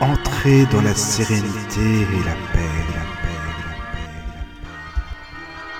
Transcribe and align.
Entrez 0.00 0.66
dans 0.72 0.80
la 0.80 0.94
sérénité 0.94 1.80
et 1.80 2.24
la 2.24 2.34
paix, 2.52 2.70
la 2.94 3.04
paix, 3.20 3.36
la 3.36 3.54
paix, 3.62 4.08
la 4.34 4.44
paix. 4.72 4.72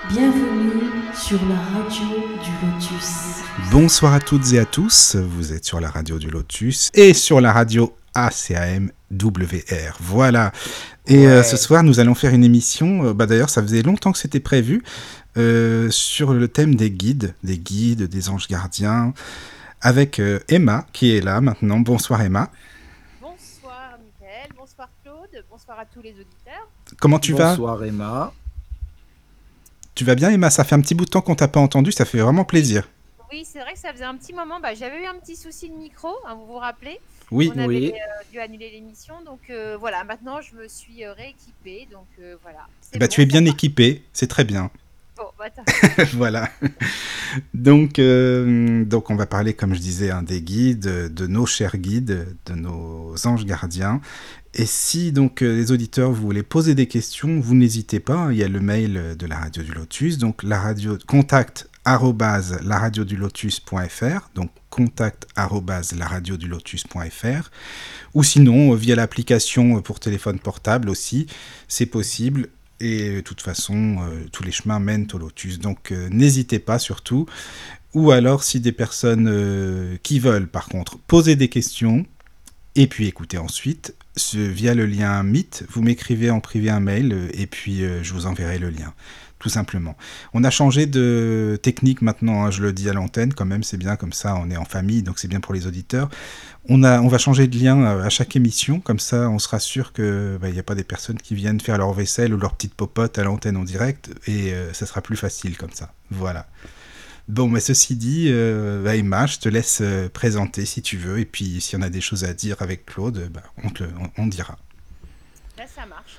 Bienvenue 0.09 0.91
sur 1.13 1.39
la 1.47 1.55
radio 1.55 2.05
du 2.43 2.51
Lotus. 2.65 3.43
Bonsoir 3.71 4.13
à 4.13 4.19
toutes 4.19 4.53
et 4.53 4.59
à 4.59 4.65
tous, 4.65 5.15
vous 5.15 5.53
êtes 5.53 5.65
sur 5.65 5.79
la 5.79 5.89
radio 5.89 6.19
du 6.19 6.29
Lotus 6.29 6.91
et 6.93 7.13
sur 7.13 7.41
la 7.41 7.51
radio 7.51 7.95
ACAM 8.13 8.91
WR. 9.11 9.97
Voilà. 9.99 10.51
Et 11.07 11.27
euh, 11.27 11.43
ce 11.43 11.57
soir, 11.57 11.83
nous 11.83 11.99
allons 11.99 12.15
faire 12.15 12.33
une 12.33 12.43
émission, 12.43 13.05
euh, 13.05 13.13
bah, 13.13 13.25
d'ailleurs 13.25 13.49
ça 13.49 13.61
faisait 13.61 13.81
longtemps 13.81 14.11
que 14.11 14.19
c'était 14.19 14.39
prévu, 14.39 14.83
euh, 15.37 15.89
sur 15.89 16.33
le 16.33 16.47
thème 16.47 16.75
des 16.75 16.91
guides, 16.91 17.33
des 17.43 17.57
guides, 17.57 18.03
des 18.03 18.29
anges 18.29 18.47
gardiens, 18.47 19.13
avec 19.81 20.19
euh, 20.19 20.39
Emma 20.47 20.85
qui 20.93 21.15
est 21.15 21.21
là 21.21 21.41
maintenant. 21.41 21.79
Bonsoir 21.79 22.21
Emma. 22.21 22.51
Bonsoir 23.21 23.97
Michael, 23.99 24.49
bonsoir 24.57 24.89
Claude, 25.03 25.45
bonsoir 25.61 25.79
à 25.79 25.85
tous 25.85 26.01
les 26.01 26.11
auditeurs. 26.11 26.67
Comment 26.99 27.19
tu 27.19 27.33
vas 27.33 27.51
Bonsoir 27.51 27.83
Emma. 27.83 28.33
Tu 29.93 30.03
vas 30.03 30.15
bien 30.15 30.31
Emma? 30.31 30.49
Ça 30.49 30.63
fait 30.63 30.73
un 30.73 30.81
petit 30.81 30.95
bout 30.95 31.05
de 31.05 31.09
temps 31.11 31.21
qu'on 31.21 31.35
t'a 31.35 31.47
pas 31.47 31.59
entendu, 31.59 31.91
ça 31.91 32.03
fait 32.05 32.17
vraiment 32.19 32.45
plaisir. 32.45 32.87
Oui, 33.31 33.45
c'est 33.45 33.59
vrai 33.59 33.73
que 33.73 33.79
ça 33.79 33.93
faisait 33.93 34.03
un 34.03 34.15
petit 34.17 34.33
moment, 34.33 34.59
bah, 34.59 34.73
j'avais 34.73 35.03
eu 35.03 35.05
un 35.05 35.13
petit 35.19 35.35
souci 35.35 35.69
de 35.69 35.75
micro, 35.75 36.09
hein, 36.27 36.33
vous 36.35 36.47
vous 36.47 36.57
rappelez? 36.57 36.99
Oui, 37.29 37.49
On 37.55 37.59
avait 37.59 37.67
Oui. 37.67 37.93
euh, 37.93 38.23
dû 38.31 38.39
annuler 38.39 38.71
l'émission, 38.71 39.21
donc 39.23 39.39
euh, 39.49 39.77
voilà, 39.77 40.03
maintenant 40.03 40.41
je 40.41 40.55
me 40.55 40.67
suis 40.67 41.05
euh, 41.05 41.13
rééquipée, 41.13 41.87
donc 41.91 42.07
euh, 42.19 42.35
voilà. 42.41 42.65
Bah, 42.93 42.99
bon, 42.99 43.07
tu 43.07 43.21
es 43.21 43.25
bien 43.25 43.43
va. 43.43 43.49
équipé, 43.51 44.03
c'est 44.13 44.27
très 44.27 44.43
bien. 44.43 44.69
Bah, 45.37 45.45
voilà. 46.13 46.49
Donc, 47.53 47.99
euh, 47.99 48.83
donc, 48.85 49.09
on 49.09 49.15
va 49.15 49.25
parler, 49.25 49.53
comme 49.53 49.73
je 49.73 49.79
disais, 49.79 50.11
hein, 50.11 50.23
des 50.23 50.41
guides, 50.41 51.13
de 51.13 51.27
nos 51.27 51.45
chers 51.45 51.77
guides, 51.77 52.35
de 52.45 52.53
nos 52.53 53.15
anges 53.25 53.45
gardiens. 53.45 54.01
Et 54.53 54.65
si 54.65 55.13
donc 55.13 55.43
euh, 55.43 55.55
les 55.55 55.71
auditeurs 55.71 56.11
vous 56.11 56.21
voulez 56.23 56.43
poser 56.43 56.75
des 56.75 56.85
questions, 56.87 57.39
vous 57.39 57.55
n'hésitez 57.55 58.01
pas. 58.01 58.15
hein, 58.15 58.31
Il 58.33 58.37
y 58.37 58.43
a 58.43 58.49
le 58.49 58.59
mail 58.59 59.15
de 59.17 59.25
la 59.25 59.37
radio 59.37 59.63
du 59.63 59.71
Lotus, 59.71 60.17
donc 60.17 60.43
la 60.43 60.59
radio 60.59 60.97
contact 61.07 61.69
arrobase 61.85 62.59
laradiodulotus.fr, 62.61 64.29
donc 64.35 64.51
contact 64.69 65.25
arrobase 65.37 65.93
laradiodulotus.fr, 65.93 67.49
ou 68.13 68.23
sinon 68.23 68.73
euh, 68.73 68.75
via 68.75 68.95
l'application 68.95 69.81
pour 69.81 70.01
téléphone 70.01 70.37
portable 70.39 70.89
aussi, 70.89 71.27
c'est 71.69 71.85
possible. 71.85 72.49
Et 72.81 73.09
euh, 73.09 73.15
de 73.17 73.21
toute 73.21 73.41
façon, 73.41 73.97
euh, 74.01 74.25
tous 74.31 74.43
les 74.43 74.51
chemins 74.51 74.79
mènent 74.79 75.07
au 75.13 75.17
lotus. 75.17 75.59
Donc 75.59 75.91
euh, 75.91 76.09
n'hésitez 76.09 76.59
pas 76.59 76.79
surtout. 76.79 77.27
Ou 77.93 78.11
alors 78.11 78.43
si 78.43 78.59
des 78.59 78.71
personnes 78.71 79.99
qui 80.01 80.19
veulent 80.19 80.47
par 80.47 80.69
contre 80.69 80.97
poser 80.97 81.35
des 81.35 81.49
questions 81.49 82.05
et 82.75 82.87
puis 82.87 83.05
écouter 83.05 83.37
ensuite, 83.37 83.93
via 84.33 84.73
le 84.73 84.85
lien 84.85 85.21
Meet, 85.23 85.65
vous 85.69 85.81
m'écrivez 85.81 86.29
en 86.29 86.39
privé 86.39 86.69
un 86.69 86.79
mail 86.79 87.29
et 87.33 87.47
puis 87.47 87.81
je 88.01 88.13
vous 88.13 88.27
enverrai 88.27 88.59
le 88.59 88.69
lien. 88.69 88.93
Tout 89.41 89.49
simplement. 89.49 89.95
On 90.35 90.43
a 90.43 90.51
changé 90.51 90.85
de 90.85 91.59
technique 91.63 92.03
maintenant, 92.03 92.45
hein, 92.45 92.51
je 92.51 92.61
le 92.61 92.71
dis 92.73 92.87
à 92.91 92.93
l'antenne 92.93 93.33
quand 93.33 93.43
même, 93.43 93.63
c'est 93.63 93.77
bien 93.77 93.95
comme 93.95 94.13
ça, 94.13 94.35
on 94.35 94.51
est 94.51 94.55
en 94.55 94.65
famille, 94.65 95.01
donc 95.01 95.17
c'est 95.17 95.27
bien 95.27 95.39
pour 95.39 95.55
les 95.55 95.65
auditeurs. 95.65 96.11
On, 96.69 96.83
on 96.83 97.07
va 97.07 97.17
changer 97.17 97.47
de 97.47 97.57
lien 97.57 97.81
euh, 97.81 98.03
à 98.03 98.09
chaque 98.09 98.35
émission, 98.35 98.79
comme 98.79 98.99
ça 98.99 99.31
on 99.31 99.39
sera 99.39 99.59
sûr 99.59 99.93
qu'il 99.93 100.39
n'y 100.43 100.59
a 100.59 100.63
pas 100.63 100.75
des 100.75 100.83
personnes 100.83 101.17
qui 101.17 101.33
viennent 101.33 101.59
faire 101.59 101.79
leur 101.79 101.91
vaisselle 101.91 102.35
ou 102.35 102.37
leur 102.37 102.53
petite 102.53 102.75
popote 102.75 103.17
à 103.17 103.23
l'antenne 103.23 103.57
en 103.57 103.63
direct, 103.63 104.11
et 104.27 104.53
euh, 104.53 104.71
ça 104.73 104.85
sera 104.85 105.01
plus 105.01 105.17
facile 105.17 105.57
comme 105.57 105.71
ça. 105.73 105.91
Voilà. 106.11 106.45
Bon, 107.27 107.47
mais 107.49 107.61
ceci 107.61 107.95
dit, 107.95 108.27
euh, 108.29 108.83
bah, 108.83 108.95
Emma, 108.95 109.25
je 109.25 109.39
te 109.39 109.49
laisse 109.49 109.81
présenter 110.13 110.67
si 110.67 110.83
tu 110.83 110.97
veux, 110.97 111.17
et 111.17 111.25
puis 111.25 111.61
s'il 111.61 111.79
y 111.79 111.81
en 111.81 111.85
a 111.85 111.89
des 111.89 112.01
choses 112.01 112.25
à 112.25 112.35
dire 112.35 112.57
avec 112.61 112.85
Claude, 112.85 113.27
bah, 113.33 113.41
on, 113.63 113.71
te 113.71 113.85
on- 113.85 114.11
on 114.21 114.27
dira. 114.27 114.59
Là, 115.57 115.65
ça 115.65 115.87
marche. 115.87 116.17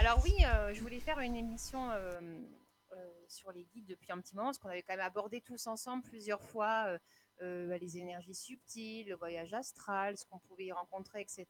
Alors 0.00 0.20
oui, 0.24 0.32
je 0.74 0.80
voulais 0.80 0.98
faire 0.98 1.20
une 1.20 1.36
émission 1.36 1.78
sur 3.34 3.52
les 3.52 3.64
guides 3.64 3.86
depuis 3.86 4.12
un 4.12 4.20
petit 4.20 4.34
moment, 4.34 4.48
parce 4.48 4.58
qu'on 4.58 4.68
avait 4.68 4.82
quand 4.82 4.94
même 4.94 5.04
abordé 5.04 5.40
tous 5.40 5.66
ensemble 5.66 6.02
plusieurs 6.02 6.42
fois 6.42 6.86
euh, 6.88 6.98
euh, 7.42 7.68
bah, 7.68 7.78
les 7.78 7.98
énergies 7.98 8.34
subtiles, 8.34 9.08
le 9.08 9.16
voyage 9.16 9.52
astral, 9.52 10.16
ce 10.16 10.24
qu'on 10.26 10.38
pouvait 10.38 10.66
y 10.66 10.72
rencontrer, 10.72 11.20
etc. 11.20 11.46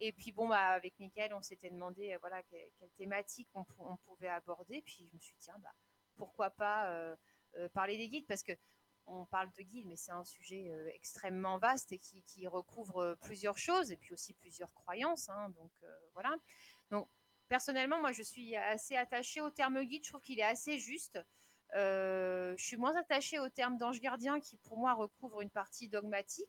Et 0.00 0.12
puis 0.12 0.32
bon, 0.32 0.48
bah, 0.48 0.68
avec 0.68 0.98
Mickaël, 0.98 1.34
on 1.34 1.42
s'était 1.42 1.70
demandé 1.70 2.12
euh, 2.12 2.18
voilà, 2.20 2.42
que- 2.44 2.70
quelle, 2.78 2.90
thématique 2.96 3.48
on, 3.54 3.64
pou- 3.64 3.84
on 3.86 3.96
pouvait 3.98 4.28
aborder. 4.28 4.82
Puis 4.82 5.08
je 5.10 5.14
me 5.16 5.20
suis 5.20 5.34
dit, 5.34 5.40
tiens, 5.40 5.58
bah, 5.58 5.74
pourquoi 6.16 6.50
pas 6.50 7.16
parler 7.72 7.96
des 7.96 8.08
guides, 8.08 8.26
parce 8.26 8.42
que 8.42 8.52
on 9.06 9.24
parle 9.26 9.50
de 9.58 9.62
guides, 9.62 9.86
mais 9.86 9.96
c'est 9.96 10.12
un 10.12 10.24
sujet 10.24 10.70
extrêmement 10.94 11.58
vaste 11.58 11.90
et 11.92 11.98
qui, 11.98 12.46
recouvre 12.46 13.16
plusieurs 13.22 13.58
choses, 13.58 13.90
et 13.90 13.96
puis 13.96 14.12
aussi 14.12 14.34
plusieurs 14.34 14.72
croyances. 14.74 15.28
hein. 15.30 15.48
donc 15.56 15.72
voilà. 16.14 16.36
Donc 16.90 17.08
personnellement, 17.50 18.00
moi, 18.00 18.12
je 18.12 18.22
suis 18.22 18.56
assez 18.56 18.96
attachée 18.96 19.42
au 19.42 19.50
terme 19.50 19.82
guide. 19.84 20.04
Je 20.04 20.10
trouve 20.10 20.22
qu'il 20.22 20.38
est 20.38 20.44
assez 20.44 20.78
juste. 20.78 21.20
Euh, 21.74 22.54
je 22.56 22.64
suis 22.64 22.76
moins 22.76 22.96
attachée 22.96 23.38
au 23.38 23.48
terme 23.48 23.76
d'ange 23.76 24.00
gardien 24.00 24.40
qui, 24.40 24.56
pour 24.56 24.78
moi, 24.78 24.94
recouvre 24.94 25.42
une 25.42 25.50
partie 25.50 25.88
dogmatique. 25.88 26.48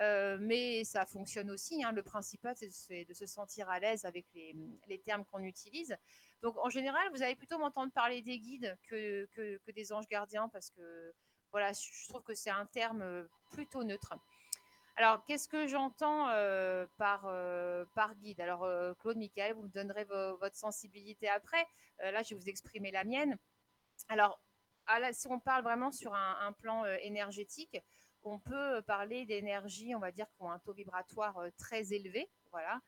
Euh, 0.00 0.38
mais 0.40 0.84
ça 0.84 1.04
fonctionne 1.04 1.50
aussi. 1.50 1.82
hein. 1.82 1.90
Le 1.90 2.04
principal, 2.04 2.54
c'est 2.56 3.04
de 3.04 3.14
se- 3.14 3.26
sentir 3.26 3.68
à 3.68 3.80
l'aise 3.80 4.04
avec 4.04 4.26
les, 4.32 5.02
termes 5.04 5.24
qu'on 5.24 5.42
utilise. 5.42 5.96
Donc, 6.40 6.56
en 6.58 6.70
général, 6.70 7.02
vous 7.12 7.22
allez 7.22 7.34
plutôt 7.34 7.58
m'entendre 7.58 7.92
parler 7.92 8.22
des 8.22 8.38
guides 8.38 8.78
que, 8.88 9.26
que, 9.34 9.72
des 9.72 9.92
anges 9.92 10.06
gardiens 10.06 10.48
parce 10.50 10.70
que 10.70 11.12
voilà, 11.50 11.72
je 11.72 12.08
trouve 12.08 12.22
que 12.22 12.34
c'est 12.34 12.50
un 12.50 12.66
terme 12.66 13.26
plutôt 13.50 13.82
neutre. 13.82 14.14
Alors, 14.98 15.24
qu'est-ce 15.26 15.46
que 15.46 15.68
j'entends 15.68 16.28
euh, 16.30 16.84
par, 16.96 17.22
euh, 17.26 17.84
par 17.94 18.16
guide? 18.16 18.40
Alors, 18.40 18.64
euh, 18.64 18.94
Claude, 18.94 19.16
Michael, 19.16 19.54
vous 19.54 19.62
me 19.62 19.68
donnerez 19.68 20.02
vo- 20.02 20.36
votre 20.38 20.56
sensibilité 20.56 21.28
après. 21.28 21.64
Là, 22.00 22.24
je 22.24 22.34
vais 22.34 22.40
vous 22.40 22.48
exprimer 22.48 22.90
la 22.90 23.04
mienne. 23.04 23.38
Alors, 24.08 24.40
si 25.12 25.28
on 25.28 25.38
parle 25.38 25.62
vraiment 25.62 25.92
sur 25.92 26.14
un, 26.14 26.52
plan 26.52 26.84
énergétique, 27.02 27.76
on 28.24 28.40
peut 28.40 28.82
parler 28.82 29.24
d'énergie, 29.24 29.94
on 29.94 30.00
va 30.00 30.10
dire, 30.10 30.26
qui 30.32 30.42
ont 30.42 30.50
un 30.50 30.58
taux 30.58 30.72
vibratoire 30.72 31.40
très 31.58 31.92
élevé, 31.92 32.28
voilà, 32.50 32.80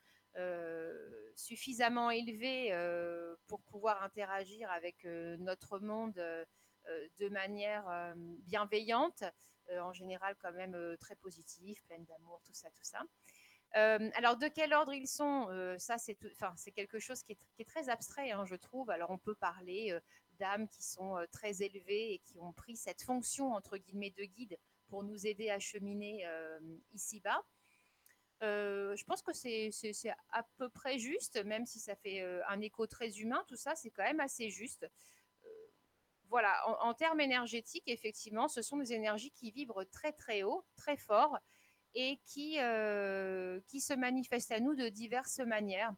suffisamment 1.35 2.11
élevé 2.11 2.73
pour 3.49 3.61
pouvoir 3.63 4.03
interagir 4.05 4.71
avec 4.71 5.05
notre 5.05 5.79
monde 5.81 6.15
de 6.15 7.29
manière 7.29 8.15
bienveillante, 8.47 9.25
en 9.79 9.93
général 9.93 10.35
quand 10.43 10.53
même 10.53 10.75
euh, 10.75 10.97
très 10.97 11.17
positive, 11.17 11.81
pleine 11.87 12.05
d'amour, 12.05 12.41
tout 12.45 12.55
ça, 12.55 12.69
tout 12.71 12.83
ça. 12.83 13.03
Euh, 13.77 14.11
alors, 14.15 14.37
de 14.37 14.49
quel 14.49 14.73
ordre 14.73 14.93
ils 14.93 15.07
sont 15.07 15.49
Euh, 15.51 15.79
Ça, 15.79 15.97
c'est 15.99 16.17
quelque 16.73 16.99
chose 16.99 17.23
qui 17.23 17.39
est, 17.59 17.65
très 17.65 17.89
abstrait, 17.89 18.33
hein, 18.33 18.45
je 18.45 18.57
trouve. 18.57 18.91
Alors, 18.91 19.11
on 19.11 19.19
peut 19.19 19.35
parler 19.37 19.93
euh, 19.93 20.01
d'âmes 20.39 20.69
qui 20.69 20.83
sont 20.83 21.17
euh, 21.17 21.27
très 21.31 21.63
élevées 21.63 22.15
et 22.15 22.19
qui 22.19 22.39
ont 22.41 22.53
pris 22.53 22.77
cette 22.77 23.03
fonction, 23.03 23.53
entre 23.53 23.77
guillemets, 23.79 24.11
de 24.11 24.25
guide 24.25 24.59
pour 24.89 25.05
nous 25.05 25.27
aider 25.27 25.51
à 25.51 25.61
cheminer 25.61 26.27
euh, 26.27 26.59
ici-bas. 26.93 27.45
Euh, 28.43 28.97
je 28.97 29.05
pense 29.05 29.23
que 29.23 29.33
c'est 29.35 29.71
à 30.31 30.43
peu 30.57 30.69
près 30.71 30.99
juste, 30.99 31.37
même 31.45 31.67
si 31.67 31.79
ça 31.79 31.95
fait 31.95 32.23
euh, 32.23 32.41
un 32.49 32.61
écho 32.61 32.87
très 32.87 33.11
humain, 33.19 33.45
tout 33.47 33.57
ça, 33.57 33.75
c'est 33.77 33.91
quand 33.91 34.03
même 34.03 34.21
assez 34.21 34.51
juste. 34.51 34.87
Voilà, 36.31 36.63
en, 36.81 36.95
termes 36.95 37.21
énergétiques, 37.21 37.89
effectivement, 37.89 38.47
ce 38.47 38.63
sont 38.63 38.77
des 38.77 38.93
énergies 38.93 39.33
qui 39.33 39.51
vibrent 39.51 39.85
très 39.91 40.13
très 40.13 40.45
haut, 40.45 40.65
très 40.77 40.97
fort, 40.97 41.37
et 41.95 42.21
qui, 42.25 42.61
euh, 42.61 43.61
se 43.69 43.95
manifestent 43.95 44.53
à 44.53 44.61
nous 44.61 44.77
de 44.77 44.89
diverses 44.89 45.41
manières. 45.41 45.93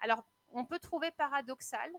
Alors, 0.00 0.28
on 0.50 0.66
peut 0.66 0.78
trouver 0.78 1.10
paradoxal 1.12 1.90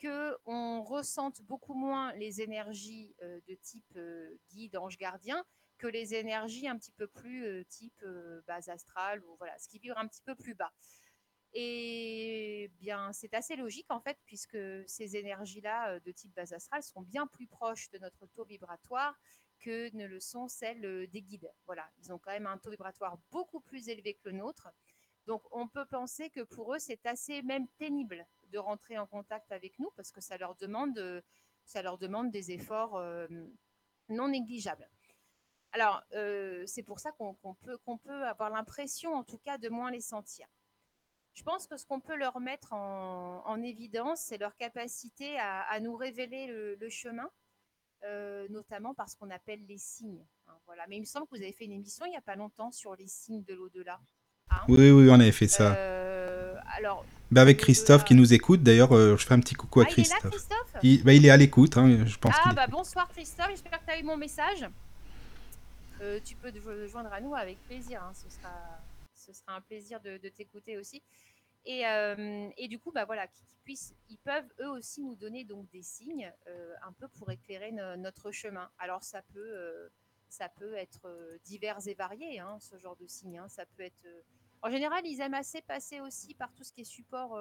qu'on 0.00 0.82
ressente 0.82 1.42
beaucoup 1.42 1.74
moins 1.74 2.14
les 2.14 2.40
énergies 2.40 3.14
euh, 3.22 3.40
de 3.46 3.54
type 3.56 3.92
euh, 3.96 4.38
guide, 4.50 4.78
ange 4.78 4.96
gardien, 4.96 5.44
que 5.76 5.86
les 5.86 6.14
énergies 6.14 6.66
un 6.66 6.78
petit 6.78 6.92
peu 6.92 7.06
plus 7.06 7.66
type 7.68 8.02
base 8.46 8.70
astrale, 8.70 9.22
ou 9.24 9.36
voilà, 9.36 9.58
ce 9.58 9.68
qui 9.68 9.78
vibre 9.78 9.98
un 9.98 10.06
petit 10.06 10.22
peu 10.22 10.34
plus 10.34 10.54
bas. 10.54 10.72
Et 11.56 12.68
bien, 12.80 13.12
c'est 13.12 13.32
assez 13.32 13.54
logique 13.54 13.86
en 13.88 14.00
fait, 14.00 14.18
puisque 14.26 14.58
ces 14.88 15.16
énergies-là 15.16 15.92
euh, 15.92 16.00
de 16.00 16.10
type 16.10 16.34
base 16.34 16.52
astrale 16.52 16.82
sont 16.82 17.02
bien 17.02 17.28
plus 17.28 17.46
proches 17.46 17.88
de 17.90 17.98
notre 17.98 18.26
taux 18.26 18.44
vibratoire 18.44 19.16
que 19.60 19.94
ne 19.96 20.04
le 20.06 20.18
sont 20.18 20.48
celles 20.48 20.84
euh, 20.84 21.06
des 21.06 21.22
guides. 21.22 21.48
Voilà, 21.66 21.88
ils 21.98 22.12
ont 22.12 22.18
quand 22.18 22.32
même 22.32 22.48
un 22.48 22.58
taux 22.58 22.70
vibratoire 22.70 23.18
beaucoup 23.30 23.60
plus 23.60 23.88
élevé 23.88 24.14
que 24.14 24.30
le 24.30 24.32
nôtre. 24.32 24.68
Donc, 25.26 25.42
on 25.52 25.68
peut 25.68 25.86
penser 25.86 26.28
que 26.28 26.40
pour 26.40 26.74
eux, 26.74 26.80
c'est 26.80 27.06
assez 27.06 27.40
même 27.42 27.68
pénible 27.78 28.26
de 28.48 28.58
rentrer 28.58 28.98
en 28.98 29.06
contact 29.06 29.52
avec 29.52 29.78
nous 29.78 29.90
parce 29.96 30.10
que 30.10 30.20
ça 30.20 30.36
leur 30.36 30.56
demande, 30.56 30.98
euh, 30.98 31.22
des 32.32 32.50
efforts 32.50 33.00
non 34.10 34.28
négligeables. 34.28 34.86
Alors, 35.72 36.02
c'est 36.66 36.82
pour 36.82 37.00
ça 37.00 37.10
qu'on 37.12 37.56
peut 37.96 38.24
avoir 38.26 38.50
l'impression, 38.50 39.14
en 39.14 39.24
tout 39.24 39.38
cas, 39.38 39.56
de 39.56 39.70
moins 39.70 39.90
les 39.90 40.02
sentir. 40.02 40.46
Je 41.34 41.42
pense 41.42 41.66
que 41.66 41.76
ce 41.76 41.84
qu'on 41.84 42.00
peut 42.00 42.16
leur 42.16 42.38
mettre 42.40 42.72
en, 42.72 43.42
en 43.44 43.62
évidence, 43.62 44.20
c'est 44.20 44.38
leur 44.38 44.56
capacité 44.56 45.36
à, 45.38 45.62
à 45.62 45.80
nous 45.80 45.96
révéler 45.96 46.46
le, 46.46 46.76
le 46.76 46.88
chemin, 46.90 47.28
euh, 48.04 48.46
notamment 48.50 48.94
par 48.94 49.08
ce 49.08 49.16
qu'on 49.16 49.30
appelle 49.30 49.64
les 49.66 49.78
signes. 49.78 50.24
hein, 50.46 50.52
voilà. 50.66 50.84
Mais 50.88 50.96
il 50.96 51.00
me 51.00 51.06
semble 51.06 51.26
que 51.26 51.36
vous 51.36 51.42
avez 51.42 51.52
fait 51.52 51.64
une 51.64 51.72
émission 51.72 52.06
il 52.06 52.10
n'y 52.10 52.16
a 52.16 52.20
pas 52.22 52.36
longtemps 52.36 52.70
sur 52.70 52.94
les 52.94 53.08
signes 53.08 53.42
de 53.44 53.54
l'au-delà. 53.54 53.98
hein. 54.50 54.56
Oui, 54.68 54.90
oui, 54.90 55.08
on 55.10 55.14
avait 55.14 55.32
fait 55.32 55.48
ça. 55.48 55.74
Euh, 55.74 56.54
alors. 56.76 57.04
Bah 57.32 57.40
avec 57.40 57.58
Christophe 57.58 58.04
qui 58.04 58.14
nous 58.14 58.32
écoute, 58.32 58.62
d'ailleurs, 58.62 58.92
je 58.92 59.16
fais 59.16 59.34
un 59.34 59.40
petit 59.40 59.54
coucou 59.56 59.80
à 59.80 59.84
ah, 59.88 59.90
Christophe. 59.90 60.18
Il 60.22 60.26
est 60.26 60.30
là, 60.30 60.30
Christophe 60.30 60.82
il, 60.84 61.02
bah, 61.02 61.12
il 61.14 61.26
est 61.26 61.30
à 61.30 61.36
l'écoute, 61.36 61.76
hein, 61.76 62.06
je 62.06 62.16
pense. 62.16 62.34
Ah, 62.44 62.52
bah 62.54 62.68
bonsoir 62.68 63.08
Christophe, 63.08 63.48
j'espère 63.50 63.80
que 63.80 63.84
tu 63.86 63.90
as 63.90 63.98
eu 63.98 64.04
mon 64.04 64.16
message. 64.16 64.64
tu 66.24 66.36
peux 66.36 66.52
te 66.52 66.86
joindre 66.86 67.12
à 67.12 67.20
nous 67.20 67.34
avec 67.34 67.58
plaisir, 67.66 68.00
ce, 68.14 68.30
sera, 68.30 68.52
ce 69.24 69.32
sera 69.32 69.54
un 69.54 69.60
plaisir 69.60 70.00
de, 70.00 70.18
de 70.18 70.28
t'écouter 70.28 70.76
aussi. 70.76 71.02
Et, 71.66 71.86
euh, 71.86 72.48
et, 72.56 72.68
du 72.68 72.78
coup, 72.78 72.92
bah 72.92 73.04
voilà, 73.04 73.26
qu'ils 73.26 73.46
puissent, 73.64 73.94
ils 74.10 74.18
peuvent 74.18 74.48
eux 74.60 74.68
aussi 74.68 75.02
nous 75.02 75.16
donner 75.16 75.44
donc 75.44 75.70
des 75.70 75.82
signes 75.82 76.30
euh, 76.46 76.74
un 76.86 76.92
peu 76.92 77.08
pour 77.08 77.30
éclairer 77.30 77.72
notre 77.72 78.30
chemin. 78.32 78.68
Alors 78.78 79.02
ça 79.02 79.22
peut, 79.32 79.56
euh, 79.56 79.88
ça 80.28 80.48
peut 80.48 80.74
être 80.74 81.08
divers 81.44 81.86
et 81.88 81.94
varié, 81.94 82.38
hein, 82.38 82.58
ce 82.60 82.78
genre 82.78 82.96
de 82.96 83.06
signes. 83.06 83.38
Hein. 83.38 83.48
Ça 83.48 83.64
peut 83.64 83.82
être, 83.82 84.06
en 84.62 84.70
général, 84.70 85.06
ils 85.06 85.20
aiment 85.20 85.34
assez 85.34 85.62
passer 85.62 86.00
aussi 86.00 86.34
par 86.34 86.52
tout 86.52 86.64
ce 86.64 86.72
qui 86.72 86.82
est 86.82 86.84
support, 86.84 87.40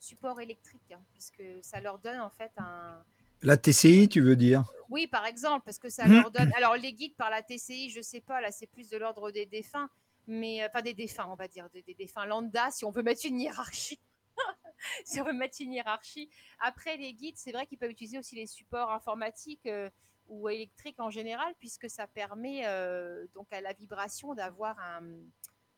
support 0.00 0.40
électrique, 0.40 0.92
hein, 0.92 1.02
puisque 1.12 1.44
ça 1.62 1.80
leur 1.80 1.98
donne 2.00 2.20
en 2.20 2.30
fait 2.30 2.52
un 2.56 3.04
la 3.42 3.56
TCI, 3.56 4.08
tu 4.08 4.22
veux 4.22 4.34
dire? 4.34 4.64
Oui, 4.88 5.06
par 5.06 5.26
exemple, 5.26 5.64
parce 5.64 5.78
que 5.78 5.90
ça 5.90 6.06
leur 6.08 6.30
donne. 6.30 6.50
Alors, 6.56 6.74
les 6.76 6.92
guides 6.92 7.14
par 7.16 7.28
la 7.28 7.42
TCI, 7.42 7.90
je 7.90 8.00
sais 8.00 8.20
pas, 8.20 8.40
là, 8.40 8.50
c'est 8.50 8.66
plus 8.66 8.88
de 8.88 8.96
l'ordre 8.96 9.30
des 9.30 9.46
défunts 9.46 9.90
mais 10.26 10.62
euh, 10.62 10.68
pas 10.68 10.82
des 10.82 10.94
défunts, 10.94 11.26
on 11.30 11.34
va 11.34 11.48
dire, 11.48 11.68
des, 11.70 11.94
défunts 11.94 12.26
lambda, 12.26 12.70
si 12.70 12.84
on 12.84 12.90
veut 12.90 13.02
mettre 13.02 13.26
une 13.26 13.40
hiérarchie. 13.40 14.00
si 15.04 15.20
on 15.20 15.24
veut 15.24 15.32
mettre 15.32 15.56
une 15.60 15.72
hiérarchie. 15.72 16.28
Après, 16.58 16.96
les 16.96 17.14
guides, 17.14 17.36
c'est 17.36 17.52
vrai 17.52 17.66
qu'ils 17.66 17.78
peuvent 17.78 17.90
utiliser 17.90 18.18
aussi 18.18 18.34
les 18.34 18.46
supports 18.46 18.90
informatiques 18.90 19.66
euh, 19.66 19.90
ou 20.28 20.48
électriques 20.48 21.00
en 21.00 21.10
général, 21.10 21.54
puisque 21.58 21.88
ça 21.88 22.06
permet 22.06 22.66
euh, 22.66 23.26
donc 23.34 23.52
à 23.52 23.60
la 23.60 23.72
vibration 23.72 24.34
d'avoir 24.34 24.78
un, 24.80 25.02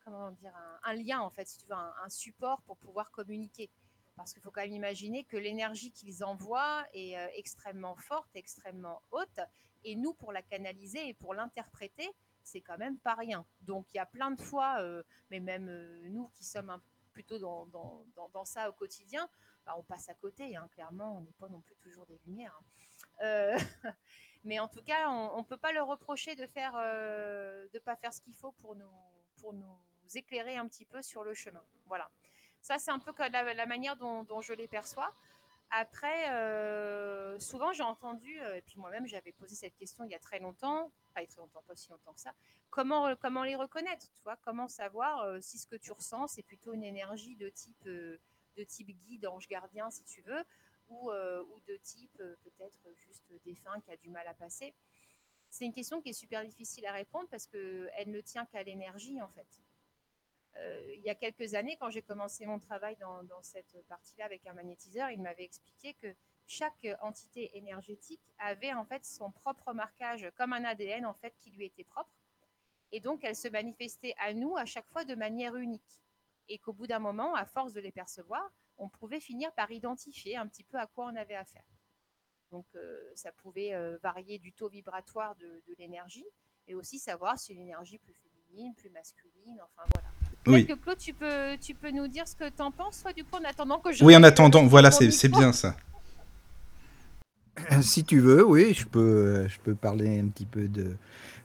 comment 0.03 0.31
dire, 0.31 0.53
un, 0.83 0.93
lien, 0.93 1.19
en 1.21 1.29
fait, 1.29 1.47
un, 1.69 2.09
support 2.09 2.61
pour 2.63 2.77
pouvoir 2.77 3.11
communiquer. 3.11 3.69
Parce 4.15 4.33
qu'il 4.33 4.41
faut 4.41 4.51
quand 4.51 4.61
même 4.61 4.73
imaginer 4.73 5.23
que 5.23 5.37
l'énergie 5.37 5.91
qu'ils 5.91 6.25
envoient 6.25 6.83
est 6.93 7.15
extrêmement 7.35 7.95
forte, 7.95 8.27
extrêmement 8.35 9.01
haute, 9.11 9.39
et 9.85 9.95
nous, 9.95 10.13
pour 10.13 10.33
la 10.33 10.41
canaliser 10.41 11.07
et 11.07 11.13
pour 11.13 11.33
l'interpréter, 11.33 12.09
c'est 12.49 12.61
quand 12.61 12.77
même 12.77 12.97
pas 12.97 13.15
rien. 13.15 13.45
Donc 13.61 13.85
il 13.93 13.97
y 13.97 13.99
a 13.99 14.05
plein 14.05 14.31
de 14.31 14.41
fois, 14.41 14.81
euh, 14.81 15.03
mais 15.29 15.39
même 15.39 15.69
euh, 15.69 16.09
nous 16.09 16.29
qui 16.29 16.43
sommes 16.43 16.79
plutôt 17.13 17.37
dans, 17.37 17.67
dans, 18.33 18.45
ça 18.45 18.69
au 18.69 18.73
quotidien, 18.73 19.29
bah, 19.65 19.75
on 19.77 19.83
passe 19.83 20.09
à 20.09 20.13
côté, 20.13 20.55
hein, 20.55 20.67
clairement, 20.71 21.17
on 21.17 21.21
n'est 21.21 21.33
pas 21.33 21.49
non 21.49 21.61
plus 21.61 21.75
toujours 21.75 22.05
des 22.05 22.19
lumières. 22.25 22.57
Hein. 22.57 23.23
Euh, 23.23 23.57
mais 24.43 24.59
en 24.59 24.67
tout 24.67 24.81
cas, 24.83 25.09
on 25.09 25.39
ne 25.39 25.43
peut 25.43 25.57
pas 25.57 25.71
leur 25.73 25.87
reprocher 25.87 26.35
de 26.35 26.47
faire, 26.47 26.73
de 26.73 27.79
pas 27.79 27.95
faire 27.97 28.13
ce 28.13 28.21
qu'il 28.21 28.35
faut 28.35 28.53
pour 28.53 28.75
nous, 28.75 28.91
pour 29.41 29.53
nous 29.53 29.77
éclairer 30.15 30.55
un 30.57 30.67
petit 30.67 30.85
peu 30.85 31.01
sur 31.01 31.23
le 31.23 31.33
chemin. 31.33 31.63
Voilà. 31.87 32.09
Ça, 32.61 32.77
c'est 32.77 32.91
un 32.91 32.99
peu 32.99 33.13
la, 33.31 33.65
manière 33.65 33.95
dont, 33.95 34.41
je 34.41 34.53
les 34.53 34.67
perçois. 34.67 35.13
Après, 35.71 36.31
euh, 36.31 37.39
souvent 37.39 37.71
j'ai 37.73 37.83
entendu, 37.83 38.41
euh, 38.41 38.55
et 38.55 38.61
puis 38.61 38.75
moi-même 38.77 39.05
j'avais 39.05 39.31
posé 39.33 39.55
cette 39.55 39.75
question 39.75 40.03
il 40.03 40.11
y 40.11 40.15
a 40.15 40.19
très 40.19 40.39
longtemps, 40.39 40.91
pas 41.13 41.23
très 41.27 41.37
longtemps, 41.37 41.61
pas 41.67 41.75
si 41.75 41.91
longtemps 41.91 42.13
que 42.13 42.21
ça, 42.21 42.33
comment, 42.71 43.07
euh, 43.07 43.15
comment 43.15 43.43
les 43.43 43.55
reconnaître, 43.55 44.07
tu 44.09 44.23
vois, 44.23 44.35
comment 44.37 44.67
savoir 44.67 45.41
si 45.43 45.59
ce 45.59 45.67
que 45.67 45.75
tu 45.75 45.91
ressens 45.91 46.27
c'est 46.27 46.41
plutôt 46.43 46.73
une 46.73 46.83
énergie 46.83 47.35
de 47.35 47.49
type, 47.49 47.83
de 47.83 48.19
type 48.67 48.89
guide, 48.89 49.27
ange 49.27 49.47
gardien 49.47 49.91
si 49.91 50.03
tu 50.05 50.21
veux, 50.23 50.43
ou, 50.87 51.11
ou 51.11 51.59
de 51.67 51.77
type 51.83 52.17
peut-être 52.17 52.91
juste 52.95 53.31
défunt 53.45 53.79
qui 53.81 53.91
a 53.91 53.97
du 53.97 54.09
mal 54.09 54.27
à 54.27 54.33
passer? 54.33 54.73
C'est 55.51 55.65
une 55.65 55.73
question 55.73 56.01
qui 56.01 56.09
est 56.09 56.13
super 56.13 56.43
difficile 56.43 56.85
à 56.87 56.93
répondre 56.93 57.27
parce 57.29 57.45
qu'elle 57.45 58.09
ne 58.09 58.21
tient 58.21 58.45
qu'à 58.47 58.63
l'énergie 58.63 59.21
en 59.21 59.29
fait. 59.29 59.47
Euh, 60.59 60.93
il 60.95 61.01
y 61.01 61.09
a 61.09 61.15
quelques 61.15 61.53
années, 61.53 61.77
quand 61.79 61.89
j'ai 61.89 62.01
commencé 62.01 62.45
mon 62.45 62.59
travail 62.59 62.95
dans, 62.97 63.41
cette 63.41 63.77
partie-là 63.87 64.25
avec 64.25 64.45
un 64.47 64.53
magnétiseur, 64.53 65.09
il 65.09 65.21
m'avait 65.21 65.43
expliqué 65.43 65.93
que 65.95 66.13
chaque 66.47 66.87
entité 67.01 67.57
énergétique 67.57 68.21
avait 68.39 68.73
en 68.73 68.85
fait 68.85 69.05
son 69.05 69.31
propre 69.31 69.73
marquage, 69.73 70.29
comme 70.35 70.53
un 70.53 70.63
ADN 70.63 71.05
en 71.05 71.13
fait 71.13 71.33
qui 71.39 71.51
lui 71.51 71.65
était 71.65 71.83
propre. 71.83 72.09
Et 72.91 72.99
donc, 72.99 73.23
elle 73.23 73.35
se 73.35 73.47
manifestait 73.47 74.15
à 74.17 74.33
nous 74.33 74.57
à 74.57 74.65
chaque 74.65 74.87
fois 74.87 75.05
de 75.05 75.15
manière 75.15 75.55
unique. 75.55 76.01
Et 76.47 76.57
qu'au 76.57 76.73
bout 76.73 76.87
d'un 76.87 76.99
moment, 76.99 77.35
à 77.35 77.45
force 77.45 77.73
de 77.73 77.79
les 77.79 77.91
percevoir, 77.91 78.51
on 78.77 78.89
pouvait 78.89 79.19
finir 79.19 79.53
par 79.53 79.71
identifier 79.71 80.35
un 80.37 80.47
petit 80.47 80.63
peu 80.63 80.77
à 80.77 80.87
quoi 80.87 81.05
on 81.05 81.15
avait 81.15 81.35
affaire. 81.35 81.65
Donc, 82.49 82.65
euh, 82.73 83.11
ça 83.13 83.31
pouvait 83.31 83.75
euh, 83.75 83.97
varier 84.01 84.39
du 84.39 84.51
taux 84.51 84.69
vibratoire 84.69 85.35
de, 85.35 85.61
de 85.67 85.75
l'énergie 85.77 86.25
et 86.65 86.73
aussi 86.73 86.97
savoir 86.97 87.37
si 87.37 87.53
une 87.53 87.61
énergie 87.61 87.99
plus 87.99 88.15
féminine, 88.15 88.73
plus 88.73 88.89
masculine, 88.89 89.61
enfin 89.61 89.83
voilà. 89.93 90.08
Oui. 90.47 90.65
Que 90.65 90.73
Claude, 90.73 90.97
tu 90.97 91.13
peux, 91.13 91.57
tu 91.61 91.73
peux 91.73 91.91
nous 91.91 92.07
dire 92.07 92.27
ce 92.27 92.35
que 92.35 92.49
tu 92.49 92.61
en 92.61 92.71
penses, 92.71 93.01
toi, 93.01 93.13
du 93.13 93.23
coup, 93.23 93.37
en 93.37 93.47
attendant 93.47 93.79
que 93.79 93.91
je. 93.91 94.03
Oui, 94.03 94.15
en 94.15 94.23
attendant, 94.23 94.65
voilà, 94.65 94.91
c'est 94.91 95.29
bien 95.29 95.51
ça. 95.51 95.75
Si 97.81 98.03
tu 98.03 98.19
veux, 98.19 98.45
oui, 98.45 98.73
je 98.73 98.85
peux, 98.85 99.47
je 99.47 99.57
peux 99.63 99.75
parler 99.75 100.19
un 100.19 100.27
petit 100.27 100.45
peu 100.45 100.67
de, 100.67 100.95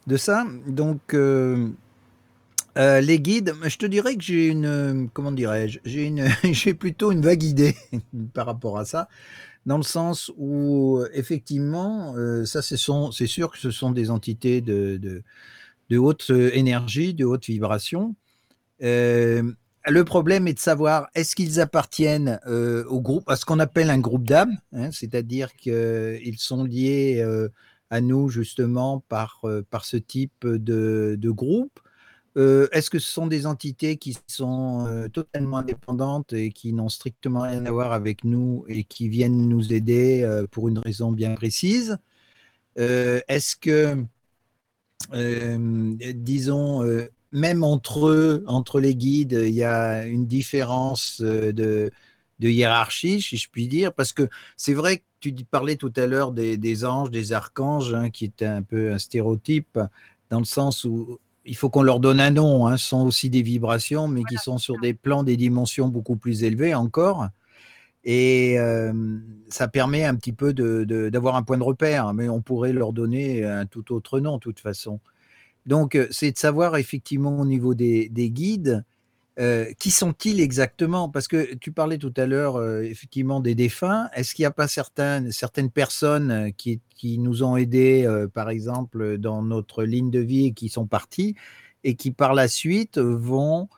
de 0.06 0.16
ça. 0.16 0.46
Donc, 0.66 1.12
euh, 1.12 1.68
euh, 2.78 3.00
les 3.00 3.18
guides, 3.18 3.54
je 3.64 3.76
te 3.76 3.86
dirais 3.86 4.16
que 4.16 4.22
j'ai 4.22 4.46
une, 4.46 5.08
comment 5.12 5.32
dirais-je, 5.32 5.80
j'ai 5.84 6.06
une, 6.06 6.26
j'ai 6.44 6.74
plutôt 6.74 7.10
une 7.10 7.20
vague 7.20 7.42
idée 7.42 7.76
par 8.34 8.46
rapport 8.46 8.78
à 8.78 8.84
ça, 8.84 9.08
dans 9.66 9.76
le 9.76 9.82
sens 9.82 10.30
où 10.36 11.00
effectivement, 11.12 12.14
euh, 12.16 12.44
ça, 12.44 12.62
c'est 12.62 12.76
sûr 12.76 13.50
que 13.50 13.58
ce 13.58 13.70
sont 13.72 13.90
des 13.90 14.10
entités 14.10 14.60
de, 14.60 14.96
de, 14.96 15.22
de 15.90 15.98
haute 15.98 16.30
énergie, 16.30 17.12
de 17.12 17.24
haute 17.24 17.46
vibration, 17.46 18.10
euh, 18.10 18.23
le 18.80 20.04
problème 20.04 20.48
est 20.48 20.54
de 20.54 20.58
savoir 20.58 21.08
est-ce 21.14 21.36
qu'ils 21.36 21.60
appartiennent 21.60 22.40
euh, 22.46 22.84
au 22.86 23.00
groupe, 23.00 23.28
à 23.28 23.36
ce 23.36 23.44
qu'on 23.44 23.60
appelle 23.60 23.90
un 23.90 23.98
groupe 23.98 24.26
d'âmes, 24.26 24.58
hein, 24.72 24.90
c'est-à-dire 24.92 25.52
qu'ils 25.54 26.38
sont 26.38 26.64
liés 26.64 27.20
euh, 27.20 27.48
à 27.90 28.00
nous 28.00 28.28
justement 28.28 29.00
par, 29.08 29.44
par 29.70 29.84
ce 29.84 29.96
type 29.96 30.46
de, 30.46 31.16
de 31.18 31.30
groupe. 31.30 31.78
est-ce 32.36 32.90
que 32.90 32.98
ce 32.98 33.12
sont 33.12 33.26
des 33.28 33.46
entités 33.46 33.96
qui 33.96 34.16
sont 34.26 35.08
totalement 35.12 35.58
indépendantes 35.58 36.32
et 36.32 36.50
qui 36.50 36.72
n'ont 36.72 36.88
strictement 36.88 37.42
rien 37.42 37.64
à 37.66 37.70
voir 37.70 37.92
avec 37.92 38.24
nous 38.24 38.64
et 38.68 38.82
qui 38.84 39.08
viennent 39.08 39.48
nous 39.48 39.72
aider 39.72 40.26
pour 40.50 40.68
une 40.68 40.78
raison 40.78 41.12
bien 41.12 41.34
précise? 41.34 41.98
Est-ce 42.74 43.54
que, 43.54 44.04
disons, 46.14 46.82
même 47.34 47.64
entre 47.64 48.08
eux, 48.08 48.44
entre 48.46 48.78
les 48.78 48.94
guides, 48.94 49.38
il 49.44 49.54
y 49.54 49.64
a 49.64 50.06
une 50.06 50.24
différence 50.24 51.20
euh, 51.20 51.52
de, 51.52 51.90
hiérarchie, 52.40 53.20
si 53.20 53.36
je 53.36 53.48
puis 53.50 53.66
dire, 53.66 53.92
parce 53.92 54.12
que 54.12 54.28
c'est 54.56 54.74
vrai 54.74 54.98
que 54.98 55.02
tu 55.20 55.32
parlais 55.44 55.76
tout 55.76 55.92
à 55.96 56.06
l'heure 56.06 56.30
des, 56.30 56.84
anges, 56.84 57.10
des 57.10 57.32
archanges, 57.32 57.92
hein, 57.92 58.10
qui 58.10 58.26
était 58.26 58.46
un 58.46 58.62
peu 58.62 58.92
un 58.92 58.98
stéréotype, 58.98 59.80
dans 60.30 60.38
le 60.38 60.44
sens 60.44 60.84
où 60.84 61.18
il 61.44 61.56
faut 61.56 61.70
qu'on 61.70 61.82
leur 61.82 62.00
donne 62.00 62.20
un 62.20 62.30
nom, 62.30 62.66
hein, 62.68 62.76
ce 62.76 62.86
sont 62.86 63.04
aussi 63.04 63.30
des 63.30 63.42
vibrations, 63.42 64.06
mais 64.06 64.22
qui 64.24 64.36
sont 64.36 64.58
sur 64.58 64.78
des 64.78 64.94
plans, 64.94 65.24
des 65.24 65.36
dimensions 65.36 65.88
beaucoup 65.88 66.16
plus 66.16 66.44
élevées 66.44 66.74
encore. 66.74 67.28
Et 68.04 68.58
euh, 68.58 68.92
ça 69.48 69.66
permet 69.66 70.04
un 70.04 70.14
petit 70.14 70.32
peu 70.32 70.52
d'avoir 70.52 71.34
un 71.34 71.42
point 71.42 71.58
de 71.58 71.64
repère, 71.64 72.12
mais 72.14 72.28
on 72.28 72.42
pourrait 72.42 72.72
leur 72.72 72.92
donner 72.92 73.44
un 73.44 73.66
tout 73.66 73.92
autre 73.92 74.20
nom, 74.20 74.34
de 74.34 74.40
toute 74.40 74.60
façon. 74.60 75.00
Donc, 75.66 75.98
c'est 76.10 76.32
de 76.32 76.38
savoir 76.38 76.76
effectivement 76.76 77.40
au 77.40 77.46
niveau 77.46 77.74
des, 77.74 78.08
guides, 78.10 78.84
qui 79.78 79.90
sont-ils 79.90 80.40
exactement? 80.40 81.08
Parce 81.08 81.26
que 81.26 81.54
tu 81.54 81.72
parlais 81.72 81.98
tout 81.98 82.12
à 82.16 82.26
l'heure 82.26 82.62
effectivement 82.82 83.40
des 83.40 83.54
défunts. 83.54 84.08
Est-ce 84.14 84.34
qu'il 84.34 84.42
n'y 84.42 84.48
a 84.48 84.52
pas 84.52 84.68
certaines, 84.68 85.32
certaines 85.32 85.70
personnes 85.70 86.52
qui, 86.56 86.80
qui 86.94 87.18
nous 87.18 87.42
ont 87.42 87.56
aidés, 87.56 88.06
par 88.34 88.50
exemple, 88.50 89.18
dans 89.18 89.42
notre 89.42 89.84
ligne 89.84 90.10
de 90.10 90.20
vie 90.20 90.46
et 90.46 90.52
qui 90.52 90.68
sont 90.68 90.86
partis 90.86 91.34
et 91.82 91.96
qui 91.96 92.10
par 92.10 92.34
la 92.34 92.48
suite 92.48 92.98
vont 92.98 93.68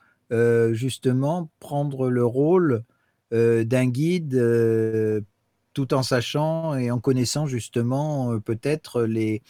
justement 0.73 1.49
prendre 1.59 2.09
le 2.09 2.25
rôle 2.25 2.83
d'un 3.31 3.87
guide 3.87 5.25
tout 5.73 5.93
en 5.93 6.03
sachant 6.03 6.75
et 6.75 6.91
en 6.91 6.99
connaissant 6.99 7.45
justement 7.45 8.39
peut-être 8.39 9.03
les, 9.03 9.41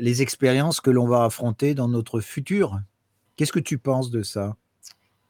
les 0.00 0.22
expériences 0.22 0.80
que 0.80 0.90
l'on 0.90 1.06
va 1.06 1.24
affronter 1.24 1.74
dans 1.74 1.88
notre 1.88 2.20
futur. 2.20 2.80
Qu'est-ce 3.36 3.52
que 3.52 3.60
tu 3.60 3.78
penses 3.78 4.10
de 4.10 4.22
ça? 4.22 4.56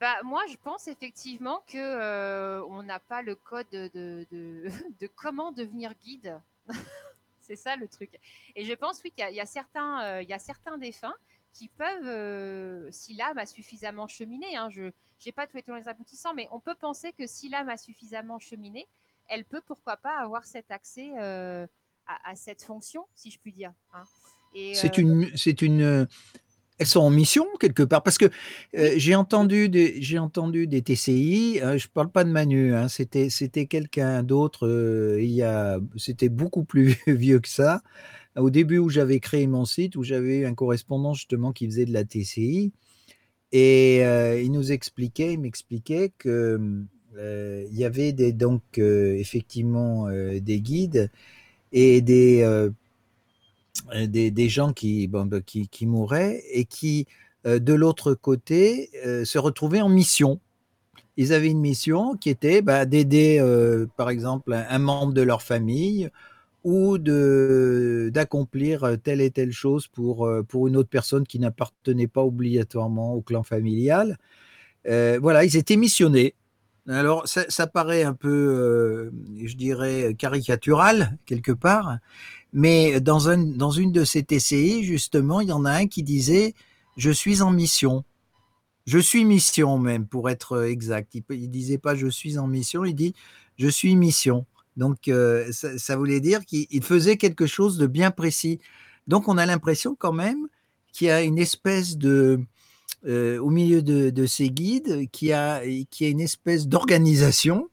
Bah, 0.00 0.17
moi, 0.25 0.43
je 0.49 0.57
pense 0.57 0.89
effectivement 0.89 1.62
que 1.67 1.77
euh, 1.77 2.65
on 2.69 2.83
n'a 2.83 3.00
pas 3.00 3.21
le 3.21 3.35
code 3.35 3.69
de, 3.71 4.67
comment 5.15 5.53
devenir 5.53 5.93
guide. 6.03 6.41
c'est 7.41 7.57
ça 7.57 7.77
le 7.77 7.87
truc. 7.87 8.19
Et 8.57 8.65
je 8.65 8.73
pense 8.73 9.03
oui 9.05 9.11
qu'il 9.11 9.35
y, 9.35 9.41
a 9.41 9.47
certains, 9.47 10.03
euh, 10.05 10.23
il 10.23 10.29
y 10.29 10.33
a 10.33 10.39
certains 10.39 10.79
défunts 10.79 11.15
qui 11.53 11.69
peuvent, 11.69 12.07
euh, 12.07 12.89
si 12.93 13.15
l'âme 13.15 13.39
a 13.39 13.45
suffisamment 13.45 14.07
cheminé, 14.07 14.57
hein, 14.57 14.71
je 14.71 14.85
n'ai 15.27 15.33
pas 15.33 15.47
tous 15.47 15.57
les 15.57 15.65
les 15.67 15.89
aboutissants, 15.89 16.33
mais 16.33 16.49
on 16.53 16.61
peut 16.61 16.77
penser 16.77 17.12
que 17.12 17.27
si 17.27 17.49
l'âme 17.49 17.69
a 17.69 17.77
suffisamment 17.77 18.39
cheminé, 18.39 18.89
elle 19.29 19.45
peut 19.45 19.61
pourquoi 19.67 19.97
pas 19.97 20.19
avoir 20.19 20.45
cet 20.45 20.71
accès 20.71 21.12
à, 21.19 22.35
cette 22.35 22.62
fonction, 22.62 23.07
si 23.15 23.31
je 23.31 23.39
puis 23.39 23.53
dire. 23.53 23.73
Hein. 23.93 24.05
C'est 24.75 24.99
une, 24.99 25.30
c'est 25.37 25.62
une, 25.62 26.07
elles 26.80 26.87
sont 26.87 27.00
en 27.00 27.11
mission 27.11 27.47
quelque 27.61 27.83
part 27.83 28.02
parce 28.02 28.16
que 28.16 28.25
euh, 28.76 28.95
j'ai 28.97 29.14
entendu 29.14 29.69
des 29.69 30.00
j'ai 30.00 30.19
entendu 30.19 30.66
des 30.66 30.80
TCI. 30.80 31.59
Je 31.59 31.64
hein, 31.64 31.76
je 31.76 31.87
parle 31.88 32.11
pas 32.11 32.25
de 32.25 32.30
Manu. 32.30 32.75
Hein, 32.75 32.88
c'était 32.88 33.28
c'était 33.28 33.66
quelqu'un 33.66 34.23
d'autre. 34.23 34.66
Euh, 34.66 35.19
il 35.21 35.30
y 35.30 35.42
a 35.42 35.78
c'était 35.97 36.30
beaucoup 36.30 36.64
plus 36.64 36.97
vieux 37.07 37.38
que 37.38 37.49
ça. 37.49 37.83
Au 38.35 38.49
début 38.49 38.78
où 38.78 38.88
j'avais 38.88 39.21
créé 39.21 39.47
mon 39.47 39.66
site, 39.66 39.95
où 39.97 40.02
j'avais 40.02 40.38
eu 40.38 40.47
un 40.47 40.54
correspondant 40.54 41.12
justement 41.12 41.52
qui 41.52 41.66
faisait 41.66 41.85
de 41.85 41.92
la 41.92 42.04
TCI, 42.04 42.73
et 43.52 43.99
euh, 44.07 44.40
il 44.40 44.50
nous 44.50 44.73
expliquait, 44.73 45.35
il 45.35 45.40
m'expliquait 45.40 46.12
que 46.16 46.59
il 47.19 47.76
y 47.76 47.85
avait 47.85 48.12
des 48.12 48.33
donc 48.33 48.78
effectivement 48.78 50.09
des 50.09 50.61
guides 50.62 51.11
et 51.73 52.00
des 52.00 52.71
euh, 53.95 54.07
des, 54.07 54.49
gens 54.49 54.73
qui, 54.73 55.09
bah, 55.09 55.27
qui, 55.45 55.69
qui, 55.69 55.87
mouraient 55.87 56.43
et 56.53 56.65
qui, 56.65 57.07
euh, 57.47 57.59
de 57.59 57.73
l'autre 57.73 58.15
côté, 58.15 58.91
euh, 59.07 59.25
se 59.25 59.39
retrouvaient 59.39 59.81
en 59.81 59.89
mission. 59.89 60.41
Ils 61.17 61.33
avaient 61.33 61.50
une 61.50 61.61
mission 61.61 62.15
qui 62.17 62.31
était 62.31 62.62
bah, 62.62 62.87
d'aider, 62.87 63.43
par 63.97 64.11
exemple, 64.11 64.53
un, 64.53 64.79
membre 64.79 65.12
de 65.12 65.23
leur 65.23 65.43
famille 65.43 66.09
ou 66.65 66.99
d'accomplir 66.99 68.97
telle 69.03 69.21
et 69.21 69.31
telle 69.31 69.53
chose 69.53 69.87
pour, 69.87 70.31
pour 70.49 70.69
une 70.69 70.77
autre 70.77 70.89
personne 70.89 71.27
qui 71.27 71.39
n'appartenait 71.39 72.07
pas 72.07 72.23
obligatoirement 72.23 73.15
au 73.15 73.21
clan 73.23 73.43
familial. 73.43 74.17
voilà, 74.87 75.45
ils 75.45 75.57
étaient 75.57 75.77
missionnés. 75.77 76.35
Alors, 76.89 77.29
ça, 77.29 77.45
ça 77.49 77.67
paraît 77.67 78.03
un 78.03 78.15
peu, 78.15 79.13
je 79.45 79.55
dirais, 79.55 80.15
caricatural, 80.19 81.19
quelque 81.27 81.53
part, 81.53 81.99
mais 82.53 83.01
dans, 83.01 83.29
un, 83.29 83.39
dans 83.39 83.71
une 83.71 83.93
de 83.93 84.05
ces 84.05 84.23
TCI, 84.23 84.83
justement, 84.85 85.41
il 85.41 85.49
y 85.49 85.53
en 85.53 85.65
a 85.65 85.73
un 85.73 85.87
qui 85.87 86.03
disait 86.03 86.55
Je 86.97 87.11
suis 87.11 87.43
en 87.43 87.51
mission. 87.51 88.05
Je 88.87 88.99
suis 88.99 89.25
mission, 89.25 89.79
même, 89.79 90.07
pour 90.07 90.31
être 90.31 90.65
exact. 90.65 91.15
Il 91.15 91.43
ne 91.43 91.47
disait 91.47 91.79
pas 91.79 91.95
Je 91.95 92.09
suis 92.09 92.39
en 92.39 92.47
mission, 92.47 92.85
il 92.85 92.95
dit 92.95 93.15
Je 93.57 93.69
suis 93.69 93.95
mission. 93.95 94.47
Donc, 94.77 95.09
euh, 95.09 95.51
ça, 95.53 95.97
voulait 95.97 96.21
dire 96.21 96.45
qu'il 96.45 96.83
faisait 96.83 97.17
quelque 97.17 97.47
chose 97.47 97.77
de 97.77 97.87
bien 97.87 98.11
précis. 98.11 98.61
Donc, 99.07 99.29
on 99.29 99.39
a 99.39 99.47
l'impression 99.47 99.95
quand 99.95 100.13
même 100.13 100.49
qu'il 100.93 101.07
y 101.07 101.11
a 101.11 101.23
une 101.23 101.39
espèce 101.39 101.97
de. 101.97 102.41
Euh, 103.07 103.38
au 103.38 103.49
milieu 103.49 103.80
de, 103.80 104.26
ces 104.26 104.50
guides, 104.50 105.09
qui 105.11 105.33
a, 105.33 105.62
qui 105.90 106.04
a 106.04 106.09
une 106.09 106.21
espèce 106.21 106.69
d'organisation 106.69 107.71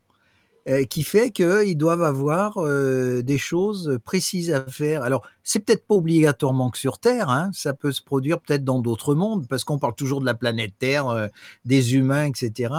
euh, 0.70 0.86
qui 0.86 1.04
fait 1.04 1.32
qu'ils 1.32 1.78
doivent 1.78 2.04
avoir 2.04 2.58
euh, 2.58 3.22
des 3.24 3.38
choses 3.38 4.00
précises 4.06 4.54
à 4.54 4.66
faire. 4.66 5.04
Alors, 5.04 5.28
c'est 5.44 5.60
peut-être 5.60 5.86
pas 5.86 5.96
obligatoirement 5.96 6.70
que 6.70 6.78
sur 6.78 7.00
Terre, 7.00 7.30
hein, 7.30 7.52
ça 7.54 7.74
peut 7.74 7.92
se 7.92 8.02
produire 8.02 8.40
peut-être 8.40 8.64
dans 8.64 8.80
d'autres 8.80 9.16
mondes, 9.16 9.48
parce 9.50 9.66
qu'on 9.66 9.80
parle 9.80 9.96
toujours 9.96 10.22
de 10.22 10.26
la 10.26 10.34
planète 10.34 10.74
Terre, 10.80 11.30
des 11.66 11.96
humains, 11.96 12.26
etc. 12.26 12.74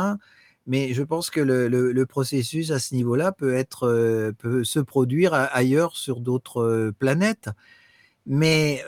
Mais 0.66 0.94
je 0.94 1.02
pense 1.02 1.28
que 1.28 1.40
le, 1.40 2.06
processus 2.06 2.70
à 2.70 2.78
ce 2.78 2.94
niveau-là 2.94 3.32
peut 3.32 3.54
être 3.54 4.32
peut 4.38 4.64
se 4.64 4.80
produire 4.80 5.34
ailleurs 5.34 5.96
sur 5.96 6.20
d'autres 6.20 6.92
planètes. 6.98 7.50
Mais 8.26 8.82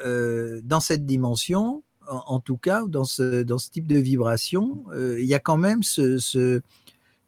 dans 0.62 0.80
cette 0.80 1.06
dimension, 1.06 1.82
en, 2.10 2.40
tout 2.40 2.56
cas, 2.56 2.82
dans 2.86 3.04
ce, 3.04 3.42
dans 3.42 3.58
ce 3.58 3.70
type 3.70 3.86
de 3.86 3.98
vibration, 3.98 4.84
il 4.94 5.24
y 5.24 5.34
a 5.34 5.38
quand 5.38 5.56
même 5.56 5.82
ce, 5.82 6.18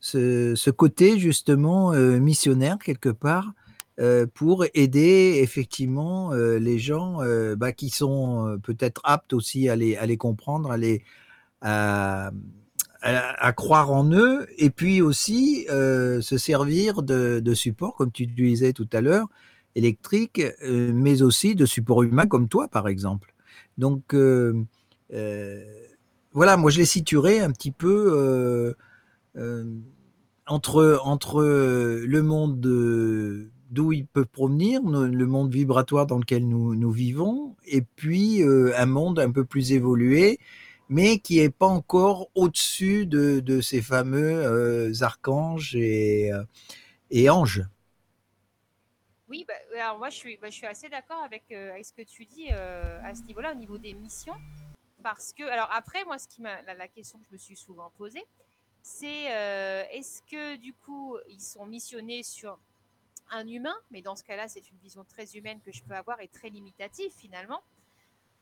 ce 0.02 0.70
côté 0.70 1.18
justement 1.18 1.92
euh, 1.92 2.18
missionnaire 2.18 2.78
quelque 2.78 3.08
part 3.08 3.52
euh, 4.00 4.26
pour 4.32 4.64
aider 4.74 5.38
effectivement 5.42 6.32
euh, 6.32 6.58
les 6.58 6.78
gens 6.78 7.20
bah, 7.56 7.72
qui 7.72 7.90
sont 7.90 8.58
peut-être 8.62 9.00
aptes 9.04 9.32
aussi 9.32 9.68
à 9.68 9.76
les, 9.76 9.96
à 9.96 10.06
les 10.06 10.16
comprendre, 10.16 10.70
à, 10.70 10.76
les, 10.76 11.04
à, 11.60 12.32
croire 13.56 13.90
en 13.92 14.10
eux, 14.12 14.46
et 14.58 14.70
puis 14.70 15.00
aussi 15.00 15.66
se 15.68 16.36
servir 16.38 17.02
de, 17.02 17.40
de, 17.40 17.54
support, 17.54 17.94
comme 17.94 18.12
tu 18.12 18.26
disais 18.26 18.72
tout 18.72 18.88
à 18.92 19.00
l'heure, 19.00 19.26
électrique, 19.74 20.42
mais 20.62 21.22
aussi 21.22 21.54
de 21.54 21.66
support 21.66 22.02
humain 22.02 22.26
comme 22.26 22.48
toi 22.48 22.68
par 22.68 22.88
exemple. 22.88 23.31
Donc 23.78 24.14
voilà, 26.32 26.56
moi 26.56 26.70
je 26.70 26.78
les 26.78 26.84
situerais 26.84 27.40
un 27.40 27.52
petit 27.52 27.72
peu 27.72 28.74
entre, 30.46 31.00
entre 31.04 31.42
le 31.42 32.22
monde 32.22 32.60
d'où 33.72 33.90
ils 33.92 34.06
peuvent 34.06 34.26
provenir, 34.26 34.82
le 34.82 35.26
monde 35.26 35.52
vibratoire 35.52 36.06
dans 36.06 36.18
lequel 36.18 36.46
nous, 36.46 36.90
vivons, 36.92 37.56
et 37.66 37.80
puis 37.80 38.42
euh, 38.42 38.72
un 38.76 38.86
monde 38.86 39.18
un 39.18 39.32
peu 39.32 39.44
plus 39.44 39.72
évolué, 39.72 40.38
mais 40.88 41.18
qui 41.18 41.38
n'est 41.38 41.48
pas 41.48 41.66
encore 41.66 42.28
au-dessus 42.34 43.06
de, 43.06 43.40
de, 43.40 43.62
ces 43.62 43.80
fameux 43.80 44.44
euh, 44.44 44.92
archanges 45.00 45.74
et, 45.74 46.30
euh, 46.32 46.42
et, 47.10 47.30
anges. 47.30 47.64
Oui, 49.32 49.46
bah, 49.48 49.54
alors 49.80 49.98
moi 49.98 50.10
je 50.10 50.16
suis, 50.16 50.36
bah, 50.36 50.50
je 50.50 50.56
suis 50.56 50.66
assez 50.66 50.90
d'accord 50.90 51.22
avec, 51.22 51.50
avec, 51.50 51.86
ce 51.86 51.94
que 51.94 52.02
tu 52.02 52.26
dis 52.26 52.50
à 52.50 53.14
ce 53.14 53.22
niveau-là, 53.22 53.52
au 53.52 53.54
niveau 53.54 53.78
des 53.78 53.94
missions. 53.94 54.36
Parce 55.02 55.32
que, 55.32 55.42
alors 55.44 55.68
après, 55.72 56.04
moi, 56.04 56.18
ce 56.18 56.28
qui 56.28 56.42
la, 56.42 56.88
question 56.88 57.18
que 57.18 57.24
je 57.28 57.32
me 57.32 57.38
suis 57.38 57.56
souvent 57.56 57.90
posée, 57.96 58.24
c'est 58.82 59.32
euh, 59.32 59.84
est-ce 59.90 60.22
que 60.22 60.56
du 60.56 60.74
coup 60.74 61.16
ils 61.28 61.40
sont 61.40 61.66
missionnés 61.66 62.22
sur 62.22 62.58
un 63.30 63.46
humain, 63.46 63.74
mais 63.90 64.02
dans 64.02 64.16
ce 64.16 64.24
cas-là 64.24 64.48
c'est 64.48 64.68
une 64.70 64.78
vision 64.78 65.04
très 65.04 65.36
humaine 65.36 65.60
que 65.64 65.72
je 65.72 65.82
peux 65.84 65.94
avoir 65.94 66.20
et 66.20 66.28
très 66.28 66.50
limitative 66.50 67.10
finalement 67.12 67.62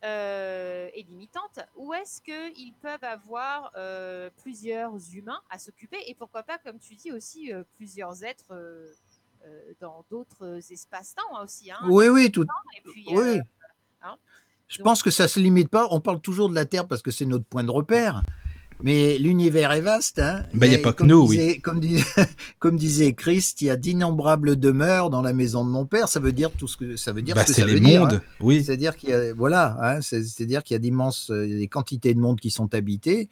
euh, 0.03 0.89
et 0.95 1.03
limitante, 1.03 1.59
ou 1.75 1.93
est-ce 1.93 2.21
qu'ils 2.21 2.73
peuvent 2.73 3.03
avoir 3.03 3.71
euh, 3.75 4.31
plusieurs 4.41 4.93
humains 5.13 5.41
à 5.51 5.59
s'occuper? 5.59 5.97
Et 6.07 6.15
pourquoi 6.15 6.41
pas, 6.41 6.57
comme 6.57 6.79
tu 6.79 6.95
dis 6.95 7.11
aussi, 7.11 7.51
plusieurs 7.77 8.23
êtres 8.23 8.51
dans 9.79 10.05
d'autres 10.09 10.59
espaces-temps 10.71 11.37
hein, 11.37 11.43
aussi. 11.43 11.71
Hein, 11.71 11.79
oui, 11.89 12.07
oui, 12.09 12.31
tout. 12.31 12.45
oui. 13.11 13.39
Hein. 14.03 14.15
je 14.67 14.81
pense 14.81 15.03
que 15.03 15.11
ça 15.11 15.27
se 15.27 15.39
limite 15.39 15.69
pas. 15.69 15.87
On 15.91 15.99
parle 15.99 16.21
toujours 16.21 16.49
de 16.49 16.55
la 16.55 16.65
Terre 16.65 16.87
parce 16.87 17.01
que 17.01 17.11
c'est 17.11 17.25
notre 17.25 17.45
point 17.45 17.63
de 17.63 17.71
repère. 17.71 18.23
Mais 18.83 19.17
l'univers 19.17 19.71
est 19.71 19.81
vaste. 19.81 20.19
Hein. 20.19 20.43
Ben, 20.53 20.67
il 20.67 20.69
n'y 20.69 20.75
a, 20.75 20.79
pas 20.79 20.93
que 20.93 21.03
nous, 21.03 21.27
oui. 21.27 21.59
Comme 21.61 21.79
disait, 21.79 22.03
comme 22.59 22.77
disait 22.77 23.13
Christ, 23.13 23.61
il 23.61 23.65
y 23.65 23.69
a 23.69 23.75
d'innombrables 23.75 24.59
demeures 24.59 25.09
dans 25.09 25.21
la 25.21 25.33
maison 25.33 25.65
de 25.65 25.69
mon 25.69 25.85
père. 25.85 26.07
Ça 26.07 26.19
veut 26.19 26.31
dire 26.31 26.51
tout 26.51 26.67
ce 26.67 26.77
que 26.77 26.95
ça 26.95 27.11
veut 27.11 27.21
dire. 27.21 27.35
Bah, 27.35 27.43
c'est 27.45 27.65
les 27.65 27.79
mondes, 27.79 28.09
dire, 28.09 28.19
hein. 28.19 28.35
oui. 28.39 28.63
C'est-à-dire 28.63 28.95
qu'il 28.95 29.09
y 29.09 29.13
a, 29.13 29.33
voilà, 29.33 29.77
hein, 29.81 30.01
c'est-à-dire 30.01 30.63
qu'il 30.63 30.75
y 30.75 30.77
a 30.77 30.79
d'immenses, 30.79 31.31
euh, 31.31 31.47
des 31.47 31.67
quantités 31.67 32.13
de 32.13 32.19
mondes 32.19 32.39
qui 32.39 32.51
sont 32.51 32.73
habités. 32.73 33.29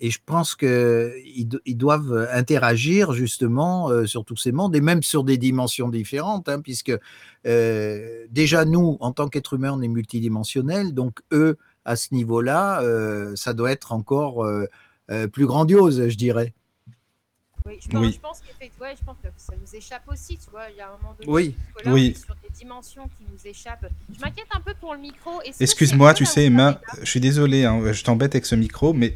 Et 0.00 0.10
je 0.10 0.18
pense 0.24 0.54
que 0.54 1.12
ils, 1.26 1.76
doivent 1.76 2.28
interagir 2.32 3.12
justement 3.12 3.90
euh, 3.90 4.06
sur 4.06 4.24
tous 4.24 4.36
ces 4.36 4.50
mondes 4.50 4.74
et 4.74 4.80
même 4.80 5.02
sur 5.02 5.24
des 5.24 5.36
dimensions 5.36 5.88
différentes, 5.88 6.48
hein, 6.48 6.60
puisque 6.60 6.92
euh, 7.46 8.26
déjà 8.30 8.64
nous, 8.64 8.96
en 9.00 9.12
tant 9.12 9.28
qu'êtres 9.28 9.54
humains, 9.54 9.72
on 9.74 9.82
est 9.82 9.88
multidimensionnels. 9.88 10.94
Donc 10.94 11.20
eux, 11.32 11.58
à 11.84 11.96
ce 11.96 12.14
niveau-là, 12.14 12.82
euh, 12.82 13.36
ça 13.36 13.52
doit 13.52 13.72
être 13.72 13.92
encore 13.92 14.46
euh, 15.10 15.24
euh, 15.24 15.26
plus 15.28 15.46
grandiose, 15.46 16.08
je 16.08 16.16
dirais. 16.16 16.52
Oui, 17.66 17.78
je 17.82 17.88
pense, 17.88 18.14
je 18.14 18.18
pense, 18.18 18.40
ouais, 18.80 18.94
je 18.98 19.04
pense 19.04 19.16
que 19.22 19.28
ça 19.36 19.52
nous 19.60 19.76
échappe 19.76 20.02
aussi, 20.08 20.38
tu 20.38 20.50
vois. 20.50 20.70
Il 20.70 20.76
y 20.78 20.80
a 20.80 20.88
un 20.88 20.96
moment 20.96 21.14
donné, 21.18 21.30
oui. 21.30 21.54
oui. 21.84 22.16
sur 22.16 22.34
des 22.36 22.48
dimensions 22.48 23.06
qui 23.18 23.24
nous 23.30 23.38
échappent. 23.46 23.86
Je 24.14 24.18
m'inquiète 24.20 24.46
un 24.54 24.60
peu 24.60 24.72
pour 24.80 24.94
le 24.94 25.00
micro. 25.00 25.42
Excuse-moi, 25.60 26.14
tu 26.14 26.24
sais, 26.24 26.46
Emma, 26.46 26.80
je 27.00 27.10
suis 27.10 27.20
désolé, 27.20 27.66
hein, 27.66 27.92
je 27.92 28.02
t'embête 28.02 28.34
avec 28.34 28.46
ce 28.46 28.54
micro, 28.54 28.94
mais 28.94 29.14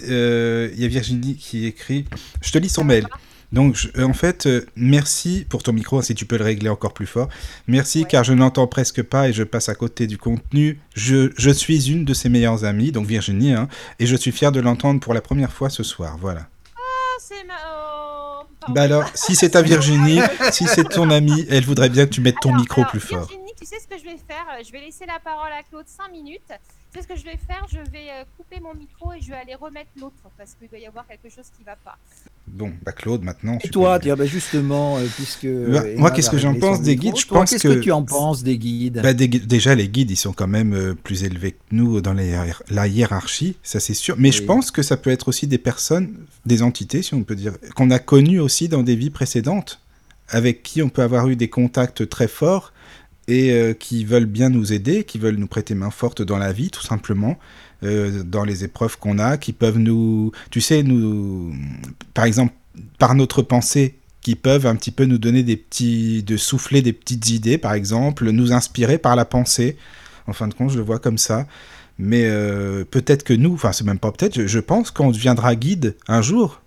il 0.00 0.78
y 0.78 0.84
a 0.84 0.88
Virginie 0.88 1.36
qui 1.36 1.66
écrit. 1.66 2.04
Je 2.40 2.52
te 2.52 2.58
lis 2.58 2.68
son 2.68 2.84
mail. 2.84 3.08
Donc, 3.54 3.88
en 3.96 4.12
fait, 4.12 4.46
euh, 4.46 4.66
merci 4.74 5.46
pour 5.48 5.62
ton 5.62 5.72
micro, 5.72 6.02
si 6.02 6.16
tu 6.16 6.26
peux 6.26 6.36
le 6.36 6.42
régler 6.42 6.68
encore 6.68 6.92
plus 6.92 7.06
fort. 7.06 7.28
Merci, 7.68 8.04
car 8.04 8.24
je 8.24 8.32
n'entends 8.32 8.66
presque 8.66 9.00
pas 9.04 9.28
et 9.28 9.32
je 9.32 9.44
passe 9.44 9.68
à 9.68 9.76
côté 9.76 10.08
du 10.08 10.18
contenu. 10.18 10.80
Je, 10.96 11.30
je 11.38 11.50
suis 11.50 11.88
une 11.88 12.04
de 12.04 12.14
ses 12.14 12.28
meilleures 12.28 12.64
amies, 12.64 12.90
donc 12.90 13.06
Virginie, 13.06 13.52
hein, 13.52 13.68
et 14.00 14.06
je 14.06 14.16
suis 14.16 14.32
fier 14.32 14.50
de 14.50 14.58
l'entendre 14.58 14.98
pour 14.98 15.14
la 15.14 15.20
première 15.20 15.52
fois 15.52 15.70
ce 15.70 15.84
soir. 15.84 16.16
Voilà. 16.20 16.48
Ah, 16.76 16.80
c'est 17.20 17.44
ma... 17.46 17.54
Oh, 18.68 18.72
bah 18.72 18.82
alors, 18.82 19.08
si 19.14 19.36
c'est 19.36 19.50
ta 19.50 19.62
Virginie, 19.62 20.18
si 20.50 20.66
c'est 20.66 20.88
ton 20.88 21.10
amie, 21.10 21.46
elle 21.48 21.64
voudrait 21.64 21.90
bien 21.90 22.06
que 22.06 22.10
tu 22.10 22.22
mettes 22.22 22.40
ton 22.40 22.52
micro 22.56 22.84
plus 22.86 22.98
fort. 22.98 23.28
Virginie, 23.28 23.52
tu 23.56 23.66
sais 23.66 23.76
ce 23.78 23.86
que 23.86 23.96
je 23.96 24.04
vais 24.04 24.18
faire? 24.26 24.46
Je 24.66 24.72
vais 24.72 24.80
laisser 24.80 25.06
la 25.06 25.20
parole 25.20 25.52
à 25.52 25.62
Claude 25.62 25.86
5 25.86 26.10
minutes. 26.10 26.50
Tu 26.94 27.00
sais 27.00 27.06
ce 27.08 27.12
que 27.12 27.18
je 27.18 27.24
vais 27.24 27.36
faire? 27.36 27.66
Je 27.68 27.78
vais 27.90 28.08
euh, 28.08 28.22
couper 28.36 28.60
mon 28.60 28.72
micro 28.72 29.12
et 29.12 29.20
je 29.20 29.28
vais 29.28 29.34
aller 29.34 29.56
remettre 29.56 29.90
l'autre 30.00 30.14
parce 30.38 30.54
qu'il 30.54 30.68
doit 30.68 30.78
y 30.78 30.86
avoir 30.86 31.04
quelque 31.08 31.28
chose 31.28 31.46
qui 31.56 31.62
ne 31.62 31.66
va 31.66 31.74
pas. 31.74 31.98
Bon, 32.46 32.72
bah 32.84 32.92
Claude, 32.92 33.24
maintenant. 33.24 33.58
Et 33.64 33.68
toi, 33.68 33.98
tiens, 33.98 34.14
bah 34.14 34.26
justement, 34.26 34.98
euh, 34.98 35.06
puisque. 35.16 35.48
Bah, 35.48 35.82
moi, 35.96 36.12
qu'est-ce 36.12 36.30
que 36.30 36.38
j'en 36.38 36.54
pense 36.54 36.82
des 36.82 36.94
guides? 36.94 37.16
Je 37.16 37.26
pense 37.26 37.50
qu'est-ce 37.50 37.66
que... 37.66 37.80
tu 37.80 37.90
en 37.90 38.04
penses 38.04 38.44
des 38.44 38.58
guides? 38.58 39.00
Bah, 39.02 39.12
Déjà, 39.12 39.74
les 39.74 39.88
guides, 39.88 40.12
ils 40.12 40.16
sont 40.16 40.32
quand 40.32 40.46
même 40.46 40.72
euh, 40.72 40.94
plus 40.94 41.24
élevés 41.24 41.52
que 41.52 41.58
nous 41.72 42.00
dans 42.00 42.14
la, 42.14 42.86
hiérarchie, 42.86 43.56
ça 43.64 43.80
c'est 43.80 43.94
sûr. 43.94 44.14
Mais 44.16 44.30
je 44.30 44.44
pense 44.44 44.70
que 44.70 44.82
ça 44.82 44.96
peut 44.96 45.10
être 45.10 45.26
aussi 45.26 45.48
des 45.48 45.58
personnes, 45.58 46.14
des 46.46 46.62
entités, 46.62 47.02
si 47.02 47.14
on 47.14 47.24
peut 47.24 47.34
dire, 47.34 47.54
qu'on 47.74 47.90
a 47.90 47.98
connues 47.98 48.38
aussi 48.38 48.68
dans 48.68 48.84
des 48.84 48.94
vies 48.94 49.10
précédentes, 49.10 49.80
avec 50.28 50.62
qui 50.62 50.80
on 50.80 50.90
peut 50.90 51.02
avoir 51.02 51.26
eu 51.28 51.34
des 51.34 51.48
contacts 51.50 52.08
très 52.08 52.28
forts 52.28 52.72
et 53.28 53.52
euh, 53.52 53.72
qui 53.74 54.04
veulent 54.04 54.26
bien 54.26 54.50
nous 54.50 54.72
aider, 54.72 55.04
qui 55.04 55.18
veulent 55.18 55.36
nous 55.36 55.46
prêter 55.46 55.74
main 55.74 55.90
forte 55.90 56.22
dans 56.22 56.38
la 56.38 56.52
vie, 56.52 56.70
tout 56.70 56.82
simplement. 56.82 57.38
euh, 57.84 58.22
dans 58.22 58.44
les 58.44 58.64
épreuves 58.64 58.98
qu'on 58.98 59.18
a, 59.18 59.36
qui 59.36 59.52
peuvent 59.52 59.78
nous, 59.78 60.32
tu 60.50 60.60
sais, 60.60 60.82
nous, 60.82 61.54
par 62.14 62.24
exemple, 62.24 62.52
par 62.98 63.14
notre 63.14 63.42
pensée, 63.42 63.94
qui 64.20 64.36
peuvent 64.36 64.66
un 64.66 64.74
petit 64.76 64.90
peu 64.90 65.04
nous 65.04 65.18
donner 65.18 65.42
des 65.42 65.56
petits, 65.56 66.22
de 66.22 66.36
souffler 66.36 66.80
des 66.82 66.92
petites 66.94 67.28
idées, 67.30 67.58
par 67.58 67.74
exemple, 67.74 68.30
nous 68.30 68.52
inspirer 68.52 68.98
par 68.98 69.16
la 69.16 69.24
pensée. 69.26 69.76
En 70.26 70.32
fin 70.32 70.48
de 70.48 70.54
compte, 70.54 70.70
je 70.70 70.78
le 70.78 70.82
vois 70.84 70.98
comme 70.98 71.18
ça. 71.18 71.46
Mais 71.98 72.24
euh, 72.26 72.84
peut-être 72.84 73.22
que 73.22 73.34
nous, 73.34 73.54
enfin 73.54 73.72
c'est 73.72 73.84
même 73.84 73.98
pas 73.98 74.10
peut-être, 74.10 74.34
je, 74.34 74.46
je 74.46 74.58
pense 74.58 74.90
qu'on 74.90 75.10
deviendra 75.12 75.54
guide 75.54 75.94
un 76.08 76.22
jour. 76.22 76.60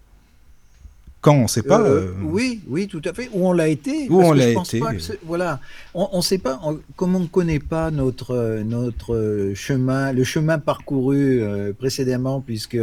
Quand 1.27 1.35
on 1.35 1.43
ne 1.43 1.47
sait 1.47 1.61
pas. 1.63 1.81
Euh, 1.81 2.07
euh, 2.07 2.13
Oui, 2.23 2.61
oui, 2.69 2.87
tout 2.87 3.01
à 3.03 3.11
fait. 3.13 3.29
Où 3.33 3.45
on 3.47 3.51
l'a 3.51 3.67
été. 3.67 4.07
Où 4.09 4.17
parce 4.19 4.29
on 4.29 4.33
l'a 4.33 4.49
été. 4.49 4.79
pas 4.79 4.91
voilà, 5.25 5.59
on 5.93 6.17
ne 6.17 6.21
sait 6.21 6.37
pas. 6.37 6.59
on- 6.63 6.79
comme 6.95 7.15
on 7.15 7.19
ne 7.19 7.27
connaît 7.27 7.59
pas 7.59 7.91
notre 7.91 8.31
euh, 8.33 8.63
notre 8.63 9.51
chemin, 9.53 10.13
le 10.13 10.23
chemin 10.23 10.57
parcouru 10.57 11.41
euh, 11.41 11.73
précédemment, 11.73 12.39
puisque 12.39 12.77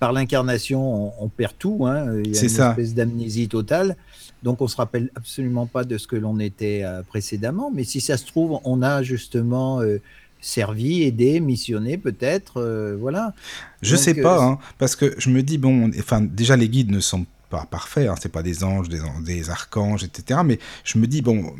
par 0.00 0.12
l'incarnation, 0.12 0.80
on, 1.20 1.24
on 1.24 1.28
perd 1.28 1.52
tout. 1.58 1.86
hein, 1.86 2.06
il 2.24 2.32
y 2.34 2.36
a 2.36 2.40
C'est 2.40 2.46
une 2.46 2.52
ça. 2.52 2.70
espèce 2.70 2.92
d'amnésie 2.94 3.46
totale. 3.48 3.96
Donc 4.42 4.60
on 4.60 4.68
se 4.68 4.76
rappelle 4.76 5.10
absolument 5.14 5.66
pas 5.66 5.84
de 5.84 5.96
ce 5.96 6.06
que 6.08 6.16
l'on 6.16 6.38
était 6.40 6.82
euh, 6.84 7.02
précédemment. 7.02 7.70
Mais 7.72 7.84
si 7.84 8.00
ça 8.00 8.16
se 8.16 8.26
trouve, 8.26 8.58
on 8.64 8.82
a 8.82 9.02
justement 9.04 9.80
servi, 10.40 11.02
aidé, 11.04 11.40
missionné, 11.40 11.96
peut-être. 11.98 12.60
euh, 12.60 12.96
voilà. 13.00 13.32
Je 13.82 13.94
Donc, 13.94 14.04
sais 14.04 14.18
euh, 14.18 14.22
pas, 14.22 14.42
hein, 14.44 14.58
parce 14.78 14.94
que 14.94 15.14
je 15.18 15.30
me 15.30 15.42
dis, 15.42 15.56
bon, 15.58 15.84
on- 15.86 15.98
enfin, 15.98 16.20
déjà 16.20 16.56
les 16.56 16.68
guides 16.68 16.90
ne 16.90 17.00
sont 17.00 17.24
pas 17.50 17.66
parfaits, 17.70 18.08
hein, 18.08 18.14
c'est 18.20 18.30
pas 18.32 18.42
des 18.42 18.64
anges, 18.64 18.88
des, 18.88 19.00
des 19.24 19.50
archanges, 19.50 20.04
etc. 20.04 20.40
Mais 20.44 20.58
je 20.84 20.98
me 20.98 21.06
dis, 21.06 21.22
bon, 21.22 21.54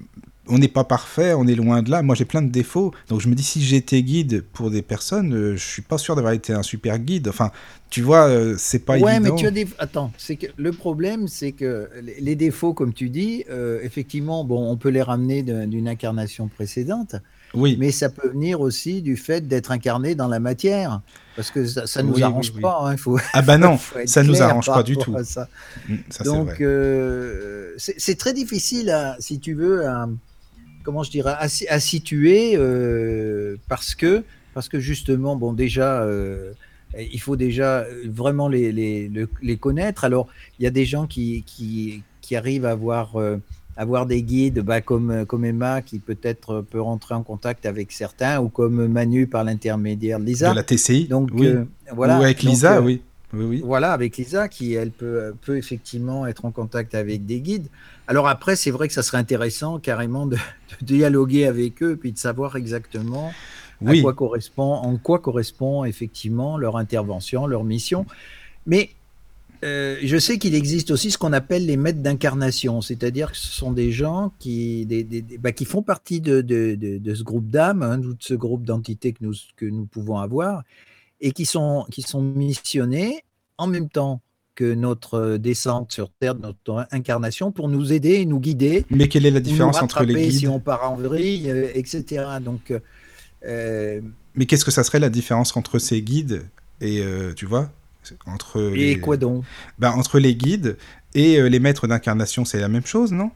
on 0.49 0.59
n'est 0.59 0.69
pas 0.69 0.85
parfait, 0.85 1.35
on 1.35 1.47
est 1.47 1.55
loin 1.57 1.83
de 1.83 1.91
là. 1.91 2.03
Moi, 2.03 2.15
j'ai 2.15 2.25
plein 2.25 2.43
de 2.43 2.51
défauts, 2.51 2.93
donc 3.09 3.21
je 3.21 3.29
me 3.29 3.35
dis, 3.35 3.43
si 3.43 3.63
j'étais 3.63 4.03
guide 4.03 4.45
pour 4.53 4.71
des 4.71 4.83
personnes, 4.83 5.35
euh, 5.35 5.57
je 5.57 5.65
suis 5.65 5.83
pas 5.83 5.99
sûr 5.99 6.15
d'avoir 6.15 6.33
été 6.35 6.53
un 6.53 6.63
super 6.63 6.99
guide. 7.01 7.27
Enfin, 7.29 7.51
tu 7.91 8.01
vois, 8.03 8.29
euh, 8.29 8.55
c'est 8.59 8.79
pas 8.81 8.97
ouais, 8.99 9.17
évident. 9.17 9.35
mais 9.35 9.41
tu 9.41 9.47
as 9.47 9.51
des. 9.51 9.67
Attends, 9.79 10.13
c'est 10.19 10.37
que 10.37 10.47
le 10.57 10.71
problème, 10.73 11.27
c'est 11.29 11.53
que 11.53 11.89
les- 12.21 12.37
défauts, 12.37 12.75
comme 12.75 12.93
tu 12.93 13.11
dis, 13.11 13.45
euh, 13.51 13.81
effectivement, 13.83 14.45
bon, 14.45 14.71
on 14.71 14.77
peut 14.77 14.91
les 14.91 15.03
ramener 15.03 15.43
d'un- 15.43 15.67
d'une 15.67 15.89
incarnation 15.89 16.49
précédente, 16.49 17.17
Oui, 17.57 17.77
mais 17.79 17.91
ça 17.91 18.09
peut 18.09 18.29
venir 18.29 18.61
aussi 18.61 19.03
du 19.03 19.17
fait 19.17 19.49
d'être 19.49 19.71
incarné 19.71 20.15
dans 20.15 20.29
la 20.29 20.41
matière, 20.41 21.01
parce 21.35 21.51
que 21.51 21.67
ça, 21.67 21.87
ça 21.87 22.03
nous 22.03 22.15
Oui, 22.15 22.23
arrange 22.23 22.53
oui. 22.55 22.63
pas. 22.63 22.81
hein, 22.85 22.97
faut, 22.97 23.19
ah 23.33 23.43
bah 23.43 23.59
non, 23.59 23.79
ça 24.07 24.23
nous 24.23 24.35
clair 24.35 24.49
arrange 24.49 24.67
pas 24.67 24.83
du 24.83 24.97
tout. 24.97 25.17
ça. 25.25 25.49
Mm, 25.89 25.95
ça 26.11 26.25
Donc, 26.25 26.61
euh, 26.61 27.75
c'est 27.79 28.17
très 28.19 28.33
difficile, 28.33 28.91
à, 28.91 29.17
si 29.21 29.41
tu 29.41 29.55
veux, 29.55 29.87
à, 29.87 30.09
comment 30.85 31.03
je 31.03 31.11
dirais, 31.11 31.35
à, 31.39 31.49
si- 31.49 31.69
à 31.69 31.81
situer 31.81 32.57
euh, 32.57 33.57
parce 33.69 33.95
que, 33.95 34.23
parce 34.55 34.69
que 34.69 34.79
justement, 34.81 35.37
bon, 35.37 35.53
déjà, 35.53 36.03
euh, 36.03 36.53
il 36.99 37.21
faut 37.21 37.37
déjà 37.37 37.85
vraiment 38.07 38.49
les, 38.49 38.73
les, 38.73 39.09
le- 39.09 39.29
les 39.43 39.57
connaître. 39.57 40.05
Alors, 40.05 40.29
il 40.59 40.65
y 40.65 40.67
a 40.67 40.71
des 40.71 40.87
gens 40.87 41.07
qui, 41.07 41.43
qui, 41.47 42.03
qui 42.23 42.37
arrivent 42.37 42.65
à 42.65 42.71
avoir, 42.71 43.19
avoir 43.77 44.07
des 44.07 44.23
guides, 44.23 44.61
bah, 44.61 44.81
comme, 44.81 45.27
comme 45.27 45.45
Emma, 45.45 45.83
qui 45.83 45.99
peut-être 45.99 46.63
peut 46.63 46.81
rentrer 46.81 47.15
en 47.15 47.23
contact 47.23 47.67
avec 47.67 47.93
certains, 47.93 48.41
ou 48.41 48.49
comme 48.49 48.87
Manu 48.87 49.27
par 49.27 49.45
l'intermédiaire 49.45 50.19
de 50.19 50.25
Lisa. 50.25 50.51
De 50.51 50.57
la 50.57 50.63
TCI, 50.63 51.09
Donc, 51.09 51.31
oui. 51.35 51.49
euh, 51.49 51.65
voilà. 51.93 52.19
Ou 52.19 52.23
avec 52.23 52.43
Donc, 52.43 52.51
Lisa, 52.51 52.77
euh, 52.77 52.81
oui. 52.83 53.03
Oui, 53.33 53.45
oui. 53.45 53.63
voilà, 53.65 53.93
avec 53.93 54.17
Lisa, 54.17 54.49
qui 54.49 54.75
elle 54.75 54.93
peut, 54.93 55.35
peut 55.43 55.59
effectivement 55.59 56.27
être 56.27 56.45
en 56.45 56.53
contact 56.53 56.95
avec 56.95 57.27
des 57.27 57.41
guides. 57.41 57.67
Alors 58.07 58.29
après, 58.29 58.55
c'est 58.57 58.71
vrai 58.71 58.87
que 58.89 58.95
ça 58.95 59.03
serait 59.03 59.19
intéressant 59.19 59.79
carrément 59.79 60.27
de, 60.27 60.37
de 60.37 60.85
dialoguer 60.87 61.45
avec 61.45 61.83
eux, 61.83 61.97
puis 61.97 62.13
de 62.13 62.19
savoir 62.19 62.57
exactement 62.57 63.33
à 63.85 63.93
quoi 64.01 64.15
correspond, 64.15 64.73
en 64.73 64.97
quoi 64.97 65.19
correspond 65.19 65.85
effectivement 65.85 66.57
leur 66.57 66.77
intervention, 66.77 67.47
leur 67.47 67.65
mission. 67.65 68.07
Mais 68.65 68.91
euh, 69.67 69.99
je 70.03 70.17
sais 70.17 70.39
qu'il 70.39 70.55
existe 70.55 70.91
aussi 70.91 71.11
ce 71.11 71.19
qu'on 71.19 71.33
appelle 71.33 71.67
les 71.67 71.77
maîtres 71.77 72.01
d'incarnation, 72.01 72.81
c'est-à-dire 72.81 73.33
que 73.33 73.37
ce 73.37 73.49
sont 73.49 73.73
des 73.73 73.91
gens 73.93 74.33
qui, 74.39 74.87
des, 74.87 75.03
des- 75.05 75.23
des- 75.23 75.39
bah, 75.39 75.53
qui 75.53 75.65
font 75.65 75.83
partie 75.83 76.21
de, 76.21 76.41
de- 76.41 76.75
de- 76.75 76.99
de 76.99 77.15
ce 77.15 77.23
groupe 77.23 77.49
d'âmes, 77.49 77.83
hein, 77.83 77.99
ou 78.01 78.13
de 78.15 78.23
ce 78.23 78.35
groupe 78.35 78.65
d'entités 78.65 79.13
que 79.13 79.19
nous, 79.23 79.35
que 79.57 79.67
nous 79.67 79.87
pouvons 79.87 80.19
avoir, 80.19 80.63
et 81.21 81.33
qui 81.33 81.47
sont, 81.47 81.85
qui 81.91 82.03
sont 82.03 82.23
missionnés 82.23 83.23
en 83.59 83.67
même 83.67 83.89
temps 83.89 84.21
que 84.55 84.73
notre 84.73 85.37
descente 85.37 85.93
sur 85.93 86.11
Terre, 86.21 86.35
notre 86.35 86.87
incarnation, 86.91 87.53
pour 87.53 87.69
nous 87.69 87.93
aider 87.93 88.15
et 88.21 88.25
nous 88.27 88.41
guider, 88.41 88.87
mais 88.91 89.09
quelle 89.09 89.27
est 89.27 89.31
la 89.31 89.41
différence 89.41 89.77
entre 89.83 90.03
les 90.05 90.15
guides 90.29 90.39
si 90.39 90.49
on 90.49 90.61
part 90.61 90.91
en 90.91 90.97
vrille, 90.97 91.51
euh, 91.51 91.69
etc. 91.75 92.25
Donc, 92.43 92.73
euh, 93.45 94.01
Mais 94.35 94.47
qu'est-ce 94.47 94.65
que 94.65 94.71
ça 94.71 94.85
serait 94.85 94.99
la 95.01 95.11
différence 95.11 95.57
entre 95.57 95.79
ces 95.79 96.01
guides 96.03 96.47
et, 96.81 97.03
tu 97.37 97.47
vois, 97.47 97.71
entre 98.27 98.61
et 98.75 98.95
les... 98.95 99.01
quoi 99.01 99.17
donc? 99.17 99.45
Ben, 99.79 99.91
entre 99.91 100.19
les 100.19 100.35
guides 100.35 100.77
et 101.15 101.39
euh, 101.41 101.49
les 101.49 101.61
maîtres 101.61 101.87
d'incarnation, 101.87 102.45
c'est 102.45 102.61
la 102.61 102.69
même 102.69 102.87
chose, 102.87 103.13
non? 103.13 103.31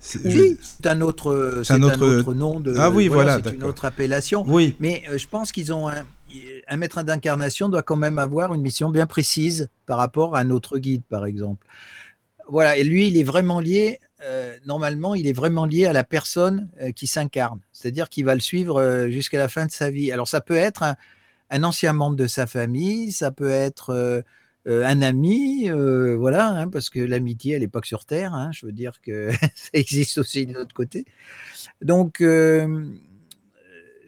Je- 0.00 0.18
Oui, 0.28 0.58
c'est 0.62 0.86
un 0.86 1.00
autre, 1.00 1.62
C'est 1.64 1.72
un 1.74 1.82
autre- 1.82 2.32
nom 2.34 2.60
de. 2.60 2.74
Ah 2.78 2.90
oui, 2.90 3.08
voilà, 3.08 3.40
c'est 3.44 3.54
une 3.54 3.64
autre 3.64 3.84
appellation. 3.84 4.44
Oui, 4.46 4.76
Mais 4.78 5.02
euh, 5.10 5.18
je 5.18 5.26
pense 5.26 5.50
qu'ils 5.50 5.72
ont 5.72 5.88
un, 5.88 6.04
un 6.68 6.76
maître 6.76 7.02
d'incarnation 7.02 7.68
doit 7.68 7.82
quand 7.82 7.96
même 7.96 8.18
avoir 8.18 8.54
une 8.54 8.62
mission 8.62 8.90
bien 8.90 9.06
précise 9.06 9.68
par 9.86 9.98
rapport 9.98 10.36
à 10.36 10.44
notre 10.44 10.78
guide, 10.78 11.02
par 11.08 11.26
exemple. 11.26 11.66
Voilà, 12.48 12.76
et 12.76 12.84
lui, 12.84 13.08
il 13.08 13.16
est 13.16 13.24
vraiment 13.24 13.60
lié. 13.60 13.98
euh, 14.24 14.56
normalement, 14.66 15.14
il 15.14 15.26
est 15.26 15.32
vraiment 15.32 15.64
lié 15.64 15.86
à 15.86 15.92
la 15.92 16.02
personne 16.04 16.68
euh, 16.80 16.90
qui 16.92 17.06
s'incarne, 17.06 17.60
c'est-à-dire 17.72 18.08
qu'il 18.08 18.24
va 18.24 18.34
le 18.34 18.40
suivre 18.40 19.06
jusqu'à 19.10 19.38
la 19.38 19.48
fin 19.48 19.66
de 19.66 19.70
sa 19.70 19.90
vie. 19.90 20.10
Alors, 20.12 20.26
ça 20.28 20.40
peut 20.40 20.56
être 20.56 20.82
un, 20.82 20.96
un 21.50 21.64
ancien 21.64 21.92
membre 21.92 22.16
de 22.16 22.26
sa 22.26 22.46
famille, 22.46 23.12
ça 23.12 23.30
peut 23.32 23.50
être 23.50 23.90
euh, 23.90 24.22
euh, 24.66 24.84
un 24.86 25.02
ami, 25.02 25.70
euh, 25.70 26.16
voilà, 26.16 26.48
hein, 26.48 26.68
parce 26.68 26.90
que 26.90 27.00
l'amitié, 27.00 27.54
elle 27.54 27.62
n'est 27.62 27.68
pas 27.68 27.80
que 27.80 27.86
sur 27.88 28.04
Terre. 28.06 28.34
hein, 28.34 28.50
je 28.52 28.66
veux 28.66 28.72
dire 28.72 29.00
que 29.02 29.30
ça 29.54 29.70
existe 29.72 30.18
aussi 30.18 30.46
de 30.46 30.54
l'autre 30.54 30.74
côté. 30.74 31.04
Donc, 31.82 32.22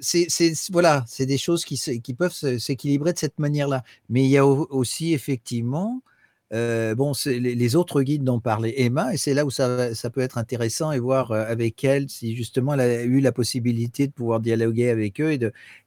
c'est 0.01 0.27
voilà, 0.71 1.05
c'est 1.07 1.27
des 1.27 1.39
choses 1.39 1.65
qui, 1.65 1.77
qui 2.03 2.15
peuvent 2.15 2.33
s'équilibrer 2.33 3.13
de 3.13 3.19
cette 3.19 3.39
manière-là. 3.39 3.85
Mais 4.09 4.25
il 4.25 4.31
y 4.31 4.39
a 4.39 4.47
au- 4.47 4.67
aussi 4.71 5.13
effectivement, 5.13 6.03
euh, 6.53 6.95
bon, 6.95 7.13
les, 7.27 7.39
les 7.55 7.77
autres 7.77 8.03
guides 8.03 8.25
dont 8.25 8.41
parlait 8.41 8.75
Emma, 8.81 9.15
et 9.15 9.17
c'est 9.17 9.35
là 9.35 9.45
où 9.45 9.51
ça, 9.51 9.93
peut 10.13 10.21
être 10.21 10.37
intéressant 10.39 10.91
et 10.93 10.99
voir 10.99 11.31
euh, 11.31 11.45
avec 11.47 11.85
elle 11.85 12.09
si 12.09 12.35
justement 12.37 12.75
elle 12.75 12.81
a 12.81 13.03
eu 13.05 13.21
la 13.21 13.33
possibilité 13.33 14.07
de 14.09 14.13
pouvoir 14.13 14.41
dialoguer 14.41 14.91
avec 14.91 15.21
eux 15.21 15.39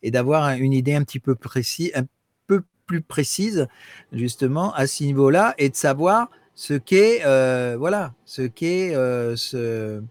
et 0.01 0.11
d'avoir 0.11 0.43
un- 0.45 0.55
une 0.57 0.73
idée 0.73 0.93
un 0.95 1.03
petit 1.03 1.19
peu 1.19 1.35
précis, 1.35 1.91
un 1.95 2.05
peu 2.47 2.63
plus 2.85 3.01
précise 3.01 3.67
justement 4.13 4.73
à 4.73 4.87
ce 4.87 5.03
niveau-là 5.03 5.53
et 5.57 5.69
de 5.69 5.75
savoir 5.75 6.29
ce 6.55 6.75
qu'est 6.75 7.25
euh, 7.25 7.75
voilà, 7.77 8.13
ce 8.25 8.43
qu'est 8.43 8.95
euh, 8.95 9.35
ce 9.35 10.01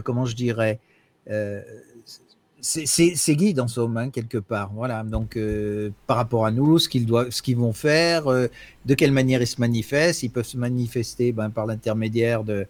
comment 0.00 0.24
je 0.26 0.36
dirais. 0.36 0.78
C'est 2.66 3.36
guide 3.36 3.60
en 3.60 3.68
somme, 3.68 3.96
hein, 3.96 4.10
quelque 4.10 4.38
part. 4.38 4.70
Voilà. 4.74 5.04
Donc, 5.04 5.36
euh, 5.36 5.90
par 6.06 6.16
rapport 6.16 6.46
à 6.46 6.50
nous, 6.50 6.78
ce 6.78 6.88
qu'ils 6.88 7.06
doivent, 7.06 7.30
ce 7.30 7.40
qu'ils 7.42 7.56
vont 7.56 7.72
faire, 7.72 8.26
euh, 8.26 8.48
de 8.84 8.94
quelle 8.94 9.12
manière 9.12 9.40
ils 9.40 9.46
se 9.46 9.60
manifestent. 9.60 10.22
Ils 10.22 10.30
peuvent 10.30 10.46
se 10.46 10.56
manifester 10.56 11.32
ben, 11.32 11.50
par 11.50 11.66
l'intermédiaire 11.66 12.42
de 12.44 12.66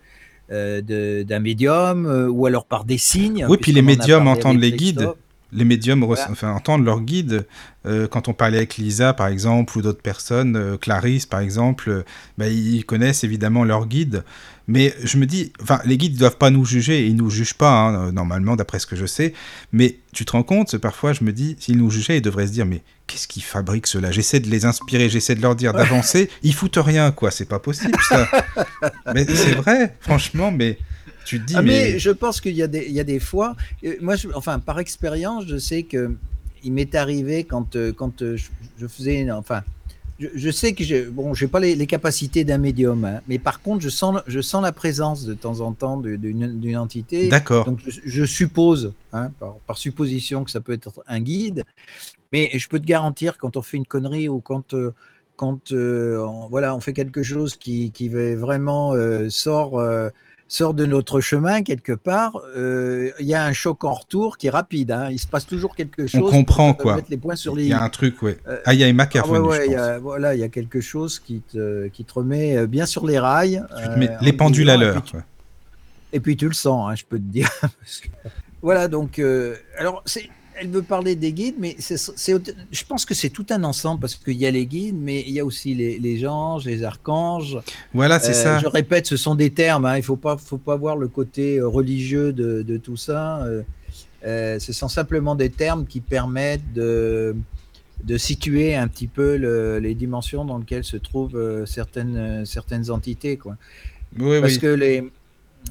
euh, 0.52 1.24
d'un 1.24 1.40
médium 1.40 2.28
ou 2.30 2.46
alors 2.46 2.66
par 2.66 2.84
des 2.84 2.98
signes. 2.98 3.46
Oui, 3.48 3.56
puis 3.60 3.72
les 3.72 3.82
médiums 3.82 4.28
entendent 4.28 4.60
les 4.60 4.72
guides. 4.72 5.08
Les 5.52 5.64
médiums 5.64 6.04
Voilà. 6.04 6.26
re- 6.26 6.32
enfin, 6.32 6.52
entendent 6.52 6.84
leur 6.84 7.00
guide. 7.00 7.46
Euh, 7.86 8.08
quand 8.08 8.28
on 8.28 8.34
parlait 8.34 8.56
avec 8.58 8.76
Lisa, 8.76 9.14
par 9.14 9.28
exemple, 9.28 9.78
ou 9.78 9.82
d'autres 9.82 10.02
personnes, 10.02 10.76
Clarisse, 10.78 11.24
par 11.24 11.40
exemple, 11.40 12.04
bah, 12.36 12.48
ils 12.48 12.84
connaissent 12.84 13.22
évidemment 13.24 13.64
leur 13.64 13.86
guide. 13.86 14.24
Mais 14.68 14.92
je 15.04 15.16
me 15.16 15.26
dis, 15.26 15.52
enfin, 15.62 15.80
les 15.84 15.96
guides 15.96 16.14
ne 16.14 16.18
doivent 16.18 16.38
pas 16.38 16.50
nous 16.50 16.64
juger, 16.64 17.06
ils 17.06 17.14
nous 17.14 17.30
jugent 17.30 17.54
pas, 17.54 17.70
hein, 17.72 18.10
normalement, 18.12 18.56
d'après 18.56 18.78
ce 18.80 18.86
que 18.86 18.96
je 18.96 19.06
sais. 19.06 19.32
Mais 19.72 19.98
tu 20.12 20.24
te 20.24 20.32
rends 20.32 20.42
compte, 20.42 20.76
parfois, 20.78 21.12
je 21.12 21.22
me 21.22 21.32
dis, 21.32 21.56
s'ils 21.60 21.78
nous 21.78 21.90
jugeaient, 21.90 22.16
ils 22.18 22.22
devraient 22.22 22.48
se 22.48 22.52
dire, 22.52 22.66
mais 22.66 22.82
qu'est-ce 23.06 23.28
qu'ils 23.28 23.44
fabriquent 23.44 23.86
cela 23.86 24.10
J'essaie 24.10 24.40
de 24.40 24.50
les 24.50 24.64
inspirer, 24.64 25.08
j'essaie 25.08 25.36
de 25.36 25.42
leur 25.42 25.54
dire 25.54 25.72
d'avancer, 25.74 26.28
ils 26.42 26.52
foutent 26.54 26.78
rien, 26.82 27.12
quoi. 27.12 27.30
C'est 27.30 27.44
pas 27.48 27.60
possible, 27.60 27.96
ça. 28.08 28.28
mais 29.14 29.24
c'est 29.24 29.54
vrai, 29.54 29.94
franchement, 30.00 30.50
mais 30.50 30.78
tu 31.24 31.40
te 31.40 31.44
dis, 31.46 31.54
Ah, 31.56 31.62
mais... 31.62 31.92
mais... 31.92 31.98
je 32.00 32.10
pense 32.10 32.40
qu'il 32.40 32.54
y, 32.56 32.62
a 32.62 32.66
des- 32.66 32.86
il 32.88 32.92
y 32.92 33.00
a 33.00 33.04
des 33.04 33.20
fois, 33.20 33.54
euh, 33.84 33.94
moi, 34.00 34.16
je- 34.16 34.28
enfin, 34.34 34.58
par 34.58 34.80
expérience, 34.80 35.44
je 35.46 35.58
sais 35.58 35.84
que 35.84 36.16
il 36.64 36.72
m'est 36.72 36.94
arrivé 36.96 37.44
quand, 37.44 37.76
euh, 37.76 37.92
quand 37.92 38.22
euh, 38.22 38.36
je, 38.36 38.46
je 38.80 38.86
faisais, 38.88 39.30
enfin, 39.30 39.62
je, 40.18 40.28
je 40.34 40.50
sais 40.50 40.72
que 40.72 40.84
je, 40.84 41.08
bon, 41.08 41.34
j'ai 41.34 41.46
pas 41.46 41.60
les, 41.60 41.74
les 41.74 41.86
capacités 41.86 42.44
d'un 42.44 42.58
médium, 42.58 43.04
hein, 43.04 43.20
mais 43.28 43.38
par 43.38 43.60
contre, 43.60 43.82
je 43.82 43.88
sens, 43.88 44.20
je 44.26 44.40
sens 44.40 44.62
la 44.62 44.72
présence 44.72 45.24
de 45.24 45.34
temps 45.34 45.60
en 45.60 45.72
temps 45.72 45.96
d'une 45.98 46.76
entité. 46.76 47.28
D'accord. 47.28 47.64
Donc, 47.66 47.80
je, 47.86 48.00
je 48.04 48.24
suppose, 48.24 48.92
hein, 49.12 49.30
par, 49.38 49.56
par 49.66 49.78
supposition, 49.78 50.44
que 50.44 50.50
ça 50.50 50.60
peut 50.60 50.72
être 50.72 50.92
un 51.06 51.20
guide, 51.20 51.64
mais 52.32 52.50
je 52.54 52.68
peux 52.68 52.80
te 52.80 52.86
garantir 52.86 53.38
quand 53.38 53.56
on 53.56 53.62
fait 53.62 53.76
une 53.76 53.86
connerie 53.86 54.28
ou 54.28 54.40
quand, 54.40 54.74
euh, 54.74 54.92
quand 55.36 55.72
euh, 55.72 56.18
on, 56.18 56.48
voilà, 56.48 56.74
on 56.74 56.80
fait 56.80 56.92
quelque 56.92 57.22
chose 57.22 57.56
qui, 57.56 57.90
qui 57.90 58.08
vraiment 58.08 58.94
euh, 58.94 59.28
sort, 59.28 59.78
euh, 59.78 60.08
sort 60.48 60.74
de 60.74 60.86
notre 60.86 61.20
chemin 61.20 61.62
quelque 61.62 61.92
part, 61.92 62.40
euh, 62.56 63.10
il 63.18 63.26
y 63.26 63.34
a 63.34 63.44
un 63.44 63.52
choc 63.52 63.82
en 63.84 63.92
retour 63.94 64.38
qui 64.38 64.46
est 64.46 64.50
rapide. 64.50 64.92
hein. 64.92 65.08
Il 65.10 65.18
se 65.18 65.26
passe 65.26 65.44
toujours 65.46 65.74
quelque 65.74 66.06
chose. 66.06 66.22
On 66.28 66.30
comprend 66.30 66.72
pour 66.74 66.82
quoi. 66.82 66.96
Mettre 66.96 67.10
les 67.10 67.16
points 67.16 67.34
sur 67.36 67.54
Il 67.58 67.62
les 67.64 67.68
y 67.70 67.72
a 67.72 67.82
un 67.82 67.88
truc, 67.88 68.22
ouais. 68.22 68.38
Euh, 68.46 68.60
Ah, 68.64 68.72
il 68.74 68.80
y 68.80 68.84
a 68.84 68.88
Emma 68.88 69.06
qui 69.06 69.18
Ah 69.18 69.26
ouais, 69.26 69.38
revenue, 69.38 69.48
ouais, 69.48 69.56
je 69.58 69.64
il 69.64 69.72
y 69.72 69.74
pense. 69.74 69.84
a, 69.84 69.98
voilà, 69.98 70.34
il 70.34 70.40
y 70.40 70.44
a 70.44 70.48
quelque 70.48 70.80
chose 70.80 71.18
qui 71.18 71.40
te, 71.52 71.88
qui 71.88 72.04
te 72.04 72.12
remet 72.14 72.56
euh, 72.56 72.66
bien 72.66 72.86
sur 72.86 73.06
les 73.06 73.18
rails. 73.18 73.64
Tu 73.82 73.88
te 73.88 73.98
mets 73.98 74.10
euh, 74.10 74.16
les 74.22 74.32
en 74.32 74.36
pendules 74.36 74.70
à 74.70 74.74
et 74.74 74.78
l'heure. 74.78 75.02
Et 76.12 76.20
puis 76.20 76.36
tu 76.36 76.46
le 76.46 76.54
sens, 76.54 76.90
hein, 76.90 76.94
je 76.94 77.04
peux 77.04 77.18
te 77.18 77.22
dire. 77.24 77.50
Voilà, 78.62 78.88
donc, 78.88 79.20
alors, 79.78 80.02
c'est- 80.06 80.28
elle 80.58 80.68
veut 80.68 80.82
parler 80.82 81.16
des 81.16 81.32
guides, 81.32 81.56
mais 81.58 81.76
au- 81.78 82.38
je 82.70 82.84
pense 82.84 83.04
que 83.04 83.14
c'est 83.14 83.28
tout 83.30 83.46
un 83.50 83.62
ensemble 83.64 84.00
parce 84.00 84.14
qu'il 84.14 84.36
y 84.36 84.46
a 84.46 84.50
les 84.50 84.66
guides, 84.66 84.96
mais 84.98 85.22
il 85.26 85.32
y 85.32 85.40
a 85.40 85.44
aussi 85.44 85.74
les, 85.74 85.98
les 85.98 86.26
anges, 86.26 86.64
les 86.64 86.82
archanges. 86.82 87.58
Voilà, 87.94 88.18
c'est 88.18 88.30
Euh, 88.30 88.42
ça. 88.44 88.58
Je 88.58 88.66
répète, 88.66 89.06
ce 89.06 89.16
sont 89.16 89.34
des 89.34 89.50
termes, 89.50 89.84
hein, 89.84 89.94
il 89.96 90.00
ne 90.00 90.04
faut 90.04 90.16
pas, 90.16 90.36
faut 90.36 90.58
pas 90.58 90.76
voir 90.76 90.96
le 90.96 91.08
côté 91.08 91.58
euh, 91.58 91.68
religieux 91.68 92.32
de, 92.32 92.62
de 92.62 92.76
tout 92.76 92.96
ça. 92.96 93.42
euh, 93.44 93.62
euh, 94.24 94.58
ce 94.58 94.72
sont 94.72 94.88
simplement 94.88 95.34
des 95.34 95.50
termes 95.50 95.86
qui 95.86 96.00
permettent 96.00 96.72
de, 96.74 97.36
de 98.02 98.16
situer 98.18 98.74
un 98.74 98.88
petit 98.88 99.06
peu 99.06 99.36
le- 99.36 99.78
les 99.78 99.94
dimensions 99.94 100.44
dans 100.44 100.58
lesquelles 100.58 100.84
se 100.84 100.96
trouvent 100.96 101.64
certaines, 101.66 102.44
certaines 102.46 102.90
entités. 102.90 103.36
Quoi. 103.36 103.56
Oui, 104.18 104.40
Parce 104.40 104.54
oui. 104.54 104.58
que 104.60 104.66
les, 104.68 105.10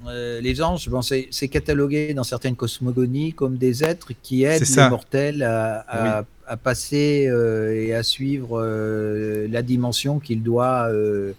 euh, 0.07 0.39
les 0.41 0.61
anges, 0.61 0.87
bon, 0.89 1.01
c'est 1.01 1.47
catalogué 1.47 2.13
dans 2.13 2.23
certaines 2.23 2.55
cosmogonies 2.55 3.33
comme 3.33 3.57
des 3.57 3.83
êtres 3.83 4.11
qui 4.21 4.43
aident 4.43 4.61
les 4.61 4.89
mortels 4.89 5.43
à, 5.43 5.85
à- 5.87 6.25
à 6.47 6.57
passer 6.57 7.25
euh, 7.27 7.73
et 7.73 7.93
à 7.95 8.03
suivre 8.03 8.59
euh, 8.61 9.47
la 9.49 9.63
dimension 9.63 10.19
qu'ils 10.19 10.43
doivent 10.43 10.93
euh, 10.93 11.33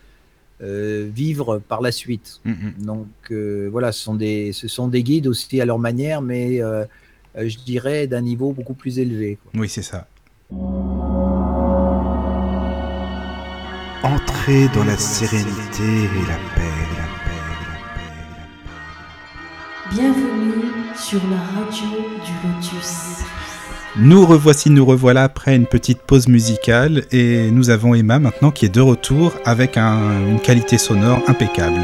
euh, 0.62 1.08
vivre 1.14 1.58
par 1.58 1.80
la 1.80 1.92
suite. 1.92 2.40
Mm, 2.44 2.50
mm. 2.50 2.84
Donc 2.84 3.06
euh, 3.30 3.68
voilà, 3.70 3.92
ce 3.92 4.02
sont, 4.02 4.14
des, 4.16 4.52
ce 4.52 4.66
sont 4.68 4.88
des 4.88 5.02
guides 5.04 5.28
aussi 5.28 5.60
à 5.60 5.64
leur 5.64 5.78
manière, 5.78 6.22
mais 6.22 6.60
je 7.36 7.56
dirais 7.64 8.06
d'un 8.08 8.22
niveau 8.22 8.52
beaucoup 8.52 8.74
plus 8.74 8.98
élevé. 8.98 9.38
quoi. 9.42 9.60
Oui, 9.60 9.68
c'est 9.68 9.82
ça. 9.82 10.08
Entrez 14.02 14.68
dans 14.74 14.84
la 14.84 14.96
sérénité 14.96 15.82
et 15.82 16.26
la 16.28 16.36
paix, 16.54 16.55
la 16.55 16.55
Bienvenue 19.90 20.64
sur 20.96 21.20
la 21.28 21.36
radio 21.36 21.86
du 22.24 22.32
Lotus. 22.48 23.20
Nous 23.96 24.26
revoici, 24.26 24.70
nous 24.70 24.84
revoilà 24.84 25.24
après 25.24 25.56
une 25.56 25.66
petite 25.66 26.00
pause 26.02 26.28
musicale 26.28 27.04
et 27.12 27.50
nous 27.50 27.70
avons 27.70 27.94
Emma 27.94 28.18
maintenant 28.18 28.50
qui 28.50 28.66
est 28.66 28.74
de 28.74 28.80
retour 28.80 29.32
avec 29.44 29.76
un- 29.76 30.26
une 30.28 30.40
qualité 30.40 30.78
sonore 30.78 31.20
impeccable. 31.28 31.80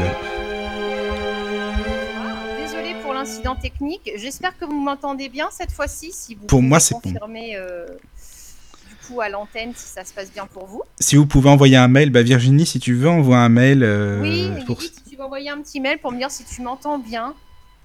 Désolée 2.61 2.95
pour 3.01 3.13
l'incident 3.13 3.55
technique. 3.55 4.11
J'espère 4.15 4.57
que 4.57 4.65
vous 4.65 4.79
m'entendez 4.79 5.29
bien 5.29 5.47
cette 5.51 5.71
fois-ci. 5.71 6.11
Si 6.11 6.35
vous 6.35 6.45
Pour 6.45 6.61
moi, 6.61 6.77
pouvez 6.79 6.87
c'est 6.87 6.93
bon. 6.95 6.99
confirmer 7.01 7.55
euh, 7.55 7.85
du 7.87 9.07
coup 9.07 9.21
à 9.21 9.29
l'antenne 9.29 9.71
si 9.75 9.87
ça 9.87 10.03
se 10.05 10.13
passe 10.13 10.31
bien 10.31 10.45
pour 10.45 10.65
vous. 10.67 10.81
Si 10.99 11.15
vous 11.15 11.25
pouvez 11.25 11.49
envoyer 11.49 11.77
un 11.77 11.87
mail, 11.87 12.09
bah 12.11 12.21
Virginie, 12.21 12.65
si 12.65 12.79
tu 12.79 12.93
veux, 12.93 13.09
envoie 13.09 13.37
un 13.39 13.49
mail. 13.49 13.81
euh, 13.83 14.21
oui, 14.21 14.49
pour... 14.65 14.81
Si 14.81 14.91
tu 15.09 15.15
veux 15.15 15.23
envoyer 15.23 15.49
un 15.49 15.61
petit 15.61 15.79
mail 15.79 15.97
pour 15.99 16.11
me 16.11 16.17
dire 16.17 16.29
si 16.31 16.43
tu 16.43 16.61
m'entends 16.61 16.99
bien, 16.99 17.33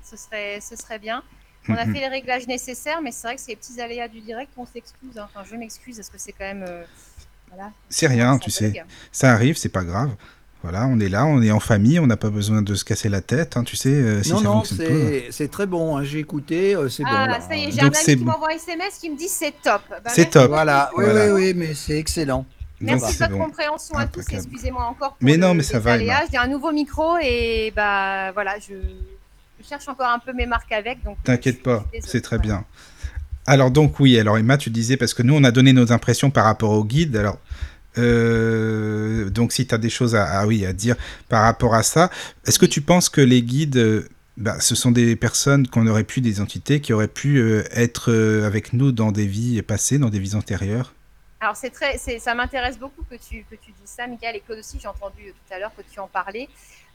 ce 0.09 0.17
serait, 0.17 0.61
ce 0.61 0.77
serait 0.77 0.99
bien. 0.99 1.23
On 1.69 1.75
a 1.75 1.85
Mhm. 1.85 1.95
fait 1.95 2.01
les 2.01 2.09
réglages 2.09 2.47
nécessaires, 2.47 3.01
mais 3.03 3.13
c'est 3.13 3.27
vrai 3.27 3.35
que 3.37 3.43
c'est 3.43 3.51
les 3.53 3.57
petits 3.57 3.81
aléas 3.81 4.09
du 4.09 4.21
direct, 4.21 4.51
on 4.57 4.65
s'excuse. 4.67 5.19
hein. 5.19 5.29
Enfin, 5.35 5.45
je 5.51 5.55
m'excuse 5.57 5.97
parce 5.97 6.09
que 6.09 6.19
c'est 6.19 6.33
quand 6.33 6.45
même. 6.47 6.65
euh, 6.67 6.83
voilà, 7.49 7.71
C'est 7.89 8.07
rien, 8.07 8.39
tu 8.39 8.51
sais. 8.51 8.73
Ça 9.13 9.33
arrive, 9.33 9.57
c'est 9.57 9.69
pas 9.69 9.85
grave. 9.85 10.11
Voilà, 10.63 10.87
on 10.87 10.99
est 10.99 11.09
là, 11.09 11.25
on 11.25 11.41
est 11.41 11.51
en 11.53 11.61
famille, 11.61 12.01
on 12.01 12.07
n'a 12.07 12.17
pas 12.17 12.31
besoin 12.31 12.63
de 12.63 12.75
se 12.75 12.85
casser 12.85 13.09
la 13.09 13.21
tête, 13.21 13.57
hein, 13.57 13.63
tu 13.65 13.77
sais. 13.77 13.91
euh, 13.91 14.23
si 14.25 14.31
non, 14.33 14.39
ça 14.39 14.45
non, 14.45 14.65
c'est 15.31 15.49
très 15.49 15.67
bon. 15.67 15.97
hein, 15.97 16.05
J'ai 16.05 16.19
écouté, 16.19 16.75
euh, 16.75 16.89
c'est 16.89 17.05
bon. 17.05 17.11
Ah, 17.13 17.39
ça 17.41 17.55
y 17.55 17.65
est, 17.65 17.71
j'ai 17.71 17.81
un 17.81 17.85
ami 17.87 17.95
qui 18.05 18.17
bon. 18.17 18.25
m'envoie 18.33 18.49
un 18.51 18.57
SMS 18.57 18.99
qui 18.99 19.09
me 19.11 19.17
dit 19.17 19.29
c'est 19.29 19.55
top. 19.63 19.83
Bah, 19.89 19.99
C'est 20.09 20.31
top. 20.31 20.49
Voilà, 20.49 20.91
oui, 20.97 21.05
Voilà. 21.05 21.33
oui, 21.33 21.43
oui, 21.47 21.55
mais 21.55 21.75
c'est 21.75 21.97
excellent. 21.99 22.45
Donc 22.81 22.91
Merci 23.01 23.15
de 23.15 23.19
votre 23.25 23.33
bon. 23.39 23.45
compréhension 23.45 23.97
à 23.97 24.07
tous. 24.07 24.25
Excusez-moi 24.31 24.85
encore. 24.85 25.11
Pour 25.15 25.19
Mais 25.25 25.33
le- 25.35 25.39
non, 25.39 25.55
mais 25.55 25.63
ça 25.63 25.79
les 25.97 26.07
va. 26.07 26.23
J'ai 26.31 26.39
un 26.39 26.47
nouveau 26.49 26.73
micro 26.73 27.17
et 27.23 27.73
bah 27.75 28.33
voilà, 28.33 28.57
je 28.59 28.75
cherche 29.69 29.89
encore 29.89 30.09
un 30.09 30.19
peu 30.19 30.33
mes 30.33 30.47
marques 30.47 30.73
avec. 30.73 31.03
Donc 31.05 31.17
T'inquiète 31.25 31.63
pas, 31.63 31.85
c'est 32.01 32.21
très 32.21 32.39
bien. 32.39 32.65
Alors 33.47 33.71
donc 33.71 33.99
oui, 34.01 34.19
alors 34.19 34.37
Emma, 34.39 34.59
tu 34.59 34.71
disais, 34.71 34.97
parce 34.97 35.15
que 35.15 35.23
nous 35.23 35.35
on 35.35 35.45
a 35.45 35.51
donné 35.51 35.73
nos 35.73 35.93
impressions 35.93 36.31
par 36.31 36.45
rapport 36.45 36.71
au 36.71 36.85
guide, 36.85 37.17
alors 37.17 37.39
euh, 37.97 39.31
donc 39.31 39.53
si 39.53 39.67
tu 39.67 39.75
as 39.75 39.79
des 39.79 39.91
choses 39.91 40.15
à, 40.15 40.25
à- 40.25 40.47
oui, 40.47 40.65
à 40.67 40.73
dire 40.73 40.97
par 41.29 41.43
rapport 41.43 41.75
à 41.75 41.83
ça, 41.83 42.11
est-ce 42.47 42.59
que 42.59 42.67
tu 42.67 42.81
penses 42.81 43.09
que 43.09 43.21
les 43.21 43.43
guides, 43.43 43.77
euh, 43.77 44.09
bah, 44.37 44.61
ce 44.61 44.75
sont 44.75 44.91
des 44.93 45.17
personnes 45.17 45.67
qu'on 45.67 45.87
aurait 45.87 46.05
pu, 46.05 46.21
des 46.21 46.41
entités 46.41 46.81
qui 46.81 46.93
auraient 46.93 47.09
pu 47.09 47.39
euh, 47.39 47.65
être 47.73 48.13
euh, 48.13 48.47
avec 48.47 48.73
nous 48.73 48.93
dans 48.93 49.13
des 49.13 49.27
vies 49.27 49.61
passées, 49.63 49.99
dans 49.99 50.11
des 50.11 50.19
vies 50.21 50.35
antérieures? 50.35 50.93
Alors 51.41 51.57
c'est 51.57 51.71
très, 51.71 51.99
ça 51.99 52.35
m'intéresse 52.35 52.79
beaucoup 52.79 53.05
que 53.05 53.15
tu 53.15 53.45
que 53.45 53.55
tu 53.55 53.71
dises 53.73 53.91
ça, 53.91 54.07
Michael, 54.07 54.37
et 54.37 54.41
Claude 54.41 54.59
aussi. 54.59 54.79
J'ai 54.81 54.89
entendu 54.89 55.33
tout 55.33 55.55
à 55.55 55.59
l'heure 55.59 55.73
que 55.77 55.83
tu 55.83 56.01
en 56.01 56.09
parlais 56.09 56.49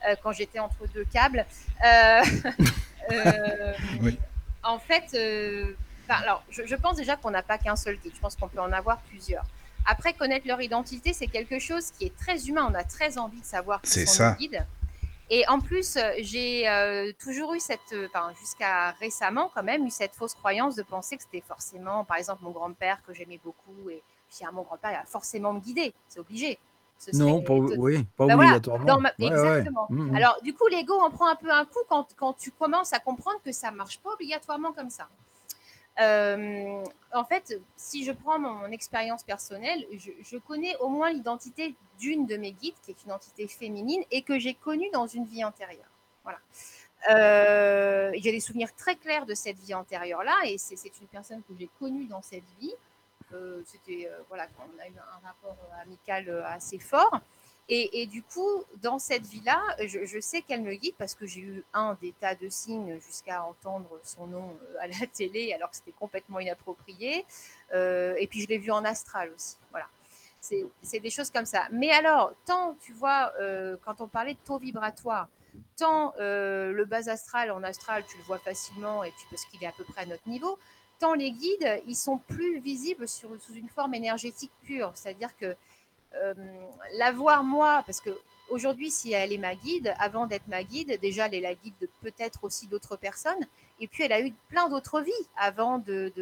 euh, 0.06 0.14
quand 0.22 0.32
j'étais 0.32 0.58
entre 0.58 0.86
deux 0.92 1.04
câbles. 1.04 1.46
Euh, 1.84 2.22
euh, 3.12 3.72
Oui. 4.02 4.18
En 4.62 4.78
fait, 4.78 5.04
euh, 5.14 5.74
alors 6.08 6.42
je, 6.50 6.62
je 6.66 6.76
pense 6.76 6.96
déjà 6.96 7.16
qu'on 7.16 7.30
n'a 7.30 7.42
pas 7.42 7.58
qu'un 7.58 7.76
seul 7.76 7.96
guide. 7.96 8.12
Je 8.14 8.20
pense 8.20 8.36
qu'on 8.36 8.48
peut 8.48 8.60
en 8.60 8.72
avoir 8.72 9.00
plusieurs. 9.02 9.44
Après, 9.86 10.14
connaître 10.14 10.46
leur 10.46 10.60
identité, 10.62 11.12
c'est 11.12 11.26
quelque 11.26 11.58
chose 11.58 11.90
qui 11.90 12.06
est 12.06 12.16
très 12.16 12.46
humain. 12.48 12.66
On 12.70 12.74
a 12.74 12.84
très 12.84 13.18
envie 13.18 13.40
de 13.40 13.46
savoir 13.46 13.82
qui 13.82 14.06
sont 14.06 14.12
ça. 14.12 14.30
nos 14.30 14.36
guides. 14.36 14.66
Et 15.30 15.46
en 15.48 15.60
plus, 15.60 15.96
euh, 15.96 16.12
j'ai 16.18 16.68
euh, 16.68 17.12
toujours 17.22 17.54
eu 17.54 17.60
cette, 17.60 17.80
euh, 17.92 18.08
enfin 18.08 18.32
jusqu'à 18.40 18.90
récemment 18.92 19.50
quand 19.54 19.62
même, 19.62 19.86
eu 19.86 19.90
cette 19.90 20.14
fausse 20.14 20.34
croyance 20.34 20.76
de 20.76 20.82
penser 20.82 21.16
que 21.16 21.22
c'était 21.22 21.44
forcément, 21.46 22.04
par 22.04 22.18
exemple, 22.18 22.44
mon 22.44 22.50
grand-père 22.50 23.00
que 23.06 23.14
j'aimais 23.14 23.40
beaucoup 23.42 23.88
et 23.90 24.02
puis 24.28 24.44
ah, 24.46 24.52
mon 24.52 24.62
grand-père 24.62 24.90
il 24.92 24.96
va 24.96 25.04
forcément 25.04 25.52
me 25.52 25.60
guider, 25.60 25.92
c'est 26.08 26.20
obligé. 26.20 26.58
Ce 26.98 27.10
Non, 27.16 27.42
pas, 27.42 27.54
oui, 27.54 28.04
pas 28.16 28.24
voilà, 28.24 28.36
obligatoirement. 28.36 28.84
dans 28.86 29.00
ma- 29.00 29.12
Ouais, 29.18 29.28
ouais. 29.28 29.58
Exactement. 29.58 29.86
Mhm. 29.90 30.14
Alors 30.14 30.38
du 30.42 30.54
coup, 30.54 30.66
l'ego 30.68 30.94
en 30.94 31.10
prend 31.10 31.26
un 31.28 31.36
peu 31.36 31.50
un 31.50 31.64
coup 31.64 31.80
quand, 31.88 32.08
quand 32.16 32.32
tu 32.34 32.50
commences 32.52 32.92
à 32.92 32.98
comprendre 33.00 33.40
que 33.44 33.52
ça 33.52 33.70
marche 33.70 33.98
pas 34.00 34.10
obligatoirement 34.12 34.72
comme 34.72 34.90
ça. 34.90 35.08
Euh, 36.00 36.82
en 37.12 37.24
fait, 37.24 37.60
si 37.76 38.04
je 38.04 38.12
prends 38.12 38.38
mon 38.38 38.66
expérience 38.72 39.22
personnelle, 39.22 39.86
je, 39.92 40.10
je 40.22 40.38
connais 40.38 40.76
au 40.78 40.88
moins 40.88 41.12
l'identité 41.12 41.76
d'une 41.98 42.26
de 42.26 42.36
mes 42.36 42.52
guides, 42.52 42.74
qui 42.82 42.90
est 42.90 43.04
une 43.04 43.12
entité 43.12 43.46
féminine, 43.46 44.02
et 44.10 44.22
que 44.22 44.38
j'ai 44.38 44.54
connue 44.54 44.90
dans 44.92 45.06
une 45.06 45.24
vie 45.24 45.44
antérieure. 45.44 45.90
Voilà. 46.24 46.38
Euh, 47.10 48.10
j'ai 48.14 48.32
des 48.32 48.40
souvenirs 48.40 48.74
très 48.74 48.96
clairs 48.96 49.26
de 49.26 49.34
cette 49.34 49.58
vie 49.58 49.74
antérieure-là, 49.74 50.34
et 50.46 50.58
c'est 50.58 50.74
une 51.00 51.06
personne 51.06 51.42
que 51.42 51.54
j'ai 51.58 51.68
connue 51.78 52.06
dans 52.06 52.22
cette 52.22 52.48
vie. 52.60 52.74
Euh, 53.32 53.62
C'était 53.64 54.08
euh, 54.08 54.18
voilà, 54.28 54.48
on 54.58 54.80
a 54.80 54.86
eu 54.86 54.94
un 54.98 55.26
rapport 55.26 55.56
amical 55.82 56.28
euh, 56.28 56.44
assez 56.46 56.78
fort. 56.78 57.20
Et, 57.70 58.04
du 58.04 58.22
coup, 58.22 58.62
dans 58.82 58.98
cette 58.98 59.26
vie-là, 59.26 59.58
je, 59.86 60.20
sais 60.20 60.42
qu'elle 60.42 60.60
me 60.60 60.74
guide 60.74 60.96
parce 60.98 61.14
que 61.14 61.24
j'ai 61.24 61.40
eu 61.40 61.64
un 61.72 61.96
des 62.02 62.12
tas 62.12 62.34
de 62.34 62.50
signes 62.50 63.00
jusqu'à 63.00 63.42
entendre 63.42 63.88
son 64.02 64.26
nom 64.26 64.54
à 64.80 64.86
la 64.86 65.06
télé 65.14 65.50
alors 65.54 65.70
que 65.70 65.76
c'était 65.76 65.92
complètement 65.98 66.40
inapproprié. 66.40 67.24
Et 67.72 68.26
puis 68.28 68.42
je 68.42 68.48
l'ai 68.48 68.58
vu 68.58 68.70
en 68.70 68.84
astral 68.84 69.32
aussi. 69.34 69.56
Voilà. 69.70 69.86
C'est 70.42 71.00
des 71.00 71.08
choses 71.08 71.30
comme 71.30 71.46
ça. 71.46 71.66
Mais 71.72 71.90
alors, 71.90 72.34
tant, 72.44 72.76
tu 72.82 72.92
vois, 72.92 73.32
quand 73.82 74.02
on 74.02 74.08
parlait 74.08 74.34
de 74.34 74.40
taux 74.44 74.58
vibratoire, 74.58 75.28
tant 75.78 76.12
le 76.18 76.84
bas 76.84 77.08
astral 77.08 77.50
en 77.50 77.62
astral, 77.62 78.04
tu 78.06 78.18
le 78.18 78.24
vois 78.24 78.40
facilement 78.40 79.04
et 79.04 79.10
puis 79.10 79.24
parce 79.30 79.46
qu'il 79.46 79.64
est 79.64 79.68
à 79.68 79.72
peu 79.72 79.84
près 79.84 80.02
à 80.02 80.06
notre 80.06 80.28
niveau, 80.28 80.58
les 81.12 81.32
guides, 81.32 81.82
ils 81.86 81.96
sont 81.96 82.18
plus 82.18 82.60
visibles 82.60 83.06
sous 83.06 83.36
une 83.54 83.68
forme 83.68 83.94
énergétique 83.94 84.52
pure. 84.62 84.92
C'est-à-dire 84.94 85.36
que 85.36 85.54
euh, 86.14 86.34
la 86.94 87.12
voir 87.12 87.44
moi, 87.44 87.82
parce 87.84 88.00
que 88.00 88.10
aujourd'hui, 88.48 88.90
si 88.90 89.12
elle 89.12 89.32
est 89.32 89.38
ma 89.38 89.54
guide, 89.54 89.94
avant 89.98 90.26
d'être 90.26 90.48
ma 90.48 90.64
guide, 90.64 90.98
déjà 91.00 91.26
elle 91.26 91.34
est 91.34 91.40
la 91.40 91.54
guide 91.54 91.74
de 91.80 91.88
peut-être 92.00 92.44
aussi 92.44 92.66
d'autres 92.66 92.96
personnes, 92.96 93.46
et 93.80 93.88
puis 93.88 94.04
elle 94.04 94.12
a 94.12 94.20
eu 94.20 94.32
plein 94.48 94.68
d'autres 94.68 95.00
vies 95.00 95.12
avant 95.36 95.78
de, 95.78 96.12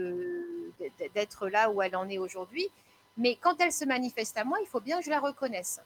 d'être 1.14 1.48
là 1.48 1.70
où 1.70 1.82
elle 1.82 1.94
en 1.94 2.08
est 2.08 2.18
aujourd'hui. 2.18 2.68
Mais 3.16 3.36
quand 3.36 3.60
elle 3.60 3.72
se 3.72 3.84
manifeste 3.84 4.36
à 4.38 4.44
moi, 4.44 4.58
il 4.62 4.66
faut 4.66 4.80
bien 4.80 4.98
que 4.98 5.04
je 5.04 5.10
la 5.10 5.20
reconnaisse. 5.20 5.80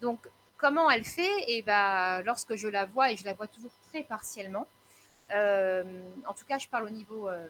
Donc, 0.00 0.28
comment 0.58 0.90
elle 0.90 1.04
fait? 1.04 1.44
Et 1.46 1.62
ben, 1.62 2.22
lorsque 2.22 2.56
je 2.56 2.68
la 2.68 2.84
vois, 2.84 3.10
et 3.10 3.16
je 3.16 3.24
la 3.24 3.32
vois 3.32 3.46
toujours 3.46 3.72
très 3.88 4.02
partiellement, 4.02 4.66
euh, 5.34 6.02
en 6.26 6.34
tout 6.34 6.44
cas, 6.46 6.58
je 6.58 6.68
parle 6.68 6.86
au 6.86 6.90
niveau, 6.90 7.28
euh, 7.28 7.46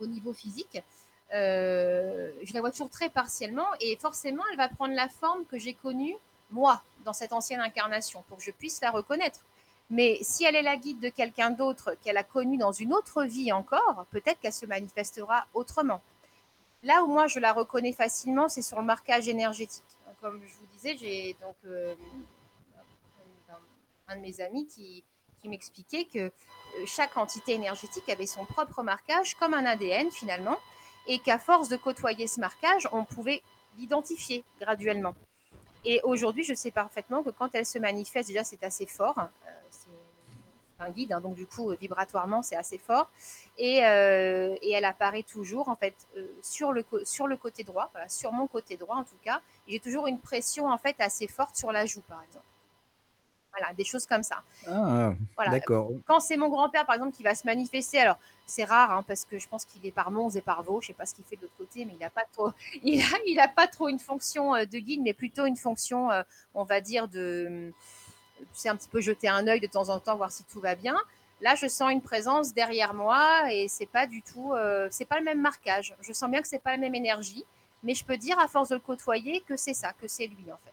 au 0.00 0.06
niveau 0.06 0.32
physique, 0.32 0.82
euh, 1.32 2.30
je 2.42 2.52
la 2.52 2.60
vois 2.60 2.70
toujours 2.70 2.90
très 2.90 3.08
partiellement 3.08 3.66
et 3.80 3.96
forcément, 3.96 4.42
elle 4.50 4.56
va 4.56 4.68
prendre 4.68 4.94
la 4.94 5.08
forme 5.08 5.44
que 5.46 5.58
j'ai 5.58 5.74
connue, 5.74 6.16
moi, 6.50 6.82
dans 7.04 7.12
cette 7.12 7.32
ancienne 7.32 7.60
incarnation, 7.60 8.24
pour 8.28 8.38
que 8.38 8.44
je 8.44 8.50
puisse 8.50 8.80
la 8.80 8.90
reconnaître. 8.90 9.40
Mais 9.90 10.18
si 10.22 10.44
elle 10.44 10.56
est 10.56 10.62
la 10.62 10.76
guide 10.76 11.00
de 11.00 11.08
quelqu'un 11.08 11.50
d'autre 11.50 11.96
qu'elle 12.02 12.16
a 12.16 12.24
connu 12.24 12.56
dans 12.56 12.72
une 12.72 12.94
autre 12.94 13.24
vie 13.24 13.52
encore, 13.52 14.06
peut-être 14.10 14.40
qu'elle 14.40 14.52
se 14.52 14.66
manifestera 14.66 15.46
autrement. 15.52 16.00
Là 16.82 17.02
où 17.02 17.06
moi 17.06 17.26
je 17.26 17.38
la 17.38 17.52
reconnais 17.52 17.92
facilement, 17.92 18.48
c'est 18.48 18.62
sur 18.62 18.78
le 18.78 18.84
marquage 18.84 19.28
énergétique. 19.28 19.84
Comme 20.20 20.40
je 20.46 20.54
vous 20.54 20.66
disais, 20.72 20.96
j'ai 20.96 21.36
donc 21.40 21.56
euh, 21.66 21.94
un 24.08 24.16
de 24.16 24.20
mes 24.20 24.40
amis 24.40 24.66
qui, 24.66 25.04
m'expliquait 25.44 26.06
que 26.06 26.32
chaque 26.86 27.16
entité 27.16 27.52
énergétique 27.52 28.08
avait 28.08 28.26
son 28.26 28.44
propre 28.44 28.82
marquage, 28.82 29.34
comme 29.34 29.54
un 29.54 29.64
ADN 29.64 30.10
finalement, 30.10 30.58
et 31.06 31.18
qu'à 31.18 31.38
force 31.38 31.68
de 31.68 31.76
côtoyer 31.76 32.26
ce 32.26 32.40
marquage, 32.40 32.88
on 32.92 33.04
pouvait 33.04 33.42
l'identifier 33.78 34.44
graduellement. 34.60 35.14
Et 35.84 36.00
aujourd'hui, 36.02 36.44
je 36.44 36.54
sais 36.54 36.70
parfaitement 36.70 37.22
que 37.22 37.30
quand 37.30 37.50
elle 37.54 37.66
se 37.66 37.78
manifeste, 37.78 38.28
déjà, 38.28 38.44
c'est 38.44 38.62
assez 38.64 38.86
fort. 38.86 39.18
Euh, 39.18 39.50
c'est 39.70 39.90
un 40.80 40.90
guide, 40.90 41.12
hein, 41.12 41.20
donc 41.20 41.34
du 41.34 41.46
coup, 41.46 41.70
euh, 41.70 41.76
vibratoirement, 41.80 42.42
c'est 42.42 42.56
assez 42.56 42.78
fort. 42.78 43.10
Et, 43.58 43.84
euh, 43.84 44.56
elle 44.62 44.84
apparaît 44.84 45.22
toujours, 45.22 45.68
en 45.68 45.76
fait, 45.76 45.94
euh, 46.16 46.26
sur, 46.42 46.72
le, 46.72 46.84
sur 47.04 47.26
le 47.26 47.36
côté 47.36 47.64
droit, 47.64 47.90
sur 48.08 48.32
mon 48.32 48.46
côté 48.46 48.76
droit 48.76 48.96
en 48.96 49.04
tout 49.04 49.18
cas. 49.22 49.40
J'ai 49.68 49.80
toujours 49.80 50.06
une 50.06 50.20
pression, 50.20 50.66
en 50.66 50.78
fait, 50.78 50.96
assez 50.98 51.26
forte 51.26 51.56
sur 51.56 51.72
la 51.72 51.86
joue, 51.86 52.02
par 52.02 52.22
exemple. 52.22 52.44
Voilà, 53.56 53.72
des 53.74 53.84
choses 53.84 54.06
comme 54.06 54.22
ça. 54.22 54.42
Ah, 54.66 55.12
voilà. 55.36 55.52
d'accord. 55.52 55.90
Quand 56.06 56.20
c'est 56.20 56.36
mon 56.36 56.48
grand-père, 56.48 56.86
par 56.86 56.96
exemple, 56.96 57.16
qui 57.16 57.22
va 57.22 57.34
se 57.34 57.46
manifester, 57.46 58.00
alors 58.00 58.18
c'est 58.46 58.64
rare, 58.64 58.90
hein, 58.90 59.04
parce 59.06 59.24
que 59.24 59.38
je 59.38 59.46
pense 59.48 59.64
qu'il 59.64 59.86
est 59.86 59.92
par 59.92 60.10
Mons 60.10 60.30
et 60.30 60.40
par 60.40 60.62
Vaux, 60.62 60.80
je 60.80 60.86
ne 60.86 60.88
sais 60.88 60.92
pas 60.94 61.06
ce 61.06 61.14
qu'il 61.14 61.24
fait 61.24 61.36
de 61.36 61.42
l'autre 61.42 61.54
côté, 61.56 61.84
mais 61.84 61.92
il 61.92 61.98
n'a 61.98 62.10
pas, 62.10 62.24
trop, 62.32 62.50
il 62.82 63.00
a, 63.00 63.18
il 63.26 63.38
a 63.38 63.48
pas 63.48 63.68
trop 63.68 63.88
une 63.88 64.00
fonction 64.00 64.52
de 64.52 64.78
guide, 64.78 65.02
mais 65.02 65.12
plutôt 65.12 65.46
une 65.46 65.56
fonction, 65.56 66.08
on 66.54 66.64
va 66.64 66.80
dire, 66.80 67.08
de 67.08 67.72
sais, 68.52 68.68
un 68.68 68.76
petit 68.76 68.88
peu 68.88 69.00
jeter 69.00 69.28
un 69.28 69.46
œil 69.46 69.60
de 69.60 69.66
temps 69.66 69.88
en 69.88 69.98
temps, 69.98 70.16
voir 70.16 70.30
si 70.30 70.44
tout 70.44 70.60
va 70.60 70.74
bien. 70.74 70.96
Là, 71.40 71.54
je 71.54 71.66
sens 71.66 71.92
une 71.92 72.00
présence 72.00 72.54
derrière 72.54 72.94
moi 72.94 73.52
et 73.52 73.68
c'est 73.68 73.86
pas 73.86 74.06
du 74.06 74.22
tout, 74.22 74.52
euh, 74.52 74.88
c'est 74.90 75.04
pas 75.04 75.18
le 75.18 75.24
même 75.24 75.40
marquage. 75.40 75.94
Je 76.00 76.12
sens 76.12 76.30
bien 76.30 76.40
que 76.40 76.48
c'est 76.48 76.62
pas 76.62 76.72
la 76.72 76.78
même 76.78 76.94
énergie, 76.94 77.44
mais 77.82 77.94
je 77.94 78.04
peux 78.04 78.16
dire 78.16 78.38
à 78.38 78.48
force 78.48 78.68
de 78.70 78.76
le 78.76 78.80
côtoyer 78.80 79.40
que 79.40 79.56
c'est 79.56 79.74
ça, 79.74 79.92
que 79.92 80.08
c'est 80.08 80.26
lui 80.26 80.44
en 80.52 80.56
fait. 80.64 80.72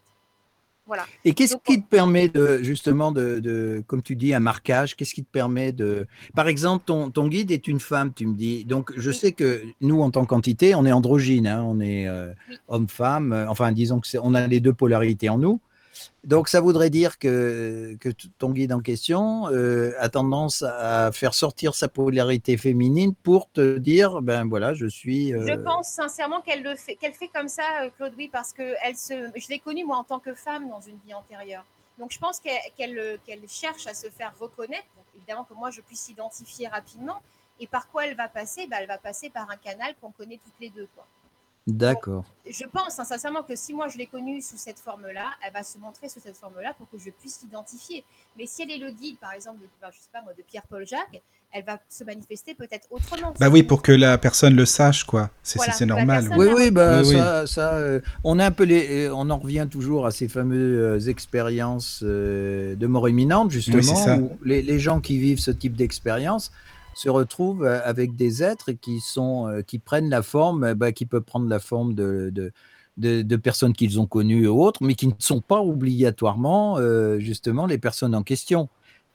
Voilà. 0.87 1.05
Et 1.23 1.33
qu'est-ce 1.33 1.55
qui 1.63 1.81
te 1.81 1.87
permet 1.87 2.27
de 2.27 2.59
justement 2.63 3.11
de, 3.11 3.39
de, 3.39 3.83
comme 3.87 4.01
tu 4.01 4.15
dis, 4.15 4.33
un 4.33 4.39
marquage 4.39 4.95
Qu'est-ce 4.95 5.13
qui 5.13 5.23
te 5.23 5.31
permet 5.31 5.71
de, 5.71 6.07
par 6.35 6.47
exemple, 6.47 6.83
ton, 6.85 7.11
ton, 7.11 7.27
guide 7.27 7.51
est 7.51 7.67
une 7.67 7.79
femme, 7.79 8.13
tu 8.13 8.25
me 8.25 8.33
dis. 8.33 8.65
Donc, 8.65 8.91
je 8.97 9.11
sais 9.11 9.31
que 9.31 9.63
nous, 9.79 10.01
en 10.01 10.11
tant 10.11 10.25
qu'entité, 10.25 10.75
on 10.75 10.85
est 10.85 10.91
androgyne, 10.91 11.47
hein, 11.47 11.63
on 11.63 11.79
est 11.79 12.07
euh, 12.07 12.33
homme-femme. 12.67 13.31
Euh, 13.31 13.47
enfin, 13.47 13.71
disons 13.71 13.99
que 13.99 14.07
on 14.21 14.33
a 14.33 14.47
les 14.47 14.59
deux 14.59 14.73
polarités 14.73 15.29
en 15.29 15.37
nous. 15.37 15.61
Donc, 16.23 16.49
ça 16.49 16.61
voudrait 16.61 16.89
dire 16.89 17.17
que, 17.17 17.97
que 17.99 18.09
ton 18.37 18.51
guide 18.51 18.73
en 18.73 18.79
question 18.79 19.47
euh, 19.47 19.93
a 19.99 20.09
tendance 20.09 20.61
à 20.61 21.11
faire 21.11 21.33
sortir 21.33 21.73
sa 21.73 21.87
polarité 21.87 22.57
féminine 22.57 23.15
pour 23.15 23.49
te 23.51 23.77
dire, 23.77 24.21
ben 24.21 24.47
voilà, 24.47 24.73
je 24.73 24.85
suis. 24.85 25.33
Euh... 25.33 25.45
Je 25.47 25.53
pense 25.53 25.89
sincèrement 25.89 26.41
qu'elle 26.41 26.63
le 26.63 26.75
fait, 26.75 26.95
qu'elle 26.95 27.13
fait 27.13 27.29
comme 27.29 27.47
ça, 27.47 27.63
euh, 27.83 27.89
Claude, 27.97 28.13
oui, 28.17 28.29
parce 28.31 28.53
que 28.53 28.75
elle 28.83 28.95
se, 28.95 29.31
je 29.35 29.47
l'ai 29.49 29.59
connue 29.59 29.83
moi 29.83 29.97
en 29.97 30.03
tant 30.03 30.19
que 30.19 30.33
femme 30.33 30.69
dans 30.69 30.81
une 30.81 30.97
vie 31.05 31.13
antérieure. 31.13 31.65
Donc, 31.97 32.11
je 32.11 32.19
pense 32.19 32.39
qu'elle 32.39 33.47
cherche 33.47 33.87
à 33.87 33.93
se 33.93 34.07
faire 34.07 34.33
reconnaître. 34.39 34.87
Évidemment 35.15 35.43
que 35.43 35.53
moi, 35.53 35.71
je 35.71 35.81
puisse 35.81 36.01
s'identifier 36.01 36.67
rapidement. 36.67 37.21
Et 37.59 37.67
par 37.67 37.89
quoi 37.89 38.07
elle 38.07 38.15
va 38.15 38.27
passer? 38.27 38.65
Ben, 38.67 38.77
Elle 38.81 38.87
va 38.87 38.97
passer 38.97 39.29
par 39.29 39.49
un 39.51 39.57
canal 39.57 39.93
qu'on 40.01 40.11
connaît 40.11 40.39
toutes 40.43 40.59
les 40.59 40.69
deux. 40.69 40.87
D'accord. 41.67 42.25
Je 42.49 42.63
pense 42.65 42.97
hein, 42.99 43.03
sincèrement 43.03 43.43
que 43.43 43.55
si 43.55 43.73
moi 43.73 43.87
je 43.87 43.97
l'ai 43.97 44.07
connue 44.07 44.41
sous 44.41 44.57
cette 44.57 44.79
forme-là, 44.79 45.25
elle 45.45 45.53
va 45.53 45.61
se 45.61 45.77
montrer 45.77 46.09
sous 46.09 46.19
cette 46.19 46.35
forme-là 46.35 46.73
pour 46.75 46.89
que 46.89 46.97
je 46.97 47.11
puisse 47.11 47.39
l'identifier. 47.43 48.03
Mais 48.37 48.45
si 48.47 48.63
elle 48.63 48.71
est 48.71 48.79
le 48.79 48.91
guide, 48.91 49.17
par 49.19 49.33
exemple, 49.33 49.59
de, 49.59 49.67
je 49.91 49.97
sais 49.97 50.09
pas 50.11 50.23
moi, 50.23 50.33
de 50.35 50.41
Pierre-Paul 50.41 50.85
Jacques, 50.87 51.21
elle 51.53 51.63
va 51.63 51.79
se 51.87 52.03
manifester 52.03 52.55
peut-être 52.55 52.87
autrement. 52.89 53.33
Bah 53.39 53.49
oui, 53.49 53.61
pour 53.61 53.81
que 53.83 53.91
la 53.91 54.17
personne 54.17 54.55
le 54.55 54.65
sache, 54.65 55.03
quoi. 55.03 55.29
C'est 55.43 55.57
voilà, 55.57 55.85
normal. 55.85 56.29
Oui, 56.35 56.47
oui, 56.55 56.71
bah, 56.71 57.01
oui, 57.03 57.15
ça, 57.15 57.45
ça 57.45 57.73
euh, 57.75 57.99
on 58.23 58.39
a 58.39 58.45
un 58.45 58.51
peu 58.51 58.63
les, 58.63 59.05
euh, 59.05 59.13
on 59.13 59.29
en 59.29 59.37
revient 59.37 59.67
toujours 59.69 60.05
à 60.05 60.11
ces 60.11 60.27
fameuses 60.27 61.09
expériences 61.09 62.01
euh, 62.03 62.75
de 62.75 62.87
mort 62.87 63.07
imminente, 63.07 63.51
justement, 63.51 64.17
où 64.17 64.31
les, 64.43 64.61
les, 64.61 64.79
gens 64.79 64.99
qui 64.99 65.19
vivent 65.19 65.39
ce 65.39 65.51
type 65.51 65.75
d'expérience 65.75 66.51
se 67.01 67.09
retrouvent 67.09 67.65
euh, 67.65 67.81
avec 67.83 68.15
des 68.15 68.43
êtres 68.43 68.71
qui, 68.71 68.99
sont, 68.99 69.47
euh, 69.47 69.61
qui 69.61 69.79
prennent 69.79 70.09
la 70.09 70.21
forme, 70.21 70.73
bah, 70.75 70.91
qui 70.91 71.05
peuvent 71.05 71.23
prendre 71.23 71.49
la 71.49 71.59
forme 71.59 71.93
de, 71.95 72.29
de, 72.31 72.51
de, 72.97 73.23
de 73.23 73.35
personnes 73.35 73.73
qu'ils 73.73 73.99
ont 73.99 74.05
connues 74.05 74.47
ou 74.47 74.61
autres, 74.63 74.83
mais 74.83 74.93
qui 74.93 75.07
ne 75.07 75.13
sont 75.17 75.41
pas 75.41 75.61
obligatoirement 75.61 76.77
euh, 76.77 77.19
justement 77.19 77.65
les 77.65 77.77
personnes 77.77 78.15
en 78.15 78.23
question. 78.23 78.69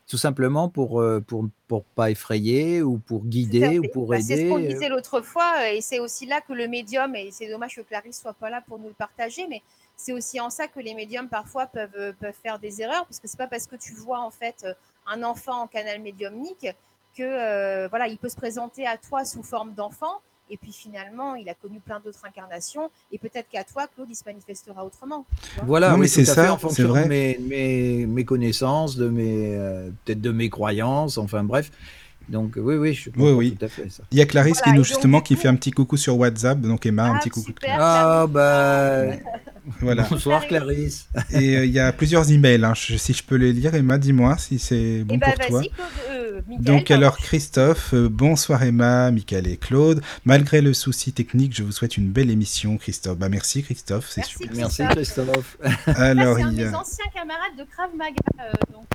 Tout 0.08 0.18
simplement 0.18 0.68
pour 0.68 1.02
pour, 1.26 1.46
pour 1.66 1.82
pas 1.82 2.12
effrayer 2.12 2.80
ou 2.80 2.98
pour 2.98 3.24
guider 3.24 3.80
ou 3.80 3.84
pour 3.92 4.06
bah, 4.06 4.18
aider. 4.18 4.36
C'est 4.36 4.44
ce 4.44 4.48
qu'on 4.48 4.60
disait 4.60 4.88
l'autre 4.88 5.20
fois, 5.20 5.68
et 5.72 5.80
c'est 5.80 5.98
aussi 5.98 6.26
là 6.26 6.40
que 6.40 6.52
le 6.52 6.68
médium, 6.68 7.16
et 7.16 7.30
c'est 7.32 7.48
dommage 7.48 7.74
que 7.74 7.80
Clarisse 7.80 8.20
soit 8.20 8.34
pas 8.34 8.48
là 8.48 8.62
pour 8.68 8.78
nous 8.78 8.86
le 8.86 8.94
partager, 8.94 9.48
mais 9.50 9.62
c'est 9.96 10.12
aussi 10.12 10.38
en 10.38 10.48
ça 10.48 10.68
que 10.68 10.78
les 10.78 10.94
médiums 10.94 11.28
parfois 11.28 11.66
peuvent, 11.66 12.14
peuvent 12.20 12.40
faire 12.40 12.60
des 12.60 12.80
erreurs, 12.82 13.04
parce 13.06 13.18
que 13.18 13.26
c'est 13.26 13.36
pas 13.36 13.48
parce 13.48 13.66
que 13.66 13.74
tu 13.74 13.94
vois 13.94 14.20
en 14.20 14.30
fait 14.30 14.64
un 15.08 15.24
enfant 15.24 15.62
en 15.62 15.66
canal 15.66 16.00
médiumnique 16.00 16.68
que 17.16 17.22
euh, 17.22 17.88
voilà, 17.88 18.08
il 18.08 18.18
peut 18.18 18.28
se 18.28 18.36
présenter 18.36 18.86
à 18.86 18.96
toi 18.96 19.24
sous 19.24 19.42
forme 19.42 19.72
d'enfant, 19.74 20.20
et 20.50 20.56
puis 20.56 20.72
finalement, 20.72 21.34
il 21.34 21.48
a 21.48 21.54
connu 21.54 21.80
plein 21.80 22.00
d'autres 22.00 22.24
incarnations, 22.24 22.90
et 23.10 23.18
peut-être 23.18 23.48
qu'à 23.48 23.64
toi, 23.64 23.86
Claude, 23.88 24.08
il 24.10 24.14
se 24.14 24.24
manifestera 24.24 24.84
autrement. 24.84 25.26
Voilà, 25.64 25.90
non, 25.90 25.98
mais 25.98 26.06
c'est 26.06 26.24
ça, 26.24 26.52
en 26.52 26.58
fonction 26.58 26.88
vrai. 26.88 27.04
de 27.04 27.08
mes, 27.08 27.38
mes, 27.40 28.06
mes, 28.06 28.24
connaissances, 28.24 28.96
de 28.96 29.08
mes 29.08 29.56
euh, 29.56 29.90
peut-être 30.04 30.20
de 30.20 30.30
mes 30.30 30.50
croyances, 30.50 31.18
enfin 31.18 31.42
bref. 31.42 31.70
Donc 32.28 32.54
oui, 32.56 32.74
oui, 32.76 32.94
je 32.94 33.10
oui, 33.16 33.32
oui. 33.32 33.56
tout 33.56 33.64
à 33.64 33.68
fait 33.68 33.88
ça. 33.88 34.02
Il 34.10 34.18
y 34.18 34.20
a 34.20 34.26
Clarisse 34.26 34.58
voilà, 34.58 34.72
qui 34.72 34.78
nous 34.78 34.84
justement 34.84 35.20
qui 35.20 35.36
fait 35.36 35.48
un 35.48 35.54
petit 35.54 35.70
coucou 35.70 35.96
sur 35.96 36.16
WhatsApp, 36.18 36.60
donc 36.60 36.84
Emma, 36.86 37.06
ah, 37.06 37.14
un 37.14 37.18
petit 37.18 37.30
coucou. 37.30 37.46
Super, 37.46 37.76
ah 37.78 38.26
bah 38.26 39.12
voilà. 39.80 40.04
Bonsoir 40.10 40.46
Clarisse. 40.46 41.08
Et 41.30 41.56
euh, 41.56 41.64
il 41.64 41.72
y 41.72 41.78
a 41.78 41.92
plusieurs 41.92 42.30
emails, 42.30 42.64
hein. 42.64 42.74
je, 42.74 42.96
si 42.96 43.12
je 43.12 43.22
peux 43.22 43.36
les 43.36 43.52
lire, 43.52 43.74
Emma, 43.74 43.98
dis-moi 43.98 44.36
si 44.38 44.58
c'est 44.58 45.04
bon 45.04 45.16
eh 45.16 45.18
pour 45.18 45.34
bah, 45.38 45.46
toi. 45.46 45.60
Claude, 45.60 45.72
euh, 46.10 46.40
donc 46.58 46.90
alors 46.90 47.18
Christophe, 47.18 47.94
euh, 47.94 48.08
bonsoir 48.08 48.62
Emma, 48.62 49.10
Michael 49.10 49.46
et 49.46 49.56
Claude. 49.56 50.02
Malgré 50.24 50.60
le 50.60 50.74
souci 50.74 51.12
technique, 51.12 51.54
je 51.54 51.62
vous 51.62 51.72
souhaite 51.72 51.96
une 51.96 52.10
belle 52.10 52.30
émission, 52.30 52.76
Christophe. 52.76 53.18
Bah 53.18 53.28
merci 53.28 53.62
Christophe, 53.62 54.08
c'est 54.10 54.24
super. 54.24 54.50
Merci 54.54 54.82
Christophe. 54.90 55.58
alors 55.86 56.36
c'est 56.36 56.42
un 56.42 56.50
il 56.50 56.58
y 56.58 56.62
a... 56.62 56.68
des 56.68 56.74
anciens 56.74 57.04
camarades 57.14 57.56
de 57.58 57.64
Krav 57.64 57.90
Maga, 57.96 58.16
euh, 58.40 58.52
donc. 58.72 58.86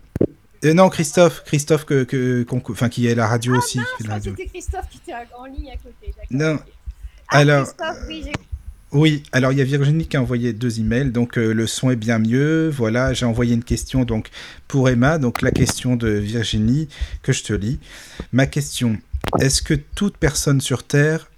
Euh, 0.63 0.73
non, 0.73 0.89
Christophe, 0.89 1.43
Christophe 1.43 1.85
que, 1.85 2.03
que, 2.03 2.45
enfin, 2.69 2.89
qui 2.89 3.07
est 3.07 3.13
à 3.13 3.15
la 3.15 3.27
radio 3.27 3.53
ah, 3.55 3.57
aussi. 3.57 3.79
Non, 3.79 3.83
qui 3.97 4.03
la 4.03 4.13
radio. 4.13 4.33
Christophe 4.33 4.89
qui 4.89 4.97
était 4.97 5.13
en 5.37 5.45
ligne 5.45 5.71
à 5.71 5.77
côté. 5.77 6.13
Non. 6.29 6.59
Ah, 7.29 7.37
alors. 7.37 7.67
Oui, 8.93 9.23
alors 9.31 9.53
il 9.53 9.57
y 9.57 9.61
a 9.61 9.63
Virginie 9.63 10.05
qui 10.05 10.17
a 10.17 10.21
envoyé 10.21 10.51
deux 10.51 10.81
emails, 10.81 11.11
donc 11.11 11.37
euh, 11.37 11.53
le 11.53 11.65
son 11.65 11.91
est 11.91 11.95
bien 11.95 12.19
mieux. 12.19 12.69
Voilà, 12.69 13.13
j'ai 13.13 13.25
envoyé 13.25 13.53
une 13.53 13.63
question 13.63 14.03
donc 14.03 14.29
pour 14.67 14.89
Emma, 14.89 15.17
donc 15.17 15.41
la 15.41 15.51
question 15.51 15.95
de 15.95 16.09
Virginie 16.09 16.89
que 17.23 17.31
je 17.31 17.41
te 17.41 17.53
lis. 17.53 17.79
Ma 18.33 18.47
question 18.47 18.99
est-ce 19.39 19.61
que 19.61 19.73
toute 19.73 20.17
personne 20.17 20.61
sur 20.61 20.83
Terre 20.83 21.29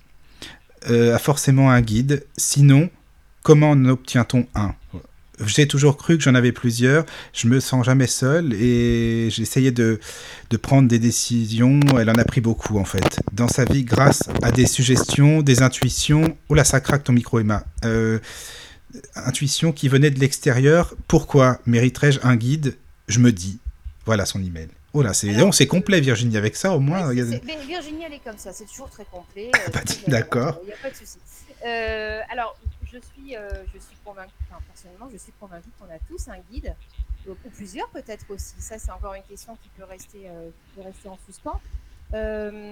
euh, 0.90 1.16
a 1.16 1.20
forcément 1.20 1.70
un 1.70 1.82
guide? 1.82 2.26
Sinon, 2.38 2.90
comment 3.44 3.72
en 3.72 3.86
obtient-on 3.86 4.48
un? 4.56 4.74
J'ai 5.46 5.68
toujours 5.68 5.98
cru 5.98 6.18
que 6.18 6.24
j'en 6.24 6.36
avais 6.36 6.52
plusieurs. 6.52 7.06
Je 7.34 7.48
me 7.48 7.60
sens 7.60 7.86
jamais 7.86 8.08
seul 8.08 8.54
et 8.54 9.30
j'essayais 9.30 9.72
de, 9.72 10.00
de 10.50 10.58
prendre 10.58 10.88
des 10.88 11.00
décisions. 11.00 11.80
Elle 12.00 12.10
en 12.10 12.16
a 12.16 12.24
pris 12.24 12.42
beaucoup 12.42 12.78
en 12.78 12.86
fait 12.86 13.20
dans 13.32 13.48
sa 13.48 13.66
vie 13.66 13.84
grâce 13.84 14.24
à 14.42 14.52
des 14.52 14.66
suggestions, 14.66 15.42
des 15.42 15.62
intuitions. 15.62 16.38
Oula, 16.50 16.64
ça 16.64 16.80
craque 16.80 17.04
ton 17.04 17.14
micro, 17.14 17.40
Emma. 17.40 17.64
Euh, 17.86 18.20
intuitions 19.16 19.72
qui 19.72 19.88
venaient 19.88 20.12
de 20.12 20.20
l'extérieur. 20.20 20.96
Pourquoi 21.08 21.60
mériterais-je 21.66 22.20
un 22.24 22.36
guide? 22.36 22.76
Je 23.08 23.20
me 23.20 23.32
dis. 23.32 23.60
Voilà 24.06 24.26
son 24.26 24.44
email. 24.44 24.68
Oh 24.96 25.02
là, 25.02 25.14
c'est 25.14 25.34
Alors, 25.34 25.54
c'est 25.54 25.66
complet, 25.66 26.00
Virginie, 26.02 26.38
avec 26.38 26.56
ça 26.56 26.72
au 26.74 26.80
moins. 26.80 27.08
Ouais, 27.08 27.16
mais 27.16 27.66
Virginie, 27.66 28.04
elle 28.06 28.14
est 28.14 28.24
comme 28.24 28.38
ça, 28.38 28.52
c'est 28.54 28.66
toujours 28.66 28.90
très 28.90 29.06
complet. 29.06 29.50
Ah, 29.56 29.70
bah, 29.74 29.80
euh, 29.80 30.12
d'accord. 30.12 30.60
Il 30.62 30.68
n'y 30.68 30.74
a 30.74 30.76
pas 30.78 30.92
de 30.92 30.96
souci. 30.96 31.18
Euh, 31.66 32.20
alors, 32.32 32.56
je 32.94 33.00
suis, 33.00 33.36
euh, 33.36 33.50
je 33.74 33.80
suis 33.80 33.98
convaincue, 34.06 34.32
enfin, 34.50 34.62
personnellement, 34.68 35.10
je 35.12 35.18
suis 35.18 35.32
convaincue 35.40 35.70
qu'on 35.80 35.86
a 35.94 36.00
tous 36.08 36.28
un 36.28 36.38
guide, 36.52 36.76
ou 37.28 37.34
plusieurs 37.56 37.90
peut-être 37.90 38.26
aussi. 38.30 38.54
Ça, 38.60 38.78
c'est 38.78 38.92
encore 38.92 39.14
une 39.16 39.24
question 39.24 39.56
qui 39.62 39.70
peut 39.70 39.84
rester, 39.86 40.30
euh, 40.30 40.50
qui 40.50 40.76
peut 40.76 40.82
rester 40.88 41.10
en 41.10 41.18
suspens. 41.26 41.60
Euh, 42.14 42.72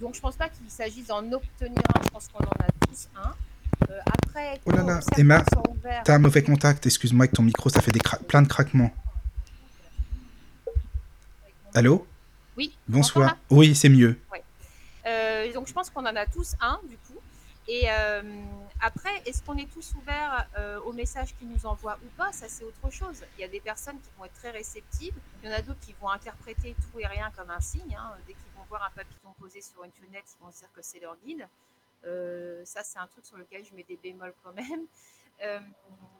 donc, 0.00 0.14
je 0.14 0.20
pense 0.20 0.36
pas 0.36 0.48
qu'il 0.48 0.68
s'agisse 0.70 1.06
d'en 1.06 1.24
obtenir 1.32 1.78
un, 1.96 2.02
je 2.02 2.08
pense 2.08 2.28
qu'on 2.28 2.44
en 2.44 2.50
a 2.50 2.86
tous 2.88 3.08
un. 3.16 3.34
Après, 4.06 4.60
Oh 4.66 4.72
là 4.72 4.82
là, 4.82 5.00
Emma, 5.16 5.42
ouverts- 5.70 6.02
T'as 6.04 6.14
un 6.14 6.18
mauvais 6.18 6.42
contact, 6.42 6.84
excuse-moi, 6.86 7.24
avec 7.24 7.32
ton 7.34 7.42
micro, 7.42 7.68
ça 7.70 7.80
fait 7.80 7.92
des 7.92 8.00
cra- 8.00 8.18
plein 8.22 8.42
de 8.42 8.48
craquements. 8.48 8.90
Allô? 11.74 12.06
Oui, 12.56 12.74
Bonsoir. 12.88 13.36
Oui, 13.50 13.74
c'est 13.74 13.88
mieux. 13.88 14.18
Donc 15.54 15.66
je 15.66 15.72
pense 15.72 15.88
qu'on 15.90 16.02
en 16.02 16.14
a 16.14 16.26
tous 16.26 16.54
un 16.60 16.78
du 16.88 16.96
coup. 16.98 17.18
Et 17.70 17.84
euh, 17.90 18.22
après, 18.80 19.14
est-ce 19.26 19.42
qu'on 19.42 19.56
est 19.58 19.70
tous 19.70 19.94
ouverts 19.94 20.48
euh, 20.58 20.80
aux 20.80 20.92
messages 20.94 21.36
qu'ils 21.36 21.48
nous 21.48 21.66
envoient 21.66 21.98
ou 22.02 22.08
pas? 22.16 22.32
Ça 22.32 22.48
c'est 22.48 22.64
autre 22.64 22.90
chose. 22.90 23.22
Il 23.36 23.42
y 23.42 23.44
a 23.44 23.48
des 23.48 23.60
personnes 23.60 24.00
qui 24.00 24.08
vont 24.16 24.24
être 24.24 24.32
très 24.34 24.50
réceptives. 24.50 25.14
Il 25.42 25.50
y 25.50 25.52
en 25.52 25.56
a 25.56 25.60
d'autres 25.60 25.80
qui 25.80 25.92
vont 26.00 26.08
interpréter 26.08 26.74
tout 26.74 26.98
et 26.98 27.06
rien 27.06 27.30
comme 27.36 27.50
un 27.50 27.60
signe. 27.60 27.94
hein. 27.94 28.16
Dès 28.26 28.32
qu'ils 28.32 28.52
vont 28.56 28.64
voir 28.70 28.84
un 28.84 28.90
papillon 28.90 29.34
posé 29.38 29.60
sur 29.60 29.84
une 29.84 29.92
fenêtre, 29.92 30.28
ils 30.40 30.44
vont 30.44 30.50
se 30.50 30.60
dire 30.60 30.72
que 30.72 30.80
c'est 30.82 30.98
leur 30.98 31.16
guide. 31.18 31.46
Euh, 32.04 32.64
ça 32.64 32.82
c'est 32.84 32.98
un 32.98 33.06
truc 33.06 33.26
sur 33.26 33.36
lequel 33.36 33.64
je 33.66 33.74
mets 33.74 33.82
des 33.84 33.96
bémols 33.96 34.34
quand 34.42 34.52
même. 34.52 34.86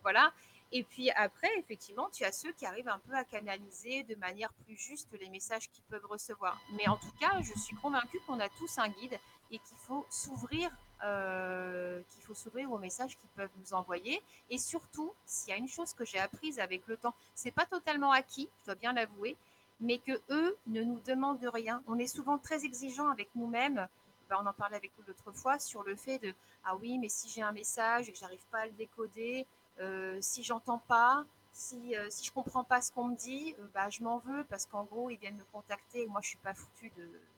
Voilà. 0.02 0.32
Et 0.70 0.84
puis 0.84 1.10
après, 1.10 1.48
effectivement, 1.58 2.08
tu 2.10 2.24
as 2.24 2.30
ceux 2.32 2.52
qui 2.52 2.64
arrivent 2.66 2.88
un 2.88 2.98
peu 3.00 3.14
à 3.14 3.24
canaliser 3.24 4.02
de 4.04 4.14
manière 4.14 4.52
plus 4.64 4.76
juste 4.76 5.08
les 5.18 5.28
messages 5.28 5.68
qu'ils 5.70 5.82
peuvent 5.84 6.04
recevoir. 6.06 6.60
Mais 6.76 6.86
en 6.88 6.96
tout 6.96 7.10
cas, 7.18 7.40
je 7.42 7.58
suis 7.58 7.74
convaincue 7.76 8.20
qu'on 8.26 8.38
a 8.38 8.48
tous 8.50 8.78
un 8.78 8.88
guide 8.88 9.18
et 9.50 9.58
qu'il 9.58 9.76
faut 9.78 10.06
s'ouvrir, 10.10 10.70
euh, 11.04 12.00
qu'il 12.10 12.22
faut 12.22 12.34
s'ouvrir 12.34 12.70
aux 12.72 12.78
messages 12.78 13.16
qu'ils 13.16 13.30
peuvent 13.36 13.50
nous 13.58 13.74
envoyer. 13.74 14.22
Et 14.50 14.58
surtout, 14.58 15.12
s'il 15.26 15.50
y 15.50 15.52
a 15.52 15.56
une 15.56 15.68
chose 15.68 15.92
que 15.94 16.04
j'ai 16.04 16.18
apprise 16.18 16.58
avec 16.58 16.86
le 16.86 16.96
temps, 16.96 17.14
c'est 17.34 17.50
pas 17.50 17.66
totalement 17.66 18.12
acquis, 18.12 18.48
je 18.60 18.66
dois 18.66 18.74
bien 18.74 18.92
l'avouer, 18.92 19.36
mais 19.80 19.98
que 19.98 20.20
eux 20.30 20.56
ne 20.66 20.82
nous 20.82 21.00
demandent 21.00 21.50
rien. 21.52 21.82
On 21.86 21.98
est 21.98 22.06
souvent 22.06 22.38
très 22.38 22.64
exigeants 22.64 23.10
avec 23.10 23.28
nous-mêmes. 23.34 23.86
Ben, 24.28 24.38
on 24.42 24.46
en 24.46 24.52
parlait 24.52 24.76
avec 24.76 24.92
vous 24.96 25.04
l'autre 25.06 25.32
fois 25.32 25.58
sur 25.58 25.82
le 25.82 25.96
fait 25.96 26.18
de 26.18 26.34
ah 26.64 26.76
oui, 26.76 26.98
mais 26.98 27.08
si 27.08 27.28
j'ai 27.28 27.42
un 27.42 27.52
message 27.52 28.08
et 28.08 28.12
que 28.12 28.18
j'arrive 28.18 28.44
pas 28.50 28.58
à 28.58 28.66
le 28.66 28.72
décoder, 28.72 29.46
euh, 29.80 30.18
si 30.20 30.42
j'entends 30.42 30.82
pas, 30.88 31.24
si, 31.52 31.96
euh, 31.96 32.08
si 32.10 32.24
je 32.24 32.32
comprends 32.32 32.64
pas 32.64 32.82
ce 32.82 32.92
qu'on 32.92 33.04
me 33.04 33.16
dit, 33.16 33.54
bah, 33.72 33.88
je 33.88 34.02
m'en 34.02 34.18
veux 34.18 34.44
parce 34.44 34.66
qu'en 34.66 34.84
gros, 34.84 35.10
ils 35.10 35.18
viennent 35.18 35.36
me 35.36 35.44
contacter 35.52 36.02
et 36.02 36.06
moi, 36.06 36.20
je 36.22 36.28
suis 36.28 36.38
pas 36.38 36.54
foutu 36.54 36.92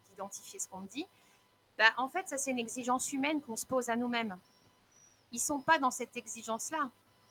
d'identifier 0.08 0.58
ce 0.58 0.68
qu'on 0.68 0.80
me 0.80 0.88
dit. 0.88 1.06
Bah, 1.80 1.94
en 1.96 2.10
fait, 2.10 2.28
ça, 2.28 2.36
c'est 2.36 2.50
une 2.50 2.58
exigence 2.58 3.10
humaine 3.10 3.40
qu'on 3.40 3.56
se 3.56 3.64
pose 3.64 3.88
à 3.88 3.96
nous-mêmes. 3.96 4.36
Ils 5.32 5.40
sont 5.40 5.62
pas 5.62 5.78
dans 5.78 5.90
cette 5.90 6.14
exigence-là. 6.14 6.90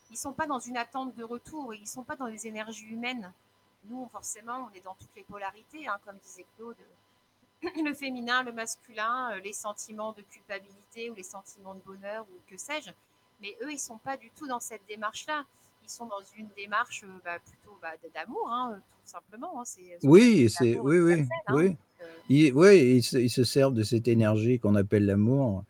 Ils 0.10 0.18
sont 0.18 0.34
pas 0.34 0.48
dans 0.48 0.58
une 0.58 0.76
attente 0.76 1.14
de 1.14 1.24
retour. 1.24 1.76
Ils 1.76 1.86
sont 1.86 2.02
pas 2.02 2.16
dans 2.16 2.26
les 2.26 2.48
énergies 2.48 2.88
humaines. 2.88 3.32
Nous, 3.86 4.10
forcément, 4.12 4.68
on 4.68 4.76
est 4.76 4.84
dans 4.84 4.96
toutes 4.96 5.16
les 5.16 5.22
polarités, 5.22 5.88
hein, 5.88 6.00
comme 6.04 6.18
disait 6.18 6.48
Claude. 6.58 6.78
Le 7.62 7.94
féminin, 7.94 8.42
le 8.42 8.52
masculin, 8.52 9.38
les 9.44 9.54
sentiments 9.54 10.14
de 10.14 10.24
culpabilité 10.24 11.12
ou 11.12 11.14
les 11.14 11.22
sentiments 11.22 11.76
de 11.76 11.82
bonheur 11.82 12.26
ou 12.32 12.40
que 12.50 12.58
sais-je. 12.58 12.90
Mais 13.42 13.56
eux, 13.62 13.72
ils 13.72 13.80
sont 13.80 14.00
pas 14.00 14.18
du 14.18 14.32
tout 14.32 14.48
dans 14.48 14.60
cette 14.60 14.86
démarche-là. 14.88 15.46
Ils 15.84 15.92
sont 15.92 16.08
dans 16.08 16.24
une 16.36 16.48
démarche 16.56 17.06
bah, 17.24 17.38
plutôt 17.38 17.78
bah, 17.84 17.92
d'amour, 18.16 18.50
hein, 18.50 18.82
tout 19.04 19.12
simplement. 19.12 19.62
Hein. 19.62 19.66
oui, 20.02 20.50
c'est 20.50 20.80
oui, 20.80 21.00
oui, 21.00 21.28
hein. 21.48 21.54
oui. 21.54 21.78
Euh, 22.02 22.06
ils, 22.30 22.54
oui, 22.54 23.04
ils 23.14 23.30
se, 23.30 23.44
servent 23.44 23.74
de 23.74 23.84
cette 23.84 24.08
énergie 24.08 24.60
qu'on 24.60 24.76
appelle 24.76 25.06
l'amour, 25.06 25.64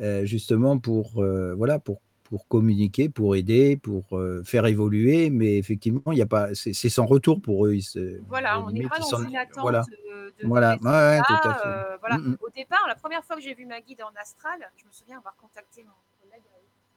euh, 0.00 0.24
justement 0.24 0.78
pour 0.78 1.22
euh, 1.22 1.54
voilà 1.54 1.78
pour 1.78 2.00
pour 2.24 2.48
communiquer, 2.48 3.08
pour 3.08 3.36
aider, 3.36 3.76
pour 3.76 4.18
faire 4.44 4.64
évoluer, 4.64 5.28
mais 5.28 5.58
effectivement, 5.58 6.00
il 6.10 6.16
y 6.16 6.22
a 6.22 6.26
pas, 6.26 6.48
c'est 6.54 6.72
sans 6.72 7.04
retour 7.04 7.40
pour 7.40 7.66
eux. 7.66 7.74
Ils 7.74 8.22
voilà, 8.26 8.60
on 8.60 8.70
n'est 8.70 8.88
pas 8.88 8.98
dans 8.98 9.22
une 9.22 9.36
attente 9.36 9.60
voilà. 9.60 9.82
de, 9.82 10.46
voilà. 10.46 10.70
Ouais, 10.82 11.20
tout 11.28 11.48
à 11.48 11.54
fait. 11.54 11.98
voilà. 12.00 12.16
Mm, 12.16 12.30
mm. 12.30 12.36
Au 12.40 12.48
départ, 12.48 12.84
la 12.88 12.94
première 12.94 13.22
fois 13.24 13.36
que 13.36 13.42
j'ai 13.42 13.54
vu 13.54 13.66
ma 13.66 13.80
guide 13.82 14.02
en 14.02 14.18
astral, 14.18 14.58
je 14.78 14.86
me 14.86 14.90
souviens 14.90 15.18
avoir 15.18 15.36
contacté 15.36 15.82
mon 15.82 15.92
collègue 16.22 16.42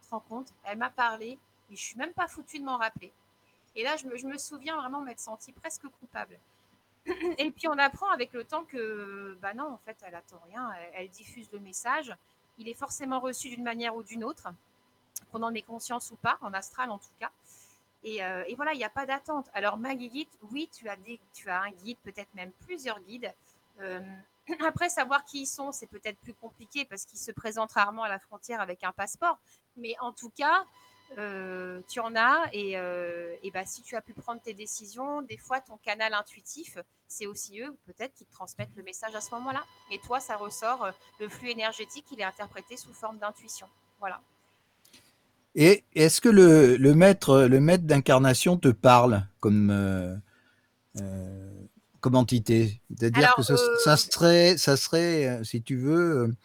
rends 0.09 0.19
compte 0.21 0.53
Elle 0.63 0.77
m'a 0.77 0.89
parlé, 0.89 1.37
et 1.69 1.75
je 1.75 1.81
suis 1.81 1.97
même 1.97 2.13
pas 2.13 2.27
foutue 2.27 2.59
de 2.59 2.63
m'en 2.63 2.77
rappeler. 2.77 3.11
Et 3.75 3.83
là, 3.83 3.95
je 3.97 4.07
me, 4.07 4.17
je 4.17 4.25
me 4.25 4.37
souviens 4.37 4.77
vraiment 4.77 5.01
m'être 5.01 5.19
sentie 5.19 5.51
presque 5.51 5.83
coupable. 5.99 6.39
Et 7.37 7.51
puis 7.51 7.67
on 7.67 7.77
apprend 7.77 8.09
avec 8.09 8.33
le 8.33 8.43
temps 8.43 8.63
que, 8.65 9.37
bah 9.41 9.53
non, 9.53 9.71
en 9.71 9.77
fait, 9.85 9.97
elle 10.03 10.15
attend 10.15 10.41
rien, 10.47 10.71
elle, 10.93 11.09
diffuse 11.09 11.49
le 11.51 11.59
message. 11.59 12.13
Il 12.57 12.67
est 12.67 12.73
forcément 12.73 13.19
reçu 13.19 13.49
d'une 13.49 13.63
manière 13.63 13.95
ou 13.95 14.03
d'une 14.03 14.23
autre, 14.23 14.47
qu'on 15.31 15.43
en 15.43 15.53
ait 15.53 15.61
conscience 15.61 16.11
ou 16.11 16.15
pas, 16.15 16.37
en 16.41 16.53
astral 16.53 16.89
en 16.89 16.97
tout 16.97 17.13
cas. 17.19 17.31
Et, 18.03 18.23
euh, 18.23 18.43
et 18.47 18.55
voilà, 18.55 18.73
il 18.73 18.77
n'y 18.77 18.83
a 18.83 18.89
pas 18.89 19.05
d'attente. 19.05 19.47
Alors, 19.53 19.77
ma 19.77 19.95
guide, 19.95 20.27
oui, 20.51 20.69
tu 20.71 20.87
as, 20.87 20.95
des, 20.97 21.19
tu 21.33 21.49
as 21.49 21.61
un 21.61 21.71
guide, 21.71 21.97
peut-être 22.03 22.33
même 22.35 22.51
plusieurs 22.65 22.99
guides. 23.01 23.33
Euh, 23.79 23.99
après, 24.67 24.89
savoir 24.89 25.25
qui 25.25 25.41
ils 25.41 25.47
sont, 25.47 25.71
c'est 25.71 25.87
peut-être 25.87 26.17
plus 26.19 26.33
compliqué 26.33 26.85
parce 26.85 27.05
qu'ils 27.05 27.19
se 27.19 27.31
présentent 27.31 27.73
rarement 27.73 28.03
à 28.03 28.09
la 28.09 28.19
frontière 28.19 28.61
avec 28.61 28.83
un 28.83 28.91
passeport. 28.91 29.37
Mais 29.75 29.95
en 29.99 30.11
tout 30.11 30.29
cas, 30.29 30.65
euh, 31.17 31.81
tu 31.87 31.99
en 31.99 32.15
as 32.15 32.49
et, 32.51 32.77
euh, 32.77 33.33
et 33.41 33.51
bah, 33.51 33.65
si 33.65 33.81
tu 33.81 33.95
as 33.95 34.01
pu 34.01 34.13
prendre 34.13 34.41
tes 34.41 34.53
décisions, 34.53 35.21
des 35.21 35.37
fois 35.37 35.61
ton 35.61 35.77
canal 35.77 36.13
intuitif, 36.13 36.77
c'est 37.07 37.25
aussi 37.25 37.61
eux 37.61 37.75
peut-être 37.85 38.13
qui 38.13 38.25
te 38.25 38.31
transmettent 38.31 38.75
le 38.75 38.83
message 38.83 39.15
à 39.15 39.21
ce 39.21 39.33
moment-là. 39.35 39.63
Et 39.91 39.99
toi, 39.99 40.19
ça 40.19 40.35
ressort, 40.35 40.83
euh, 40.83 40.91
le 41.19 41.29
flux 41.29 41.49
énergétique, 41.49 42.05
il 42.11 42.19
est 42.19 42.25
interprété 42.25 42.75
sous 42.75 42.93
forme 42.93 43.19
d'intuition. 43.19 43.67
Voilà. 43.99 44.21
Et 45.55 45.85
est-ce 45.95 46.21
que 46.21 46.29
le, 46.29 46.75
le, 46.75 46.93
maître, 46.93 47.43
le 47.43 47.59
maître 47.59 47.85
d'incarnation 47.85 48.57
te 48.57 48.67
parle 48.67 49.25
comme, 49.39 50.21
comme 51.99 52.15
entité? 52.15 52.79
C'est-à-dire 52.95 53.33
que 53.35 53.41
ça, 53.41 53.55
ça, 53.83 53.97
serait, 53.97 54.57
ça 54.57 54.77
serait, 54.77 55.43
si 55.43 55.63
tu 55.63 55.77
veux, 55.77 56.35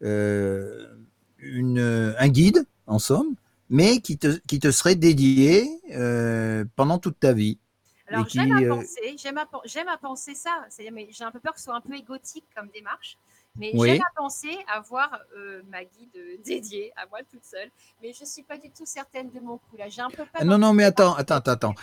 une, 0.00 2.14
un 2.18 2.28
guide 2.28 2.64
en 2.86 2.98
somme, 2.98 3.34
mais 3.74 4.00
qui 4.00 4.16
te, 4.18 4.38
qui 4.46 4.60
te 4.60 4.70
serait 4.70 4.94
dédié 4.94 5.68
euh, 5.90 6.64
pendant 6.76 6.98
toute 6.98 7.18
ta 7.18 7.32
vie. 7.32 7.58
Alors 8.06 8.28
j'aime 8.28 8.52
à, 8.52 8.60
euh, 8.60 8.68
penser, 8.68 9.16
j'aime 9.64 9.88
à, 9.88 9.96
penser 9.96 10.34
ça, 10.36 10.64
j'ai 10.78 11.24
un 11.24 11.32
peu 11.32 11.40
peur 11.40 11.54
que 11.54 11.58
ce 11.58 11.64
soit 11.64 11.74
un 11.74 11.80
peu 11.80 11.96
égotique 11.96 12.44
comme 12.54 12.68
démarche, 12.72 13.18
mais 13.56 13.72
j'aime 13.74 14.00
à 14.00 14.12
penser 14.14 14.56
avoir 14.72 15.18
euh, 15.36 15.62
ma 15.72 15.82
guide 15.82 16.16
dédiée 16.44 16.92
à 16.94 17.06
moi 17.06 17.18
toute 17.28 17.44
seule, 17.44 17.68
mais 18.00 18.12
je 18.12 18.20
ne 18.20 18.28
suis 18.28 18.44
pas 18.44 18.58
du 18.58 18.70
tout 18.70 18.86
certaine 18.86 19.30
de 19.32 19.40
mon 19.40 19.58
coup 19.58 19.76
là. 19.76 19.88
J'ai 19.88 20.02
un 20.02 20.10
peu 20.10 20.24
pas. 20.32 20.44
Non, 20.44 20.56
non, 20.56 20.72
mais 20.72 20.84
attends, 20.84 21.14
attends, 21.16 21.34
attends, 21.36 21.50
attends. 21.50 21.74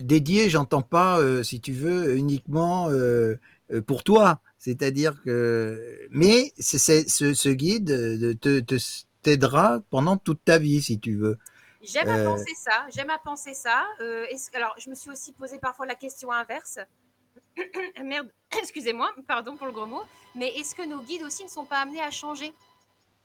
dédié, 0.00 0.48
j'entends 0.48 0.80
pas, 0.80 1.20
si 1.42 1.60
tu 1.60 1.72
veux, 1.72 2.16
uniquement 2.16 2.88
pour 3.86 4.02
toi. 4.02 4.40
C'est-à-dire 4.58 5.20
que, 5.22 6.08
mais 6.10 6.54
c'est, 6.58 7.06
ce, 7.06 7.34
ce, 7.34 7.48
guide 7.50 8.38
te, 8.40 8.60
te, 8.60 8.78
t'aidera 9.24 9.80
pendant 9.90 10.16
toute 10.16 10.44
ta 10.44 10.58
vie, 10.58 10.82
si 10.82 11.00
tu 11.00 11.16
veux. 11.16 11.38
J'aime 11.82 12.08
à 12.08 12.18
euh, 12.18 12.24
penser 12.24 12.54
ça, 12.56 12.86
j'aime 12.94 13.10
à 13.10 13.18
penser 13.18 13.54
ça. 13.54 13.84
Euh, 14.00 14.26
alors, 14.54 14.74
je 14.78 14.88
me 14.88 14.94
suis 14.94 15.10
aussi 15.10 15.32
posé 15.32 15.58
parfois 15.58 15.86
la 15.86 15.94
question 15.94 16.30
inverse. 16.32 16.78
Merde, 18.04 18.28
excusez-moi, 18.58 19.10
pardon 19.26 19.56
pour 19.56 19.66
le 19.66 19.72
gros 19.72 19.86
mot. 19.86 20.02
Mais 20.34 20.48
est-ce 20.56 20.74
que 20.74 20.86
nos 20.86 21.00
guides 21.02 21.22
aussi 21.22 21.44
ne 21.44 21.48
sont 21.48 21.64
pas 21.64 21.78
amenés 21.78 22.00
à 22.00 22.10
changer 22.10 22.52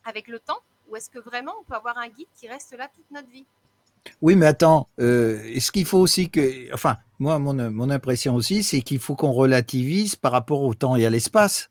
avec 0.03 0.27
le 0.27 0.39
temps? 0.39 0.59
Ou 0.89 0.95
est-ce 0.95 1.09
que 1.09 1.19
vraiment 1.19 1.53
on 1.59 1.63
peut 1.63 1.75
avoir 1.75 1.97
un 1.97 2.09
guide 2.09 2.27
qui 2.35 2.47
reste 2.47 2.75
là 2.77 2.89
toute 2.93 3.09
notre 3.11 3.29
vie? 3.29 3.45
Oui, 4.21 4.35
mais 4.35 4.47
attends, 4.47 4.89
euh, 4.99 5.41
est-ce 5.43 5.71
qu'il 5.71 5.85
faut 5.85 5.99
aussi 5.99 6.29
que, 6.29 6.73
enfin, 6.73 6.97
moi, 7.19 7.37
mon, 7.39 7.53
mon 7.69 7.89
impression 7.89 8.35
aussi, 8.35 8.63
c'est 8.63 8.81
qu'il 8.81 8.99
faut 8.99 9.15
qu'on 9.15 9.31
relativise 9.31 10.15
par 10.15 10.31
rapport 10.31 10.63
au 10.63 10.73
temps 10.73 10.95
et 10.95 11.05
à 11.05 11.09
l'espace. 11.09 11.69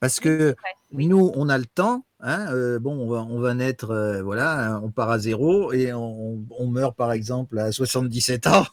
Parce 0.00 0.18
que 0.18 0.54
nous, 0.92 1.32
on 1.34 1.48
a 1.48 1.58
le 1.58 1.66
temps, 1.66 2.04
Hein, 2.24 2.46
euh, 2.52 2.78
bon, 2.78 2.92
on 3.00 3.08
va, 3.08 3.22
on 3.28 3.40
va 3.40 3.52
naître, 3.52 3.90
euh, 3.90 4.22
voilà, 4.22 4.80
on 4.84 4.92
part 4.92 5.10
à 5.10 5.18
zéro 5.18 5.72
et 5.72 5.92
on, 5.92 6.46
on, 6.50 6.66
meurt 6.68 6.96
par 6.96 7.10
exemple 7.10 7.58
à 7.58 7.72
77 7.72 8.46
ans. 8.46 8.64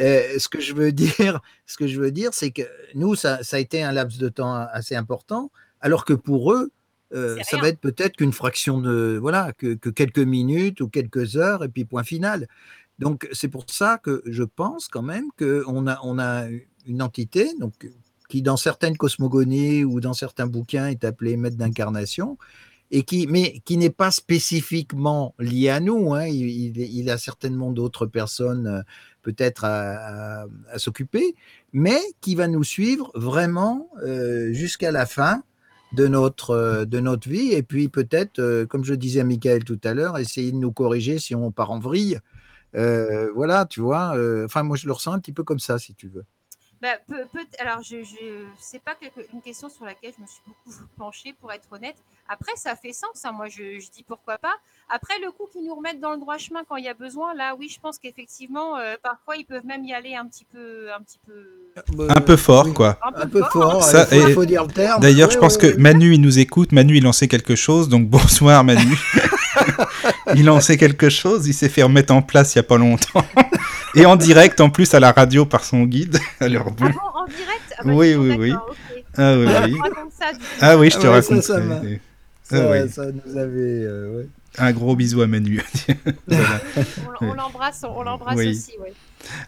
Euh, 0.00 0.36
ce 0.36 0.48
que 0.48 0.60
je 0.60 0.74
veux 0.74 0.90
dire, 0.92 1.40
ce 1.64 1.76
que 1.76 1.86
je 1.86 2.00
veux 2.00 2.10
dire, 2.10 2.30
c'est 2.34 2.50
que 2.50 2.62
nous, 2.96 3.14
ça, 3.14 3.44
ça, 3.44 3.56
a 3.56 3.60
été 3.60 3.84
un 3.84 3.92
laps 3.92 4.18
de 4.18 4.28
temps 4.28 4.52
assez 4.52 4.96
important, 4.96 5.52
alors 5.80 6.04
que 6.04 6.12
pour 6.12 6.52
eux, 6.52 6.72
ça 7.12 7.58
va 7.58 7.68
être 7.68 7.78
peut-être 7.78 8.16
qu'une 8.16 8.32
fraction 8.32 8.80
de, 8.80 9.18
voilà, 9.20 9.52
que, 9.52 9.74
que, 9.74 9.90
quelques 9.90 10.18
minutes 10.18 10.80
ou 10.80 10.88
quelques 10.88 11.36
heures 11.36 11.62
et 11.62 11.68
puis 11.68 11.84
point 11.84 12.04
final. 12.04 12.48
Donc 12.98 13.28
c'est 13.32 13.48
pour 13.48 13.66
ça 13.68 13.98
que 14.02 14.22
je 14.24 14.42
pense 14.42 14.88
quand 14.88 15.02
même 15.02 15.26
qu'on 15.38 15.86
a, 15.86 16.00
on 16.02 16.18
a 16.18 16.46
une 16.86 17.02
entité, 17.02 17.52
donc 17.60 17.86
qui 18.32 18.40
dans 18.40 18.56
certaines 18.56 18.96
cosmogonies 18.96 19.84
ou 19.84 20.00
dans 20.00 20.14
certains 20.14 20.46
bouquins 20.46 20.86
est 20.86 21.04
appelée 21.04 21.36
maître 21.36 21.58
d'incarnation, 21.58 22.38
et 22.90 23.02
qui, 23.02 23.26
mais 23.26 23.60
qui 23.66 23.76
n'est 23.76 23.90
pas 23.90 24.10
spécifiquement 24.10 25.34
lié 25.38 25.68
à 25.68 25.80
nous. 25.80 26.14
Hein. 26.14 26.28
Il, 26.28 26.78
il, 26.78 27.10
a 27.10 27.18
certainement 27.18 27.72
d'autres 27.72 28.06
personnes 28.06 28.66
euh, 28.66 28.80
peut-être 29.20 29.66
à, 29.66 30.46
s'occuper, 30.76 31.34
mais 31.74 32.00
qui 32.22 32.34
va 32.34 32.48
nous 32.48 32.64
suivre 32.64 33.10
vraiment 33.14 33.90
euh, 34.02 34.50
jusqu'à 34.54 34.92
la 34.92 35.04
fin 35.04 35.42
de 35.92 36.06
notre, 36.06 36.52
euh, 36.52 36.84
de 36.86 37.00
notre 37.00 37.28
vie. 37.28 37.52
Et 37.52 37.62
puis 37.62 37.90
peut-être, 37.90 38.64
comme 38.64 38.82
je 38.82 38.94
disais 38.94 39.20
à 39.20 39.24
Michael 39.24 39.64
tout 39.64 39.80
à 39.84 39.92
l'heure, 39.92 40.16
essayer 40.16 40.52
de 40.52 40.56
nous 40.56 40.72
corriger 40.72 41.18
si 41.18 41.34
on 41.34 41.50
part 41.50 41.70
en 41.70 41.80
vrille. 41.80 42.18
Voilà, 42.72 43.66
tu 43.66 43.80
vois. 43.80 44.16
enfin, 44.46 44.62
moi, 44.62 44.78
je 44.78 44.86
le 44.86 44.92
ressens 44.94 45.12
un 45.12 45.18
petit 45.18 45.34
peu 45.34 45.44
comme 45.44 45.60
ça, 45.60 45.78
si 45.78 45.94
tu 45.94 46.08
veux. 46.08 46.24
Bah, 46.82 46.96
peut, 47.06 47.26
peut, 47.32 47.46
alors, 47.60 47.80
je 47.80 47.98
ne 47.98 48.44
sais 48.58 48.80
pas 48.80 48.96
quelque, 48.96 49.20
une 49.32 49.40
question 49.40 49.68
sur 49.68 49.84
laquelle 49.84 50.10
je 50.18 50.20
me 50.20 50.26
suis 50.26 50.42
beaucoup 50.44 50.76
penchée, 50.98 51.32
pour 51.40 51.52
être 51.52 51.68
honnête. 51.70 51.94
Après, 52.28 52.50
ça 52.56 52.74
fait 52.74 52.92
sens. 52.92 53.24
Hein. 53.24 53.30
Moi, 53.30 53.46
je, 53.46 53.78
je, 53.78 53.88
dis 53.88 54.04
pourquoi 54.04 54.36
pas. 54.38 54.54
Après, 54.90 55.14
le 55.24 55.30
coup 55.30 55.44
qu'ils 55.52 55.64
nous 55.64 55.76
remettent 55.76 56.00
dans 56.00 56.10
le 56.10 56.18
droit 56.18 56.38
chemin 56.38 56.62
quand 56.68 56.74
il 56.74 56.84
y 56.84 56.88
a 56.88 56.94
besoin, 56.94 57.34
là, 57.34 57.54
oui, 57.56 57.70
je 57.72 57.78
pense 57.78 58.00
qu'effectivement, 58.00 58.78
euh, 58.78 58.96
parfois, 59.00 59.36
ils 59.36 59.44
peuvent 59.44 59.64
même 59.64 59.84
y 59.84 59.94
aller 59.94 60.16
un 60.16 60.26
petit 60.26 60.44
peu, 60.44 60.92
un 60.92 61.00
petit 61.02 61.20
peu, 61.24 62.08
un 62.08 62.20
peu 62.20 62.36
fort, 62.36 62.74
quoi. 62.74 62.98
Un 63.14 63.28
peu, 63.28 63.44
fort. 63.44 63.84
Ça, 63.84 64.08
il 64.10 64.34
faut, 64.34 64.44
dire 64.44 64.64
le 64.64 64.72
terme. 64.72 65.00
D'ailleurs, 65.00 65.30
je 65.30 65.38
pense 65.38 65.56
que 65.56 65.76
Manu, 65.76 66.14
il 66.14 66.20
nous 66.20 66.40
écoute. 66.40 66.72
Manu, 66.72 66.96
il 66.96 67.06
en 67.06 67.12
sait 67.12 67.28
quelque 67.28 67.54
chose. 67.54 67.88
Donc, 67.88 68.08
bonsoir, 68.08 68.64
Manu. 68.64 68.98
il 70.34 70.50
en 70.50 70.58
sait 70.58 70.76
quelque 70.76 71.10
chose. 71.10 71.46
Il 71.46 71.54
s'est 71.54 71.68
fait 71.68 71.84
remettre 71.84 72.12
en 72.12 72.22
place 72.22 72.56
il 72.56 72.58
y 72.58 72.60
a 72.60 72.64
pas 72.64 72.78
longtemps. 72.78 73.24
Et 73.94 74.06
en 74.06 74.16
direct, 74.16 74.60
en 74.60 74.70
plus, 74.70 74.94
à 74.94 75.00
la 75.00 75.12
radio 75.12 75.44
par 75.44 75.64
son 75.64 75.84
guide. 75.84 76.18
Alors, 76.40 76.70
bon. 76.70 76.86
Ah 76.86 76.92
bon, 76.92 77.20
en 77.20 77.26
direct? 77.26 77.74
Ah 77.78 77.82
bah, 77.84 77.92
Oui, 77.92 78.14
oui, 78.14 78.36
oui. 78.38 78.52
Okay. 78.52 79.04
Ah 79.16 79.34
oui, 79.36 79.46
oui. 79.46 79.78
ah 80.60 80.76
oui, 80.78 80.90
je 80.90 80.98
te 80.98 81.06
ah 81.06 81.10
ouais, 81.10 81.16
raconte 81.16 81.42
ça. 81.42 81.58
Ça, 82.42 82.56
ah, 82.56 82.70
oui. 82.70 82.90
ça 82.90 83.04
nous 83.06 83.36
avait. 83.36 83.84
Euh, 83.84 84.18
ouais. 84.18 84.28
Un 84.58 84.72
gros 84.72 84.96
bisou 84.96 85.22
à 85.22 85.26
Manu. 85.26 85.62
Voilà. 86.26 86.60
On, 87.20 87.28
on 87.28 87.34
l'embrasse, 87.34 87.84
on 87.88 88.02
l'embrasse 88.02 88.36
Oui. 88.36 88.50
aussi. 88.50 88.78
ouais. 88.78 88.92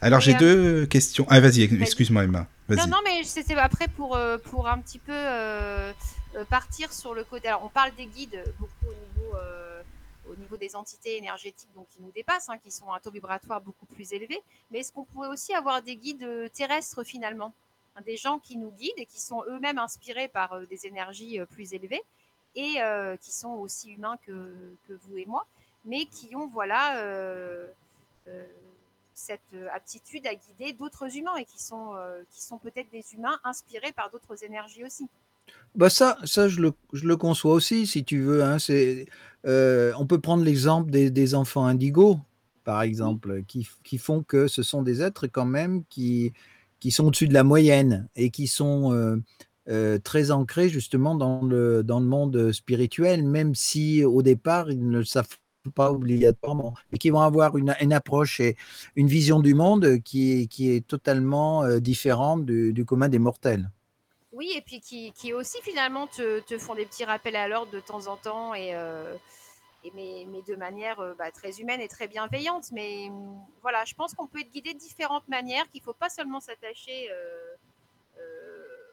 Alors, 0.01 0.21
j'ai 0.21 0.35
euh, 0.35 0.39
deux 0.39 0.87
questions. 0.87 1.27
Ah, 1.29 1.41
vas-y, 1.41 1.63
excuse-moi, 1.63 2.25
Emma. 2.25 2.47
Non, 2.69 2.87
non, 2.87 2.99
mais 3.05 3.23
c'était 3.25 3.55
après 3.55 3.89
pour, 3.89 4.17
euh, 4.17 4.39
pour 4.51 4.69
un 4.69 4.79
petit 4.79 4.99
peu 4.99 5.13
euh, 5.13 5.93
euh, 6.37 6.45
partir 6.49 6.93
sur 6.93 7.15
le 7.15 7.25
côté. 7.25 7.49
Alors, 7.49 7.63
on 7.65 7.69
parle 7.69 7.91
des 7.97 8.07
guides 8.07 8.43
beaucoup 8.59 8.87
au 8.87 9.21
niveau, 9.21 9.35
euh, 9.37 9.64
au 10.29 10.37
niveau 10.37 10.57
des 10.57 10.77
entités 10.77 11.17
énergétiques 11.17 11.73
donc, 11.75 11.89
qui 11.91 12.01
nous 12.03 12.13
dépassent, 12.13 12.49
hein, 12.49 12.59
qui 12.59 12.71
sont 12.71 12.91
à 12.91 12.97
un 12.97 13.01
taux 13.01 13.11
vibratoire 13.11 13.61
beaucoup 13.61 13.87
plus 13.87 14.13
élevé. 14.13 14.43
Mais 14.71 14.81
est-ce 14.81 14.93
qu'on 14.93 15.05
pourrait 15.05 15.29
aussi 15.29 15.55
avoir 15.55 15.83
des 15.83 15.97
guides 15.97 16.23
euh, 16.23 16.49
terrestres 16.49 17.05
finalement? 17.05 17.55
Hein, 17.95 18.03
Des 18.03 18.17
gens 18.17 18.39
qui 18.39 18.57
nous 18.57 18.71
guident 18.71 18.99
et 18.99 19.07
qui 19.07 19.21
sont 19.21 19.43
eux-mêmes 19.47 19.79
inspirés 19.79 20.29
par 20.29 20.55
euh, 20.55 20.67
des 20.67 20.87
énergies 20.87 21.41
euh, 21.41 21.47
plus 21.47 21.75
élevées 21.75 22.03
et 22.57 22.77
qui 23.21 23.33
sont 23.33 23.55
aussi 23.55 23.91
humains 23.91 24.17
que, 24.25 24.77
que 24.87 24.93
vous 24.93 25.19
et 25.19 25.27
moi, 25.27 25.45
mais 25.85 26.07
qui 26.07 26.37
ont 26.37 26.47
voilà 26.47 27.03
cette 29.13 29.41
aptitude 29.73 30.25
à 30.29 30.37
guider 30.37 30.73
d'autres 30.73 31.17
humains 31.17 31.35
et 31.35 31.45
qui 31.47 31.61
sont, 31.61 31.97
qui 32.31 32.41
sont 32.41 32.59
peut-être 32.59 32.89
des 32.91 33.13
humains 33.13 33.41
inspirés 33.43 33.91
par 33.91 34.09
d'autres 34.09 34.45
énergies 34.45 34.85
aussi? 34.85 35.09
Bah 35.75 35.91
ça, 35.91 36.19
ça 36.25 36.49
je, 36.49 36.61
le, 36.61 36.73
je 36.93 37.07
le 37.07 37.17
conçois 37.17 37.53
aussi, 37.55 37.87
si 37.87 38.05
tu 38.05 38.21
veux. 38.23 38.45
Hein, 38.45 38.59
c'est, 38.59 39.07
euh, 39.47 39.93
on 39.99 40.07
peut 40.07 40.21
prendre 40.21 40.45
l'exemple 40.45 40.91
des, 40.91 41.11
des 41.11 41.35
enfants 41.35 41.67
indigos, 41.67 42.21
par 42.65 42.83
exemple, 42.83 43.43
qui, 43.45 43.69
qui 43.83 43.99
font 43.99 44.23
que 44.23 44.47
ce 44.49 44.63
sont 44.63 44.83
des 44.83 45.03
êtres 45.03 45.27
quand 45.27 45.45
même 45.45 45.85
qui, 45.87 46.33
qui 46.81 46.91
sont 46.93 47.07
au-dessus 47.07 47.29
de 47.29 47.35
la 47.35 47.43
moyenne 47.45 48.09
et 48.15 48.31
qui 48.31 48.47
sont 48.47 48.93
euh, 48.93 49.17
euh, 49.69 49.99
très 49.99 50.31
ancrés 50.31 50.69
justement 50.69 51.15
dans 51.17 51.43
le, 51.43 51.83
dans 51.83 51.99
le 52.01 52.07
monde 52.07 52.53
spirituel, 52.53 53.25
même 53.25 53.55
si 53.57 54.05
au 54.05 54.23
départ 54.23 54.71
ils 54.71 54.89
ne 54.89 54.99
le 54.99 55.05
savent 55.05 55.29
pas 55.75 55.91
obligatoirement, 55.91 56.75
et 56.93 56.99
qui 56.99 57.09
vont 57.11 57.21
avoir 57.23 57.57
une, 57.57 57.75
une 57.81 57.93
approche 57.95 58.39
et 58.41 58.55
une 58.97 59.09
vision 59.09 59.41
du 59.41 59.55
monde 59.55 59.99
qui, 60.05 60.43
est- 60.43 60.47
qui 60.47 60.71
est 60.71 60.87
totalement 60.87 61.67
différente 61.81 62.45
du, 62.47 62.73
du 62.75 62.85
commun 62.85 63.09
des 63.09 63.19
mortels. 63.19 63.71
Oui, 64.35 64.53
et 64.57 64.63
puis 64.63 64.81
qui, 64.81 65.33
aussi 65.33 65.63
finalement 65.63 66.09
te, 66.09 66.59
font 66.59 66.75
des 66.75 66.87
petits 66.87 67.05
rappels 67.05 67.37
à 67.37 67.47
l'ordre 67.47 67.71
de 67.71 67.79
temps 67.79 68.09
en 68.09 68.17
temps, 68.17 68.53
et, 68.53 68.75
euh, 68.75 69.17
mais, 69.95 70.27
de 70.49 70.57
manière 70.57 70.99
euh, 70.99 71.15
bah, 71.15 71.31
très 71.31 71.61
humaine 71.61 71.81
et 71.81 71.87
très 71.87 72.09
bienveillante. 72.09 72.73
Mais 72.73 73.09
hum, 73.11 73.41
voilà, 73.63 73.85
je 73.85 73.95
pense 73.95 74.13
qu'on 74.13 74.27
peut 74.27 74.41
être 74.41 74.51
guidé 74.51 74.75
de 74.75 74.79
différentes 74.79 75.29
manières, 75.29 75.71
qu'il 75.71 75.81
ne 75.83 75.85
faut 75.85 75.95
pas 75.95 76.09
seulement 76.09 76.41
s'attacher 76.41 77.09
euh, 77.13 77.55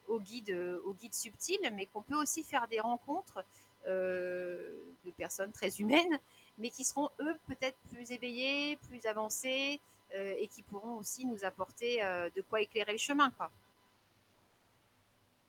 au, 0.08 0.20
guide, 0.20 0.56
au 0.86 0.94
guide 0.94 1.16
subtil, 1.16 1.58
mais 1.74 1.88
qu'on 1.88 2.04
peut 2.04 2.18
aussi 2.18 2.44
faire 2.44 2.68
des 2.68 2.80
rencontres 2.80 3.44
de 3.88 5.12
personnes 5.18 5.52
très 5.52 5.80
humaines, 5.80 6.20
mais 6.60 6.70
qui 6.70 6.84
seront 6.84 7.10
eux 7.20 7.36
peut-être 7.48 7.78
plus 7.92 8.12
éveillés, 8.12 8.78
plus 8.89 9.08
avancés, 9.08 9.80
et 10.14 10.48
qui 10.50 10.62
pourront 10.62 10.98
aussi 10.98 11.26
nous 11.26 11.46
apporter 11.46 12.02
de 12.36 12.42
quoi 12.42 12.62
éclairer 12.62 12.92
le 12.92 13.00
chemin. 13.00 13.32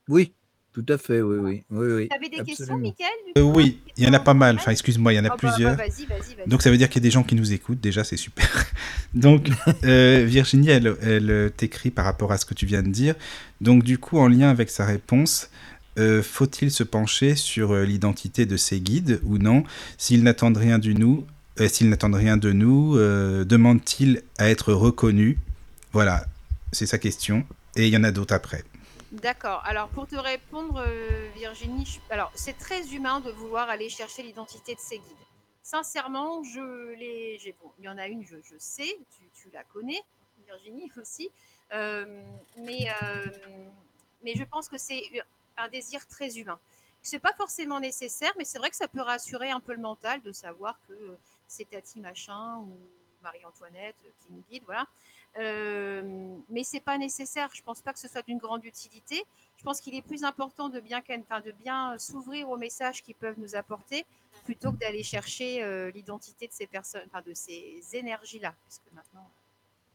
Oui, 0.08 0.32
tout 0.72 0.84
à 0.88 0.98
fait, 0.98 1.20
oui, 1.20 1.36
oui, 1.38 1.62
oui, 1.70 1.92
oui. 1.92 2.08
Tu 2.10 2.16
avais 2.16 2.28
des 2.28 2.42
questions. 2.44 2.76
Mickaël 2.76 3.10
Euh, 3.38 3.42
oui, 3.42 3.78
il 3.96 4.04
y 4.04 4.08
en 4.08 4.12
a 4.12 4.20
pas 4.20 4.34
mal. 4.34 4.56
Enfin, 4.56 4.72
excuse-moi, 4.72 5.12
il 5.12 5.16
y 5.16 5.18
en 5.18 5.24
a 5.24 5.28
Ah 5.28 5.30
bah, 5.30 5.36
bah, 5.42 5.48
plusieurs. 5.52 5.76
vas-y, 5.76 6.06
vas-y, 6.06 6.34
vas-y. 6.34 6.48
Donc 6.48 6.62
ça 6.62 6.70
veut 6.70 6.76
dire 6.76 6.88
qu'il 6.88 7.02
y 7.02 7.04
a 7.04 7.08
des 7.08 7.10
gens 7.10 7.22
qui 7.22 7.34
nous 7.34 7.52
écoutent, 7.52 7.80
déjà 7.80 8.04
c'est 8.04 8.16
super. 8.16 8.48
Donc 9.14 9.48
euh, 9.84 10.24
Virginie, 10.26 10.70
elle, 10.70 10.96
elle 11.02 11.30
euh, 11.30 11.48
t'écrit 11.50 11.90
par 11.90 12.04
rapport 12.04 12.32
à 12.32 12.38
ce 12.38 12.46
que 12.46 12.54
tu 12.54 12.66
viens 12.66 12.82
de 12.82 12.88
dire. 12.88 13.14
Donc 13.60 13.82
du 13.82 13.98
coup, 13.98 14.18
en 14.18 14.28
lien 14.28 14.48
avec 14.48 14.70
sa 14.70 14.86
réponse, 14.86 15.50
euh, 15.98 16.22
faut-il 16.22 16.70
se 16.70 16.82
pencher 16.84 17.36
sur 17.36 17.74
l'identité 17.74 18.46
de 18.46 18.56
ces 18.56 18.80
guides 18.80 19.20
ou 19.24 19.38
non? 19.38 19.64
S'ils 19.98 20.22
n'attendent 20.22 20.56
rien 20.56 20.78
de 20.78 20.92
nous, 20.92 21.26
euh, 21.60 21.68
s'ils 21.68 21.88
n'attendent 21.90 22.14
rien 22.14 22.36
de 22.36 22.52
nous, 22.52 22.96
euh, 22.96 23.44
demandent-ils 23.44 24.22
à 24.38 24.48
être 24.48 24.72
reconnus? 24.72 25.36
Voilà, 25.92 26.24
c'est 26.72 26.86
sa 26.86 26.98
question. 26.98 27.44
Et 27.76 27.86
il 27.86 27.92
y 27.92 27.96
en 27.96 28.04
a 28.04 28.10
d'autres 28.10 28.34
après. 28.34 28.64
D'accord. 29.12 29.60
Alors 29.66 29.90
pour 29.90 30.06
te 30.06 30.16
répondre, 30.16 30.82
euh, 30.86 31.28
Virginie, 31.34 32.00
alors 32.08 32.32
c'est 32.34 32.56
très 32.56 32.94
humain 32.94 33.20
de 33.20 33.30
vouloir 33.30 33.68
aller 33.68 33.90
chercher 33.90 34.22
l'identité 34.22 34.74
de 34.74 34.80
ces 34.80 34.98
guides. 34.98 35.26
Sincèrement, 35.62 36.42
je 36.42 36.94
les, 36.94 37.54
bon, 37.62 37.70
il 37.78 37.84
y 37.84 37.88
en 37.90 37.98
a 37.98 38.06
une, 38.08 38.24
je, 38.24 38.56
sais, 38.58 38.96
tu, 39.34 39.50
la 39.52 39.64
connais, 39.64 40.02
Virginie 40.46 40.90
aussi, 40.96 41.30
Euh, 41.72 42.22
mais 42.56 42.86
euh, 43.02 43.26
mais 44.22 44.34
je 44.34 44.44
pense 44.44 44.68
que 44.68 44.78
c'est 44.78 45.02
un 45.56 45.68
désir 45.68 46.06
très 46.06 46.38
humain. 46.38 46.58
C'est 47.02 47.18
pas 47.18 47.32
forcément 47.34 47.80
nécessaire, 47.80 48.32
mais 48.38 48.44
c'est 48.44 48.58
vrai 48.58 48.70
que 48.70 48.76
ça 48.76 48.88
peut 48.88 49.00
rassurer 49.02 49.50
un 49.50 49.60
peu 49.60 49.72
le 49.72 49.80
mental 49.80 50.20
de 50.22 50.32
savoir 50.32 50.78
que 50.88 51.18
c'est 51.48 51.68
Tati 51.68 52.00
machin 52.00 52.58
ou 52.58 52.78
Marie-Antoinette 53.22 53.96
qui 54.20 54.32
nous 54.32 54.42
guide, 54.50 54.62
voilà. 54.64 54.86
Euh, 55.38 56.36
mais 56.50 56.64
c'est 56.64 56.80
pas 56.80 56.98
nécessaire. 56.98 57.50
Je 57.54 57.62
pense 57.62 57.80
pas 57.80 57.92
que 57.92 57.98
ce 57.98 58.08
soit 58.08 58.22
d'une 58.22 58.38
grande 58.38 58.64
utilité. 58.64 59.24
Je 59.56 59.64
pense 59.64 59.80
qu'il 59.80 59.94
est 59.94 60.02
plus 60.02 60.24
important 60.24 60.68
de 60.68 60.80
bien, 60.80 61.00
de 61.00 61.52
bien 61.52 61.96
s'ouvrir 61.98 62.50
aux 62.50 62.56
messages 62.56 63.02
qu'ils 63.02 63.14
peuvent 63.14 63.38
nous 63.38 63.54
apporter 63.56 64.04
plutôt 64.44 64.72
que 64.72 64.78
d'aller 64.78 65.02
chercher 65.02 65.62
euh, 65.62 65.90
l'identité 65.92 66.48
de 66.48 66.52
ces 66.52 66.66
personnes, 66.66 67.08
de 67.24 67.34
ces 67.34 67.80
énergies-là, 67.92 68.54
puisque 68.66 68.92
maintenant 68.92 69.30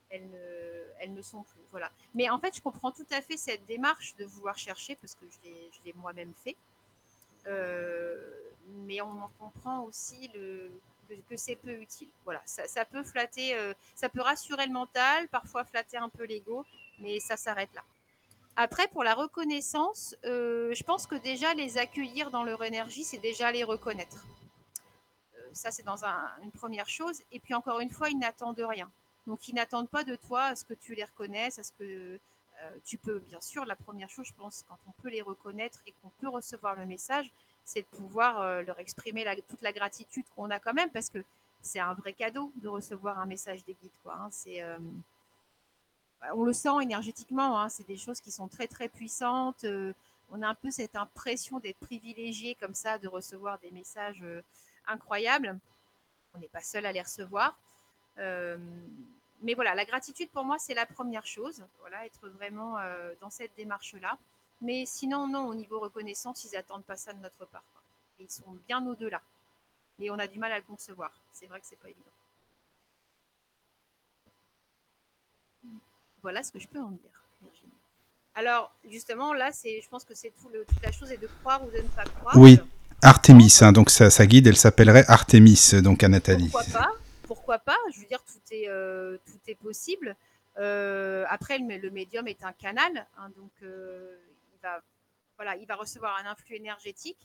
elles 0.09 0.29
ne, 0.29 0.83
elles 0.99 1.13
ne 1.13 1.21
sont 1.21 1.43
plus. 1.43 1.61
Voilà. 1.71 1.91
Mais 2.15 2.29
en 2.29 2.39
fait, 2.39 2.55
je 2.55 2.61
comprends 2.61 2.91
tout 2.91 3.05
à 3.11 3.21
fait 3.21 3.37
cette 3.37 3.65
démarche 3.65 4.15
de 4.15 4.25
vouloir 4.25 4.57
chercher, 4.57 4.95
parce 4.95 5.15
que 5.15 5.25
je 5.29 5.49
l'ai, 5.49 5.69
je 5.73 5.79
l'ai 5.85 5.93
moi-même 5.93 6.33
fait. 6.43 6.55
Euh, 7.47 8.15
mais 8.85 9.01
on 9.01 9.21
en 9.21 9.29
comprend 9.39 9.83
aussi 9.83 10.29
le, 10.33 10.71
que, 11.29 11.37
c'est 11.37 11.55
peu 11.55 11.71
utile. 11.71 12.09
Voilà, 12.23 12.41
ça, 12.45 12.85
peut 12.85 13.03
flatter, 13.03 13.55
euh, 13.55 13.73
ça 13.95 14.09
peut 14.09 14.21
rassurer 14.21 14.65
le 14.65 14.73
mental, 14.73 15.27
parfois 15.29 15.63
flatter 15.65 15.97
un 15.97 16.09
peu 16.09 16.25
l'ego, 16.25 16.65
mais 16.99 17.19
ça 17.19 17.37
s'arrête 17.37 17.73
là. 17.73 17.83
Après, 18.55 18.87
pour 18.87 19.03
la 19.03 19.13
reconnaissance, 19.13 20.15
euh, 20.25 20.73
je 20.73 20.83
pense 20.83 21.05
que 21.05 21.15
déjà 21.15 21.53
les 21.53 21.77
accueillir 21.77 22.31
dans 22.31 22.43
leur 22.43 22.63
énergie, 22.63 23.03
c'est 23.03 23.19
déjà 23.19 23.51
les 23.51 23.63
reconnaître. 23.63 24.25
Euh, 25.35 25.49
ça, 25.53 25.69
c'est 25.71 25.83
dans 25.83 26.05
un- 26.05 26.31
une 26.41 26.51
première 26.51 26.89
chose. 26.89 27.21
Et 27.31 27.39
puis 27.39 27.53
encore 27.53 27.79
une 27.79 27.91
fois, 27.91 28.09
ils 28.09 28.17
n'attendent 28.17 28.59
rien. 28.59 28.91
Donc, 29.27 29.47
ils 29.47 29.53
n'attendent 29.55 29.89
pas 29.89 30.03
de 30.03 30.15
toi 30.15 30.45
à 30.45 30.55
ce 30.55 30.65
que 30.65 30.73
tu 30.73 30.95
les 30.95 31.03
reconnaisses, 31.03 31.59
à 31.59 31.63
ce 31.63 31.71
que 31.73 32.19
tu 32.83 32.97
peux, 32.97 33.19
bien 33.19 33.39
sûr, 33.39 33.65
la 33.65 33.75
première 33.75 34.09
chose, 34.09 34.25
je 34.25 34.33
pense, 34.33 34.65
quand 34.67 34.79
on 34.87 34.91
peut 35.03 35.09
les 35.09 35.21
reconnaître 35.21 35.79
et 35.85 35.91
qu'on 36.01 36.09
peut 36.19 36.27
recevoir 36.27 36.75
le 36.75 36.87
message, 36.87 37.31
c'est 37.67 37.81
de 37.81 37.97
pouvoir 37.97 38.39
euh, 38.39 38.61
leur 38.61 38.79
exprimer 38.79 39.25
toute 39.45 39.61
la 39.61 39.73
gratitude 39.73 40.23
qu'on 40.33 40.49
a 40.51 40.57
quand 40.57 40.73
même, 40.73 40.89
parce 40.89 41.09
que 41.09 41.21
c'est 41.61 41.81
un 41.81 41.93
vrai 41.95 42.13
cadeau 42.13 42.53
de 42.55 42.69
recevoir 42.69 43.19
un 43.19 43.25
message 43.25 43.65
des 43.65 43.73
guides. 43.73 43.91
Hein. 44.05 44.29
C'est, 44.31 44.63
euh, 44.63 44.77
on 46.33 46.45
le 46.45 46.53
sent 46.53 46.81
énergétiquement, 46.81 47.59
hein, 47.59 47.67
c'est 47.67 47.85
des 47.85 47.97
choses 47.97 48.21
qui 48.21 48.31
sont 48.31 48.47
très 48.47 48.67
très 48.67 48.87
puissantes. 48.87 49.65
euh, 49.65 49.91
on 50.29 50.41
a 50.41 50.47
un 50.47 50.55
peu 50.55 50.71
cette 50.71 50.95
impression 50.95 51.59
d'être 51.59 51.79
privilégié 51.79 52.55
comme 52.55 52.73
ça, 52.73 52.97
de 52.97 53.09
recevoir 53.09 53.59
des 53.59 53.71
messages 53.71 54.23
incroyables. 54.85 55.57
On 56.33 56.39
n'est 56.39 56.49
pas 56.49 56.61
seul 56.61 56.85
à 56.85 56.91
les 56.91 57.01
recevoir. 57.01 57.57
Mais 58.17 59.53
voilà, 59.55 59.73
la 59.73 59.85
gratitude 59.85 60.29
pour 60.31 60.43
moi, 60.43 60.57
c'est 60.59 60.73
la 60.73 60.85
première 60.85 61.25
chose. 61.25 61.63
Voilà, 61.79 62.05
être 62.05 62.27
vraiment 62.27 62.75
dans 63.21 63.29
cette 63.29 63.55
démarche-là. 63.55 64.17
Mais 64.61 64.85
sinon, 64.85 65.27
non, 65.27 65.47
au 65.47 65.55
niveau 65.55 65.79
reconnaissance, 65.79 66.43
ils 66.45 66.51
n'attendent 66.55 66.83
pas 66.83 66.97
ça 66.97 67.13
de 67.13 67.19
notre 67.19 67.45
part. 67.45 67.63
Ils 68.19 68.29
sont 68.29 68.57
bien 68.67 68.85
au-delà. 68.87 69.21
Et 69.99 70.09
on 70.09 70.19
a 70.19 70.27
du 70.27 70.39
mal 70.39 70.51
à 70.51 70.57
le 70.57 70.63
concevoir. 70.63 71.11
C'est 71.33 71.45
vrai 71.47 71.59
que 71.59 71.65
c'est 71.67 71.79
pas 71.79 71.89
évident. 71.89 72.05
Voilà 76.21 76.43
ce 76.43 76.51
que 76.51 76.59
je 76.59 76.67
peux 76.67 76.79
en 76.79 76.89
dire. 76.89 77.23
Virginie. 77.41 77.71
Alors, 78.35 78.73
justement, 78.89 79.33
là, 79.33 79.51
c'est, 79.51 79.81
je 79.81 79.89
pense 79.89 80.03
que 80.03 80.15
c'est 80.15 80.33
tout 80.41 80.49
toute 80.49 80.81
la 80.83 80.91
chose 80.91 81.11
est 81.11 81.17
de 81.17 81.27
croire 81.27 81.63
ou 81.63 81.71
de 81.71 81.77
ne 81.77 81.87
pas 81.89 82.03
croire. 82.03 82.35
Oui. 82.37 82.59
Artémis, 83.03 83.59
hein, 83.61 83.71
donc 83.71 83.91
sa, 83.91 84.09
sa 84.09 84.25
guide, 84.25 84.47
elle 84.47 84.57
s'appellerait 84.57 85.05
Artémis, 85.07 85.73
donc 85.83 86.03
à 86.03 86.07
Nathalie. 86.07 86.49
Pourquoi 86.49 86.81
pas? 86.81 86.91
Pourquoi 87.27 87.59
pas? 87.59 87.77
Je 87.93 87.99
veux 87.99 88.07
dire, 88.07 88.23
tout 88.23 88.53
est, 88.53 88.67
euh, 88.67 89.17
tout 89.27 89.39
est 89.45 89.55
possible. 89.55 90.15
Euh, 90.57 91.23
après, 91.29 91.59
le, 91.59 91.77
le 91.77 91.91
médium 91.91 92.27
est 92.27 92.43
un 92.43 92.53
canal, 92.53 93.05
hein, 93.19 93.29
donc 93.37 93.51
euh, 93.61 94.17
va, 94.67 94.81
voilà, 95.37 95.55
il 95.55 95.65
va 95.67 95.75
recevoir 95.75 96.17
un 96.17 96.25
influx 96.25 96.55
énergétique 96.55 97.17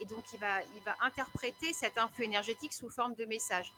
et 0.00 0.04
donc 0.06 0.24
il 0.32 0.38
va, 0.40 0.62
il 0.62 0.82
va 0.84 0.94
interpréter 1.00 1.72
cet 1.72 1.98
influx 1.98 2.24
énergétique 2.24 2.72
sous 2.72 2.90
forme 2.90 3.14
de 3.14 3.24
message. 3.24 3.72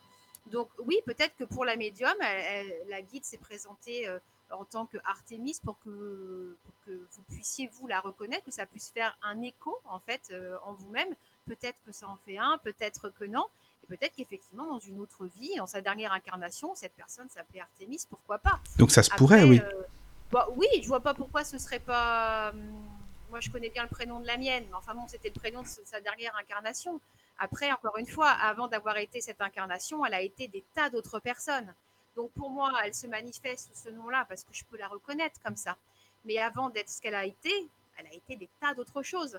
Donc 0.46 0.68
oui, 0.78 0.96
peut-être 1.06 1.34
que 1.36 1.44
pour 1.44 1.64
la 1.64 1.76
médium, 1.76 2.14
elle- 2.20 2.46
elle- 2.70 2.88
la 2.88 3.02
guide 3.02 3.24
s'est 3.24 3.38
présentée 3.38 4.06
euh, 4.08 4.18
en 4.50 4.64
tant 4.64 4.86
que 4.86 4.98
Artémis 5.04 5.58
pour 5.64 5.76
que, 5.80 6.56
pour 6.64 6.74
que 6.84 6.92
vous 7.12 7.22
puissiez 7.34 7.66
vous 7.74 7.86
la 7.88 8.00
reconnaître, 8.00 8.44
que 8.44 8.52
ça 8.52 8.64
puisse 8.66 8.90
faire 8.90 9.16
un 9.22 9.42
écho 9.42 9.72
en 9.84 9.98
fait 9.98 10.22
euh, 10.30 10.56
en 10.64 10.72
vous-même. 10.74 11.12
Peut-être 11.46 11.78
que 11.84 11.92
ça 11.92 12.06
en 12.08 12.16
fait 12.24 12.38
un, 12.38 12.58
peut-être 12.58 13.08
que 13.10 13.24
non. 13.24 13.46
Et 13.82 13.86
peut-être 13.88 14.14
qu'effectivement, 14.16 14.66
dans 14.66 14.78
une 14.78 15.00
autre 15.00 15.26
vie, 15.26 15.54
dans 15.56 15.66
sa 15.66 15.80
dernière 15.80 16.12
incarnation, 16.12 16.74
cette 16.76 16.94
personne 16.94 17.28
s'appelait 17.28 17.60
Artémis, 17.60 18.00
pourquoi 18.08 18.38
pas? 18.38 18.58
Donc 18.78 18.90
ça 18.92 19.02
se 19.02 19.10
Après, 19.10 19.18
pourrait, 19.18 19.44
oui. 19.44 19.60
euh, 19.60 19.82
bah, 20.30 20.46
oui, 20.56 20.66
je 20.82 20.86
vois 20.88 21.00
pas 21.00 21.14
pourquoi 21.14 21.42
ce 21.44 21.58
serait 21.58 21.80
pas. 21.80 22.50
hum, 22.50 22.95
Moi, 23.30 23.40
je 23.40 23.50
connais 23.50 23.70
bien 23.70 23.82
le 23.82 23.88
prénom 23.88 24.20
de 24.20 24.26
la 24.26 24.36
mienne, 24.36 24.64
mais 24.68 24.74
enfin 24.74 24.94
bon, 24.94 25.06
c'était 25.08 25.28
le 25.28 25.38
prénom 25.38 25.62
de 25.62 25.66
sa 25.66 26.00
dernière 26.00 26.36
incarnation. 26.36 27.00
Après, 27.38 27.70
encore 27.72 27.98
une 27.98 28.06
fois, 28.06 28.30
avant 28.30 28.68
d'avoir 28.68 28.96
été 28.98 29.20
cette 29.20 29.40
incarnation, 29.40 30.06
elle 30.06 30.14
a 30.14 30.22
été 30.22 30.48
des 30.48 30.64
tas 30.74 30.90
d'autres 30.90 31.18
personnes. 31.18 31.74
Donc 32.14 32.30
pour 32.32 32.50
moi, 32.50 32.72
elle 32.84 32.94
se 32.94 33.06
manifeste 33.06 33.68
sous 33.74 33.84
ce 33.84 33.90
nom-là 33.90 34.24
parce 34.28 34.42
que 34.44 34.54
je 34.54 34.64
peux 34.64 34.78
la 34.78 34.88
reconnaître 34.88 35.40
comme 35.42 35.56
ça. 35.56 35.76
Mais 36.24 36.38
avant 36.38 36.70
d'être 36.70 36.88
ce 36.88 37.00
qu'elle 37.02 37.14
a 37.14 37.26
été, 37.26 37.68
elle 37.98 38.06
a 38.06 38.14
été 38.14 38.36
des 38.36 38.48
tas 38.60 38.74
d'autres 38.74 39.02
choses. 39.02 39.38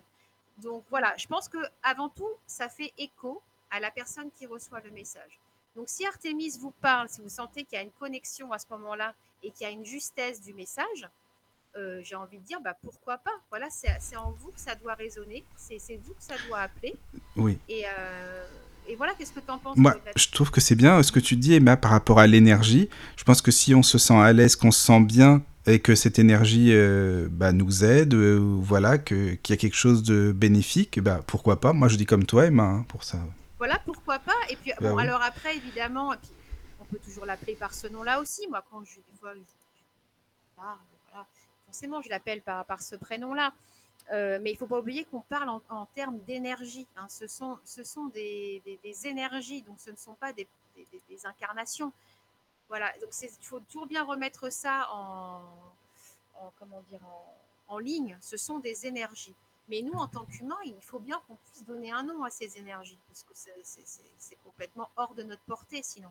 Donc 0.60 0.84
voilà, 0.90 1.16
je 1.18 1.28
pense 1.28 1.50
que 1.50 1.58
avant 1.82 2.10
tout, 2.10 2.30
ça 2.46 2.70
fait 2.70 2.94
écho 2.98 3.42
à 3.72 3.80
la 3.80 3.90
personne 3.90 4.30
qui 4.32 4.46
reçoit 4.46 4.80
le 4.82 4.92
message. 4.92 5.40
Donc 5.76 5.90
si 5.90 6.06
Artemis 6.06 6.58
vous 6.60 6.72
parle, 6.72 7.10
si 7.10 7.22
vous 7.22 7.30
sentez 7.30 7.64
qu'il 7.64 7.78
y 7.78 7.82
a 7.82 7.84
une 7.84 7.92
connexion 7.92 8.52
à 8.52 8.60
ce 8.60 8.66
moment-là 8.72 9.14
et 9.44 9.52
qu'il 9.52 9.66
y 9.66 9.70
a 9.70 9.72
une 9.72 9.86
justesse 9.86 10.42
du 10.42 10.54
message, 10.54 11.08
euh, 11.78 12.00
j'ai 12.04 12.16
envie 12.16 12.40
de 12.40 12.44
dire, 12.44 12.60
bah, 12.64 12.76
pourquoi 12.82 13.18
pas 13.20 13.32
Voilà, 13.50 13.68
c'est 13.70 14.16
en 14.18 14.32
vous 14.32 14.50
que 14.52 14.60
ça 14.60 14.76
doit 14.76 14.96
résonner, 14.96 15.44
c'est 15.56 15.78
vous 16.04 16.14
que 16.14 16.24
ça 16.24 16.36
doit 16.48 16.60
appeler. 16.60 16.96
Oui. 17.36 17.58
Et, 17.70 17.86
euh, 17.86 18.46
et 18.88 18.96
voilà, 18.96 19.14
qu'est-ce 19.14 19.32
que 19.34 19.40
tu 19.40 19.52
en 19.52 19.58
penses 19.60 19.78
Moi, 19.78 19.96
je 20.16 20.30
trouve 20.32 20.50
que 20.52 20.60
c'est 20.62 20.76
bien 20.76 21.02
ce 21.04 21.12
que 21.12 21.20
tu 21.20 21.36
dis, 21.36 21.54
Emma, 21.54 21.78
par 21.78 21.92
rapport 21.92 22.20
à 22.20 22.28
l'énergie. 22.28 22.90
Je 23.16 23.24
pense 23.24 23.42
que 23.42 23.52
si 23.52 23.76
on 23.76 23.84
se 23.84 23.98
sent 23.98 24.16
à 24.18 24.34
l'aise, 24.34 24.56
qu'on 24.56 24.72
se 24.72 24.80
sent 24.86 25.02
bien 25.02 25.44
et 25.68 25.80
que 25.80 25.96
cette 25.96 26.18
énergie 26.18 26.70
euh, 26.74 27.28
bah, 27.30 27.52
nous 27.52 27.84
aide, 27.84 28.14
voilà, 28.16 28.98
qu'il 28.98 29.38
y 29.50 29.54
a 29.54 29.58
quelque 29.58 29.76
chose 29.76 30.02
de 30.04 30.32
bénéfique, 30.32 31.00
bah, 31.02 31.22
pourquoi 31.28 31.60
pas 31.60 31.74
Moi, 31.74 31.90
je 31.90 31.98
dis 31.98 32.06
comme 32.06 32.26
toi, 32.26 32.46
Emma, 32.46 32.64
hein, 32.64 32.86
pour 32.88 33.04
ça. 33.04 33.20
Voilà, 33.58 33.78
pourquoi 33.86 34.20
pas 34.20 34.36
Et 34.50 34.56
puis, 34.56 34.72
Bah 34.80 34.90
bon, 34.92 34.96
oui. 34.96 35.04
alors 35.04 35.22
après, 35.22 35.58
évidemment, 35.58 36.14
on 36.80 36.86
peut 36.86 37.00
toujours 37.04 37.26
l'appeler 37.26 37.56
par 37.56 37.74
ce 37.74 37.88
nom-là 37.88 38.22
aussi. 38.22 38.48
Moi, 38.50 38.64
quand 38.72 38.84
je, 38.86 38.96
des 38.96 39.18
fois, 39.20 39.34
je- 39.36 39.42
parle, 40.56 40.78
forcément, 41.78 42.02
je 42.02 42.10
l'appelle 42.10 42.42
par, 42.42 42.66
par 42.66 42.82
ce 42.82 42.96
prénom-là. 42.96 43.54
Euh, 44.12 44.40
mais 44.42 44.50
il 44.52 44.54
ne 44.54 44.58
faut 44.58 44.66
pas 44.68 44.80
oublier 44.80 45.04
qu'on 45.06 45.20
parle 45.22 45.50
en, 45.50 45.62
en 45.70 45.86
termes 45.88 46.18
d'énergie. 46.26 46.88
hein. 46.96 47.06
Ce 47.10 47.28
sont, 47.28 47.58
ce 47.66 47.84
sont 47.84 48.06
des, 48.08 48.62
des- 48.66 48.80
des 48.84 49.06
énergies, 49.08 49.62
donc 49.62 49.76
ce 49.80 49.92
ne 49.92 49.96
sont 49.98 50.14
pas 50.16 50.34
des, 50.34 50.48
incarnations. 51.26 51.92
Voilà, 52.70 52.92
donc 53.02 53.10
il 53.22 53.30
faut 53.46 53.60
toujours 53.60 53.86
bien 53.86 54.04
remettre 54.04 54.52
ça 54.52 54.88
en, 54.92 55.42
en- 56.42 56.52
comment 56.58 56.82
dire, 56.90 57.00
en, 57.68 57.76
en 57.76 57.78
ligne. 57.80 58.18
Ce 58.22 58.38
sont 58.38 58.58
des 58.60 58.88
énergies. 58.88 59.36
Mais 59.70 59.82
nous, 59.84 59.94
en 60.00 60.08
tant 60.08 60.24
qu'humains, 60.26 60.58
il 60.66 60.74
faut 60.82 61.00
bien 61.00 61.22
qu'on 61.28 61.36
puisse 61.36 61.64
donner 61.66 61.92
un 61.92 62.02
nom 62.04 62.24
à 62.24 62.30
ces 62.32 62.58
énergies, 62.58 62.98
parce 63.10 63.22
que 63.24 63.34
c'est- 63.36 64.38
complètement 64.44 64.90
hors 64.96 65.14
de 65.14 65.22
notre 65.24 65.44
portée 65.44 65.82
sinon. 65.84 66.10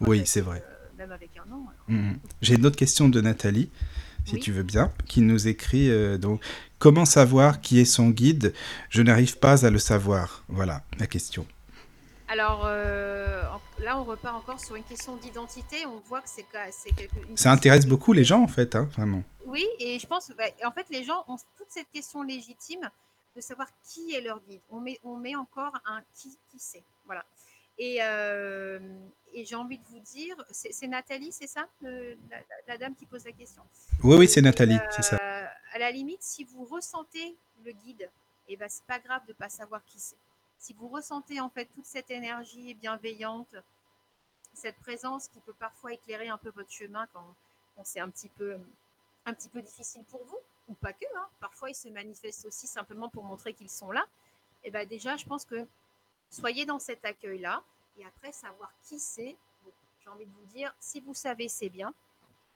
Oui, 0.00 0.24
c'est 0.24 0.40
vrai. 0.40 0.62
euh, 0.64 0.88
même 0.96 1.10
avec 1.12 1.36
un 1.36 1.44
nom. 1.46 1.66
alors. 1.68 1.84
Mhm. 1.88 2.20
J'ai 2.40 2.54
une 2.54 2.64
autre 2.64 2.76
question 2.76 3.08
de 3.08 3.20
Nathalie, 3.20 3.70
si 4.24 4.34
Oui. 4.34 4.40
tu 4.40 4.52
veux 4.52 4.62
bien, 4.62 4.92
qui 5.06 5.20
nous 5.20 5.48
écrit 5.48 5.90
euh, 5.90 6.18
donc 6.18 6.42
comment 6.78 7.04
savoir 7.04 7.60
qui 7.60 7.80
est 7.80 7.84
son 7.84 8.10
guide? 8.10 8.52
Je 8.90 9.02
n'arrive 9.02 9.38
pas 9.38 9.64
à 9.66 9.70
le 9.70 9.78
savoir. 9.78 10.44
Voilà 10.48 10.82
la 10.98 11.06
question. 11.06 11.46
Alors 12.28 12.62
euh, 12.64 13.42
là, 13.80 13.98
on 13.98 14.04
repart 14.04 14.34
encore 14.34 14.58
sur 14.58 14.76
une 14.76 14.82
question 14.84 15.16
d'identité. 15.16 15.84
On 15.86 16.00
voit 16.08 16.22
que 16.22 16.28
c'est 16.28 16.46
une 17.28 17.36
Ça 17.36 17.52
intéresse 17.52 17.86
beaucoup 17.86 18.12
les 18.12 18.24
gens 18.24 18.42
en 18.42 18.48
fait, 18.48 18.74
hein, 18.74 18.88
vraiment. 18.96 19.22
Oui, 19.46 19.64
et 19.78 19.98
je 19.98 20.06
pense, 20.06 20.32
bah, 20.36 20.44
en 20.64 20.72
fait, 20.72 20.86
les 20.90 21.04
gens 21.04 21.22
ont 21.28 21.36
toute 21.58 21.68
cette 21.68 21.90
question 21.92 22.22
légitime 22.22 22.80
de 23.36 23.40
savoir 23.42 23.68
qui 23.84 24.14
est 24.14 24.22
leur 24.22 24.40
guide. 24.48 24.60
On 24.70 24.80
met, 24.80 24.98
on 25.04 25.16
met 25.18 25.36
encore 25.36 25.72
un 25.86 26.00
qui, 26.14 26.30
qui 26.50 26.58
c'est. 26.58 26.82
Voilà. 27.04 27.24
Et, 27.78 27.98
euh, 28.02 28.78
et 29.32 29.44
j'ai 29.44 29.56
envie 29.56 29.78
de 29.78 29.84
vous 29.86 29.98
dire, 30.00 30.36
c'est 30.50 30.86
Nathalie, 30.86 31.32
c'est 31.32 31.48
ça, 31.48 31.66
le- 31.82 32.16
la, 32.68 32.78
dame 32.78 32.94
qui 32.94 33.04
pose 33.06 33.24
la 33.24 33.32
question? 33.32 33.62
Oui, 34.02 34.16
oui, 34.16 34.28
c'est 34.28 34.40
Nathalie, 34.42 34.76
euh, 34.76 34.86
c'est 34.90 35.02
ça. 35.02 35.16
À 35.72 35.78
la 35.78 35.90
limite, 35.90 36.22
si 36.22 36.44
vous 36.44 36.64
ressentez 36.64 37.36
le 37.64 37.72
guide, 37.72 38.08
et 38.48 38.56
ben 38.56 38.68
c'est 38.68 38.84
pas 38.84 39.00
grave 39.00 39.22
de 39.26 39.32
pas 39.32 39.48
savoir 39.48 39.84
qui 39.86 39.98
c'est. 39.98 40.16
Si 40.58 40.72
vous 40.74 40.86
ressentez 40.88 41.40
en 41.40 41.48
fait 41.50 41.66
toute 41.74 41.84
cette 41.86 42.10
énergie 42.10 42.74
bienveillante, 42.74 43.54
cette 44.52 44.76
présence 44.76 45.26
qui 45.28 45.40
peut 45.40 45.54
parfois 45.58 45.92
éclairer 45.92 46.28
un 46.28 46.38
peu 46.38 46.50
votre 46.50 46.70
chemin 46.70 47.06
quand, 47.12 47.34
quand 47.74 47.84
c'est 47.84 48.00
un 48.00 48.08
petit 48.10 48.28
peu 48.28 48.56
un 49.26 49.32
petit 49.34 49.48
peu 49.48 49.62
difficile 49.62 50.04
pour 50.04 50.22
vous, 50.26 50.38
ou 50.68 50.74
pas 50.74 50.92
que. 50.92 51.06
hein. 51.16 51.26
Parfois, 51.40 51.70
ils 51.70 51.74
se 51.74 51.88
manifestent 51.88 52.44
aussi 52.46 52.66
simplement 52.66 53.08
pour 53.08 53.24
montrer 53.24 53.52
qu'ils 53.54 53.70
sont 53.70 53.90
là. 53.90 54.04
Et 54.62 54.70
ben 54.70 54.86
déjà, 54.86 55.16
je 55.16 55.24
pense 55.24 55.44
que 55.44 55.66
soyez 56.34 56.66
dans 56.66 56.78
cet 56.78 57.04
accueil-là, 57.04 57.62
et 57.98 58.04
après 58.04 58.32
savoir 58.32 58.70
qui 58.82 58.98
c'est. 58.98 59.36
bon, 59.64 59.70
J'ai 60.02 60.10
envie 60.10 60.26
de 60.26 60.30
vous 60.32 60.46
dire, 60.54 60.74
si 60.80 61.00
vous 61.00 61.14
savez, 61.14 61.48
c'est 61.48 61.68
bien. 61.68 61.92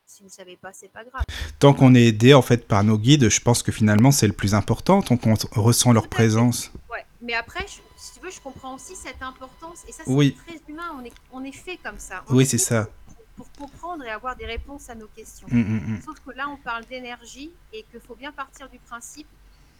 Si 0.07 0.22
vous 0.22 0.29
savez 0.31 0.57
pas, 0.57 0.72
c'est 0.72 0.89
pas 0.89 1.05
grave. 1.05 1.22
Tant 1.59 1.74
qu'on 1.74 1.95
est 1.95 2.07
aidé 2.07 2.33
en 2.33 2.41
fait 2.41 2.66
par 2.66 2.83
nos 2.83 2.97
guides, 2.97 3.29
je 3.29 3.41
pense 3.41 3.62
que 3.62 3.70
finalement 3.72 4.11
c'est 4.11 4.26
le 4.26 4.33
plus 4.33 4.55
important, 4.55 5.03
tant 5.03 5.18
qu'on 5.18 5.35
ressent 5.53 5.93
leur 5.93 6.09
présence. 6.09 6.72
Ouais, 6.91 7.05
mais 7.20 7.35
après, 7.35 7.66
je- 7.66 7.83
si 7.97 8.14
tu 8.14 8.20
veux, 8.24 8.31
je 8.31 8.41
comprends 8.41 8.74
aussi 8.74 8.97
cette 8.97 9.20
importance. 9.22 9.85
Et 9.87 9.93
ça, 9.93 10.05
c'est 10.07 10.11
Oui. 10.12 10.35
très 10.47 10.59
humain. 10.66 10.97
On 10.99 11.05
est, 11.05 11.12
on 11.31 11.45
est 11.45 11.53
fait 11.53 11.76
comme 11.76 11.99
ça. 11.99 12.24
On 12.29 12.37
Oui, 12.37 12.45
est 12.45 12.47
c'est 12.47 12.57
ça. 12.59 12.89
Pour, 13.37 13.47
pour 13.51 13.70
comprendre 13.70 14.03
et 14.05 14.09
avoir 14.11 14.35
des 14.35 14.47
réponses 14.47 14.89
à 14.89 14.95
nos 14.95 15.09
questions. 15.09 15.47
Mm, 15.51 15.59
mm, 15.61 15.97
mm. 15.97 16.03
Sauf 16.07 16.18
que 16.20 16.31
là, 16.31 16.49
on 16.49 16.57
parle 16.57 16.87
d'énergie 16.87 17.51
et 17.74 17.83
qu'il 17.91 18.01
faut 18.01 18.14
bien 18.16 18.33
partir 18.33 18.68
du 18.70 18.79
principe 18.79 19.26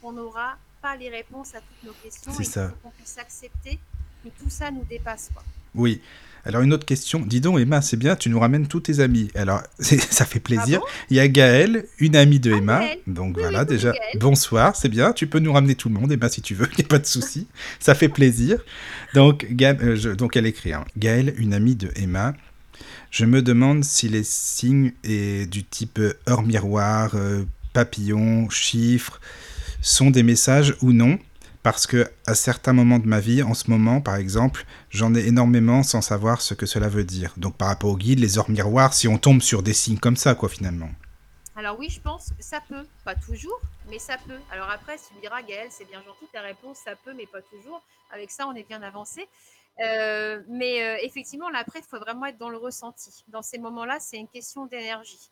qu'on 0.03 0.13
n'aura 0.13 0.59
pas 0.83 0.95
les 0.97 1.09
réponses 1.09 1.55
à 1.55 1.61
toutes 1.61 1.85
nos 1.85 1.93
questions 1.95 2.33
C'est 2.35 2.43
et 2.43 2.47
ça. 2.47 2.71
qu'on 2.83 2.91
puisse 2.91 3.17
accepter 3.19 3.79
que 4.25 4.29
tout 4.43 4.51
ça 4.51 4.71
nous 4.71 4.85
dépasse. 4.89 5.31
Quoi. 5.35 5.43
Oui. 5.75 6.01
Alors 6.45 6.63
une 6.63 6.73
autre 6.73 6.87
question. 6.87 7.21
Dis 7.21 7.41
donc 7.43 7.59
Emma, 7.61 7.83
c'est 7.83 7.97
bien, 7.99 8.17
tu 8.17 8.31
nous 8.31 8.41
ramènes 8.41 8.69
tous 8.69 8.81
tes 8.81 9.01
amis. 9.01 9.31
Alors 9.35 9.63
ça 9.81 10.25
fait 10.25 10.41
plaisir. 10.41 10.81
Ah 10.83 10.87
bon? 10.87 10.93
Il 11.11 11.17
y 11.17 11.21
a 11.21 11.29
Gaëlle, 11.29 11.85
une 11.99 12.17
amie 12.17 12.41
de 12.41 12.53
Ah, 12.53 12.57
Emma. 12.57 12.79
Gaëlle. 12.81 12.99
Donc 13.07 13.37
Oui, 13.37 13.43
voilà, 13.43 13.61
oui, 13.63 13.67
déjà, 13.67 13.93
Gaëlle. 13.93 14.19
bonsoir, 14.19 14.75
c'est 14.77 14.89
bien. 14.89 15.13
Tu 15.13 15.27
peux 15.27 15.41
nous 15.41 15.53
ramener 15.53 15.75
tout 15.75 15.89
le 15.89 15.95
monde, 15.95 16.11
Emma, 16.13 16.29
si 16.29 16.41
tu 16.41 16.55
veux, 16.55 16.67
il 16.73 16.79
n'y 16.79 16.85
a 16.85 16.89
pas 16.89 16.99
de 17.01 17.07
souci. 17.07 17.47
ça 17.81 17.95
fait 17.95 18.09
plaisir. 18.09 18.61
Donc, 19.15 19.47
Ga- 19.51 19.77
euh, 19.83 19.97
je- 19.97 20.11
donc 20.11 20.37
elle 20.37 20.47
écrit 20.47 20.73
hein. 20.73 20.85
Gaëlle, 20.97 21.35
une 21.39 21.53
amie 21.53 21.77
de 21.77 21.91
Emma. 21.97 22.35
Je 23.11 23.25
me 23.25 23.43
demande 23.43 23.85
si 23.85 24.09
les 24.09 24.23
signes 24.23 24.93
est 25.05 25.51
du 25.51 25.65
type 25.65 25.99
heure 26.29 26.43
miroir, 26.43 27.13
euh, 27.15 27.45
papillon, 27.73 28.49
chiffres 28.51 29.21
sont 29.83 30.11
des 30.11 30.23
messages 30.23 30.75
ou 30.83 30.93
non. 30.93 31.19
Parce 31.71 31.87
que 31.87 32.11
à 32.27 32.35
certains 32.35 32.73
moments 32.73 32.99
de 32.99 33.07
ma 33.07 33.21
vie, 33.21 33.43
en 33.43 33.53
ce 33.53 33.71
moment 33.71 34.01
par 34.01 34.17
exemple, 34.17 34.65
j'en 34.89 35.15
ai 35.15 35.27
énormément 35.27 35.83
sans 35.83 36.01
savoir 36.01 36.41
ce 36.41 36.55
que 36.55 36.65
cela 36.65 36.89
veut 36.89 37.05
dire. 37.05 37.35
Donc 37.37 37.59
par 37.59 37.69
rapport 37.69 37.91
au 37.91 37.97
guide, 37.99 38.21
les 38.21 38.39
heures 38.39 38.49
miroirs, 38.49 38.95
si 38.95 39.07
on 39.07 39.19
tombe 39.19 39.43
sur 39.43 39.63
des 39.63 39.75
signes 39.75 39.99
comme 39.99 40.17
ça, 40.17 40.35
quoi, 40.35 40.49
finalement. 40.49 40.89
Alors 41.57 41.79
oui, 41.79 41.91
je 41.91 42.01
pense 42.01 42.31
que 42.31 42.43
ça 42.43 42.63
peut, 42.67 42.87
pas 43.05 43.15
toujours, 43.15 43.61
mais 43.91 43.99
ça 43.99 44.17
peut. 44.27 44.39
Alors 44.51 44.71
après, 44.71 44.97
tu 44.97 45.15
me 45.15 45.21
diras, 45.21 45.43
Gaëlle, 45.43 45.69
c'est 45.69 45.85
bien 45.85 46.03
gentil 46.07 46.25
ta 46.33 46.41
réponse, 46.41 46.79
ça 46.83 46.93
peut, 47.05 47.13
mais 47.15 47.27
pas 47.27 47.43
toujours. 47.43 47.83
Avec 48.15 48.31
ça, 48.31 48.47
on 48.49 48.55
est 48.55 48.67
bien 48.67 48.81
avancé. 48.81 49.29
Euh, 49.85 50.41
mais 50.49 50.83
euh, 50.83 50.97
effectivement, 51.03 51.51
là, 51.51 51.59
après, 51.59 51.81
il 51.81 51.85
faut 51.85 52.01
vraiment 52.01 52.25
être 52.25 52.39
dans 52.39 52.49
le 52.49 52.57
ressenti. 52.57 53.25
Dans 53.29 53.43
ces 53.43 53.59
moments-là, 53.59 53.99
c'est 54.01 54.17
une 54.17 54.29
question 54.29 54.65
d'énergie. 54.65 55.31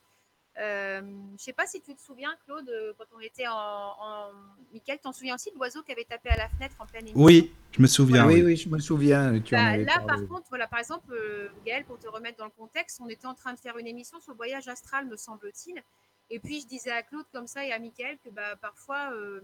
Euh, 0.58 1.02
je 1.38 1.42
sais 1.42 1.52
pas 1.52 1.66
si 1.66 1.82
tu 1.82 1.94
te 1.94 2.00
souviens, 2.00 2.34
Claude, 2.46 2.68
euh, 2.70 2.94
quand 2.96 3.04
on 3.14 3.20
était 3.20 3.46
en... 3.46 3.52
en... 3.54 4.30
Michael, 4.72 4.98
t'en 5.00 5.12
souviens 5.12 5.34
aussi 5.34 5.50
de 5.50 5.56
l'oiseau 5.56 5.82
qui 5.82 5.92
avait 5.92 6.04
tapé 6.04 6.30
à 6.30 6.36
la 6.36 6.48
fenêtre 6.48 6.76
en 6.78 6.86
pleine 6.86 7.02
émission? 7.02 7.22
Oui, 7.22 7.52
je 7.72 7.82
me 7.82 7.86
souviens. 7.86 8.26
oui, 8.26 8.36
oui. 8.36 8.42
oui, 8.42 8.56
je 8.56 8.68
me 8.68 8.78
souviens. 8.78 9.38
Tu 9.40 9.54
Bah, 9.54 9.76
là, 9.76 9.94
parlé. 9.94 10.06
par 10.06 10.28
contre, 10.28 10.46
voilà, 10.48 10.66
par 10.66 10.78
exemple, 10.78 11.12
euh, 11.12 11.48
Gaël, 11.64 11.84
pour 11.84 11.98
te 11.98 12.08
remettre 12.08 12.38
dans 12.38 12.46
le 12.46 12.50
contexte, 12.50 13.00
on 13.02 13.08
était 13.08 13.26
en 13.26 13.34
train 13.34 13.52
de 13.52 13.58
faire 13.58 13.76
une 13.76 13.86
émission 13.86 14.18
sur 14.20 14.32
le 14.32 14.36
voyage 14.36 14.66
astral, 14.68 15.06
me 15.06 15.16
semble-t-il. 15.16 15.82
Et 16.30 16.40
puis, 16.40 16.60
je 16.60 16.66
disais 16.66 16.90
à 16.90 17.02
Claude 17.02 17.26
comme 17.32 17.46
ça 17.46 17.64
et 17.64 17.72
à 17.72 17.78
Mickaël 17.78 18.18
que 18.24 18.30
bah, 18.30 18.56
parfois, 18.56 19.12
euh, 19.12 19.40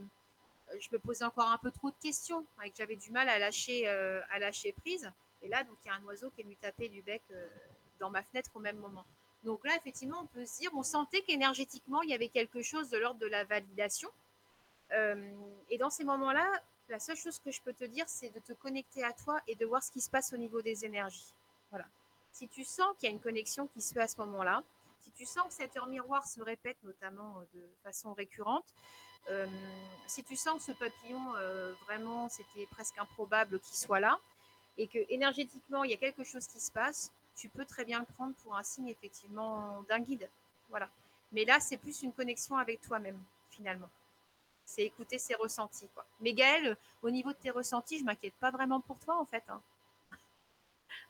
je 0.81 0.89
me 0.93 0.99
posais 0.99 1.25
encore 1.25 1.51
un 1.51 1.59
peu 1.59 1.71
trop 1.71 1.91
de 1.91 1.97
questions 2.03 2.45
et 2.65 2.71
que 2.71 2.77
j'avais 2.77 2.97
du 2.97 3.11
mal 3.11 3.29
à 3.29 3.39
lâcher, 3.39 3.87
euh, 3.87 4.21
à 4.31 4.39
lâcher 4.39 4.73
prise. 4.73 5.11
Et 5.43 5.49
là, 5.49 5.63
donc, 5.65 5.77
il 5.85 5.89
y 5.89 5.91
a 5.91 5.95
un 5.95 6.03
oiseau 6.05 6.31
qui 6.31 6.41
est 6.41 6.45
venu 6.45 6.57
taper 6.57 6.89
du 6.89 7.03
bec 7.03 7.23
euh, 7.31 7.47
dans 7.99 8.11
ma 8.11 8.23
fenêtre 8.23 8.51
au 8.55 8.61
même 8.61 8.79
moment. 8.79 9.05
Donc 9.45 9.65
là, 9.65 9.75
effectivement, 9.77 10.21
on 10.23 10.27
peut 10.27 10.47
se 10.47 10.59
dire, 10.59 10.71
on 10.75 10.83
sentait 10.83 11.23
qu'énergétiquement, 11.23 12.03
il 12.03 12.11
y 12.11 12.15
avait 12.15 12.29
quelque 12.29 12.63
chose 12.63 12.91
de 12.91 12.99
l'ordre 12.99 13.19
de 13.19 13.27
la 13.27 13.45
validation. 13.45 14.09
Euh, 14.93 15.33
et 15.69 15.79
dans 15.79 15.91
ces 15.91 16.05
moments-là, 16.05 16.49
la 16.89 17.01
seule 17.01 17.17
chose 17.17 17.39
que 17.39 17.51
je 17.51 17.61
peux 17.61 17.73
te 17.73 17.85
dire, 17.85 18.05
c'est 18.09 18.31
de 18.31 18.39
te 18.39 18.53
connecter 18.53 19.03
à 19.03 19.13
toi 19.13 19.41
et 19.49 19.55
de 19.57 19.67
voir 19.67 19.83
ce 19.83 19.91
qui 19.91 20.01
se 20.01 20.11
passe 20.11 20.33
au 20.33 20.37
niveau 20.37 20.63
des 20.63 20.85
énergies. 20.85 21.35
Voilà. 21.71 21.87
Si 22.33 22.49
tu 22.49 22.65
sens 22.65 22.95
qu'il 22.99 23.09
y 23.09 23.13
a 23.13 23.15
une 23.15 23.21
connexion 23.21 23.67
qui 23.67 23.81
se 23.81 23.93
fait 23.93 24.03
à 24.03 24.09
ce 24.09 24.19
moment-là, 24.19 24.63
si 25.05 25.11
tu 25.13 25.27
sens 25.27 25.49
que 25.49 25.55
cette 25.55 25.77
heure 25.77 25.87
miroir 25.87 26.27
se 26.27 26.41
répète 26.41 26.77
notamment 26.85 27.39
euh, 27.39 27.45
de 27.55 27.69
façon 27.83 28.13
récurrente, 28.13 28.67
euh, 29.31 29.47
si 30.07 30.23
tu 30.23 30.37
sens 30.37 30.59
que 30.59 30.73
ce 30.73 30.79
papillon, 30.79 31.33
vraiment, 31.87 32.29
c'était 32.29 32.67
presque 32.67 32.99
improbable 32.99 33.61
qu'il 33.61 33.77
soit 33.77 34.01
là, 34.01 34.19
et 34.77 34.89
que 34.89 34.99
énergétiquement, 35.09 35.85
il 35.85 35.91
y 35.91 35.95
a 35.95 35.97
quelque 35.97 36.25
chose 36.25 36.47
qui 36.49 36.59
se 36.59 36.73
passe, 36.73 37.13
tu 37.37 37.49
peux 37.49 37.65
très 37.65 37.85
bien 37.85 38.01
le 38.01 38.07
prendre 38.15 38.35
pour 38.43 38.57
un 38.57 38.63
signe 38.63 38.89
effectivement 38.89 39.83
d'un 39.89 40.01
guide. 40.01 40.29
Voilà. 40.71 40.89
Mais 41.33 41.45
là, 41.45 41.59
c'est 41.61 41.77
plus 41.79 42.03
une 42.03 42.13
connexion 42.13 42.57
avec 42.57 42.81
toi-même, 42.83 43.19
finalement. 43.51 43.89
C'est 44.65 44.83
écouter 44.83 45.19
ses 45.19 45.35
ressentis. 45.35 45.89
Quoi. 45.95 46.05
Mais 46.21 46.33
Gaëlle, 46.35 46.77
au 47.03 47.11
niveau 47.11 47.31
de 47.31 47.37
tes 47.37 47.51
ressentis, 47.51 47.99
je 47.99 48.05
m'inquiète 48.05 48.35
pas 48.41 48.51
vraiment 48.51 48.81
pour 48.81 48.99
toi, 48.99 49.19
en 49.21 49.25
fait. 49.25 49.43
hein. 49.49 49.61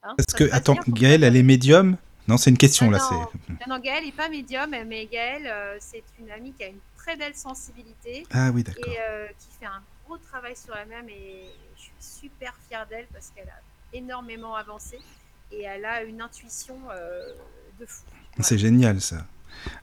Hein, 0.05 0.15
Parce 0.17 0.35
que, 0.35 0.51
attends, 0.53 0.77
Gaëlle, 0.89 1.23
elle 1.25 1.37
est 1.37 1.43
médium? 1.43 1.97
Non, 2.29 2.37
c'est 2.37 2.51
une 2.51 2.59
question, 2.59 2.87
Ah 2.89 2.93
là. 2.93 2.99
non. 2.99 3.29
c'est... 3.49 3.53
Non, 3.67 3.77
non, 3.77 3.79
Gaëlle 3.81 4.05
n'est 4.05 4.13
pas 4.13 4.29
médium, 4.29 4.71
mais 4.87 5.07
Gaëlle, 5.07 5.47
euh, 5.47 5.77
c'est 5.81 6.05
une 6.19 6.31
amie 6.31 6.53
qui 6.55 6.65
a 6.65 6.69
une 6.69 6.81
très 6.97 7.17
belle 7.17 7.35
sensibilité 7.35 8.27
Ah 8.33 8.51
oui, 8.53 8.63
d'accord. 8.63 8.85
et 8.87 8.97
euh, 9.01 9.29
qui 9.39 9.49
fait 9.59 9.67
un 9.67 9.83
gros 10.05 10.19
travail 10.19 10.57
sur 10.57 10.75
elle-même 10.77 11.09
et 11.09 11.51
je 11.77 11.83
suis 11.83 11.93
super 11.99 12.55
fière 12.69 12.87
d'elle 12.87 13.07
parce 13.13 13.31
qu'elle 13.31 13.49
a 13.49 13.61
énormément 13.93 14.55
avancé 14.55 14.99
et 15.53 15.63
elle 15.63 15.85
a 15.85 16.03
une 16.03 16.21
intuition 16.21 16.77
euh, 16.95 17.29
de 17.81 17.87
fou. 17.87 18.03
C'est 18.41 18.59
génial 18.59 19.01
ça. 19.01 19.27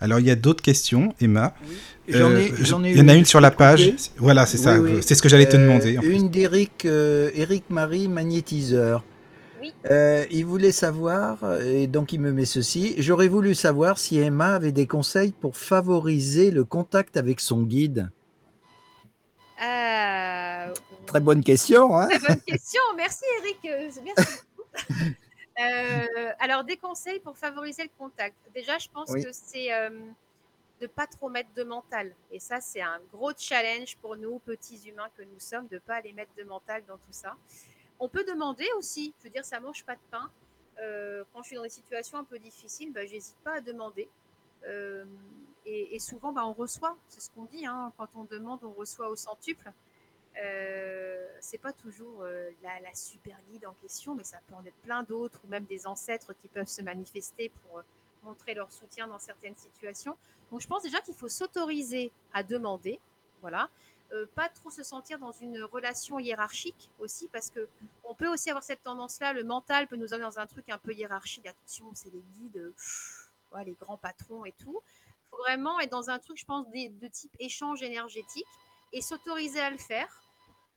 Alors 0.02 0.20
il 0.20 0.26
y 0.26 0.32
a 0.32 0.36
d'autres 0.36 0.62
questions, 0.64 1.14
Emma? 1.22 1.54
Oui. 1.68 1.78
J'en 2.10 2.32
ai, 2.36 2.52
Euh, 2.52 2.56
ai 2.86 2.92
il 2.92 2.98
y 2.98 3.02
en 3.02 3.08
a 3.08 3.14
une 3.14 3.26
sur 3.26 3.40
la 3.40 3.52
page. 3.52 3.94
Voilà, 4.18 4.46
c'est 4.46 4.58
ça. 4.58 4.80
Oui, 4.80 4.94
oui. 4.96 5.04
C'est 5.04 5.16
ce 5.16 5.22
que 5.22 5.30
j'allais 5.30 5.48
te 5.48 5.56
Euh, 5.56 5.62
demander. 5.62 5.94
Une 6.04 6.30
d'Éric 6.30 6.86
euh, 6.86 7.32
Éric 7.34 7.70
Marie, 7.70 8.08
magnétiseur. 8.10 9.04
Oui. 9.62 9.74
Euh, 9.90 10.26
il 10.32 10.46
voulait 10.46 10.72
savoir, 10.72 11.38
et 11.62 11.88
donc 11.88 12.14
il 12.14 12.20
me 12.22 12.32
met 12.32 12.46
ceci, 12.46 12.96
j'aurais 12.98 13.28
voulu 13.28 13.54
savoir 13.56 14.00
si 14.00 14.18
Emma 14.18 14.56
avait 14.56 14.72
des 14.72 14.88
conseils 14.88 15.34
pour 15.34 15.56
favoriser 15.58 16.50
le 16.50 16.64
contact 16.64 17.18
avec 17.18 17.40
son 17.42 17.64
guide. 17.64 18.10
Euh, 19.62 20.74
Très 21.06 21.20
bonne 21.20 21.44
question. 21.44 21.98
Hein 21.98 22.08
Très 22.08 22.20
bonne 22.20 22.42
question. 22.42 22.82
Merci 22.96 23.24
Eric. 23.42 23.58
Merci 23.64 24.00
beaucoup. 24.56 25.10
Euh, 25.60 26.32
alors, 26.40 26.64
des 26.64 26.78
conseils 26.78 27.20
pour 27.20 27.38
favoriser 27.38 27.84
le 27.84 27.90
contact. 27.98 28.36
Déjà, 28.54 28.78
je 28.78 28.88
pense 28.90 29.10
Oui. 29.12 29.24
que 29.24 29.32
c'est 29.32 29.74
euh, 29.74 29.90
de 30.80 30.88
pas 30.88 31.08
trop 31.08 31.30
mettre 31.30 31.54
de 31.54 31.64
mental. 31.64 32.14
Et 32.32 32.40
ça, 32.40 32.62
c'est 32.62 32.82
un 32.82 33.00
gros 33.12 33.32
challenge 33.38 33.98
pour 33.98 34.16
nous, 34.16 34.40
petits 34.40 34.88
humains 34.88 35.10
que 35.18 35.24
nous 35.24 35.40
sommes, 35.40 35.68
de 35.68 35.76
ne 35.76 35.80
pas 35.80 35.96
aller 35.96 36.14
mettre 36.14 36.34
de 36.36 36.44
mental 36.44 36.84
dans 36.86 36.98
tout 36.98 37.12
ça. 37.12 37.36
On 38.00 38.08
peut 38.08 38.24
demander 38.24 38.68
aussi, 38.78 39.14
je 39.20 39.26
veux 39.26 39.30
dire, 39.30 39.44
ça 39.44 39.60
mange 39.60 39.84
pas 39.84 39.96
de 39.96 40.02
pain. 40.10 40.32
Euh, 40.82 41.26
quand 41.34 41.42
je 41.42 41.48
suis 41.48 41.56
dans 41.58 41.64
des 41.64 41.70
situations 41.70 42.18
un 42.18 42.24
peu 42.24 42.40
difficiles, 42.40 42.94
bah, 42.94 43.06
j'hésite 43.06 43.36
pas 43.44 43.56
à 43.56 43.62
demander. 43.62 44.08
Et, 45.66 45.96
et 45.96 46.00
souvent, 46.00 46.32
bah, 46.32 46.46
on 46.46 46.54
reçoit, 46.54 46.96
c'est 47.10 47.20
ce 47.22 47.30
qu'on 47.32 47.44
dit, 47.46 47.66
hein, 47.66 47.92
quand 47.98 48.08
on 48.16 48.24
demande, 48.24 48.64
on 48.64 48.72
reçoit 48.72 49.10
au 49.10 49.16
centuple. 49.16 49.72
Euh, 50.38 51.28
c'est 51.42 51.58
pas 51.58 51.74
toujours 51.74 52.22
euh, 52.22 52.50
la, 52.62 52.80
la 52.80 52.94
super 52.94 53.38
guide 53.50 53.66
en 53.66 53.74
question, 53.74 54.16
mais 54.16 54.24
ça 54.24 54.40
peut 54.48 54.56
en 54.56 54.66
être 54.66 54.82
plein 54.84 55.04
d'autres, 55.04 55.40
ou 55.44 55.48
même 55.48 55.66
des 55.66 55.88
ancêtres 55.88 56.34
qui 56.34 56.48
peuvent 56.48 56.68
se 56.68 56.82
manifester 56.82 57.50
pour 57.50 57.80
euh, 57.80 57.84
montrer 58.24 58.54
leur 58.54 58.72
soutien 58.72 59.08
dans 59.08 59.20
certaines 59.20 59.58
situations. 59.58 60.16
Donc 60.52 60.62
je 60.62 60.68
pense 60.68 60.84
déjà 60.84 61.02
qu'il 61.02 61.16
faut 61.16 61.30
s'autoriser 61.30 62.12
à 62.34 62.44
demander, 62.44 63.00
voilà. 63.42 63.70
Pas 64.34 64.50
trop 64.50 64.72
se 64.72 64.82
sentir 64.82 65.20
dans 65.20 65.32
une 65.34 65.62
relation 65.62 66.18
hiérarchique 66.18 66.90
aussi, 66.98 67.28
parce 67.28 67.52
que 67.52 67.70
on 68.04 68.16
peut 68.16 68.28
aussi 68.28 68.50
avoir 68.50 68.64
cette 68.64 68.82
tendance-là, 68.82 69.34
le 69.34 69.44
mental 69.44 69.88
peut 69.88 69.98
nous 69.98 70.16
amener 70.16 70.26
dans 70.26 70.40
un 70.40 70.48
truc 70.48 70.68
un 70.70 70.80
peu 70.80 70.94
hiérarchique. 70.94 71.46
Attention, 71.46 71.92
c'est 71.94 72.12
les 72.12 72.24
guides, 72.40 72.74
les 73.64 73.74
grands 73.74 73.98
patrons 73.98 74.46
et 74.46 74.52
tout. 74.54 74.82
Il 75.06 75.30
faut 75.30 75.38
vraiment 75.38 75.80
être 75.80 75.92
dans 75.92 76.10
un 76.10 76.18
truc, 76.18 76.38
je 76.38 76.46
pense, 76.46 76.66
de 76.72 77.08
type 77.08 77.36
échange 77.38 77.84
énergétique 77.84 78.48
et 78.94 79.02
s'autoriser 79.02 79.60
à 79.60 79.70
le 79.70 79.78
faire. 79.78 80.08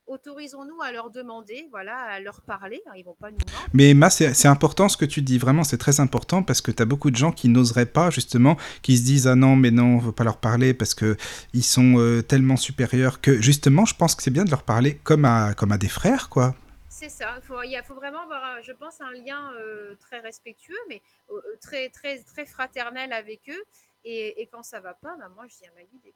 Autorisons-nous 0.09 0.83
à 0.83 0.91
leur 0.91 1.11
demander, 1.11 1.69
voilà, 1.71 1.97
à 1.97 2.19
leur 2.19 2.41
parler. 2.43 2.83
Ils 2.97 3.05
vont 3.05 3.15
pas 3.15 3.31
nous 3.31 3.39
mentir. 3.39 3.69
Mais 3.73 3.91
Emma, 3.91 4.11
c'est 4.11 4.49
important 4.49 4.89
ce 4.89 4.97
que 4.97 5.05
tu 5.05 5.23
dis, 5.23 5.39
vraiment, 5.39 5.63
c'est 5.63 5.79
très 5.79 6.01
important 6.01 6.43
parce 6.43 6.61
que 6.61 6.73
tu 6.73 6.83
as 6.83 6.87
beaucoup 6.87 7.13
de 7.13 7.17
gens 7.17 7.31
qui 7.31 7.49
n'oseraient 7.49 7.87
pas, 7.87 8.11
justement, 8.11 8.57
qui 8.83 8.97
se 8.99 9.05
disent 9.05 9.29
Ah 9.29 9.37
non, 9.37 9.55
mais 9.55 9.71
non, 9.71 9.85
on 9.85 9.97
ne 9.99 10.01
veut 10.03 10.13
pas 10.13 10.25
leur 10.25 10.39
parler 10.39 10.75
parce 10.75 10.95
qu'ils 10.95 11.63
sont 11.65 11.99
euh, 11.99 12.21
tellement 12.21 12.57
supérieurs 12.57 13.21
que, 13.21 13.41
justement, 13.41 13.85
je 13.85 13.95
pense 13.95 14.17
que 14.17 14.25
c'est 14.25 14.33
bien 14.33 14.45
de 14.45 14.51
leur 14.51 14.65
parler 14.65 14.97
comme 15.05 15.25
à, 15.25 15.55
comme 15.55 15.71
à 15.71 15.79
des 15.79 15.89
frères, 15.89 16.29
quoi. 16.29 16.57
C'est 16.89 17.09
ça. 17.09 17.37
Il 17.65 17.83
faut, 17.85 17.95
vraiment 17.95 18.23
avoir, 18.23 18.45
un- 18.45 18.61
je 18.63 18.73
pense, 18.73 19.01
un 19.01 19.13
lien 19.13 19.53
euh, 19.55 19.95
très 20.01 20.19
respectueux, 20.19 20.79
mais 20.89 21.01
euh, 21.31 21.35
euh, 21.37 21.57
très, 21.61 21.89
très, 21.91 22.19
très 22.25 22.45
fraternel 22.45 23.13
avec 23.13 23.41
eux. 23.49 23.63
Et, 24.05 24.43
et 24.43 24.47
quand 24.49 24.65
ça 24.65 24.81
va 24.81 24.95
pas, 24.95 25.15
bah, 25.17 25.29
moi, 25.35 25.45
je 25.49 25.57
dis 25.59 25.65
à 25.67 25.71
ma 25.77 25.81
euh, 25.83 26.11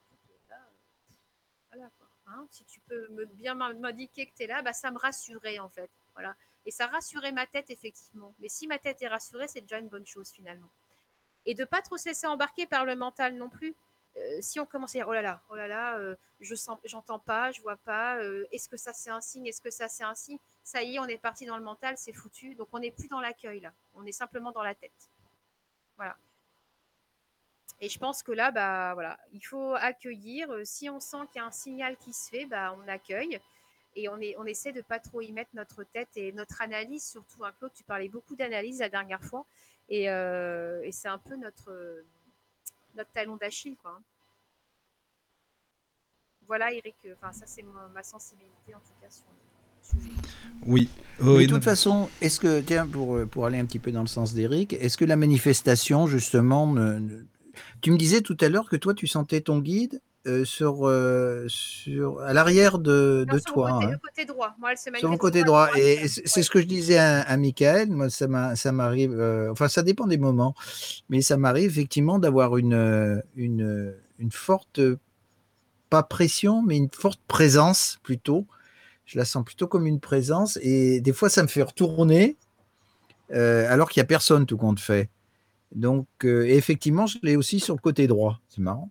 voilà, 1.73 1.91
quoi, 1.99 2.09
hein, 2.27 2.47
si 2.51 2.65
tu 2.65 2.81
peux 2.81 3.09
me 3.09 3.25
bien 3.27 3.55
m'in- 3.55 3.75
m'indiquer 3.75 4.27
que 4.27 4.35
tu 4.35 4.45
es 4.45 4.47
là, 4.47 4.63
bah, 4.63 4.73
ça 4.73 4.91
me 4.91 4.99
rassurait, 4.99 5.59
en 5.59 5.69
fait. 5.69 5.91
Voilà. 6.15 6.35
Et 6.65 6.71
ça 6.71 6.87
rassurait 6.87 7.33
ma 7.33 7.47
tête, 7.47 7.71
effectivement. 7.71 8.35
Mais 8.39 8.49
si 8.49 8.67
ma 8.67 8.79
tête 8.79 9.03
est 9.03 9.09
rassurée, 9.09 9.49
c'est 9.49 9.61
déjà 9.61 9.79
une 9.79 9.89
bonne 9.89 10.07
chose, 10.07 10.31
finalement. 10.31 10.71
Et 11.45 11.55
de 11.55 11.65
pas 11.65 11.83
trop 11.83 11.97
se 11.97 12.09
laisser 12.09 12.27
embarquer 12.27 12.67
par 12.67 12.85
le 12.85 12.97
mental 12.97 13.37
non 13.37 13.49
plus. 13.49 13.75
Euh, 14.17 14.39
si 14.41 14.59
on 14.61 14.67
commence 14.67 14.95
à 14.97 14.99
dire, 14.99 15.09
oh 15.09 15.13
là 15.13 15.23
là, 15.23 15.43
oh 15.51 15.57
là 15.57 15.69
là, 15.69 15.99
euh, 15.99 16.17
je 16.41 16.55
sens, 16.55 16.79
j'entends 16.85 17.19
pas, 17.19 17.53
je 17.53 17.61
vois 17.61 17.77
pas, 17.77 18.17
euh, 18.19 18.47
est-ce 18.51 18.69
que 18.69 18.77
ça 18.79 18.93
c'est 18.95 19.11
un 19.11 19.21
signe, 19.21 19.47
est-ce 19.47 19.61
que 19.61 19.71
ça 19.71 19.89
c'est 19.89 20.05
un 20.05 20.15
signe? 20.15 20.39
Ça 20.65 20.83
y 20.83 20.97
est, 20.97 20.99
on 20.99 21.05
est 21.05 21.19
parti 21.19 21.45
dans 21.45 21.59
le 21.59 21.63
mental, 21.63 21.97
c'est 21.99 22.15
foutu. 22.15 22.55
Donc 22.55 22.69
on 22.73 22.79
n'est 22.79 22.91
plus 22.91 23.09
dans 23.09 23.21
l'accueil 23.21 23.61
là, 23.61 23.73
on 23.95 24.07
est 24.07 24.13
simplement 24.13 24.53
dans 24.53 24.63
la 24.63 24.75
tête. 24.75 25.11
Voilà. 25.97 26.17
Et 27.81 27.89
je 27.89 27.99
pense 27.99 28.23
que 28.23 28.33
là, 28.33 28.51
bah 28.51 28.95
voilà, 28.95 29.19
il 29.33 29.41
faut 29.41 29.75
accueillir. 29.75 30.51
Euh, 30.51 30.63
Si 30.65 30.89
on 30.89 30.99
sent 31.01 31.19
qu'il 31.31 31.41
y 31.41 31.45
a 31.45 31.47
un 31.47 31.51
signal 31.51 31.97
qui 31.99 32.13
se 32.13 32.29
fait, 32.31 32.47
bah 32.47 32.75
on 32.83 32.89
accueille 32.89 33.39
et 33.95 34.09
on, 34.09 34.19
est, 34.19 34.35
on 34.39 34.45
essaie 34.45 34.73
de 34.73 34.81
pas 34.83 34.99
trop 34.99 35.21
y 35.23 35.33
mettre 35.33 35.51
notre 35.55 35.83
tête 35.85 36.09
et 36.17 36.33
notre 36.33 36.61
analyse, 36.63 37.05
surtout. 37.05 37.45
Hein, 37.45 37.53
Claude, 37.59 37.73
tu 37.75 37.83
parlais 37.85 38.09
beaucoup 38.09 38.35
d'analyse 38.37 38.81
la 38.81 38.89
dernière 38.91 39.23
fois, 39.23 39.45
et, 39.89 40.11
euh, 40.11 40.83
et 40.85 40.93
c'est 40.93 41.09
un 41.09 41.19
peu 41.19 41.37
notre 41.37 42.03
notre 42.95 43.11
talon 43.13 43.37
d'Achille, 43.37 43.77
quoi. 43.77 43.93
hein. 43.99 44.03
Voilà, 46.47 46.73
Eric. 46.73 46.95
euh, 47.07 47.15
Enfin, 47.21 47.33
ça 47.33 47.45
c'est 47.47 47.63
ma, 47.63 47.89
ma 47.95 48.03
sensibilité 48.03 48.75
en 48.75 48.79
tout 48.81 48.95
cas 49.01 49.11
sur 49.11 49.25
le 49.27 50.01
sujet. 50.01 50.15
Oui. 50.65 50.89
De 51.21 51.25
non. 51.25 51.47
toute 51.47 51.65
façon, 51.65 52.09
est-ce 52.21 52.39
que, 52.41 52.61
tiens, 52.61 52.87
pour, 52.87 53.19
pour 53.31 53.47
aller 53.47 53.59
un 53.59 53.67
petit 53.67 53.79
peu 53.79 53.93
dans 53.93 54.01
le 54.03 54.07
sens 54.07 54.33
d'Éric, 54.35 54.73
est-ce 54.75 54.97
que 54.97 55.05
la 55.05 55.17
manifestation, 55.17 56.07
justement, 56.07 56.67
ne- 56.67 56.99
ne- 56.99 57.25
tu 57.81 57.91
me 57.91 57.97
disais 57.97 58.21
tout 58.21 58.37
à 58.41 58.49
l'heure 58.49 58.69
que 58.69 58.77
toi, 58.77 58.95
tu 58.95 59.07
sentais 59.07 59.41
ton 59.41 59.59
guide 59.61 60.01
euh, 60.27 60.45
sur, 60.45 60.89
euh, 60.89 61.45
sur, 61.49 62.21
à 62.23 62.33
l'arrière 62.33 62.79
de, 62.81 63.25
Non, 63.29 63.35
de 63.35 63.39
sur 63.39 63.53
toi. 63.55 63.69
le 63.69 63.75
côté, 63.75 63.87
hein. 63.87 63.91
le 63.93 63.99
côté 63.99 64.25
droit. 64.25 64.55
Moi, 64.59 64.73
elle 64.73 64.79
se 64.79 64.99
Sur 64.99 65.09
mon 65.09 65.17
côté 65.19 65.45
droit. 65.45 65.69
Et 65.77 66.09
c'est 66.09 66.37
Ouais. 66.37 66.43
ce 66.43 66.51
que 66.51 66.61
je 66.61 66.67
disais 66.67 66.99
à, 66.99 67.21
à 67.21 67.37
Michael. 67.37 67.91
Moi, 67.91 68.11
ça 68.11 68.27
m'a- 68.27 68.57
ça 68.57 68.73
m'arrive. 68.73 69.13
euh, 69.19 69.53
enfin, 69.53 69.69
ça 69.69 69.83
dépend 69.83 70.07
des 70.09 70.19
moments. 70.19 70.55
Mais 71.09 71.23
ça 71.23 71.37
m'arrive 71.37 71.71
effectivement 71.71 72.19
d'avoir 72.19 72.57
une, 72.57 73.23
une, 73.37 73.95
une 74.19 74.33
forte, 74.33 74.81
pas 75.91 76.03
pression, 76.03 76.61
mais 76.63 76.77
une 76.77 76.91
forte 76.91 77.21
présence 77.29 77.99
plutôt. 78.03 78.47
Je 79.05 79.19
la 79.19 79.25
sens 79.25 79.45
plutôt 79.45 79.69
comme 79.69 79.87
une 79.87 80.01
présence. 80.01 80.59
Et 80.61 81.01
des 81.01 81.13
fois, 81.13 81.29
ça 81.31 81.45
me 81.45 81.49
fait 81.49 81.63
retourner 81.63 82.37
alors 83.33 83.91
qu'il 83.91 84.01
n'y 84.01 84.05
a 84.05 84.09
personne, 84.09 84.45
tout 84.47 84.57
compte 84.57 84.81
fait. 84.81 85.09
Donc, 85.73 86.07
euh, 86.25 86.47
et 86.47 86.57
effectivement, 86.57 87.07
je 87.07 87.19
l'ai 87.23 87.37
aussi 87.37 87.61
sur 87.61 87.75
le 87.75 87.81
côté 87.81 88.07
droit. 88.07 88.41
C'est 88.49 88.61
marrant. 88.61 88.91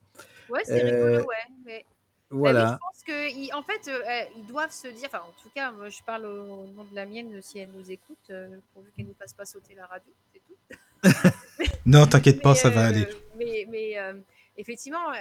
Ouais, 0.50 0.62
c'est 0.66 0.84
Euh, 0.84 1.18
rigolo, 1.18 1.28
ouais. 1.30 1.36
Mais, 1.50 1.64
mais 1.66 1.86
je 2.32 2.36
Voilà. 2.36 2.80
pense 2.82 3.04
qu'en 3.04 3.58
en 3.60 3.64
fait, 3.64 3.88
euh, 3.88 4.02
euh, 4.08 4.24
ils 4.38 4.46
doivent 4.46 4.72
se 4.72 4.88
dire, 4.88 5.08
enfin, 5.08 5.24
en 5.28 5.42
tout 5.42 5.50
cas, 5.56 5.72
moi, 5.72 5.90
je 5.90 6.02
parle 6.06 6.26
au, 6.26 6.68
nom 6.68 6.84
de 6.84 6.96
la 6.96 7.06
mienne, 7.06 7.42
si 7.42 7.60
elle 7.60 7.70
nous 7.72 7.92
écoute, 7.92 8.18
euh, 8.30 8.58
pourvu 8.74 8.92
qu'elle 8.96 9.06
ne 9.06 9.12
nous 9.12 9.18
fasse 9.18 9.34
pas 9.34 9.46
sauter 9.46 9.76
la 9.76 9.86
radio, 9.88 10.12
c'est 10.34 10.40
tout. 10.40 10.56
Non, 11.86 12.06
t'inquiète 12.08 12.42
pas, 12.42 12.54
Mais, 12.54 12.56
ça 12.60 12.70
va 12.70 12.86
euh, 12.86 12.90
aller. 12.90 13.08
Mais, 13.38 13.68
mais 13.70 13.98
euh, 14.00 14.14
effectivement, 14.58 15.12
euh, 15.12 15.16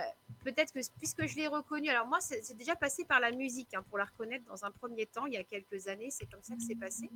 peut-être 0.44 0.72
que 0.72 0.80
puisque 0.98 1.26
je 1.26 1.36
l'ai 1.36 1.46
reconnue, 1.46 1.88
alors 1.90 2.06
moi, 2.06 2.18
c'est 2.20 2.42
c'est 2.42 2.56
déjà 2.56 2.74
passé 2.74 3.04
par 3.04 3.20
la 3.20 3.30
musique, 3.32 3.74
hein, 3.74 3.84
pour 3.88 3.98
la 3.98 4.04
reconnaître 4.04 4.44
dans 4.46 4.64
un 4.64 4.70
premier 4.70 5.06
temps, 5.06 5.26
il 5.26 5.34
y 5.34 5.36
a 5.36 5.44
quelques 5.44 5.88
années, 5.88 6.08
c'est 6.10 6.26
comme 6.26 6.42
ça 6.42 6.54
que 6.54 6.62
c'est 6.66 6.74
passé. 6.74 7.10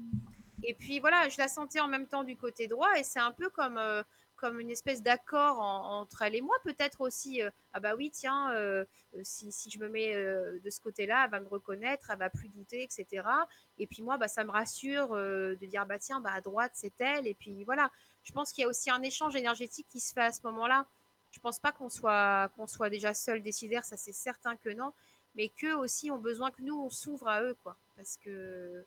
Et 0.63 0.75
puis 0.75 1.01
voilà, 1.01 1.29
je 1.29 1.39
la 1.39 1.49
sentais 1.49 1.81
en 1.81 1.89
même 1.89 2.07
temps 2.07 2.25
du 2.25 2.37
côté 2.37 2.67
droit, 2.69 2.91
et 2.99 3.05
c'est 3.05 3.21
un 3.21 3.33
peu 3.33 3.49
comme, 3.51 3.79
euh, 3.79 4.03
comme 4.39 4.61
une 4.61 4.71
espèce 4.71 5.03
d'accord 5.03 5.59
en- 5.61 6.01
entre 6.01 6.23
elle 6.23 6.35
et 6.37 6.41
moi, 6.41 6.57
peut-être 6.65 7.01
aussi. 7.03 7.43
euh, 7.43 7.51
ah 7.73 7.81
bah 7.81 7.95
oui, 7.97 8.11
tiens, 8.11 8.53
euh, 8.55 8.85
euh, 9.15 9.21
si, 9.25 9.53
si 9.53 9.71
je 9.71 9.79
me 9.79 9.89
mets 9.89 10.15
de 10.15 10.71
ce 10.71 10.81
côté-là, 10.81 11.25
elle 11.25 11.31
va 11.31 11.41
me 11.41 11.49
reconnaître, 11.49 12.11
elle 12.11 12.19
va 12.19 12.31
plus 12.31 12.49
douter, 12.49 12.83
etc. 12.85 13.47
Et 13.79 13.87
puis 13.87 14.03
moi, 14.03 14.17
bah, 14.19 14.29
ça 14.29 14.45
me 14.45 14.51
rassure 14.51 15.11
de 15.15 15.59
dire, 15.67 15.87
bah 15.87 15.99
tiens, 15.99 16.21
bah, 16.21 16.33
à 16.35 16.41
droite, 16.41 16.73
c'est 16.75 16.99
elle. 17.01 17.27
Et 17.27 17.35
puis 17.35 17.65
voilà, 17.65 17.91
je 18.25 18.33
pense 18.33 18.53
qu'il 18.53 18.63
y 18.63 18.65
a 18.65 18.69
aussi 18.69 18.91
un 18.91 19.03
échange 19.03 19.37
énergétique 19.37 19.87
qui 19.89 20.01
se 20.01 20.13
fait 20.13 20.23
à 20.23 20.33
ce 20.33 20.41
moment-là. 20.45 20.87
Je 21.31 21.41
pense 21.41 21.59
pas 21.59 21.73
qu'on 21.73 21.89
soit, 21.91 22.51
qu'on 22.57 22.67
soit 22.67 22.91
déjà 22.91 23.15
seul 23.15 23.43
décidaire, 23.43 23.85
ça 23.85 23.97
c'est 23.97 24.13
certain 24.13 24.57
que 24.57 24.71
non, 24.71 24.93
mais 25.35 25.49
qu'eux 25.51 25.75
aussi 25.77 26.11
ont 26.11 26.19
besoin 26.19 26.51
que 26.51 26.63
nous, 26.63 26.77
on 26.79 26.91
s'ouvre 26.91 27.29
à 27.29 27.43
eux, 27.43 27.55
quoi. 27.63 27.77
Parce 27.97 28.17
que 28.17 28.85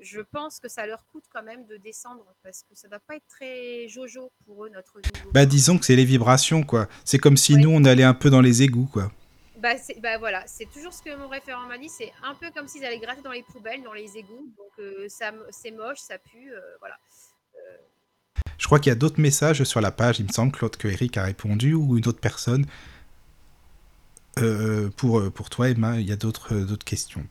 je 0.00 0.20
pense 0.20 0.58
que 0.60 0.68
ça 0.68 0.86
leur 0.86 1.04
coûte 1.12 1.24
quand 1.32 1.42
même 1.42 1.66
de 1.66 1.76
descendre, 1.76 2.24
parce 2.42 2.62
que 2.62 2.74
ça 2.74 2.88
va 2.88 2.98
pas 2.98 3.16
être 3.16 3.26
très 3.28 3.88
jojo 3.88 4.30
pour 4.44 4.64
eux, 4.64 4.68
notre 4.70 4.96
niveau. 4.98 5.30
Bah, 5.32 5.46
disons 5.46 5.78
que 5.78 5.84
c'est 5.86 5.96
les 5.96 6.04
vibrations, 6.04 6.62
quoi. 6.62 6.88
C'est 7.04 7.18
comme 7.18 7.36
si 7.36 7.54
Ouais. 7.54 7.60
nous, 7.60 7.70
on 7.70 7.84
allait 7.84 8.02
un 8.04 8.14
peu 8.14 8.30
dans 8.30 8.40
les 8.40 8.62
égouts, 8.62 8.88
quoi. 8.92 9.10
Bah, 9.58 9.78
c'est- 9.78 9.98
bah 10.00 10.18
voilà, 10.18 10.42
c'est 10.46 10.66
toujours 10.70 10.92
ce 10.92 11.00
que 11.02 11.14
mon 11.16 11.28
référent 11.28 11.66
m'a 11.66 11.78
dit, 11.78 11.88
c'est 11.88 12.12
un 12.22 12.34
peu 12.34 12.50
comme 12.50 12.68
s'ils 12.68 12.84
allaient 12.84 12.98
gratter 12.98 13.22
dans 13.22 13.32
les 13.32 13.42
poubelles, 13.44 13.82
dans 13.82 13.94
les 13.94 14.16
égouts, 14.18 14.52
donc 14.58 14.70
euh, 14.80 15.06
ça, 15.08 15.32
c'est 15.50 15.70
moche, 15.70 15.98
ça 16.00 16.18
pue, 16.18 16.52
euh, 16.52 16.60
voilà. 16.80 16.98
Je 18.58 18.66
crois 18.66 18.78
qu'il 18.78 18.90
y 18.90 18.92
a 18.92 18.96
d'autres 18.96 19.20
messages 19.20 19.62
sur 19.64 19.80
la 19.80 19.90
page, 19.90 20.20
il 20.20 20.26
me 20.26 20.32
semble, 20.32 20.52
Claude, 20.52 20.76
que 20.76 20.88
Eric 20.88 21.16
a 21.16 21.24
répondu, 21.24 21.74
ou 21.74 21.96
une 21.96 22.06
autre 22.08 22.20
personne. 22.20 22.66
Euh, 24.38 24.90
pour, 24.96 25.20
euh, 25.20 25.30
pour 25.30 25.48
toi, 25.48 25.68
Emma, 25.70 26.00
il 26.00 26.06
y 26.08 26.12
a 26.12 26.16
d'autres 26.16 26.54
euh, 26.54 26.64
d'autres 26.64 26.84
questions. 26.84 27.24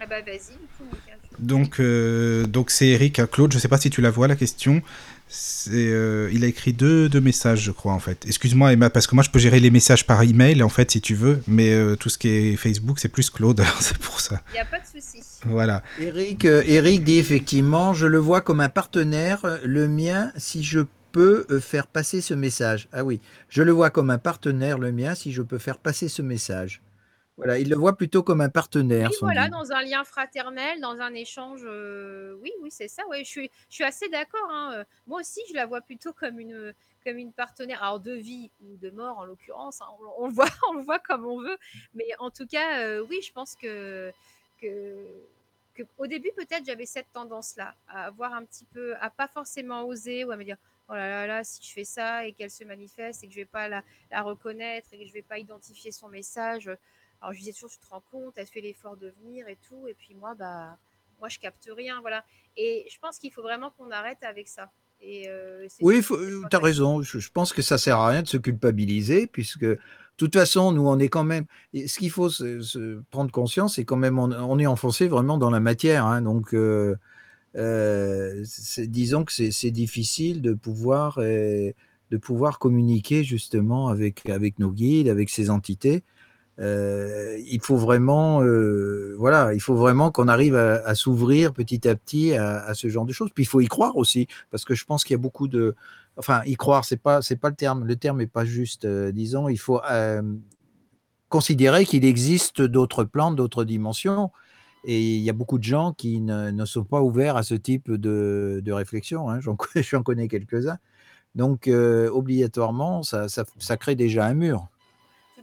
Ah 0.00 0.06
bah 0.06 0.20
vas-y, 0.20 0.58
Donc, 1.38 1.80
euh, 1.80 2.46
donc 2.46 2.70
c'est 2.70 2.88
Eric 2.88 3.18
à 3.18 3.26
Claude, 3.26 3.52
je 3.52 3.58
sais 3.58 3.68
pas 3.68 3.78
si 3.78 3.90
tu 3.90 4.00
la 4.00 4.10
vois, 4.10 4.28
la 4.28 4.36
question. 4.36 4.82
C'est, 5.34 5.70
euh, 5.72 6.28
il 6.30 6.44
a 6.44 6.46
écrit 6.46 6.74
deux, 6.74 7.08
deux 7.08 7.22
messages, 7.22 7.62
je 7.62 7.70
crois, 7.70 7.94
en 7.94 7.98
fait. 7.98 8.26
Excuse-moi, 8.26 8.74
Emma, 8.74 8.90
parce 8.90 9.06
que 9.06 9.14
moi, 9.14 9.24
je 9.24 9.30
peux 9.30 9.38
gérer 9.38 9.60
les 9.60 9.70
messages 9.70 10.06
par 10.06 10.22
email, 10.22 10.62
en 10.62 10.68
fait, 10.68 10.90
si 10.90 11.00
tu 11.00 11.14
veux. 11.14 11.42
Mais 11.46 11.72
euh, 11.72 11.96
tout 11.96 12.10
ce 12.10 12.18
qui 12.18 12.28
est 12.28 12.56
Facebook, 12.56 12.98
c'est 12.98 13.08
plus 13.08 13.30
Claude, 13.30 13.58
alors 13.60 13.76
c'est 13.80 13.96
pour 13.96 14.20
ça. 14.20 14.42
Il 14.50 14.54
n'y 14.54 14.60
a 14.60 14.66
pas 14.66 14.78
de 14.78 14.84
souci. 14.84 15.22
Voilà. 15.46 15.82
Eric, 15.98 16.44
euh, 16.44 16.62
Eric 16.66 17.02
dit 17.02 17.16
effectivement, 17.16 17.94
je 17.94 18.06
le 18.06 18.18
vois 18.18 18.42
comme 18.42 18.60
un 18.60 18.68
partenaire, 18.68 19.40
le 19.64 19.88
mien, 19.88 20.32
si 20.36 20.62
je 20.62 20.80
peux 21.12 21.46
faire 21.60 21.86
passer 21.86 22.20
ce 22.20 22.34
message. 22.34 22.88
Ah 22.92 23.02
oui, 23.02 23.18
je 23.48 23.62
le 23.62 23.72
vois 23.72 23.88
comme 23.88 24.10
un 24.10 24.18
partenaire, 24.18 24.76
le 24.76 24.92
mien, 24.92 25.14
si 25.14 25.32
je 25.32 25.40
peux 25.40 25.58
faire 25.58 25.78
passer 25.78 26.08
ce 26.08 26.20
message. 26.20 26.82
Voilà, 27.38 27.58
il 27.58 27.68
le 27.70 27.76
voit 27.76 27.96
plutôt 27.96 28.22
comme 28.22 28.40
un 28.42 28.50
partenaire. 28.50 29.08
Oui, 29.10 29.16
voilà, 29.20 29.48
dans 29.48 29.72
un 29.72 29.82
lien 29.82 30.04
fraternel, 30.04 30.80
dans 30.80 31.00
un 31.00 31.14
échange. 31.14 31.62
euh, 31.64 32.34
oui, 32.42 32.52
oui, 32.60 32.70
c'est 32.70 32.88
ça. 32.88 33.06
Ouais, 33.08 33.24
je 33.24 33.28
suis, 33.30 33.50
je 33.70 33.74
suis 33.74 33.84
assez 33.84 34.08
d'accord. 34.10 34.48
hein. 34.50 34.72
Euh, 34.74 34.84
Moi 35.06 35.20
aussi, 35.20 35.40
je 35.48 35.54
la 35.54 35.64
vois 35.66 35.80
plutôt 35.80 36.12
comme 36.12 36.38
une, 36.38 36.74
comme 37.04 37.16
une 37.16 37.32
partenaire, 37.32 37.82
alors 37.82 38.00
de 38.00 38.12
vie 38.12 38.50
ou 38.62 38.76
de 38.76 38.90
mort 38.90 39.18
en 39.18 39.24
l'occurrence. 39.24 39.80
hein. 39.80 39.86
On, 40.18 40.24
on 40.24 40.26
le 40.28 40.34
voit, 40.34 40.46
on 40.70 40.74
le 40.74 40.82
voit 40.82 40.98
comme 40.98 41.24
on 41.26 41.40
veut. 41.40 41.56
Mais 41.94 42.06
en 42.18 42.30
tout 42.30 42.46
cas, 42.46 42.80
euh, 42.80 43.04
oui, 43.08 43.20
je 43.26 43.32
pense 43.32 43.56
que, 43.56 44.12
que, 44.60 45.06
que 45.74 45.82
au 45.98 46.06
début 46.06 46.30
peut-être 46.36 46.66
j'avais 46.66 46.86
cette 46.86 47.10
tendance-là 47.12 47.74
à 47.88 48.04
avoir 48.06 48.34
un 48.34 48.44
petit 48.44 48.66
peu, 48.66 48.94
à 49.00 49.08
pas 49.10 49.26
forcément 49.26 49.84
oser 49.84 50.24
ou 50.24 50.30
à 50.32 50.36
me 50.36 50.44
dire. 50.44 50.56
Oh 50.88 50.94
là 50.94 51.08
là 51.08 51.26
là, 51.26 51.44
si 51.44 51.62
je 51.66 51.72
fais 51.72 51.84
ça 51.84 52.26
et 52.26 52.32
qu'elle 52.34 52.50
se 52.50 52.64
manifeste 52.64 53.24
et 53.24 53.26
que 53.26 53.32
je 53.32 53.38
vais 53.38 53.44
pas 53.46 53.68
la, 53.68 53.82
la 54.10 54.20
reconnaître 54.20 54.88
et 54.92 54.98
que 54.98 55.06
je 55.06 55.12
vais 55.12 55.22
pas 55.22 55.38
identifier 55.38 55.92
son 55.92 56.08
message, 56.08 56.68
alors 57.22 57.32
je 57.32 57.38
disais 57.38 57.52
toujours, 57.52 57.70
tu 57.70 57.78
te 57.78 57.86
rends 57.88 58.02
compte, 58.10 58.34
elle 58.36 58.46
fait 58.46 58.60
l'effort 58.60 58.96
de 58.96 59.14
venir 59.22 59.48
et 59.48 59.56
tout. 59.68 59.86
Et 59.88 59.94
puis 59.94 60.14
moi, 60.14 60.34
bah, 60.34 60.76
moi 61.20 61.28
je 61.28 61.38
capte 61.38 61.68
rien, 61.74 62.00
voilà. 62.00 62.24
Et 62.56 62.86
je 62.92 62.98
pense 62.98 63.18
qu'il 63.18 63.32
faut 63.32 63.42
vraiment 63.42 63.70
qu'on 63.70 63.90
arrête 63.90 64.18
avec 64.22 64.48
ça. 64.48 64.70
Et 65.00 65.28
euh, 65.28 65.66
Oui, 65.80 66.02
c'est 66.02 66.14
euh, 66.14 66.42
tu 66.50 66.56
as 66.56 66.58
raison. 66.60 67.00
Je, 67.02 67.18
je 67.18 67.30
pense 67.30 67.52
que 67.52 67.62
ça 67.62 67.78
sert 67.78 67.98
à 67.98 68.08
rien 68.08 68.22
de 68.22 68.28
se 68.28 68.36
culpabiliser, 68.36 69.26
puisque 69.28 69.64
de 69.64 69.78
toute 70.16 70.34
façon, 70.34 70.72
nous, 70.72 70.86
on 70.86 70.98
est 70.98 71.08
quand 71.08 71.24
même. 71.24 71.46
et 71.72 71.88
ce 71.88 71.98
qu'il 71.98 72.10
faut 72.10 72.28
se, 72.28 72.60
se 72.60 73.00
prendre 73.10 73.30
conscience, 73.30 73.76
c'est 73.76 73.84
quand 73.84 73.96
même, 73.96 74.18
on, 74.18 74.30
on 74.32 74.58
est 74.58 74.66
enfoncé 74.66 75.08
vraiment 75.08 75.38
dans 75.38 75.50
la 75.50 75.60
matière. 75.60 76.06
hein. 76.06 76.22
donc, 76.22 76.54
euh, 76.54 76.96
euh, 77.56 78.44
disons 78.78 79.24
que 79.24 79.32
c'est 79.32 79.70
difficile 79.70 80.42
de 80.42 80.54
pouvoir, 80.54 81.18
de 81.18 82.16
pouvoir 82.20 82.58
communiquer 82.58 83.24
justement 83.24 83.88
avec, 83.88 84.28
avec 84.28 84.58
nos 84.58 84.70
guides, 84.70 85.08
avec 85.08 85.30
ces 85.30 85.50
entités. 85.50 86.02
Euh, 86.58 87.38
il 87.46 87.60
faut 87.60 87.76
vraiment, 87.76 88.42
euh, 88.42 89.14
voilà, 89.18 89.54
il 89.54 89.60
faut 89.60 89.74
vraiment 89.74 90.10
qu'on 90.10 90.28
arrive 90.28 90.54
à, 90.54 90.94
s'ouvrir 90.94 91.52
petit 91.52 91.88
à 91.88 91.94
petit 91.94 92.34
à, 92.34 92.74
ce 92.74 92.88
genre 92.88 93.06
de 93.06 93.12
choses. 93.12 93.30
Puis 93.34 93.44
il 93.44 93.46
faut 93.46 93.60
y 93.60 93.66
croire 93.66 93.96
aussi, 93.96 94.26
parce 94.50 94.64
que 94.64 94.74
je 94.74 94.84
pense 94.84 95.04
qu'il 95.04 95.14
y 95.14 95.18
a 95.18 95.18
beaucoup 95.18 95.48
de, 95.48 95.74
enfin, 96.16 96.42
y 96.46 96.56
croire, 96.56 96.84
c'est 96.84 96.96
pas, 96.96 97.22
c'est 97.22 97.36
pas 97.36 97.48
le 97.48 97.56
terme. 97.56 97.84
Le 97.86 97.96
terme 97.96 98.20
est 98.20 98.26
pas 98.26 98.44
juste. 98.44 98.84
euh, 98.84 99.12
disons, 99.12 99.48
il 99.48 99.58
faut 99.58 99.80
considérer 101.28 101.86
qu'il 101.86 102.04
existe 102.04 102.60
d'autres 102.60 103.04
plans, 103.04 103.32
d'autres 103.32 103.64
dimensions. 103.64 104.30
Et 104.84 105.00
il 105.00 105.22
y 105.22 105.30
a 105.30 105.32
beaucoup 105.32 105.58
de 105.58 105.64
gens 105.64 105.92
qui 105.92 106.20
ne, 106.20 106.64
sont 106.64 106.84
pas 106.84 107.00
ouverts 107.00 107.36
à 107.36 107.42
ce 107.44 107.54
type 107.54 107.90
de, 107.90 108.72
réflexion. 108.72 109.30
hein. 109.30 109.40
J'en 109.76 110.02
connais, 110.02 110.28
quelques-uns. 110.28 110.78
Donc, 111.34 111.68
obligatoirement, 111.68 113.02
ça 113.02 113.76
crée 113.78 113.94
déjà 113.94 114.26
un 114.26 114.34
mur. 114.34 114.71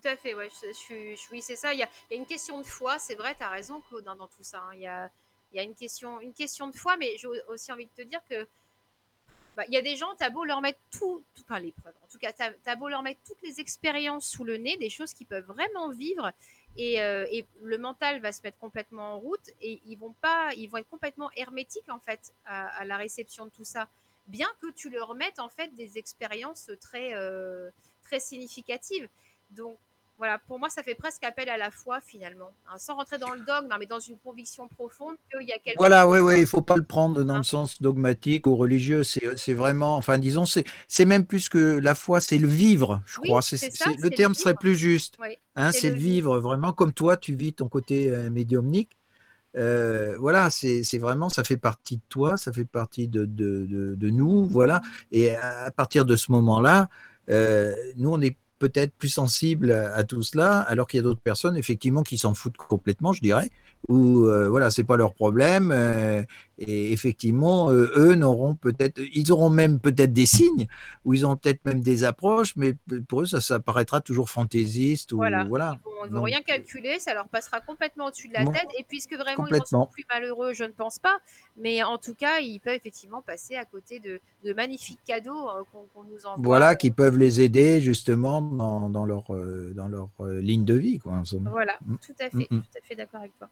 Tout 0.01 0.07
à 0.07 0.15
fait, 0.15 0.33
ouais, 0.33 0.49
je, 0.61 0.71
je 0.71 1.31
oui, 1.31 1.41
c'est 1.41 1.55
ça. 1.55 1.73
Il 1.73 1.79
y, 1.79 1.83
a, 1.83 1.89
une 2.11 2.25
question 2.25 2.59
de 2.59 2.65
foi, 2.65 2.99
c'est 2.99 3.15
vrai, 3.15 3.35
tu 3.35 3.43
as 3.43 3.49
raison, 3.49 3.81
Claude, 3.81 4.07
hein, 4.07 4.15
dans 4.15 4.27
tout 4.27 4.43
ça. 4.43 4.59
hein. 4.59 4.73
Il 4.75 4.81
y, 4.81 5.59
a, 5.59 5.63
une 5.63 5.75
question, 5.75 6.21
une 6.21 6.33
question 6.33 6.67
de 6.67 6.75
foi, 6.75 6.95
mais 6.95 7.17
j'ai 7.17 7.27
aussi 7.47 7.71
envie 7.71 7.85
de 7.85 7.91
te 7.91 8.01
dire 8.03 8.21
que 8.29 8.47
bah, 9.57 9.63
il 9.67 9.73
y 9.73 9.77
a 9.77 9.81
des 9.81 9.97
gens, 9.97 10.15
tu 10.15 10.23
as 10.23 10.29
beau 10.29 10.45
leur 10.45 10.61
mettre 10.61 10.79
tout, 10.91 11.23
tout 11.35 11.43
enfin, 11.43 11.59
les 11.59 11.73
preuves, 11.73 11.95
en 12.01 12.07
tout 12.07 12.17
cas, 12.17 12.31
tu 12.31 12.77
beau 12.77 12.87
leur 12.87 13.01
mettre 13.01 13.19
toutes 13.25 13.41
les 13.43 13.59
expériences 13.59 14.27
sous 14.29 14.45
le 14.45 14.55
nez, 14.57 14.77
des 14.77 14.89
choses 14.89 15.13
qu'ils 15.13 15.27
peuvent 15.27 15.47
vraiment 15.47 15.89
vivre, 15.89 16.31
et, 16.77 17.01
euh, 17.01 17.25
et 17.29 17.45
le 17.61 17.77
mental 17.77 18.21
va 18.21 18.31
se 18.31 18.41
mettre 18.43 18.57
complètement 18.57 19.15
en 19.15 19.19
route, 19.19 19.49
et 19.59 19.81
ils 19.85 19.97
vont, 19.97 20.13
pas, 20.21 20.51
ils 20.55 20.67
vont 20.67 20.77
être 20.77 20.89
complètement 20.89 21.29
hermétiques, 21.35 21.89
en 21.89 21.99
fait, 21.99 22.33
à, 22.45 22.67
à 22.67 22.85
la 22.85 22.95
réception 22.95 23.45
de 23.45 23.51
tout 23.51 23.65
ça. 23.65 23.89
Bien 24.27 24.47
que 24.61 24.71
tu 24.71 24.89
leur 24.89 25.13
mettes, 25.15 25.39
en 25.39 25.49
fait, 25.49 25.75
des 25.75 25.97
expériences 25.97 26.71
très, 26.79 27.15
euh, 27.15 27.69
très 28.03 28.19
significatives. 28.19 29.09
Donc, 29.49 29.77
voilà, 30.19 30.39
pour 30.39 30.59
moi, 30.59 30.69
ça 30.69 30.83
fait 30.83 30.95
presque 30.95 31.23
appel 31.23 31.49
à 31.49 31.57
la 31.57 31.71
foi 31.71 32.01
finalement, 32.01 32.51
hein, 32.67 32.77
sans 32.77 32.95
rentrer 32.95 33.17
dans 33.17 33.33
le 33.33 33.41
dogme, 33.41 33.71
hein, 33.71 33.77
mais 33.79 33.87
dans 33.87 33.99
une 34.01 34.19
conviction 34.19 34.67
profonde 34.69 35.15
qu'il 35.31 35.47
y 35.49 35.53
a 35.53 35.59
quelque 35.59 35.79
Voilà, 35.79 36.03
chose. 36.03 36.11
oui, 36.13 36.19
oui, 36.19 36.41
il 36.41 36.47
faut 36.47 36.61
pas 36.61 36.75
le 36.77 36.83
prendre 36.83 37.23
dans 37.23 37.35
Hein. 37.35 37.37
le 37.37 37.43
sens 37.43 37.81
dogmatique 37.81 38.47
ou 38.47 38.55
religieux. 38.57 39.03
C'est 39.03 39.37
c'est 39.37 39.53
vraiment, 39.53 39.95
enfin, 39.97 40.17
disons, 40.17 40.45
c'est 40.45 41.05
même 41.05 41.25
plus 41.25 41.47
que 41.49 41.79
la 41.79 41.95
foi, 41.95 42.19
c'est 42.21 42.37
le 42.37 42.47
vivre, 42.47 43.01
je 43.05 43.19
Oui, 43.21 43.29
crois. 43.29 43.41
C'est 43.41 43.57
le 43.85 43.95
le 44.01 44.11
terme 44.11 44.33
serait 44.35 44.55
plus 44.55 44.75
juste. 44.75 45.19
Oui, 45.19 45.37
Hein, 45.55 45.71
c'est 45.71 45.89
le 45.89 45.95
le 45.95 45.99
vivre 45.99 46.39
vraiment 46.39 46.73
comme 46.73 46.93
toi, 46.93 47.17
tu 47.17 47.35
vis 47.35 47.53
ton 47.53 47.69
côté 47.69 48.09
euh, 48.11 48.29
médiumnique. 48.29 48.97
Euh, 49.57 50.17
voilà, 50.19 50.49
c'est 50.51 50.83
c'est 50.83 50.99
vraiment, 50.99 51.29
ça 51.29 51.43
fait 51.43 51.57
partie 51.57 51.97
de 51.97 52.01
toi, 52.09 52.37
ça 52.37 52.53
fait 52.53 52.65
partie 52.65 53.07
de, 53.07 53.25
de, 53.25 53.65
de, 53.67 53.95
de 53.95 54.09
nous, 54.11 54.45
voilà. 54.47 54.81
Et 55.11 55.35
à, 55.35 55.65
à 55.65 55.71
partir 55.71 56.05
de 56.05 56.15
ce 56.15 56.31
moment-là, 56.33 56.89
euh, 57.29 57.75
nous, 57.97 58.11
on 58.11 58.21
est 58.21 58.37
peut-être 58.59 58.93
plus 58.97 59.09
sensibles 59.09 59.71
à, 59.71 59.95
à 59.95 60.03
tout 60.03 60.21
cela, 60.21 60.59
alors 60.59 60.87
qu'il 60.87 60.97
y 60.99 61.01
a 61.01 61.03
d'autres 61.03 61.21
personnes, 61.21 61.57
effectivement, 61.57 62.03
qui 62.03 62.17
s'en 62.17 62.33
foutent 62.33 62.57
complètement, 62.57 63.13
je 63.13 63.21
dirais, 63.21 63.49
ou 63.87 64.25
euh, 64.25 64.49
voilà, 64.49 64.69
c'est 64.71 64.83
pas 64.83 64.97
leur 64.97 65.13
problème. 65.13 65.71
euh, 65.73 66.23
et 66.61 66.91
effectivement, 66.91 67.71
euh, 67.71 67.91
eux 67.95 68.15
n'auront 68.15 68.53
peut-être, 68.55 68.99
ils 69.13 69.31
auront 69.31 69.49
même 69.49 69.79
peut-être 69.79 70.11
des 70.13 70.25
signes, 70.25 70.67
ou 71.05 71.13
ils 71.13 71.25
ont 71.25 71.35
peut-être 71.37 71.63
même 71.65 71.81
des 71.81 72.03
approches, 72.03 72.55
mais 72.55 72.75
pour 73.07 73.21
eux, 73.21 73.25
ça, 73.25 73.39
ça 73.41 73.59
paraîtra 73.59 74.01
toujours 74.01 74.29
fantaisiste, 74.29 75.13
ou 75.13 75.17
Voilà. 75.17 75.45
voilà. 75.45 75.77
Ils 75.79 75.85
vont, 75.85 75.91
ils 76.05 76.09
vont 76.11 76.15
Donc, 76.17 76.25
rien 76.25 76.41
calculer, 76.41 76.99
ça 76.99 77.13
leur 77.13 77.27
passera 77.29 77.61
complètement 77.61 78.07
au-dessus 78.07 78.27
de 78.27 78.33
la 78.33 78.43
Bon, 78.45 78.51
tête. 78.51 78.67
Et 78.77 78.83
puisque 78.83 79.13
vraiment 79.15 79.47
ils 79.47 79.65
sont 79.65 79.87
plus 79.87 80.05
malheureux, 80.13 80.53
je 80.53 80.63
ne 80.65 80.71
pense 80.71 80.99
pas. 80.99 81.17
Mais 81.57 81.83
en 81.83 81.97
tout 81.97 82.13
cas, 82.15 82.39
ils 82.39 82.59
peuvent 82.59 82.75
effectivement 82.75 83.21
passer 83.21 83.55
à 83.55 83.65
côté 83.65 83.99
de, 83.99 84.19
de 84.45 84.53
magnifiques 84.53 84.99
cadeaux 85.05 85.49
euh, 85.49 85.63
qu'on 85.71 86.03
nous 86.03 86.25
envoie. 86.25 86.41
Voilà, 86.43 86.75
qui 86.75 86.91
peuvent 86.91 87.17
les 87.17 87.41
aider 87.41 87.81
justement 87.81 88.41
dans, 88.41 88.89
dans 88.89 89.05
leur, 89.05 89.33
euh, 89.33 89.71
dans 89.75 89.87
leur 89.87 90.09
euh, 90.21 90.39
ligne 90.41 90.65
de 90.65 90.73
vie. 90.75 90.99
Quoi, 90.99 91.13
en. 91.13 91.23
Voilà, 91.49 91.77
Mm. 91.85 91.95
tout 92.05 92.13
à 92.19 92.29
fait, 92.29 92.37
Mm, 92.51 92.55
mm. 92.57 92.61
tout 92.61 92.77
à 92.77 92.81
fait 92.87 92.95
d'accord 92.95 93.19
avec 93.21 93.37
toi. 93.37 93.49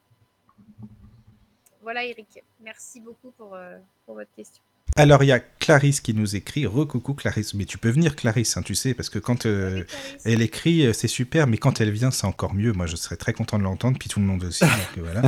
Voilà, 1.88 2.04
Eric. 2.04 2.44
Merci 2.62 3.00
beaucoup 3.00 3.32
pour, 3.38 3.56
euh, 3.56 3.78
pour 4.06 4.16
votre 4.16 4.30
question. 4.36 4.62
Alors, 4.98 5.24
il 5.24 5.28
y 5.28 5.32
a 5.32 5.40
Clarisse 5.40 6.02
qui 6.02 6.14
nous 6.14 6.36
écrit. 6.36 6.66
Recoucou 6.66 7.14
Clarisse. 7.14 7.54
Mais 7.54 7.64
tu 7.64 7.78
peux 7.78 7.88
venir, 7.90 8.18
Clarisse, 8.18 8.58
hein, 8.58 8.62
tu 8.62 8.76
sais, 8.76 8.94
parce 8.94 9.10
que 9.10 9.20
quand 9.20 9.46
euh, 9.46 9.86
elle 10.26 10.42
écrit, 10.42 10.86
euh, 10.86 10.92
c'est 10.92 11.08
super, 11.08 11.48
mais 11.48 11.58
quand 11.58 11.80
elle 11.80 11.92
vient, 11.92 12.12
c'est 12.12 12.28
encore 12.28 12.54
mieux. 12.54 12.74
Moi, 12.74 12.88
je 12.88 12.98
serais 12.98 13.16
très 13.16 13.32
content 13.32 13.58
de 13.58 13.64
l'entendre, 13.64 13.98
puis 13.98 14.10
tout 14.10 14.20
le 14.20 14.26
monde 14.26 14.44
aussi. 14.44 14.66
donc, 14.98 15.06
voilà. 15.06 15.22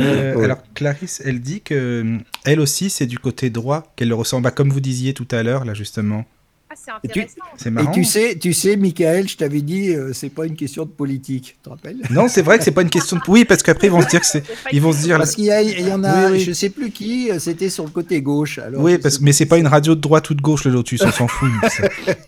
Euh, 0.00 0.34
Ouais. 0.34 0.44
Alors, 0.46 0.58
Clarisse, 0.74 1.22
elle 1.24 1.40
dit 1.40 1.60
que 1.60 2.18
elle 2.44 2.58
aussi, 2.58 2.90
c'est 2.90 3.06
du 3.06 3.20
côté 3.20 3.48
droit 3.48 3.92
qu'elle 3.94 4.08
le 4.08 4.16
ressent. 4.16 4.40
Bah, 4.40 4.50
comme 4.50 4.70
vous 4.70 4.80
disiez 4.80 5.14
tout 5.14 5.28
à 5.30 5.44
l'heure, 5.44 5.64
là, 5.64 5.74
justement. 5.74 6.24
Ah, 6.70 6.74
c'est 6.76 6.90
Et 7.04 7.08
tu- 7.12 7.20
intéressant. 7.20 7.34
C'est 7.56 7.70
Et 7.72 7.90
tu 7.94 8.04
sais, 8.04 8.38
tu 8.38 8.52
sais, 8.52 8.76
Michael, 8.76 9.26
je 9.28 9.36
t'avais 9.38 9.62
dit, 9.62 9.90
euh, 9.94 10.12
c'est 10.12 10.28
pas 10.28 10.44
une 10.44 10.54
question 10.54 10.84
de 10.84 10.90
politique, 10.90 11.56
tu 11.56 11.62
te 11.62 11.68
rappelles? 11.70 11.96
Non, 12.10 12.28
c'est 12.28 12.42
vrai 12.42 12.58
que 12.58 12.64
c'est 12.64 12.72
pas 12.72 12.82
une 12.82 12.90
question 12.90 13.16
de. 13.16 13.22
Oui, 13.28 13.44
parce 13.46 13.62
qu'après, 13.62 13.86
ils 13.86 13.90
vont 13.90 14.02
se 14.02 14.08
dire 14.08 14.20
que 14.20 14.26
c'est. 14.26 14.42
Ils 14.72 14.82
vont 14.82 14.92
se 14.92 15.02
dire. 15.02 15.16
Parce 15.16 15.34
qu'il 15.34 15.44
y, 15.46 15.92
en 15.92 16.04
a, 16.04 16.26
Oui, 16.26 16.32
oui. 16.32 16.40
je 16.40 16.52
sais 16.52 16.68
plus 16.68 16.90
qui, 16.90 17.30
euh, 17.30 17.38
c'était 17.38 17.70
sur 17.70 17.84
le 17.84 17.90
côté 17.90 18.20
gauche. 18.20 18.58
Alors, 18.58 18.82
Oui, 18.82 18.98
parce 18.98 19.20
mais 19.20 19.32
c'est 19.32 19.46
pas 19.46 19.56
une 19.58 19.66
radio 19.66 19.94
de 19.94 20.00
droite 20.00 20.28
ou 20.28 20.34
de 20.34 20.42
gauche, 20.42 20.64
le 20.64 20.72
Lotus, 20.72 21.02
on 21.02 21.10
s'en 21.10 21.26
fout. 21.28 21.48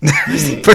C'est 0.37 0.63
pas- 0.63 0.73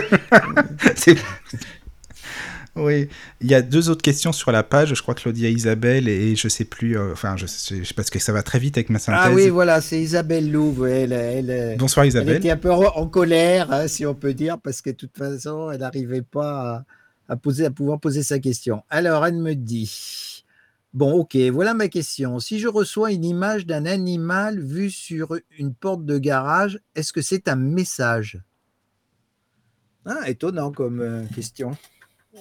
Oui, 2.76 3.07
il 3.39 3.49
y 3.49 3.55
a 3.55 3.61
deux 3.61 3.89
autres 3.89 4.01
questions 4.01 4.34
sur 4.34 4.51
la 4.51 4.61
page. 4.61 4.93
Je 4.93 5.01
crois 5.01 5.15
que 5.15 5.21
Claudia 5.21 5.49
Isabelle 5.49 6.09
et 6.09 6.36
je 6.36 6.49
sais 6.49 6.65
plus. 6.65 6.97
euh, 6.97 7.13
enfin, 7.13 7.38
je 7.38 7.45
sais, 7.45 7.82
parce 7.95 8.09
que 8.09 8.19
ça 8.19 8.34
va 8.34 8.43
très 8.43 8.59
vite 8.59 8.78
avec 8.78 8.89
ma 8.89 8.99
synthèse. 8.99 9.21
Ah 9.23 9.32
oui, 9.32 9.47
voilà, 9.47 9.80
c'est 9.80 10.01
Isabelle 10.01 10.51
Louve. 10.51 10.86
Elle, 10.86 11.13
elle, 11.13 11.49
elle, 11.49 11.78
Bonsoir 11.78 12.03
elle 12.03 12.09
Isabelle. 12.09 12.36
était 12.38 12.49
un 12.51 12.57
peu 12.57 12.71
en 12.71 13.07
colère, 13.07 13.71
hein, 13.71 13.88
si 13.88 14.05
on 14.05 14.13
peut 14.13 14.34
dire, 14.34 14.59
parce 14.59 14.82
que 14.82 14.89
de 14.89 14.95
toute 14.95 15.17
façon, 15.17 15.71
elle 15.71 15.80
n'arrivait 15.80 16.21
pas 16.21 16.86
à, 17.30 17.34
à 17.34 17.36
poser, 17.38 17.65
à 17.65 17.71
pouvoir 17.71 17.99
poser 17.99 18.23
sa 18.23 18.39
question. 18.39 18.84
Alors, 18.89 19.26
elle 19.26 19.38
me 19.38 19.53
dit 19.55 20.43
Bon, 20.93 21.13
ok, 21.13 21.36
voilà 21.53 21.73
ma 21.73 21.88
question. 21.88 22.39
Si 22.39 22.59
je 22.59 22.67
reçois 22.67 23.11
une 23.13 23.23
image 23.26 23.65
d'un 23.65 23.86
animal 23.86 24.59
vu 24.59 24.89
sur 24.89 25.38
une 25.57 25.73
porte 25.73 26.05
de 26.05 26.17
garage, 26.17 26.80
est-ce 26.95 27.13
que 27.13 27.21
c'est 27.21 27.47
un 27.47 27.55
message? 27.55 28.39
Ah, 30.05 30.30
étonnant 30.30 30.71
comme 30.71 30.99
euh, 31.01 31.23
question. 31.34 31.76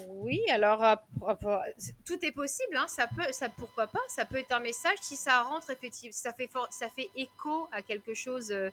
Oui, 0.08 0.42
alors 0.50 0.82
euh, 0.82 0.96
euh, 1.22 1.58
tout 2.04 2.24
est 2.24 2.32
possible, 2.32 2.76
hein, 2.76 2.86
ça 2.88 3.06
peut, 3.06 3.22
pourquoi 3.56 3.86
pas, 3.86 4.00
ça 4.08 4.24
peut 4.24 4.36
être 4.36 4.52
un 4.52 4.60
message 4.60 4.98
si 5.00 5.16
ça 5.16 5.42
rentre 5.42 5.70
effectivement, 5.70 6.66
ça 6.70 6.90
fait 6.90 7.10
écho 7.14 7.68
à 7.70 7.80
quelque 7.82 8.12
chose 8.12 8.50
euh, 8.50 8.70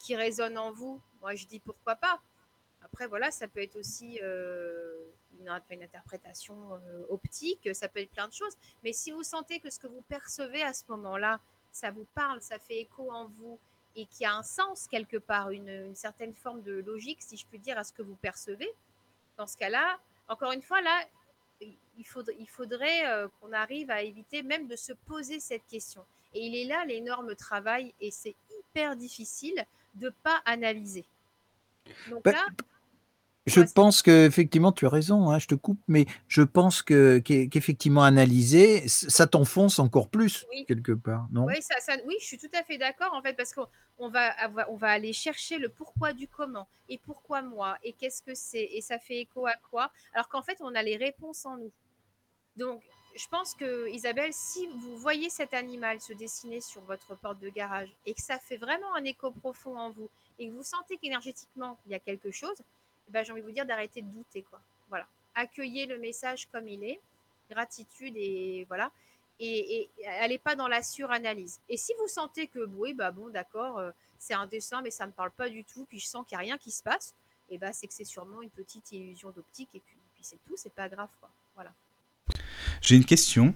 qui 0.00 0.16
résonne 0.16 0.58
en 0.58 0.72
vous. 0.72 1.00
Moi, 1.20 1.36
je 1.36 1.46
dis 1.46 1.60
pourquoi 1.60 1.94
pas. 1.94 2.20
Après, 2.82 3.06
voilà, 3.06 3.30
ça 3.30 3.46
peut 3.46 3.62
être 3.62 3.76
aussi 3.76 4.18
une, 4.18 5.48
interprétation 5.48 6.80
optique, 7.08 7.68
ça 7.74 7.88
peut 7.88 8.00
être 8.00 8.10
plein 8.10 8.28
de 8.28 8.32
choses. 8.32 8.54
Mais 8.82 8.92
si 8.92 9.10
vous 9.10 9.22
sentez 9.22 9.60
que 9.60 9.70
ce 9.70 9.78
que 9.78 9.86
vous 9.86 10.02
percevez 10.02 10.62
à 10.62 10.72
ce 10.72 10.84
moment-là, 10.88 11.40
ça 11.72 11.90
vous 11.90 12.06
parle, 12.14 12.40
ça 12.40 12.58
fait 12.58 12.78
écho 12.80 13.10
en 13.12 13.26
vous 13.26 13.58
et 13.96 14.06
qui 14.06 14.24
a 14.24 14.34
un 14.34 14.42
sens 14.42 14.86
quelque 14.86 15.16
part, 15.16 15.50
une, 15.50 15.68
une 15.68 15.96
certaine 15.96 16.34
forme 16.34 16.62
de 16.62 16.74
logique, 16.74 17.22
si 17.22 17.36
je 17.36 17.46
puis 17.46 17.58
dire, 17.58 17.78
à 17.78 17.84
ce 17.84 17.92
que 17.92 18.02
vous 18.02 18.16
percevez, 18.16 18.70
dans 19.36 19.46
ce 19.46 19.56
cas-là, 19.56 19.98
encore 20.28 20.52
une 20.52 20.62
fois, 20.62 20.80
là, 20.80 21.04
il 21.60 22.06
faudrait, 22.06 22.36
il 22.38 22.48
faudrait 22.48 23.06
euh, 23.06 23.28
qu'on 23.40 23.52
arrive 23.52 23.90
à 23.90 24.02
éviter 24.02 24.42
même 24.42 24.66
de 24.66 24.76
se 24.76 24.92
poser 24.92 25.40
cette 25.40 25.66
question. 25.66 26.04
Et 26.34 26.46
il 26.46 26.54
est 26.54 26.66
là 26.66 26.84
l'énorme 26.84 27.34
travail, 27.34 27.94
et 28.00 28.10
c'est 28.10 28.36
hyper 28.50 28.96
difficile 28.96 29.64
de 29.94 30.10
pas 30.22 30.42
analyser. 30.44 31.06
Donc 32.10 32.24
Bah, 32.24 32.32
là, 32.32 32.46
Je 33.46 33.60
Ouais, 33.60 33.66
pense 33.74 34.02
que 34.02 34.26
effectivement 34.26 34.72
tu 34.72 34.86
as 34.86 34.88
raison, 34.88 35.30
hein, 35.30 35.38
je 35.38 35.46
te 35.46 35.54
coupe, 35.54 35.80
mais 35.86 36.06
je 36.26 36.42
pense 36.42 36.82
que 36.82 37.18
qu'e- 37.20 37.48
qu'effectivement 37.48 38.02
analyser, 38.02 38.88
ça 38.88 39.28
t'enfonce 39.28 39.78
encore 39.78 40.08
plus 40.08 40.44
Oui. 40.50 40.64
quelque 40.66 40.90
part, 40.92 41.28
non? 41.30 41.44
Oui, 41.44 41.62
ça, 41.62 41.76
ça- 41.78 41.96
oui, 42.06 42.16
je 42.20 42.26
suis 42.26 42.38
tout 42.38 42.50
à 42.58 42.64
fait 42.64 42.76
d'accord 42.76 43.14
en 43.14 43.22
fait 43.22 43.34
parce 43.34 43.52
qu'on 43.54 43.68
on 43.98 44.08
va, 44.08 44.30
avoir- 44.32 44.68
on 44.72 44.76
va 44.76 44.88
aller 44.90 45.12
chercher 45.12 45.58
le 45.58 45.68
pourquoi 45.68 46.12
du 46.12 46.26
comment 46.26 46.66
et 46.88 46.98
pourquoi 46.98 47.40
moi 47.40 47.76
et 47.84 47.92
qu'est-ce 47.92 48.20
que 48.20 48.34
c'est 48.34 48.64
et 48.72 48.80
ça 48.80 48.98
fait 48.98 49.18
écho 49.20 49.46
à 49.46 49.54
quoi 49.70 49.92
alors 50.12 50.28
qu'en 50.28 50.42
fait 50.42 50.56
on 50.60 50.74
a 50.74 50.82
les 50.82 50.96
réponses 50.96 51.46
en 51.46 51.56
nous. 51.56 51.70
Donc 52.56 52.82
je 53.14 53.26
pense 53.30 53.54
que 53.54 53.88
Isabelle, 53.90 54.32
si 54.32 54.66
vous 54.66 54.96
voyez 54.98 55.30
cet 55.30 55.54
animal 55.54 56.00
se 56.00 56.12
dessiner 56.14 56.60
sur 56.60 56.82
votre 56.82 57.14
porte 57.16 57.38
de 57.38 57.48
garage 57.48 57.94
et 58.06 58.12
que 58.12 58.20
ça 58.20 58.38
fait 58.40 58.56
vraiment 58.58 58.92
un 58.96 59.04
écho 59.04 59.30
profond 59.30 59.78
en 59.78 59.90
vous 59.90 60.10
et 60.40 60.48
que 60.48 60.52
vous 60.52 60.64
sentez 60.64 60.96
qu'énergétiquement 60.98 61.78
il 61.86 61.92
y 61.92 61.94
a 61.94 62.00
quelque 62.00 62.30
chose, 62.32 62.56
ben, 63.08 63.24
j'ai 63.24 63.32
envie 63.32 63.42
de 63.42 63.46
vous 63.46 63.52
dire 63.52 63.66
d'arrêter 63.66 64.02
de 64.02 64.08
douter 64.08 64.42
quoi. 64.42 64.60
Voilà, 64.88 65.06
accueillez 65.34 65.86
le 65.86 65.98
message 65.98 66.46
comme 66.46 66.68
il 66.68 66.84
est, 66.84 67.00
gratitude 67.48 68.14
et 68.16 68.64
voilà 68.68 68.90
et, 69.40 69.90
allez 70.20 70.38
pas 70.38 70.54
dans 70.54 70.68
la 70.68 70.82
suranalyse. 70.82 71.60
Et 71.68 71.76
si 71.76 71.92
vous 71.98 72.08
sentez 72.08 72.46
que 72.46 72.60
oui, 72.60 72.94
bah 72.94 73.10
bon, 73.10 73.28
d'accord, 73.28 73.78
euh, 73.78 73.90
c'est 74.18 74.34
un 74.34 74.46
dessin, 74.46 74.82
mais 74.82 74.90
ça 74.90 75.06
me 75.06 75.12
parle 75.12 75.30
pas 75.30 75.48
du 75.48 75.64
tout, 75.64 75.84
puis 75.84 75.98
je 75.98 76.06
sens 76.06 76.24
qu'il 76.26 76.36
n'y 76.38 76.42
a 76.42 76.46
rien 76.46 76.58
qui 76.58 76.70
se 76.70 76.82
passe, 76.82 77.14
et 77.50 77.58
bah 77.58 77.72
c'est 77.72 77.86
que 77.86 77.94
c'est 77.94 78.04
sûrement 78.04 78.42
une 78.42 78.50
petite 78.50 78.90
illusion 78.92 79.30
d'optique, 79.30 79.68
et 79.74 79.80
puis, 79.80 79.96
puis 80.14 80.24
c'est 80.24 80.42
tout, 80.46 80.54
c'est 80.56 80.72
pas 80.72 80.88
grave, 80.88 81.10
quoi. 81.20 81.30
Voilà. 81.54 81.72
J'ai 82.80 82.96
une 82.96 83.04
question. 83.04 83.54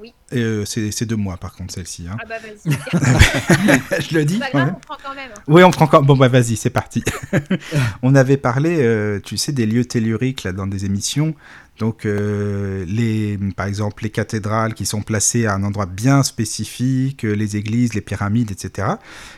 Oui. 0.00 0.12
Euh, 0.32 0.64
c'est 0.64 1.06
de 1.06 1.14
moi, 1.14 1.36
par 1.36 1.54
contre, 1.54 1.74
celle-ci. 1.74 2.06
hein. 2.08 2.16
Ah 2.20 2.24
bah 2.28 2.36
vas-y. 2.38 4.02
Je 4.08 4.14
le 4.14 4.24
dis 4.24 4.38
pas 4.38 4.50
quand 4.52 4.58
grave, 4.58 4.74
on 4.76 4.80
prend 4.80 4.96
quand 5.02 5.14
même. 5.14 5.30
Oui, 5.46 5.62
on 5.64 5.70
prend 5.70 5.86
encore. 5.86 6.02
Bon, 6.02 6.16
bah 6.16 6.28
vas-y, 6.28 6.56
c'est 6.56 6.70
parti. 6.70 7.02
on 8.02 8.14
avait 8.14 8.36
parlé, 8.36 8.78
euh, 8.80 9.20
tu 9.20 9.36
sais, 9.36 9.52
des 9.52 9.66
lieux 9.66 9.84
telluriques 9.84 10.44
là, 10.44 10.52
dans 10.52 10.66
des 10.66 10.84
émissions. 10.84 11.34
Donc, 11.78 12.06
euh, 12.06 12.84
les, 12.88 13.38
par 13.56 13.66
exemple, 13.66 14.02
les 14.02 14.10
cathédrales 14.10 14.74
qui 14.74 14.84
sont 14.84 15.02
placées 15.02 15.46
à 15.46 15.54
un 15.54 15.62
endroit 15.62 15.86
bien 15.86 16.22
spécifique, 16.24 17.22
les 17.22 17.56
églises, 17.56 17.94
les 17.94 18.00
pyramides, 18.00 18.50
etc. 18.50 18.88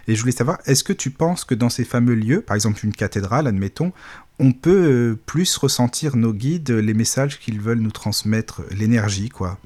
Et 0.08 0.14
je 0.14 0.20
voulais 0.20 0.32
savoir, 0.32 0.58
est-ce 0.64 0.82
que 0.82 0.94
tu 0.94 1.11
penses 1.11 1.44
que 1.44 1.54
dans 1.54 1.68
ces 1.68 1.84
fameux 1.84 2.14
lieux, 2.14 2.40
par 2.40 2.54
exemple 2.54 2.84
une 2.84 2.94
cathédrale, 2.94 3.46
admettons, 3.46 3.92
on 4.38 4.52
peut 4.52 5.18
plus 5.26 5.54
ressentir 5.58 6.16
nos 6.16 6.32
guides, 6.32 6.70
les 6.70 6.94
messages 6.94 7.38
qu'ils 7.38 7.61
veulent 7.61 7.80
nous 7.80 7.90
transmettre, 7.90 8.62
l'énergie, 8.70 9.28
quoi? 9.28 9.58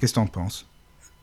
Qu'est-ce 0.00 0.14
que 0.14 0.20
tu 0.20 0.20
en 0.20 0.26
penses? 0.26 0.66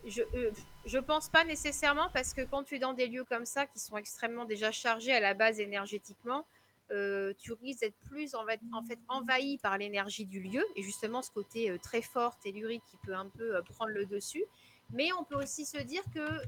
Je, 0.06 0.22
euh, 0.34 0.50
je 0.86 0.98
pense 0.98 1.28
pas 1.28 1.44
nécessairement 1.44 2.08
parce 2.14 2.32
que 2.32 2.42
quand 2.42 2.62
tu 2.62 2.76
es 2.76 2.78
dans 2.78 2.94
des 2.94 3.08
lieux 3.08 3.24
comme 3.24 3.44
ça 3.44 3.66
qui 3.66 3.78
sont 3.78 3.96
extrêmement 3.96 4.44
déjà 4.44 4.72
chargés 4.72 5.12
à 5.12 5.20
la 5.20 5.34
base 5.34 5.60
énergétiquement, 5.60 6.46
euh, 6.90 7.34
tu 7.38 7.52
risques 7.52 7.80
d'être 7.80 7.98
plus 8.08 8.34
en 8.34 8.46
fait, 8.46 8.60
en 8.72 8.82
fait 8.82 8.98
envahi 9.08 9.58
par 9.58 9.76
l'énergie 9.76 10.24
du 10.24 10.40
lieu 10.40 10.64
et 10.74 10.82
justement 10.82 11.20
ce 11.20 11.30
côté 11.30 11.70
euh, 11.70 11.76
très 11.76 12.00
fort 12.00 12.38
tellurique 12.38 12.82
qui 12.90 12.96
peut 13.04 13.14
un 13.14 13.26
peu 13.26 13.56
euh, 13.56 13.62
prendre 13.62 13.90
le 13.90 14.06
dessus. 14.06 14.44
Mais 14.90 15.12
on 15.12 15.22
peut 15.22 15.36
aussi 15.36 15.66
se 15.66 15.76
dire 15.76 16.02
que 16.14 16.40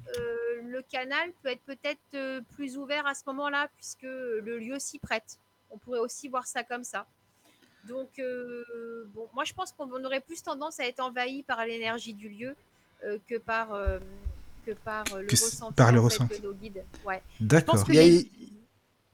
le 0.63 0.81
canal 0.81 1.31
peut 1.43 1.51
être 1.51 1.63
peut-être 1.65 2.41
plus 2.55 2.79
ouvert 2.79 3.07
à 3.07 3.15
ce 3.15 3.25
moment-là 3.27 3.69
puisque 3.77 4.01
le 4.01 4.59
lieu 4.59 4.79
s'y 4.79 4.99
prête. 4.99 5.39
On 5.69 5.77
pourrait 5.77 5.99
aussi 5.99 6.29
voir 6.29 6.47
ça 6.47 6.65
comme 6.65 6.83
ça. 6.83 7.07
Donc, 7.89 8.09
euh, 8.19 8.65
bon, 9.15 9.27
moi 9.35 9.45
je 9.45 9.53
pense 9.53 9.73
qu'on 9.73 9.91
aurait 10.05 10.21
plus 10.21 10.43
tendance 10.43 10.79
à 10.81 10.87
être 10.87 11.01
envahi 11.01 11.43
par 11.43 11.65
l'énergie 11.65 12.15
du 12.15 12.29
lieu 12.29 12.55
euh, 13.05 13.19
que 13.29 13.39
par 13.39 13.73
euh, 13.75 13.99
que 14.67 14.73
par 14.73 15.05
le 15.17 15.25
Que 15.27 15.31
ressenti 15.37 15.75
par 15.75 15.91
le 15.91 15.99
fait, 15.99 16.05
ressenti. 16.05 16.41
de 16.41 16.47
nos 16.47 16.53
guides. 16.55 16.85
Ouais. 17.07 17.23
D'accord. 17.41 17.83
Il 17.89 17.95
y 17.95 17.99
a, 17.99 18.03
les- 18.03 18.31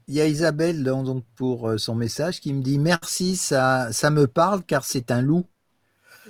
il 0.09 0.14
y 0.14 0.21
a 0.21 0.27
Isabelle 0.27 0.83
dans- 0.85 1.03
donc 1.05 1.25
pour 1.37 1.79
son 1.79 1.95
message 1.95 2.41
qui 2.41 2.53
me 2.53 2.62
dit 2.62 2.79
merci, 2.79 3.37
ça, 3.37 3.93
ça 3.93 4.11
me 4.11 4.27
parle 4.27 4.62
car 4.64 4.85
c'est 4.85 5.11
un 5.11 5.23
loup. 5.23 5.45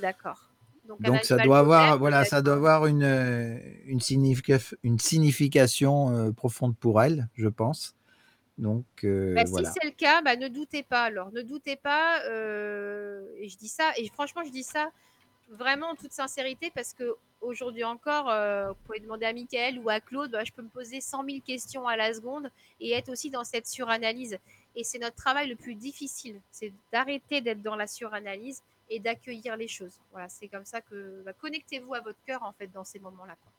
D'accord. 0.01 0.41
Donc, 0.89 1.25
ça 1.25 1.37
doit 1.39 1.59
avoir, 1.59 1.99
voilà, 1.99 2.25
ça 2.25 2.43
doit 2.43 2.55
avoir 2.55 2.87
une, 2.87 3.03
une, 3.87 3.99
une 4.85 4.99
signification 5.01 6.11
euh, 6.15 6.31
profonde 6.31 6.77
pour 6.77 7.03
elle, 7.03 7.29
je 7.35 7.49
pense. 7.49 7.95
Donc 8.59 8.85
euh, 9.05 9.35
Bah, 9.35 9.45
voilà. 9.47 9.71
Si 9.71 9.79
c'est 9.81 9.87
le 9.87 9.93
cas, 9.93 10.23
bah, 10.23 10.37
ne 10.37 10.49
doutez 10.49 10.83
pas. 10.83 11.05
Alors, 11.05 11.33
ne 11.33 11.43
doutez 11.43 11.77
pas. 11.77 12.23
euh, 12.25 13.23
et 13.37 13.49
je 13.49 13.57
dis 13.57 13.69
ça, 13.69 13.93
et 13.97 14.09
franchement, 14.09 14.43
je 14.45 14.51
dis 14.51 14.63
ça 14.63 14.91
vraiment 15.51 15.91
en 15.91 15.95
toute 15.95 16.13
sincérité 16.13 16.73
parce 16.75 16.93
que 16.93 17.15
aujourd'hui 17.41 17.85
encore, 17.85 18.29
euh, 18.31 18.69
vous 18.71 18.79
pouvez 18.87 19.01
demander 19.01 19.27
à 19.27 19.33
Mickaël 19.33 19.79
ou 19.79 19.89
à 19.89 20.01
Claude, 20.01 20.31
bah, 20.33 20.45
je 20.45 20.53
peux 20.53 20.63
me 20.63 20.69
poser 20.69 21.01
100 21.01 21.25
000 21.25 21.39
questions 21.47 21.87
à 21.87 21.97
la 21.97 22.13
seconde 22.15 22.51
et 22.81 22.93
être 22.93 23.11
aussi 23.11 23.31
dans 23.31 23.45
cette 23.45 23.67
suranalyse. 23.67 24.39
Et 24.75 24.85
c'est 24.85 24.99
notre 24.99 25.17
travail 25.17 25.49
le 25.49 25.57
plus 25.57 25.75
difficile, 25.75 26.41
c'est 26.51 26.73
d'arrêter 26.93 27.41
d'être 27.41 27.63
dans 27.63 27.77
la 27.77 27.87
suranalyse 27.87 28.63
et 28.89 29.01
d'accueillir 29.01 29.57
les 29.57 29.69
choses. 29.69 29.99
Voilà, 30.13 30.29
c'est 30.29 30.49
comme 30.49 30.65
ça 30.65 30.81
que 30.81 31.23
bah, 31.25 31.33
connectez-vous 31.33 31.95
à 31.95 32.01
votre 32.01 32.19
cœur 32.27 32.43
en 32.43 32.53
fait 32.53 32.69
dans 32.69 32.85
ces 32.85 32.99
moments-là. 32.99 33.37
quoi. 33.43 33.53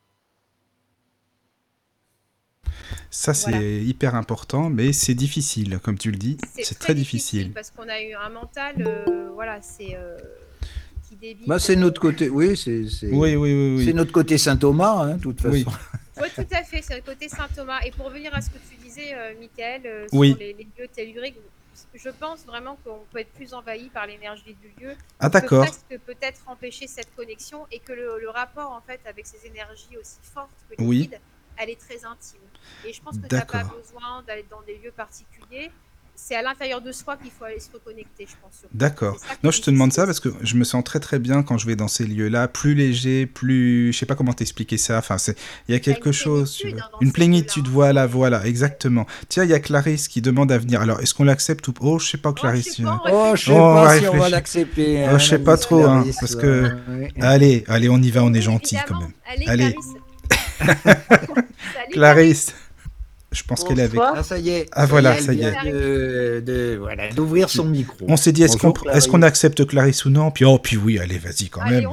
Ça, 3.10 3.34
c'est 3.34 3.51
Voilà. 3.51 3.66
hyper 3.66 4.16
important, 4.16 4.70
mais 4.70 4.91
c'est 4.93 5.14
difficile, 5.14 5.80
comme 5.82 5.97
tu 5.97 6.12
le 6.12 6.18
dis. 6.18 6.38
C'est 6.62 6.78
très 6.78 6.93
difficile. 6.93 7.51
parce 7.53 7.72
qu'on 7.72 7.88
a 7.88 8.01
eu 8.01 8.14
un 8.14 8.30
mental, 8.30 8.76
euh, 8.80 9.30
voilà, 9.34 9.62
c'est 9.62 9.95
euh, 9.95 10.18
qui 11.08 11.16
débite. 11.16 11.47
Bah, 11.47 11.58
c'est 11.60 11.76
notre 11.76 12.01
côté, 12.01 12.30
oui, 12.30 12.58
c'est 12.58 12.82
Oui, 13.03 13.36
oui, 13.36 13.38
oui. 13.38 13.80
c'est 13.84 13.88
oui. 13.91 13.93
notre 13.93 14.12
côté 14.12 14.38
Saint 14.38 14.58
Thomas, 14.58 15.03
hein, 15.03 15.16
de 15.16 15.22
toute 15.22 15.41
façon. 15.41 15.72
Oui. 16.20 16.24
Oui, 16.24 16.30
tout 16.36 16.55
à 16.55 16.64
fait, 16.64 16.82
c'est 16.82 16.95
le 16.95 17.03
côté 17.03 17.30
Saint 17.30 17.47
Thomas. 17.55 17.80
Et 17.86 17.91
pour 17.91 18.08
revenir 18.08 18.34
à 18.34 18.41
ce 18.41 18.49
que 18.49 18.58
tu 18.58 18.76
disais, 18.84 19.14
euh, 19.14 19.34
Michael, 19.39 19.82
euh, 19.86 20.08
Oui. 20.14 20.30
sur 20.30 20.39
les, 20.39 20.53
les 20.53 20.68
lieux 20.76 20.88
telluriques, 20.91 21.36
je 21.93 22.10
pense 22.10 22.43
vraiment 22.43 22.76
qu'on 22.84 23.01
peut 23.12 23.20
être 23.20 23.32
plus 23.34 23.53
envahi 23.53 23.89
par 23.89 24.08
l'énergie 24.08 24.55
du 24.60 24.84
lieu. 24.84 24.93
Ah, 25.20 25.30
d'accord. 25.30 25.64
presque 25.66 26.01
peut-être 26.08 26.41
empêcher 26.47 26.88
cette 26.88 27.16
connexion 27.16 27.68
et 27.72 27.78
que 27.78 27.93
le, 27.93 28.20
le 28.20 28.30
rapport 28.32 28.72
en 28.72 28.82
fait 28.82 28.99
avec 29.08 29.28
ces 29.28 29.45
énergies 29.47 29.95
aussi 30.01 30.18
fortes 30.24 30.49
que 30.72 30.76
les 30.82 30.88
Oui. 30.88 31.10
Elle 31.58 31.70
est 31.70 31.80
très 31.80 31.95
intime. 32.05 32.39
Et 32.86 32.93
je 32.93 33.01
pense 33.01 33.18
que 33.18 33.28
tu 33.28 33.36
n'as 33.36 33.45
pas 33.45 33.64
besoin 33.64 34.24
d'aller 34.28 34.45
dans 34.49 34.62
des 34.68 34.78
lieux 34.84 34.93
particuliers. 34.95 35.72
C'est 36.20 36.36
à 36.36 36.41
l'intérieur 36.41 36.82
de 36.82 36.91
soi 36.91 37.16
qu'il 37.16 37.30
faut 37.30 37.43
aller 37.45 37.60
se 37.60 37.72
reconnecter, 37.72 38.26
je 38.28 38.34
pense. 38.41 38.64
D'accord. 38.74 39.20
Non, 39.43 39.51
je 39.51 39.62
te 39.62 39.70
demande 39.70 39.93
ça 39.93 40.08
parce 40.08 40.20
que 40.20 40.30
je 40.41 40.55
me 40.55 40.64
sens 40.64 40.84
très 40.84 40.99
très 40.99 41.20
bien 41.20 41.43
quand 41.43 41.60
je 41.60 41.68
vais 41.68 41.76
dans 41.76 41.88
ces 41.88 42.05
lieux-là, 42.08 42.47
plus 42.47 42.74
léger, 42.74 43.28
plus, 43.28 43.93
je 43.93 43.99
sais 43.99 44.08
pas 44.08 44.16
comment 44.16 44.34
t'expliquer 44.34 44.78
ça. 44.80 44.97
Enfin, 44.97 45.20
c'est, 45.20 45.38
il 45.68 45.74
y 45.74 45.76
a 45.76 45.80
T'as 45.80 45.91
une 45.91 45.95
quelque 45.95 46.12
chose, 46.12 46.58
plénitude, 46.58 46.84
hein, 46.84 46.97
une 47.01 47.12
plénitude. 47.12 47.68
hein. 47.68 47.72
Voilà, 47.72 48.08
voilà, 48.08 48.47
exactement. 48.47 49.05
Tiens, 49.30 49.43
il 49.43 49.51
y 49.51 49.53
a 49.53 49.60
Clarisse 49.60 50.08
qui 50.08 50.24
demande 50.24 50.51
à 50.51 50.58
venir. 50.58 50.82
Alors, 50.82 51.01
est-ce 51.01 51.14
qu'on 51.14 51.24
l'accepte 51.24 51.68
ou 51.68 51.74
Oh, 51.82 51.99
je 51.99 52.08
sais 52.10 52.18
pas, 52.18 52.30
Oh, 52.30 52.34
Clarisse. 52.34 52.82
Oh, 52.84 53.34
je 53.36 53.45
sais 53.45 53.51
Oh, 53.53 53.76
pas 53.76 53.99
si 53.99 54.08
on 54.08 54.18
va 54.18 54.30
l'accepter. 54.30 55.03
Oh, 55.05 55.10
hein, 55.14 55.18
je 55.20 55.24
sais 55.28 55.38
la 55.38 55.43
pas 55.45 55.58
trop, 55.58 55.84
hein, 55.86 56.03
parce 56.20 56.36
que- 56.36 56.72
ouais. 56.89 57.14
Allez, 57.22 57.64
allez, 57.68 57.89
on 57.89 58.01
y 58.01 58.10
va, 58.10 58.24
on 58.24 58.34
est 58.34 58.41
gentil 58.41 58.76
quand 58.88 58.99
même. 58.99 59.12
Allez, 59.28 59.45
Allez. 59.47 59.72
Clarisse. 59.74 59.93
Salut, 60.60 60.76
Clarisse. 61.91 62.53
Je 63.32 63.43
pense 63.43 63.64
qu'elle 63.64 63.80
est 63.80 63.84
avec. 63.84 63.95
Bonsoir. 63.95 64.14
Ah, 64.18 64.24
ça 64.24 64.38
y 64.39 64.49
est. 64.49 64.70
Ah, 64.72 64.86
voilà, 64.86 65.16
elle 65.18 65.24
ça 65.24 65.34
y 65.34 65.41
est. 65.41 65.51
vient 65.51 65.64
De, 65.66 66.43
de- 66.45 66.78
voilà, 66.80 67.10
d'ouvrir 67.12 67.49
son 67.49 67.66
micro. 67.66 68.05
On 68.08 68.16
s'est 68.18 68.32
dit, 68.32 68.43
est-ce 68.43 69.08
qu'on 69.08 69.22
accepte 69.22 69.66
Clarisse 69.68 70.05
ou 70.05 70.10
non? 70.10 70.32
Puis, 70.32 70.45
oh, 70.45 70.58
puis 70.60 70.78
oui, 70.78 70.97
allez, 70.97 71.18
vas-y 71.18 71.49
quand 71.49 71.62
Allez, 71.62 71.82
même. 71.82 71.89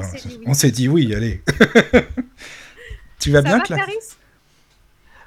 on 0.47 0.55
s'est 0.55 0.71
dit 0.71 0.89
oui. 0.89 1.07
Dit 1.07 1.13
oui, 1.13 1.15
allez. 1.17 1.43
tu 3.19 3.31
vas 3.31 3.39
Ça 3.43 3.49
bien, 3.49 3.59
va, 3.59 3.65
Clarisse? 3.65 3.85
Clarisse? 3.87 4.17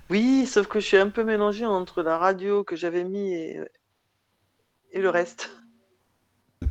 Oui, 0.10 0.48
sauf 0.50 0.68
que 0.68 0.80
je 0.80 0.86
suis 0.86 0.98
un 0.98 1.10
peu 1.10 1.24
mélangée 1.26 1.66
entre 1.66 2.02
la 2.02 2.18
radio 2.18 2.64
que 2.64 2.78
j'avais 2.78 3.04
mis 3.04 3.34
et, 3.34 3.60
et 4.94 5.02
le 5.02 5.10
reste. 5.10 5.50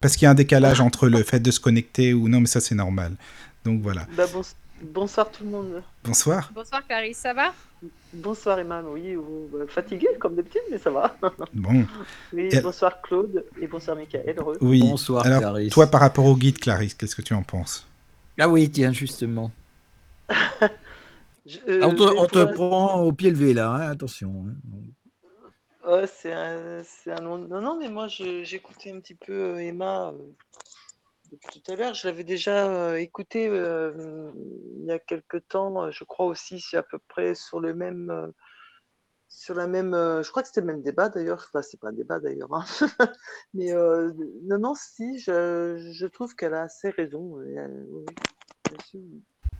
Parce 0.01 0.17
qu'il 0.17 0.25
y 0.25 0.27
a 0.27 0.31
un 0.31 0.35
décalage 0.35 0.81
entre 0.81 1.09
le 1.09 1.23
fait 1.23 1.41
de 1.41 1.51
se 1.51 1.61
connecter 1.61 2.14
ou 2.14 2.29
non, 2.29 2.41
mais 2.41 2.47
ça 2.47 2.61
c'est 2.61 2.75
normal. 2.75 3.12
Donc 3.67 3.83
voilà. 3.83 4.07
Bah, 4.17 4.25
bonsoir 4.83 5.31
tout 5.31 5.45
le 5.45 5.51
monde. 5.51 5.83
Bonsoir. 6.05 6.51
Bonsoir, 6.55 6.87
Clarisse, 6.87 7.18
ça 7.18 7.33
va? 7.33 7.53
Bonsoir 8.12 8.59
Emma, 8.59 8.83
oui, 8.83 9.16
ou, 9.16 9.49
fatigué 9.68 10.09
comme 10.18 10.35
d'habitude, 10.37 10.62
mais 10.70 10.79
ça 10.79 10.91
va. 10.91 11.16
Bon, 11.53 11.85
Oui, 12.33 12.49
Et- 12.51 12.61
bonsoir 12.61 13.01
Claude 13.03 13.45
et 13.61 13.66
bonsoir 13.66 13.97
Michael. 13.97 14.35
heureux. 14.39 14.57
oui. 14.61 14.81
Bonsoir, 14.81 15.27
Alors, 15.27 15.41
Clarisse. 15.41 15.72
toi, 15.72 15.87
par 15.87 16.01
rapport 16.01 16.24
au 16.24 16.37
guide, 16.37 16.59
Clarisse, 16.59 16.95
qu'est-ce 16.95 17.14
que 17.16 17.22
tu 17.22 17.35
en 17.35 17.43
penses? 17.43 17.87
Ah 18.39 18.49
oui, 18.49 18.70
tiens, 18.70 18.93
justement. 18.93 19.51
Je- 21.47 21.59
euh, 21.68 21.81
on 21.85 21.95
te, 21.95 22.03
je 22.03 22.09
vais 22.09 22.18
on 22.18 22.27
te 22.27 22.45
pouvoir- 22.45 22.53
prend 22.55 23.01
au 23.03 23.12
pied 23.12 23.31
levé, 23.31 23.55
là, 23.55 23.70
hein, 23.70 23.91
attention. 23.91 24.47
hein. 24.49 25.89
Ouais, 25.89 26.07
c'est 26.09 26.33
un, 26.33 27.20
Non, 27.22 27.39
non, 27.61 27.79
mais 27.79 27.89
moi 27.89 28.09
je- 28.09 28.43
j'écoutais 28.43 28.91
un 28.91 28.99
petit 28.99 29.14
peu 29.14 29.33
euh, 29.33 29.59
Emma 29.59 30.09
euh, 30.09 30.18
depuis 31.31 31.61
tout 31.61 31.72
à 31.72 31.77
l'heure. 31.77 31.95
Je 31.95 32.07
l'avais 32.07 32.24
déjà 32.24 32.68
euh, 32.68 32.97
écouté 32.97 33.49
euh, 33.49 34.31
il 34.81 34.87
y 34.87 34.91
a 34.93 34.99
quelque 34.99 35.37
temps, 35.39 35.85
euh, 35.85 35.91
je 35.91 36.05
crois 36.05 36.27
aussi, 36.27 36.61
c'est 36.61 36.77
à 36.77 36.83
peu 36.83 36.99
près 37.09 37.35
sur 37.35 37.61
le 37.61 37.74
même, 37.74 38.11
euh, 38.11 38.29
sur 39.29 39.55
la 39.55 39.66
même. 39.66 39.95
euh, 39.95 40.22
je 40.22 40.31
crois 40.31 40.43
que 40.43 40.49
c'était 40.49 40.61
le 40.61 40.66
même 40.68 40.83
débat 40.83 41.09
d'ailleurs. 41.09 41.47
Enfin, 41.49 41.62
c'est 41.62 41.79
pas 41.81 41.89
un 41.89 41.93
débat 41.93 42.20
d'ailleurs. 42.20 42.53
hein. 42.55 42.64
Mais 43.55 43.72
non, 43.72 44.59
non, 44.59 44.74
si, 44.74 45.18
je, 45.18 45.91
je 45.93 46.07
trouve 46.07 46.35
qu'elle 46.35 46.55
a 46.55 46.62
assez 46.62 46.91
raison. 46.91 47.39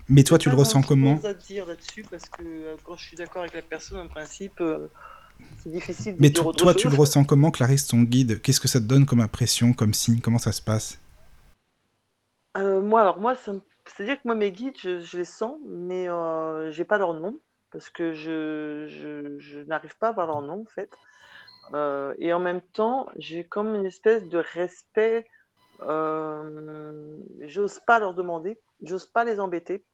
Mais 0.09 0.23
toi, 0.25 0.39
tu 0.39 0.51
le 0.51 0.57
ressens 0.57 0.83
comment? 0.83 1.21
à 1.25 1.35
dire 1.35 1.67
là-dessus 1.67 2.05
parce 2.11 2.29
que 2.29 2.77
quand 2.85 2.97
je 2.97 3.05
suis 3.05 3.17
d'accord 3.17 3.43
avec 3.43 3.55
la 3.55 3.63
personne, 3.63 3.99
en 3.99 4.09
principe, 4.09 4.63
c'est 5.63 5.71
difficile 5.71 6.17
de 6.17 6.21
Mais 6.21 6.31
dire 6.31 6.51
toi, 6.53 6.75
tu 6.75 6.89
le 6.89 6.97
ressens 6.97 7.25
comment, 7.25 7.51
Clarisse, 7.51 7.87
ton 7.87 8.03
guide? 8.03 8.41
Qu'est-ce 8.41 8.61
que 8.61 8.69
ça 8.69 8.81
te 8.81 8.85
donne 8.85 9.05
comme 9.07 9.21
impression, 9.21 9.73
comme 9.73 9.95
signe? 9.95 10.21
Comment 10.21 10.39
ça 10.39 10.53
se 10.53 10.63
passe? 10.63 10.99
Euh, 12.57 12.81
moi, 12.81 13.03
alors 13.03 13.19
moi, 13.21 13.35
ça 13.35 13.53
me- 13.53 13.61
c'est-à-dire 13.87 14.17
que 14.17 14.23
moi, 14.27 14.35
mes 14.35 14.53
guides, 14.53 14.79
je, 14.79 15.01
je 15.01 15.19
les 15.19 15.25
sens, 15.25 15.59
mais 15.67 16.09
euh, 16.09 16.71
j'ai 16.73 16.85
pas 16.85 16.99
leur 16.99 17.15
nom 17.15 17.39
parce 17.71 17.91
que 17.91 18.13
je, 18.13 18.87
je, 18.89 19.39
je 19.39 19.61
n'arrive 19.61 19.97
pas 19.99 20.09
à 20.09 20.11
avoir 20.11 20.27
leur 20.27 20.43
nom 20.43 20.63
en 20.63 20.67
fait. 20.75 20.91
Euh, 21.75 22.15
et 22.19 22.33
en 22.33 22.41
même 22.41 22.63
temps, 22.63 23.09
j'ai 23.17 23.45
comme 23.45 23.75
une 23.75 23.87
espèce 23.87 24.29
de 24.29 24.39
respect. 24.39 25.27
Euh, 25.83 27.19
j'ose 27.43 27.81
pas 27.87 27.99
leur 27.99 28.15
demander, 28.15 28.61
j'ose 28.83 29.07
pas 29.07 29.25
les 29.25 29.41
embêter. 29.41 29.85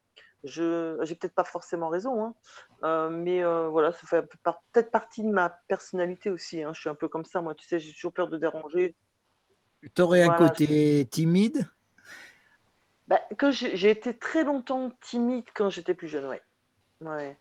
Je, 0.44 0.98
j'ai 1.02 1.14
peut-être 1.16 1.34
pas 1.34 1.44
forcément 1.44 1.88
raison, 1.88 2.24
hein, 2.24 2.34
euh, 2.84 3.10
mais 3.10 3.44
euh, 3.44 3.68
voilà, 3.68 3.92
ça 3.92 4.06
fait 4.06 4.18
un 4.18 4.22
peu 4.22 4.38
par- 4.42 4.62
peut-être 4.72 4.90
partie 4.90 5.22
de 5.22 5.30
ma 5.30 5.50
personnalité 5.68 6.30
aussi. 6.30 6.62
hein. 6.62 6.72
Je 6.74 6.80
suis 6.80 6.90
un 6.90 6.96
peu 6.96 7.08
comme 7.08 7.24
ça, 7.24 7.42
moi, 7.42 7.54
tu 7.54 7.66
sais, 7.66 7.78
j'ai 7.80 7.92
toujours 7.92 8.12
peur 8.12 8.28
de 8.28 8.38
déranger. 8.38 8.96
Tu 9.94 10.02
aurais 10.02 10.22
un 10.22 10.26
Voilà, 10.26 10.48
côté 10.48 11.08
timide? 11.10 11.68
Bah, 13.08 13.20
j'ai 13.50 13.90
été 13.90 14.16
très 14.16 14.44
longtemps 14.44 14.90
timide 15.00 15.44
quand 15.54 15.70
j'étais 15.70 15.94
plus 15.94 16.08
jeune, 16.08 16.26
ouais. 16.26 16.42
Ouais. 17.00 17.36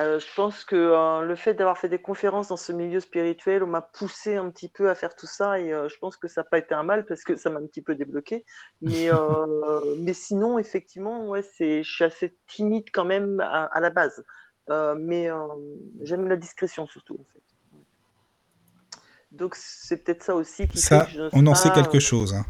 Euh, 0.00 0.18
je 0.18 0.26
pense 0.34 0.64
que 0.64 0.74
euh, 0.74 1.20
le 1.22 1.36
fait 1.36 1.54
d'avoir 1.54 1.78
fait 1.78 1.88
des 1.88 2.00
conférences 2.00 2.48
dans 2.48 2.56
ce 2.56 2.72
milieu 2.72 2.98
spirituel, 2.98 3.62
on 3.62 3.68
m'a 3.68 3.80
poussé 3.80 4.34
un 4.34 4.50
petit 4.50 4.68
peu 4.68 4.90
à 4.90 4.96
faire 4.96 5.14
tout 5.14 5.28
ça 5.28 5.60
et 5.60 5.72
euh, 5.72 5.88
je 5.88 5.96
pense 5.98 6.16
que 6.16 6.26
ça 6.26 6.40
n'a 6.40 6.48
pas 6.50 6.58
été 6.58 6.74
un 6.74 6.82
mal 6.82 7.06
parce 7.06 7.22
que 7.22 7.36
ça 7.36 7.48
m'a 7.48 7.60
un 7.60 7.66
petit 7.66 7.82
peu 7.82 7.94
débloqué. 7.94 8.44
Mais, 8.82 9.08
mais 10.00 10.12
sinon, 10.12 10.58
effectivement, 10.58 11.28
ouais, 11.28 11.42
je 11.60 11.82
suis 11.82 12.04
assez 12.04 12.36
timide 12.48 12.86
quand 12.92 13.04
même 13.04 13.38
à, 13.40 13.66
à 13.66 13.80
la 13.80 13.90
base. 13.90 14.24
Mais 14.68 15.28
j'aime 16.00 16.26
la 16.26 16.36
discrétion 16.36 16.86
surtout, 16.88 17.14
en 17.14 17.24
fait. 17.32 17.40
Donc 19.30 19.56
c'est 19.56 19.96
peut-être 20.04 20.22
ça 20.22 20.36
aussi 20.36 20.68
qui 20.68 20.78
Ça, 20.78 21.00
fait 21.00 21.06
que 21.06 21.12
je 21.12 21.28
on 21.32 21.46
en 21.48 21.54
sait 21.56 21.70
quelque 21.70 21.98
chose. 21.98 22.34
hein. 22.34 22.44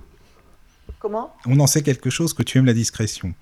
Comment? 1.05 1.36
On 1.44 1.61
en 1.61 1.66
sait 1.66 1.82
quelque 1.82 2.09
chose 2.09 2.32
que 2.32 2.42
tu 2.42 2.57
aimes 2.57 2.64
la 2.64 2.72
discrétion. 2.72 3.34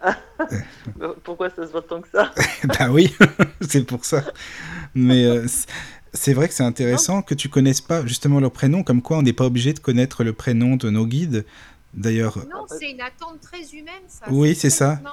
Pourquoi 1.22 1.50
ça 1.50 1.66
se 1.66 1.70
voit 1.72 1.82
tant 1.82 2.00
que 2.00 2.08
ça? 2.08 2.32
bah 2.64 2.88
oui, 2.90 3.14
c'est 3.60 3.84
pour 3.84 4.06
ça. 4.06 4.24
Mais 4.94 5.26
euh, 5.26 5.46
c'est 6.14 6.32
vrai 6.32 6.48
que 6.48 6.54
c'est 6.54 6.62
intéressant 6.62 7.20
que 7.20 7.34
tu 7.34 7.50
connaisses 7.50 7.82
pas 7.82 8.06
justement 8.06 8.40
leur 8.40 8.52
prénom, 8.52 8.82
comme 8.82 9.02
quoi 9.02 9.18
on 9.18 9.22
n'est 9.22 9.34
pas 9.34 9.44
obligé 9.44 9.74
de 9.74 9.80
connaître 9.80 10.24
le 10.24 10.32
prénom 10.32 10.76
de 10.76 10.88
nos 10.88 11.06
guides. 11.06 11.44
D'ailleurs, 11.92 12.38
Non, 12.48 12.64
c'est 12.68 12.90
une 12.90 13.02
attente 13.02 13.38
très 13.42 13.62
humaine, 13.74 14.02
ça. 14.08 14.24
Oui, 14.30 14.54
c'est 14.54 14.70
ça. 14.70 14.96
humain. 15.00 15.12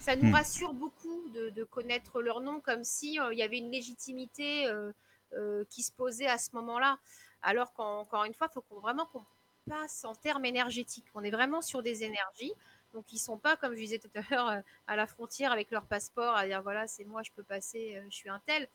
Ça 0.00 0.16
nous 0.16 0.30
Hmm. 0.30 0.34
rassure 0.34 0.74
beaucoup 0.74 1.22
de, 1.36 1.50
de 1.50 1.62
connaître 1.62 2.20
leur 2.20 2.40
nom, 2.40 2.60
comme 2.60 2.82
si 2.82 3.20
euh, 3.20 3.32
il 3.32 3.38
y 3.38 3.42
avait 3.42 3.58
une 3.58 3.70
légitimité 3.70 4.66
euh, 4.66 4.90
euh, 5.38 5.62
qui 5.70 5.84
se 5.84 5.92
posait 5.92 6.26
à 6.26 6.36
ce 6.38 6.48
moment-là. 6.54 6.96
Alors 7.42 7.72
qu'encore 7.74 8.24
une 8.24 8.34
fois, 8.34 8.48
il 8.50 8.54
faut 8.54 8.64
qu'on, 8.68 8.80
vraiment 8.80 9.06
qu'on 9.12 9.22
passe 9.68 10.04
en 10.04 10.14
termes 10.14 10.44
énergétiques. 10.44 11.06
On 11.14 11.22
est 11.22 11.30
vraiment 11.30 11.62
sur 11.62 11.82
des 11.82 12.04
énergies. 12.04 12.52
Donc, 12.94 13.12
ils 13.12 13.18
sont 13.18 13.36
pas, 13.36 13.56
comme 13.56 13.74
je 13.74 13.80
disais 13.80 13.98
tout 13.98 14.10
à 14.14 14.22
l'heure, 14.30 14.48
euh, 14.48 14.60
à 14.86 14.96
la 14.96 15.06
frontière 15.06 15.52
avec 15.52 15.70
leur 15.70 15.84
passeport 15.84 16.34
à 16.34 16.46
dire 16.46 16.62
voilà, 16.62 16.86
c'est 16.86 17.04
moi, 17.04 17.22
je 17.22 17.30
peux 17.32 17.42
passer, 17.42 17.96
euh, 17.96 18.06
je 18.10 18.16
suis 18.16 18.30
un 18.30 18.40
tel. 18.46 18.68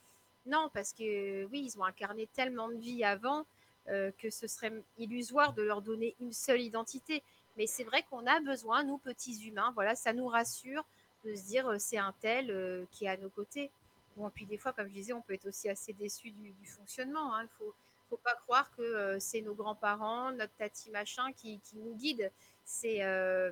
Non, 0.46 0.70
parce 0.74 0.94
que 0.94 1.46
oui, 1.46 1.64
ils 1.66 1.80
ont 1.80 1.84
incarné 1.84 2.28
tellement 2.28 2.70
de 2.70 2.76
vie 2.76 3.04
avant 3.04 3.46
euh, 3.90 4.12
que 4.20 4.30
ce 4.30 4.48
serait 4.48 4.74
illusoire 4.98 5.54
de 5.54 5.64
leur 5.64 5.82
donner 5.82 6.16
une 6.20 6.34
seule 6.34 6.62
identité. 6.62 7.24
Mais 7.58 7.68
c'est 7.68 7.84
vrai 7.84 8.04
qu'on 8.10 8.26
a 8.28 8.40
besoin, 8.40 8.84
nous 8.84 8.98
petits 8.98 9.48
humains, 9.48 9.72
voilà, 9.74 9.96
ça 9.96 10.14
nous 10.14 10.28
rassure 10.28 10.86
de 11.24 11.36
se 11.36 11.44
dire 11.44 11.70
c'est 11.80 11.98
un 11.98 12.14
tel 12.20 12.86
qui 12.92 13.06
est 13.06 13.10
à 13.10 13.18
nos 13.18 13.30
côtés. 13.30 13.72
Bon, 14.16 14.28
et 14.28 14.32
puis 14.32 14.46
des 14.46 14.58
fois, 14.58 14.74
comme 14.74 14.88
je 14.88 14.94
disais, 14.94 15.14
on 15.14 15.22
peut 15.22 15.34
être 15.34 15.48
aussi 15.48 15.70
assez 15.70 15.94
déçu 15.94 16.32
du, 16.32 16.54
fonctionnement. 16.66 17.38
Il 17.40 17.44
ne 17.44 17.48
faut, 17.58 17.74
faut 18.14 18.22
pas 18.24 18.36
croire 18.36 18.70
que 18.76 18.82
euh, 18.84 19.20
c'est 19.20 19.42
nos 19.42 19.56
grands-parents, 19.56 20.32
notre 20.34 20.54
tati 20.54 20.92
machin 20.92 21.34
qui, 21.34 21.60
qui 21.62 21.78
nous 21.78 21.96
guide. 21.96 22.32
C'est 22.64 23.04
euh, 23.04 23.52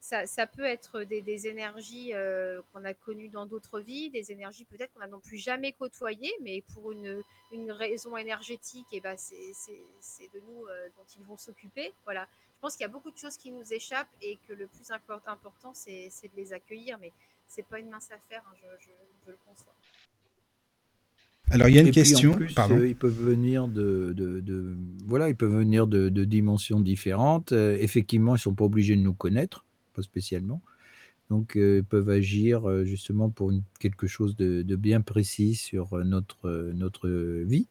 ça, 0.00 0.46
peut 0.46 0.64
être 0.64 1.02
des, 1.02 1.46
énergies 1.46 2.12
euh, 2.12 2.60
qu'on 2.72 2.84
a 2.84 2.92
connues 2.92 3.28
dans 3.28 3.46
d'autres 3.46 3.80
vies, 3.80 4.10
des 4.10 4.30
énergies 4.30 4.64
peut-être 4.66 4.92
qu'on 4.92 5.00
n'a 5.00 5.06
non 5.06 5.20
plus 5.20 5.38
jamais 5.38 5.72
côtoyées, 5.72 6.34
mais 6.42 6.62
pour 6.74 6.92
une, 6.92 7.22
raison 7.70 8.16
énergétique, 8.16 8.86
et 8.92 9.00
ben 9.00 9.16
c'est 9.16 10.28
de 10.34 10.40
nous 10.40 10.66
dont 10.96 11.06
ils 11.16 11.24
vont 11.24 11.36
s'occuper. 11.36 11.92
Voilà. 12.04 12.28
Je 12.56 12.60
pense 12.60 12.76
qu'il 12.76 12.82
y 12.82 12.90
a 12.90 12.92
beaucoup 12.92 13.10
de 13.10 13.18
choses 13.18 13.36
qui 13.36 13.50
nous 13.50 13.72
échappent 13.72 14.14
et 14.20 14.38
que 14.46 14.52
le 14.52 14.66
plus 14.66 14.90
import- 14.90 15.22
important, 15.26 15.72
c'est 15.74 16.10
de 16.22 16.36
les 16.36 16.52
accueillir, 16.52 16.98
mais 16.98 17.12
c'est 17.48 17.64
pas 17.64 17.78
une 17.78 17.88
mince 17.88 18.10
affaire, 18.10 18.44
hein, 18.46 18.54
je- 18.62 18.86
je 19.26 19.30
le 19.30 19.38
conçois. 19.46 19.74
Alors 21.50 21.68
il 21.68 21.74
y 21.74 21.78
a 21.78 21.80
une 21.82 21.88
Et 21.88 21.90
puis, 21.92 22.00
en 22.00 22.04
question. 22.04 22.32
plus, 22.32 22.54
Pardon. 22.54 22.76
euh, 22.78 22.88
ils 22.88 22.96
peuvent 22.96 23.18
venir 23.20 23.68
de, 23.68 24.12
de- 24.16 24.40
de- 24.40 24.76
voilà, 25.06 25.28
ils 25.28 25.36
peuvent 25.36 25.54
venir 25.56 25.86
de, 25.86 26.08
de 26.08 26.24
dimensions 26.24 26.80
différentes. 26.80 27.52
Euh, 27.52 27.76
effectivement, 27.80 28.36
ils 28.36 28.38
sont 28.38 28.54
pas 28.54 28.64
obligés 28.64 28.96
de 28.96 29.00
nous 29.02 29.14
connaître, 29.14 29.64
pas 29.94 30.02
spécialement. 30.02 30.62
Donc, 31.28 31.56
euh, 31.56 31.78
ils 31.78 31.84
peuvent 31.84 32.10
agir 32.10 32.84
justement 32.84 33.28
pour 33.30 33.50
une- 33.50 33.62
quelque 33.78 34.06
chose 34.06 34.36
de, 34.36 34.62
bien 34.76 35.00
précis 35.00 35.54
sur 35.54 35.96
notre, 36.04 36.72
notre 36.74 37.08
vie. 37.44 37.68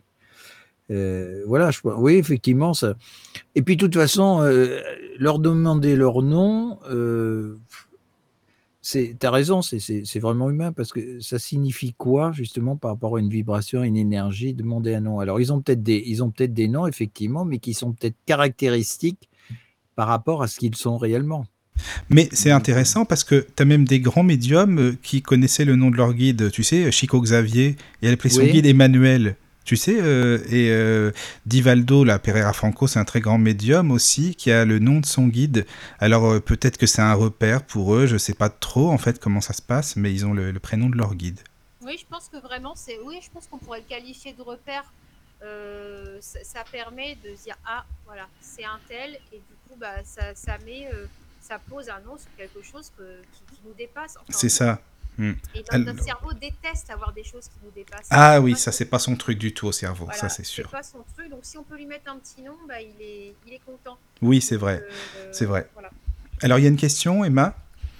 Voilà, 0.89 1.69
je, 1.71 1.79
oui, 1.83 2.15
effectivement, 2.15 2.73
ça. 2.73 2.95
Et 3.55 3.61
puis, 3.61 3.75
de 3.75 3.81
toute 3.85 3.95
façon, 3.95 4.41
leur 5.19 5.39
demander 5.39 5.95
leur 5.95 6.21
nom, 6.23 6.79
t'as 9.17 9.31
raison, 9.31 9.61
c'est, 9.61 10.19
vraiment 10.19 10.49
humain 10.49 10.71
parce 10.71 10.91
que 10.91 11.19
ça 11.19 11.39
signifie 11.39 11.93
quoi, 11.93 12.31
justement, 12.31 12.75
par 12.75 12.91
rapport 12.91 13.17
à 13.17 13.19
une 13.19 13.29
vibration, 13.29 13.83
une 13.83 13.97
énergie, 13.97 14.53
demander 14.53 14.95
un 14.95 15.01
nom? 15.01 15.19
Alors, 15.19 15.39
ils 15.39 15.51
ont 15.51 15.61
peut-être 15.61 15.83
des, 15.83 16.03
ils 16.05 16.23
ont 16.23 16.31
peut-être 16.31 16.53
des 16.53 16.67
noms, 16.67 16.87
effectivement, 16.87 17.45
mais 17.45 17.59
qui 17.59 17.73
sont 17.73 17.93
peut-être 17.93 18.15
caractéristiques 18.25 19.29
par 19.95 20.07
rapport 20.07 20.41
à 20.41 20.47
ce 20.47 20.59
qu'ils 20.59 20.75
sont 20.75 20.97
réellement. 20.97 21.45
Mais 22.09 22.29
c'est 22.31 22.51
intéressant 22.51 23.05
parce 23.05 23.23
que 23.23 23.45
tu 23.55 23.63
as 23.63 23.65
même 23.65 23.85
des 23.85 23.99
grands 23.99 24.23
médiums 24.23 24.79
euh, 24.79 24.97
qui 25.01 25.21
connaissaient 25.21 25.65
le 25.65 25.75
nom 25.75 25.91
de 25.91 25.95
leur 25.95 26.13
guide. 26.13 26.51
Tu 26.51 26.63
sais, 26.63 26.91
Chico 26.91 27.21
Xavier, 27.21 27.75
et 28.01 28.07
elle 28.07 28.13
appelait 28.13 28.29
son 28.29 28.41
Oui. 28.41 28.51
guide 28.51 28.65
Emmanuel. 28.65 29.35
Tu 29.65 29.75
sais, 29.77 29.97
euh, 30.01 30.39
et 30.49 30.71
euh, 30.71 31.11
Divaldo, 31.45 32.03
la 32.03 32.17
Pereira 32.17 32.53
Franco, 32.53 32.87
c'est 32.87 32.97
un 32.97 33.05
très 33.05 33.19
grand 33.21 33.37
médium 33.37 33.91
aussi 33.91 34.33
qui 34.33 34.51
a 34.51 34.65
le 34.65 34.79
nom 34.79 34.99
de 34.99 35.05
son 35.05 35.27
guide. 35.27 35.65
Alors 35.99 36.25
euh, 36.25 36.39
peut-être 36.39 36.77
que 36.77 36.87
c'est 36.87 37.03
un 37.03 37.13
repère 37.13 37.63
pour 37.63 37.93
eux, 37.93 38.07
je 38.07 38.17
sais 38.17 38.33
pas 38.33 38.49
trop 38.49 38.89
en 38.89 38.97
fait 38.97 39.19
comment 39.19 39.41
ça 39.41 39.53
se 39.53 39.61
passe, 39.61 39.95
mais 39.95 40.11
ils 40.11 40.25
ont 40.25 40.33
le, 40.33 40.51
le 40.51 40.59
prénom 40.59 40.89
de 40.89 40.97
leur 40.97 41.13
guide. 41.13 41.39
Oui, 41.85 41.97
je 41.99 42.05
pense 42.09 42.29
que 42.29 42.37
vraiment, 42.41 42.73
c'est. 42.75 42.97
Oui, 43.05 43.19
je 43.23 43.29
pense 43.31 43.45
qu'on 43.47 43.57
pourrait 43.59 43.79
le 43.79 43.85
qualifier 43.87 44.33
de 44.33 44.41
repère. 44.41 44.91
Ça, 46.19 46.39
ça 46.43 46.63
permet 46.69 47.17
de 47.23 47.35
se 47.35 47.43
dire 47.43 47.55
ah 47.65 47.85
voilà 48.05 48.27
c'est 48.41 48.65
un 48.65 48.79
tel 48.89 49.11
et 49.31 49.37
du 49.37 49.55
coup 49.67 49.77
bah 49.79 49.93
ça, 50.03 50.35
ça 50.35 50.57
met 50.65 50.89
ça 51.41 51.59
pose 51.59 51.87
un 51.89 51.99
nom 52.05 52.17
sur 52.17 52.27
quelque 52.37 52.61
chose 52.61 52.91
que- 52.97 53.21
qui, 53.31 53.55
qui 53.55 53.61
nous 53.65 53.73
dépasse. 53.73 54.15
Enfin, 54.17 54.37
C'est 54.37 54.49
ça. 54.49 54.81
Hmm. 55.19 55.33
Et 55.53 55.63
notre, 55.73 55.77
notre 55.79 56.03
cerveau 56.03 56.31
déteste 56.33 56.89
avoir 56.89 57.11
des 57.11 57.25
choses 57.25 57.43
qui 57.49 57.59
nous 57.63 57.71
dépassent. 57.75 58.07
Ah 58.09 58.35
C'est 58.35 58.39
oui, 58.39 58.55
ça 58.55 58.71
c'est 58.71 58.85
pas 58.85 58.99
son 58.99 59.17
truc 59.17 59.37
du 59.37 59.53
tout 59.53 59.67
au 59.67 59.73
cerveau, 59.73 60.05
voilà, 60.05 60.17
ça 60.19 60.29
c'est 60.29 60.45
sûr. 60.45 60.69
pas 60.69 60.81
son 60.81 60.99
truc, 61.13 61.29
donc 61.29 61.41
si 61.43 61.57
on 61.57 61.63
peut 61.63 61.75
lui 61.75 61.85
mettre 61.85 62.09
un 62.09 62.17
petit 62.19 62.41
nom, 62.41 62.53
bah, 62.67 62.75
il, 62.81 63.01
est, 63.03 63.33
il 63.45 63.53
est 63.53 63.61
content. 63.65 63.97
Oui, 64.21 64.39
c'est 64.39 64.55
vrai. 64.55 64.81
euh, 64.81 65.29
c'est 65.33 65.43
vrai. 65.45 65.69
voilà. 65.73 65.89
Alors 66.41 66.57
il 66.57 66.61
y 66.63 66.65
a 66.65 66.69
une 66.69 66.77
question, 66.77 67.25
Emma? 67.25 67.53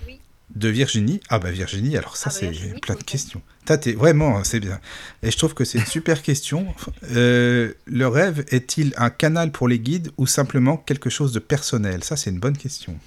Oui. 0.07 0.21
De 0.55 0.69
Virginie? 0.69 1.19
Ah 1.27 1.39
bah 1.39 1.51
Virginie, 1.51 1.97
alors 1.97 2.15
ça 2.15 2.29
Ah 2.33 2.39
bah, 2.41 2.51
c'est 2.53 2.79
plein 2.79 2.95
de 2.95 3.03
questions. 3.03 3.41
T'es- 3.65 3.93
vraiment, 3.93 4.41
c'est 4.45 4.61
bien. 4.61 4.79
Et 5.21 5.29
je 5.29 5.37
trouve 5.37 5.53
que 5.53 5.65
c'est 5.65 5.77
une 5.77 5.85
super 5.85 6.21
question. 6.23 6.73
Euh, 7.11 7.73
le 7.85 8.07
rêve 8.07 8.45
est-il 8.49 8.93
un 8.97 9.09
canal 9.09 9.51
pour 9.51 9.67
les 9.67 9.77
guides 9.79 10.11
ou 10.17 10.25
simplement 10.25 10.77
quelque 10.77 11.09
chose 11.09 11.33
de 11.33 11.39
personnel? 11.39 12.03
Ça 12.03 12.15
c'est 12.15 12.29
une 12.29 12.39
bonne 12.39 12.57
question. 12.57 12.97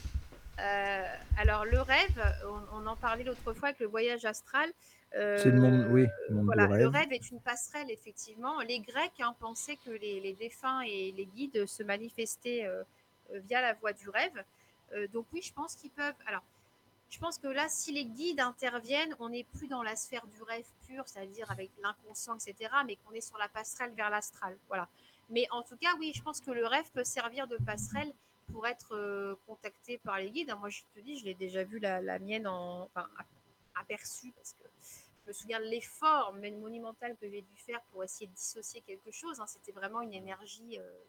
Alors 1.38 1.64
le 1.64 1.80
rêve, 1.80 2.22
on, 2.46 2.82
on 2.82 2.86
en 2.86 2.96
parlait 2.96 3.24
l'autre 3.24 3.52
fois 3.54 3.68
avec 3.68 3.80
le 3.80 3.86
voyage 3.86 4.24
astral. 4.24 4.70
Euh, 5.14 5.38
C'est 5.38 5.50
le 5.50 5.60
monde, 5.60 5.86
oui, 5.90 6.06
le 6.28 6.36
monde 6.36 6.44
Voilà, 6.46 6.66
du 6.68 6.78
le 6.78 6.88
rêve. 6.88 7.12
est 7.12 7.30
une 7.30 7.40
passerelle, 7.40 7.90
effectivement. 7.90 8.60
Les 8.60 8.80
Grecs 8.80 9.12
hein, 9.20 9.34
pensaient 9.40 9.76
que 9.76 9.90
les, 9.90 10.20
les 10.20 10.32
défunts 10.34 10.80
et 10.82 11.12
les 11.12 11.26
guides 11.26 11.66
se 11.66 11.82
manifestaient 11.82 12.64
euh, 12.64 12.82
via 13.44 13.60
la 13.60 13.74
voie 13.74 13.92
du 13.92 14.08
rêve. 14.08 14.42
Euh, 14.94 15.06
donc 15.08 15.26
oui, 15.32 15.42
je 15.42 15.52
pense 15.52 15.74
qu'ils 15.74 15.90
peuvent. 15.90 16.14
Alors, 16.26 16.42
je 17.10 17.18
pense 17.18 17.38
que 17.38 17.48
là, 17.48 17.66
si 17.68 17.92
les 17.92 18.06
guides 18.06 18.40
interviennent, 18.40 19.14
on 19.18 19.28
n'est 19.30 19.44
plus 19.44 19.68
dans 19.68 19.82
la 19.82 19.96
sphère 19.96 20.26
du 20.28 20.42
rêve 20.42 20.64
pur, 20.86 21.02
c'est-à-dire 21.06 21.50
avec 21.50 21.70
l'inconscient, 21.82 22.36
etc., 22.36 22.70
mais 22.86 22.96
qu'on 22.96 23.12
est 23.12 23.20
sur 23.20 23.36
la 23.36 23.48
passerelle 23.48 23.92
vers 23.94 24.08
l'astral. 24.08 24.56
Voilà. 24.68 24.88
Mais 25.28 25.46
en 25.50 25.62
tout 25.62 25.76
cas, 25.76 25.90
oui, 25.98 26.12
je 26.14 26.22
pense 26.22 26.40
que 26.40 26.50
le 26.50 26.66
rêve 26.66 26.90
peut 26.94 27.04
servir 27.04 27.46
de 27.48 27.56
passerelle 27.58 28.12
pour 28.52 28.66
être 28.66 28.94
euh, 28.94 29.34
contacté 29.46 29.98
par 29.98 30.18
les 30.18 30.30
guides. 30.30 30.54
Moi, 30.58 30.68
je 30.68 30.82
te 30.94 31.00
dis, 31.00 31.18
je 31.18 31.24
l'ai 31.24 31.34
déjà 31.34 31.64
vu 31.64 31.78
la, 31.78 32.00
la 32.00 32.18
mienne 32.18 32.46
en, 32.46 32.84
enfin, 32.84 33.08
aperçue 33.74 34.32
parce 34.32 34.52
que 34.52 34.64
je 35.24 35.28
me 35.28 35.32
souviens 35.32 35.60
de 35.60 35.66
l'effort 35.66 36.32
monumental 36.34 37.16
que 37.16 37.28
j'ai 37.28 37.42
dû 37.42 37.56
faire 37.56 37.80
pour 37.90 38.02
essayer 38.04 38.26
de 38.26 38.32
dissocier 38.34 38.80
quelque 38.82 39.10
chose. 39.10 39.40
hein. 39.40 39.46
C'était 39.46 39.72
vraiment 39.72 40.00
une 40.00 40.14
énergie, 40.14 40.78
euh, 40.78 41.04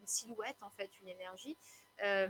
une 0.00 0.06
silhouette 0.06 0.62
en 0.62 0.70
fait, 0.70 0.90
une 1.00 1.08
énergie. 1.08 1.56
Euh, 2.02 2.28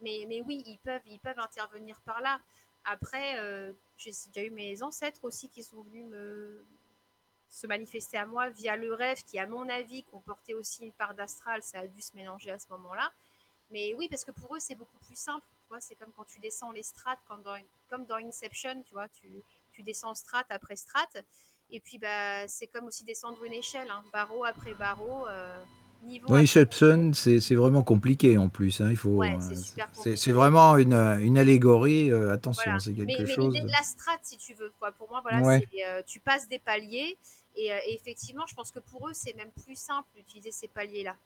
mais, 0.00 0.24
mais 0.28 0.42
oui, 0.42 0.62
ils 0.66 0.78
peuvent, 0.78 1.02
ils 1.06 1.20
peuvent 1.20 1.38
intervenir 1.38 2.00
par 2.04 2.20
là. 2.20 2.40
Après, 2.84 3.38
euh, 3.38 3.72
j'ai 3.96 4.10
déjà 4.32 4.46
eu 4.46 4.50
mes 4.50 4.82
ancêtres 4.82 5.24
aussi 5.24 5.48
qui 5.48 5.62
sont 5.62 5.82
venus 5.82 6.06
me, 6.06 6.66
se 7.48 7.66
manifester 7.66 8.16
à 8.18 8.26
moi 8.26 8.50
via 8.50 8.76
le 8.76 8.92
rêve 8.92 9.22
qui, 9.24 9.38
à 9.38 9.46
mon 9.46 9.68
avis, 9.68 10.02
comportait 10.04 10.54
aussi 10.54 10.84
une 10.84 10.92
part 10.92 11.14
d'astral. 11.14 11.62
Ça 11.62 11.80
a 11.80 11.86
dû 11.86 12.02
se 12.02 12.14
mélanger 12.16 12.50
à 12.50 12.58
ce 12.58 12.68
moment-là. 12.70 13.12
Mais 13.74 13.92
oui, 13.98 14.06
parce 14.08 14.24
que 14.24 14.30
pour 14.30 14.54
eux, 14.54 14.60
c'est 14.60 14.76
beaucoup 14.76 14.98
plus 15.04 15.16
simple. 15.18 15.44
C'est 15.80 15.96
comme 15.96 16.12
quand 16.16 16.24
tu 16.32 16.38
descends 16.38 16.70
les 16.70 16.84
strates, 16.84 17.18
comme 17.26 17.42
dans, 17.42 17.56
comme 17.90 18.06
dans 18.06 18.14
Inception, 18.24 18.80
tu 18.86 18.92
vois, 18.94 19.08
tu, 19.08 19.28
tu 19.72 19.82
descends 19.82 20.14
strate 20.14 20.46
après 20.50 20.76
strate. 20.76 21.16
Et 21.70 21.80
puis, 21.80 21.98
bah, 21.98 22.46
c'est 22.46 22.68
comme 22.68 22.84
aussi 22.84 23.02
descendre 23.02 23.42
une 23.42 23.52
échelle, 23.52 23.90
hein, 23.90 24.04
barreau 24.12 24.44
après 24.44 24.74
barreau, 24.74 25.26
euh, 25.26 25.60
niveau 26.04 26.28
Dans 26.28 26.36
Inception, 26.36 27.12
c'est 27.14 27.54
vraiment 27.56 27.82
compliqué 27.82 28.38
en 28.38 28.48
plus. 28.48 28.80
hein, 28.80 28.90
Il 28.90 28.96
faut, 28.96 29.16
Ouais, 29.18 29.34
euh, 29.34 30.14
c'est 30.14 30.30
vraiment 30.32 30.76
une, 30.76 30.94
une 30.94 31.36
allégorie. 31.36 32.12
euh, 32.12 32.18
Voilà. 32.18 32.32
attention, 32.34 32.78
c'est 32.78 32.92
Mais, 32.92 33.06
quelque 33.16 33.26
mais 33.26 33.34
chose. 33.34 33.52
l'idée 33.54 33.66
de- 33.66 33.72
la 33.72 33.82
strate, 33.82 34.20
si 34.22 34.36
tu 34.38 34.54
veux, 34.54 34.72
quoi. 34.78 34.92
Pour 34.92 35.10
moi, 35.10 35.20
voilà, 35.22 35.42
Ouais. 35.42 35.66
c'est 35.72 35.84
euh, 35.84 36.00
tu 36.06 36.20
passes 36.20 36.46
des 36.48 36.60
paliers 36.60 37.18
et, 37.56 37.72
euh, 37.72 37.78
et 37.86 37.94
effectivement, 37.94 38.46
je 38.46 38.54
pense 38.54 38.70
que 38.70 38.78
pour 38.78 39.08
eux, 39.08 39.14
c'est 39.14 39.34
même 39.34 39.50
plus 39.64 39.76
simple 39.76 40.08
d'utiliser 40.14 40.52
ces 40.52 40.68
paliers-là. 40.68 41.16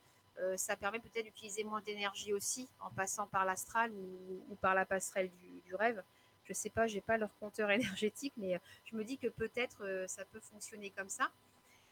Euh, 0.41 0.55
ça 0.57 0.75
permet 0.75 0.99
peut-être 0.99 1.25
d'utiliser 1.25 1.63
moins 1.63 1.81
d'énergie 1.81 2.33
aussi 2.33 2.69
en 2.79 2.89
passant 2.91 3.27
par 3.27 3.45
l'astral 3.45 3.91
ou, 3.91 4.55
par 4.61 4.73
la 4.73 4.85
passerelle 4.85 5.29
du, 5.65 5.75
rêve. 5.75 6.01
Je 6.45 6.53
sais 6.53 6.69
pas, 6.69 6.87
j'ai 6.87 7.01
pas 7.01 7.17
leur 7.17 7.35
compteur 7.39 7.69
énergétique, 7.71 8.33
mais 8.37 8.55
euh, 8.55 8.59
je 8.85 8.95
me 8.95 9.03
dis 9.03 9.17
que 9.17 9.27
peut-être 9.27 9.83
euh, 9.85 10.07
ça 10.07 10.25
peut 10.25 10.39
fonctionner 10.39 10.91
comme 10.91 11.09
ça. 11.09 11.29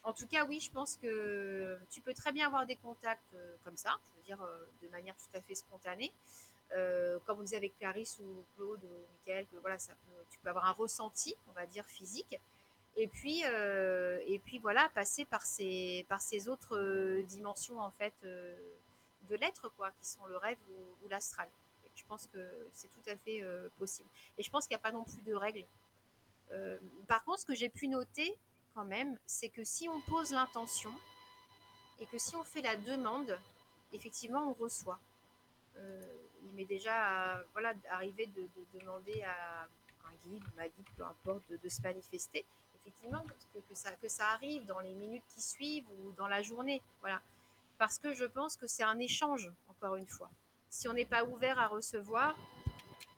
En 0.04 0.14
tout 0.14 0.28
cas, 0.28 0.45
oui, 0.45 0.60
je 0.62 0.72
pense 0.72 0.95
que 0.95 1.78
tu 1.89 2.00
peux 2.00 2.14
très 2.14 2.32
bien 2.32 2.48
avoir 2.48 2.66
des 2.66 2.78
contacts 2.78 3.36
comme 3.66 3.76
ça, 3.76 4.00
je 4.16 4.24
dire 4.24 4.39
de 4.82 4.88
manière 4.88 5.16
tout 5.18 5.38
à 5.38 5.41
fait 5.41 5.56
spontanée. 5.56 6.14
Comme 7.26 7.39
on 7.39 7.41
disait 7.41 7.58
avec 7.58 7.78
Clarisse 7.78 8.18
ou 8.20 8.45
Claude 8.56 8.82
ou 8.86 9.06
Michael, 9.12 9.48
que 9.48 9.58
voilà, 9.58 9.76
tu 9.78 10.39
peux 10.39 10.50
avoir 10.50 10.66
un 10.66 10.72
ressenti, 10.72 11.36
on 11.50 11.52
va 11.52 11.66
dire 11.66 11.86
physique, 11.88 12.39
et 13.00 13.08
puis, 13.08 13.43
euh, 13.45 14.20
et 14.26 14.39
puis 14.39 14.58
voilà, 14.58 14.89
passer 14.89 15.24
par 15.24 15.45
ces, 15.45 16.04
par 16.10 16.20
ces 16.20 16.50
autres 16.50 16.76
euh, 16.76 17.22
dimensions 17.24 17.80
en 17.80 17.91
fait 17.91 18.16
euh, 18.24 18.58
de 19.30 19.36
l'être, 19.36 19.70
quoi, 19.78 19.91
qui 19.91 20.08
sont 20.08 20.26
le 20.26 20.38
rêve 20.38 20.58
ou, 20.70 21.08
l'astral. 21.08 21.48
Je 21.93 22.04
pense 22.06 22.26
que 22.28 22.68
c'est 22.74 22.89
tout 22.89 23.08
à 23.08 23.16
fait 23.16 23.43
possible. 23.80 24.10
Et 24.38 24.43
je 24.43 24.50
pense 24.52 24.68
qu'il 24.68 24.76
n'y 24.76 24.82
a 24.82 24.84
pas 24.84 24.91
non 24.91 25.04
plus 25.04 25.22
de 25.22 25.34
règles. 25.34 25.66
Par 27.08 27.24
contre, 27.24 27.39
ce 27.39 27.45
que 27.45 27.56
j'ai 27.56 27.70
pu 27.70 27.88
noter 27.88 28.38
quand 28.76 28.86
même, 28.86 29.18
c'est 29.26 29.50
que 29.50 29.64
si 29.64 29.89
on 29.89 30.00
pose 30.02 30.32
l'intention 30.32 30.93
et 32.00 32.06
que 32.06 32.20
si 32.20 32.36
on 32.36 32.43
fait 32.43 32.62
la 32.62 32.76
demande, 32.76 33.39
effectivement, 33.93 34.48
on 34.48 34.54
reçoit. 34.54 35.00
Il 35.76 36.52
m'est 36.54 36.66
déjà 36.66 37.43
voilà, 37.54 37.74
arrivé 37.89 38.28
de, 38.28 38.41
de 38.41 38.80
demander 38.80 39.24
à 39.24 39.68
un 40.06 40.30
guide, 40.30 40.43
ma 40.56 40.68
guide, 40.68 40.89
peu 40.95 41.04
importe, 41.04 41.52
de 41.52 41.70
se 41.70 41.82
manifester. 41.82 42.45
Effectivement, 42.88 43.24
que, 43.54 43.60
que 43.60 43.76
ça, 43.76 43.92
que 44.02 44.08
ça 44.08 44.30
arrive 44.30 44.66
dans 44.66 44.80
les 44.80 44.94
minutes 44.94 45.24
qui 45.36 45.42
suivent 45.42 45.86
ou 46.00 46.14
dans 46.14 46.28
la 46.30 46.42
journée. 46.42 46.82
Voilà. 47.02 47.22
Parce 47.78 48.00
que 48.00 48.14
je 48.14 48.24
pense 48.24 48.56
que 48.56 48.66
c'est 48.66 48.84
un 48.84 48.98
échange, 49.00 49.52
encore 49.68 49.98
une 49.98 50.08
fois. 50.08 50.30
Si 50.70 50.88
on 50.88 50.94
n'est 50.94 51.06
pas 51.06 51.26
ouvert 51.26 51.60
à 51.60 51.68
recevoir, 51.68 52.36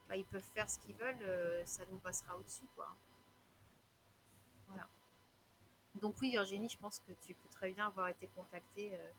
bah, 0.08 0.16
ils 0.18 0.26
peuvent 0.26 0.42
faire 0.56 0.68
ce 0.70 0.80
qu'ils 0.80 0.96
veulent, 0.96 1.16
euh, 1.22 1.62
ça 1.66 1.84
nous 1.92 1.98
passera 2.00 2.36
au-dessus. 2.36 2.66
Quoi. 2.76 2.88
Voilà. 4.68 4.88
Donc 6.02 6.16
oui, 6.22 6.32
Virginie, 6.32 6.68
je 6.70 6.78
pense 6.78 7.00
que 7.00 7.12
tu 7.26 7.34
peux 7.36 7.50
très 7.52 7.72
bien 7.72 7.86
avoir 7.88 8.08
été 8.08 8.28
contactée 8.36 8.92
euh, 8.94 9.10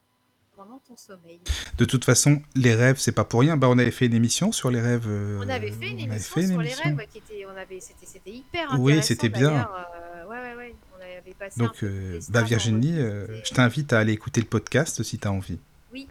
pendant 0.56 0.78
ton 0.80 0.96
sommeil. 0.96 1.40
De 1.78 1.84
toute 1.84 2.04
façon, 2.04 2.42
les 2.54 2.74
rêves, 2.74 2.98
c'est 2.98 3.12
pas 3.12 3.24
pour 3.24 3.40
rien. 3.40 3.56
Bah, 3.56 3.68
on 3.68 3.78
avait 3.78 3.90
fait 3.92 4.06
une 4.06 4.14
émission 4.14 4.52
sur 4.52 4.70
les 4.70 4.80
rêves. 4.80 5.06
euh, 5.08 5.38
On 5.42 5.48
avait 5.48 5.70
fait 5.72 5.90
une 5.90 6.00
émission 6.00 6.34
fait 6.34 6.42
une 6.42 6.48
sur 6.52 6.60
émission. 6.60 6.82
les 6.84 6.88
rêves 6.90 6.98
ouais, 6.98 7.06
qui 7.06 7.18
était, 7.18 7.46
on 7.46 7.56
avait, 7.56 7.80
c'était, 7.80 8.06
c'était 8.06 8.32
hyper 8.32 8.68
Oui, 8.78 8.92
intéressant. 8.92 9.08
c'était 9.08 9.28
bien. 9.28 9.68
euh, 9.72 10.09
ouais, 10.30 10.36
ouais, 10.38 10.56
ouais. 10.56 10.74
On 10.96 11.02
avait 11.02 11.34
passé 11.34 11.60
un 11.60 11.64
Donc, 11.66 11.82
euh, 11.82 12.20
bah, 12.30 12.42
Virginie, 12.42 12.98
euh, 12.98 13.26
c'était- 13.26 13.44
je 13.44 13.54
t'invite 13.54 13.92
à 13.92 13.98
aller 13.98 14.12
écouter 14.12 14.40
le 14.40 14.46
podcast 14.46 15.02
si 15.02 15.18
tu 15.18 15.26
as 15.28 15.32
envie. 15.32 15.58
Oui, 15.92 16.08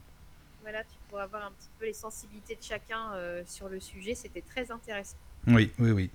voilà, 0.61 0.83
tu 0.83 0.95
pourras 1.09 1.27
voir 1.27 1.45
un 1.45 1.51
petit 1.51 1.69
peu 1.79 1.85
les 1.85 1.93
sensibilités 1.93 2.55
de 2.55 2.63
chacun 2.63 3.13
euh, 3.13 3.41
sur 3.45 3.69
le 3.69 3.79
sujet. 3.79 4.15
C'était 4.15 4.41
très 4.41 4.71
intéressant. 4.71 5.17
Oui, 5.47 5.71
oui, 5.79 5.91
oui. 5.91 6.09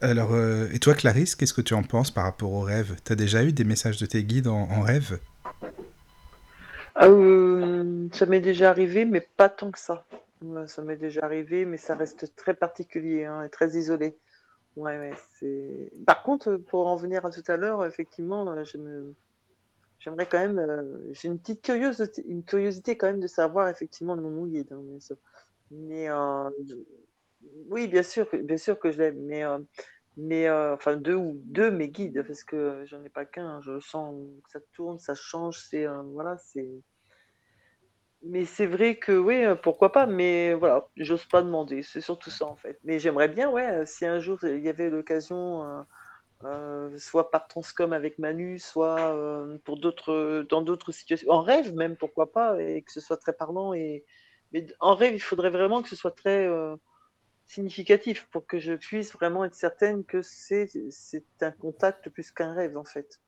Alors, 0.00 0.32
euh, 0.32 0.68
et 0.72 0.80
toi, 0.80 0.94
Clarisse, 0.94 1.36
qu'est-ce 1.36 1.54
que 1.54 1.60
tu 1.60 1.74
en 1.74 1.84
penses 1.84 2.10
par 2.10 2.24
rapport 2.24 2.50
aux 2.52 2.62
rêves? 2.62 2.96
T'as 3.04 3.14
déjà 3.14 3.44
eu 3.44 3.52
des 3.52 3.64
messages 3.64 3.98
de 3.98 4.06
tes 4.06 4.24
guides 4.24 4.48
en, 4.48 4.62
en 4.68 4.80
rêve? 4.80 5.20
Ah, 6.94 7.06
euh, 7.06 8.08
ça 8.12 8.26
m'est 8.26 8.40
déjà 8.40 8.70
arrivé, 8.70 9.04
mais 9.04 9.20
pas 9.20 9.48
tant 9.48 9.70
que 9.70 9.78
ça. 9.78 10.04
Ça 10.66 10.82
m'est 10.82 10.96
déjà 10.96 11.24
arrivé, 11.24 11.64
mais 11.64 11.76
ça 11.76 11.94
reste 11.94 12.34
très 12.34 12.52
particulier 12.54 13.24
hein, 13.26 13.44
et 13.44 13.48
très 13.48 13.70
isolé. 13.78 14.16
Ouais, 14.76 15.12
c'est... 15.38 15.92
Par 16.06 16.22
contre, 16.22 16.56
pour 16.56 16.86
en 16.86 16.96
venir 16.96 17.26
à 17.26 17.30
tout 17.30 17.42
à 17.48 17.56
l'heure, 17.56 17.84
effectivement, 17.84 18.46
euh, 18.50 19.12
j'aimerais 19.98 20.26
quand 20.28 20.38
même. 20.40 20.58
euh, 20.58 21.12
J'ai 21.12 21.28
une 21.28 21.38
petite 21.38 21.62
curiosité, 21.62 22.24
une 22.26 22.44
curiosité 22.44 22.96
quand 22.96 23.06
même 23.08 23.20
de 23.20 23.26
savoir 23.28 23.68
effectivement 23.68 24.14
le 24.14 24.22
moment 24.22 24.42
où. 24.42 24.48
Mais 25.70 26.08
euh, 26.10 26.50
oui, 27.68 27.88
bien 27.88 28.02
sûr, 28.02 28.28
que- 28.28 28.36
bien 28.36 28.56
sûr 28.56 28.78
que 28.78 28.90
je 28.90 28.98
l'aime, 28.98 29.18
mais, 29.26 29.44
euh, 29.44 29.58
mais 30.16 30.48
euh, 30.48 30.74
enfin 30.74 30.96
deux 30.96 31.14
ou 31.16 31.40
deux 31.46 31.70
mes 31.70 31.88
guides, 31.88 32.22
parce 32.26 32.44
que 32.44 32.84
j'en 32.86 33.02
ai 33.04 33.08
pas 33.10 33.24
qu'un. 33.26 33.60
Je 33.62 33.80
sens 33.80 34.14
que 34.44 34.50
ça 34.50 34.60
tourne, 34.72 34.98
ça 34.98 35.14
change, 35.14 35.58
c'est 35.70 35.86
euh, 35.86 36.02
voilà, 36.02 36.36
c'est. 36.38 36.68
Mais 38.24 38.44
c'est 38.44 38.66
vrai 38.66 38.96
que 38.96 39.12
oui, 39.12 39.44
euh, 39.44 39.56
pourquoi 39.56 39.90
pas, 39.90 40.06
mais 40.06 40.54
voilà, 40.54 40.88
j'ose 40.96 41.26
pas 41.26 41.42
demander, 41.42 41.82
c'est 41.82 42.00
surtout 42.00 42.30
ça 42.30 42.46
en 42.46 42.54
fait. 42.54 42.78
Mais 42.84 43.00
j'aimerais 43.00 43.28
bien, 43.28 43.50
ouais, 43.50 43.68
euh, 43.68 43.84
si 43.84 44.06
un 44.06 44.20
jour 44.20 44.38
il 44.44 44.60
y 44.60 44.68
avait 44.68 44.90
l'occasion, 44.90 45.84
euh, 46.44 46.98
soit 46.98 47.30
par 47.32 47.48
Transcom 47.48 47.92
avec 47.92 48.18
Manu, 48.18 48.58
soit 48.60 49.16
pour 49.64 49.78
d'autres, 49.78 50.46
dans 50.48 50.62
d'autres 50.62 50.92
situations, 50.92 51.30
en 51.30 51.42
rêve 51.42 51.74
même, 51.74 51.96
pourquoi 51.96 52.32
pas, 52.32 52.60
et 52.62 52.82
que 52.82 52.92
ce 52.92 53.00
soit 53.00 53.16
très 53.16 53.32
parlant. 53.32 53.74
Et... 53.74 54.04
Mais 54.52 54.66
en 54.80 54.94
rêve, 54.94 55.14
il 55.14 55.20
faudrait 55.20 55.50
vraiment 55.50 55.82
que 55.82 55.88
ce 55.88 55.96
soit 55.96 56.14
très 56.14 56.48
significatif 57.46 58.28
pour 58.30 58.46
que 58.46 58.58
je 58.58 58.74
puisse 58.74 59.12
vraiment 59.12 59.44
être 59.44 59.54
certaine 59.54 60.04
que 60.04 60.22
c'est, 60.22 60.70
un 61.40 61.52
contact 61.52 62.08
plus 62.10 62.30
qu'un 62.30 62.54
rêve 62.54 62.76
en 62.76 62.84
fait. 62.84 63.20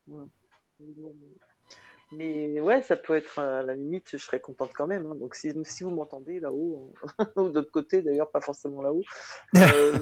Mais 2.17 2.61
ouais, 2.61 2.83
ça 2.83 2.97
peut 2.97 3.15
être 3.17 3.39
à 3.39 3.63
la 3.63 3.75
limite, 3.75 4.11
je 4.13 4.17
serais 4.19 4.41
contente 4.41 4.73
quand 4.75 4.87
même. 4.87 5.07
hein. 5.07 5.15
Donc 5.15 5.35
si, 5.35 5.53
si 5.65 5.85
vous 5.85 5.91
m'entendez 5.91 6.41
là-haut, 6.41 6.93
ou 7.37 7.49
de 7.49 7.55
l'autre 7.55 7.71
côté 7.71 8.03
d'ailleurs, 8.03 8.31
pas 8.31 8.41
forcément 8.41 8.83
là-haut, 8.83 9.03
euh, 9.57 9.99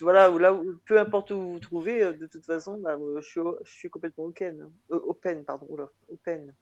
voilà, 0.00 0.30
ou 0.30 0.38
là, 0.38 0.52
où- 0.54 0.78
peu 0.86 0.98
importe 0.98 1.30
où 1.30 1.36
vous 1.40 1.52
vous 1.54 1.60
trouvez, 1.60 2.02
euh, 2.02 2.12
de 2.12 2.26
toute 2.26 2.44
façon, 2.44 2.78
bah, 2.78 2.96
euh, 2.98 3.20
je, 3.20 3.28
suis, 3.28 3.40
je 3.64 3.70
suis 3.70 3.90
complètement 3.90 4.24
open. 4.24 4.60
hein. 4.62 4.72
Euh, 4.92 5.00
open, 5.04 5.44
pardon, 5.44 5.66
oula, 5.68 5.88
open. 6.08 6.54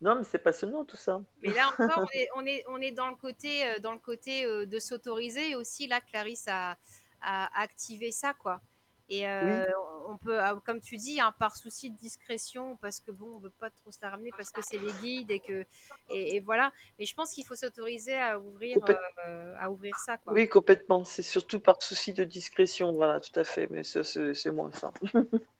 Non, 0.00 0.16
mais 0.16 0.24
c'est 0.24 0.38
passionnant 0.38 0.84
tout 0.84 0.96
ça. 0.96 1.22
Mais 1.42 1.52
là 1.54 1.68
encore, 1.78 2.04
on 2.04 2.18
est, 2.18 2.28
on 2.36 2.46
est, 2.46 2.64
on 2.68 2.80
est 2.80 2.90
dans 2.92 3.08
le 3.08 3.16
côté, 3.16 3.66
euh, 3.66 3.78
dans 3.78 3.92
le 3.92 3.98
côté 3.98 4.44
euh, 4.44 4.66
de 4.66 4.78
s'autoriser. 4.78 5.50
Et 5.50 5.56
aussi, 5.56 5.86
là, 5.86 6.00
Clarisse 6.00 6.46
a, 6.48 6.76
a 7.22 7.60
activé 7.62 8.12
ça, 8.12 8.34
quoi. 8.34 8.60
Et 9.08 9.28
euh, 9.28 9.66
on 10.08 10.16
peut, 10.16 10.40
ah, 10.40 10.58
comme 10.64 10.80
tu 10.80 10.96
dis, 10.96 11.20
hein, 11.20 11.34
par 11.38 11.56
souci 11.56 11.90
de 11.90 11.98
discrétion, 11.98 12.76
parce 12.78 13.00
que 13.00 13.10
bon, 13.10 13.36
on 13.36 13.38
veut 13.38 13.50
pas 13.50 13.70
trop 13.70 13.92
se 13.92 13.98
la 14.00 14.10
ramener, 14.10 14.30
parce 14.36 14.50
que 14.50 14.62
c'est 14.62 14.78
les 14.78 14.92
guides 15.02 15.30
et 15.30 15.40
que, 15.40 15.64
et, 16.08 16.36
et 16.36 16.40
voilà. 16.40 16.72
Mais 16.98 17.04
je 17.04 17.14
pense 17.14 17.32
qu'il 17.32 17.44
faut 17.44 17.54
s'autoriser 17.54 18.14
à 18.14 18.38
ouvrir, 18.38 18.78
euh, 18.88 19.54
à 19.58 19.70
ouvrir 19.70 19.96
ça, 19.98 20.16
quoi. 20.16 20.32
Oui, 20.32 20.48
complètement. 20.48 21.04
C'est 21.04 21.22
surtout 21.22 21.60
par 21.60 21.82
souci 21.82 22.14
de 22.14 22.24
discrétion, 22.24 22.92
voilà, 22.92 23.20
tout 23.20 23.38
à 23.38 23.44
fait. 23.44 23.68
Mais 23.70 23.82
c'est 23.84 24.50
moins 24.50 24.72
ça. 24.72 24.92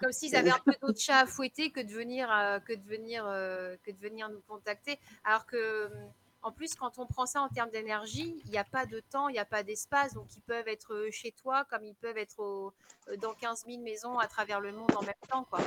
Comme 0.00 0.12
s'ils 0.12 0.36
avaient 0.36 0.50
un 0.50 0.60
peu 0.64 0.72
d'autres 0.80 1.00
chats 1.00 1.20
à 1.20 1.26
fouetter 1.26 1.70
que 1.70 1.80
de 1.80 1.92
venir, 1.92 2.32
euh, 2.32 2.60
que 2.60 2.72
de 2.72 2.84
venir, 2.84 3.24
que 3.24 3.90
de 3.90 3.98
venir 3.98 4.28
nous 4.28 4.42
contacter. 4.42 4.98
Alors 5.24 5.44
que, 5.46 5.86
hum, 5.86 6.12
en 6.42 6.50
plus, 6.52 6.74
quand 6.74 6.98
on 6.98 7.06
prend 7.06 7.26
ça 7.26 7.40
en 7.42 7.48
termes 7.48 7.70
d'énergie, 7.70 8.40
il 8.44 8.50
n'y 8.50 8.58
a 8.58 8.64
pas 8.64 8.84
de 8.86 9.00
temps, 9.00 9.28
il 9.28 9.32
n'y 9.34 9.38
a 9.38 9.44
pas 9.44 9.62
d'espace. 9.62 10.14
Donc, 10.14 10.26
ils 10.36 10.40
peuvent 10.42 10.66
être 10.68 10.94
euh, 10.94 11.10
chez 11.10 11.32
toi 11.32 11.64
comme 11.70 11.84
ils 11.84 11.94
peuvent 11.94 12.18
être 12.18 12.38
au- 12.40 12.72
euh, 13.08 13.16
dans 13.16 13.32
15 13.34 13.64
000 13.66 13.80
maisons 13.82 14.18
à 14.18 14.26
travers 14.26 14.60
le 14.60 14.72
monde 14.72 14.90
en 14.96 15.02
même 15.02 15.14
temps. 15.28 15.44
Quoi. 15.44 15.60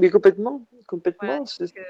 Mais 0.00 0.10
complètement, 0.10 0.62
complètement. 0.86 1.26
Voilà, 1.28 1.46
c'est- 1.46 1.66
donc, 1.66 1.78
euh, 1.78 1.82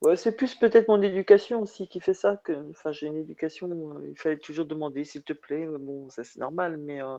Ouais, 0.00 0.16
c'est 0.16 0.30
plus 0.36 0.54
peut-être 0.54 0.86
mon 0.88 1.02
éducation 1.02 1.60
aussi 1.60 1.88
qui 1.88 1.98
fait 2.00 2.14
ça 2.14 2.36
que, 2.44 2.52
enfin, 2.70 2.92
j'ai 2.92 3.08
une 3.08 3.16
éducation, 3.16 3.68
euh, 3.96 4.08
il 4.08 4.16
fallait 4.16 4.38
toujours 4.38 4.64
demander 4.64 5.04
s'il 5.04 5.24
te 5.24 5.32
plaît, 5.32 5.66
bon, 5.66 6.08
ça 6.08 6.22
c'est 6.22 6.38
normal, 6.38 6.76
mais 6.78 7.02
euh, 7.02 7.18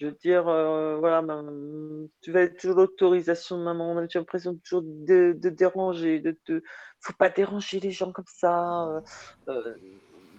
je 0.00 0.06
veux 0.06 0.12
dire, 0.12 0.48
euh, 0.48 0.96
voilà, 0.98 1.20
maman, 1.22 2.08
tu 2.22 2.32
vas 2.32 2.42
être 2.42 2.58
toujours 2.58 2.76
l'autorisation 2.78 3.58
de 3.58 3.64
maman, 3.64 3.92
on 3.92 3.98
a 3.98 4.08
j'ai 4.08 4.18
l'impression 4.18 4.54
de 4.54 4.58
toujours 4.60 4.82
de, 4.84 5.34
de 5.38 5.50
déranger, 5.50 6.20
de 6.20 6.38
te, 6.46 6.62
faut 7.00 7.12
pas 7.18 7.28
déranger 7.28 7.80
les 7.80 7.90
gens 7.90 8.12
comme 8.12 8.24
ça, 8.28 8.88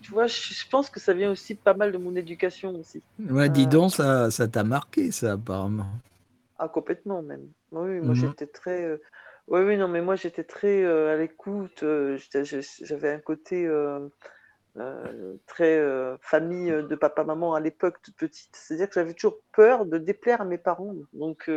tu 0.01 0.13
vois, 0.13 0.27
je, 0.27 0.35
je 0.53 0.63
pense 0.69 0.89
que 0.89 0.99
ça 0.99 1.13
vient 1.13 1.31
aussi 1.31 1.55
pas 1.55 1.73
mal 1.73 1.91
de 1.91 1.97
mon 1.97 2.15
éducation 2.15 2.75
aussi. 2.75 3.03
Ouais, 3.19 3.49
dis 3.49 3.67
donc, 3.67 3.91
ça, 3.93 4.31
ça 4.31 4.47
t'a 4.47 4.63
marqué, 4.63 5.11
ça, 5.11 5.33
apparemment. 5.33 5.87
ah, 6.57 6.69
complètement 6.69 7.21
même. 7.21 7.51
Oui, 7.71 7.91
oui, 7.91 7.99
moi 8.01 8.13
Mhm. 8.13 8.15
j'étais 8.15 8.47
très. 8.47 8.99
Oui, 9.47 9.61
oui, 9.61 9.77
non, 9.77 9.87
mais 9.87 10.01
moi 10.01 10.15
j'étais 10.15 10.43
très 10.43 10.83
euh, 10.83 11.13
à 11.13 11.17
l'écoute. 11.17 11.83
euh, 11.83 12.17
J'avais 12.81 13.11
un 13.11 13.19
côté 13.19 13.65
euh, 13.65 14.09
très 15.45 15.79
famille 16.21 16.69
de 16.71 16.95
papa-maman 16.95 17.53
à 17.53 17.59
l'époque, 17.59 17.97
toute 18.03 18.15
petite. 18.15 18.55
C'est-à-dire 18.55 18.87
que 18.89 18.95
j'avais 18.95 19.13
toujours 19.13 19.39
peur 19.53 19.85
de 19.85 19.97
déplaire 19.97 20.41
à 20.41 20.45
mes 20.45 20.57
parents. 20.57 20.93
Donc, 21.13 21.49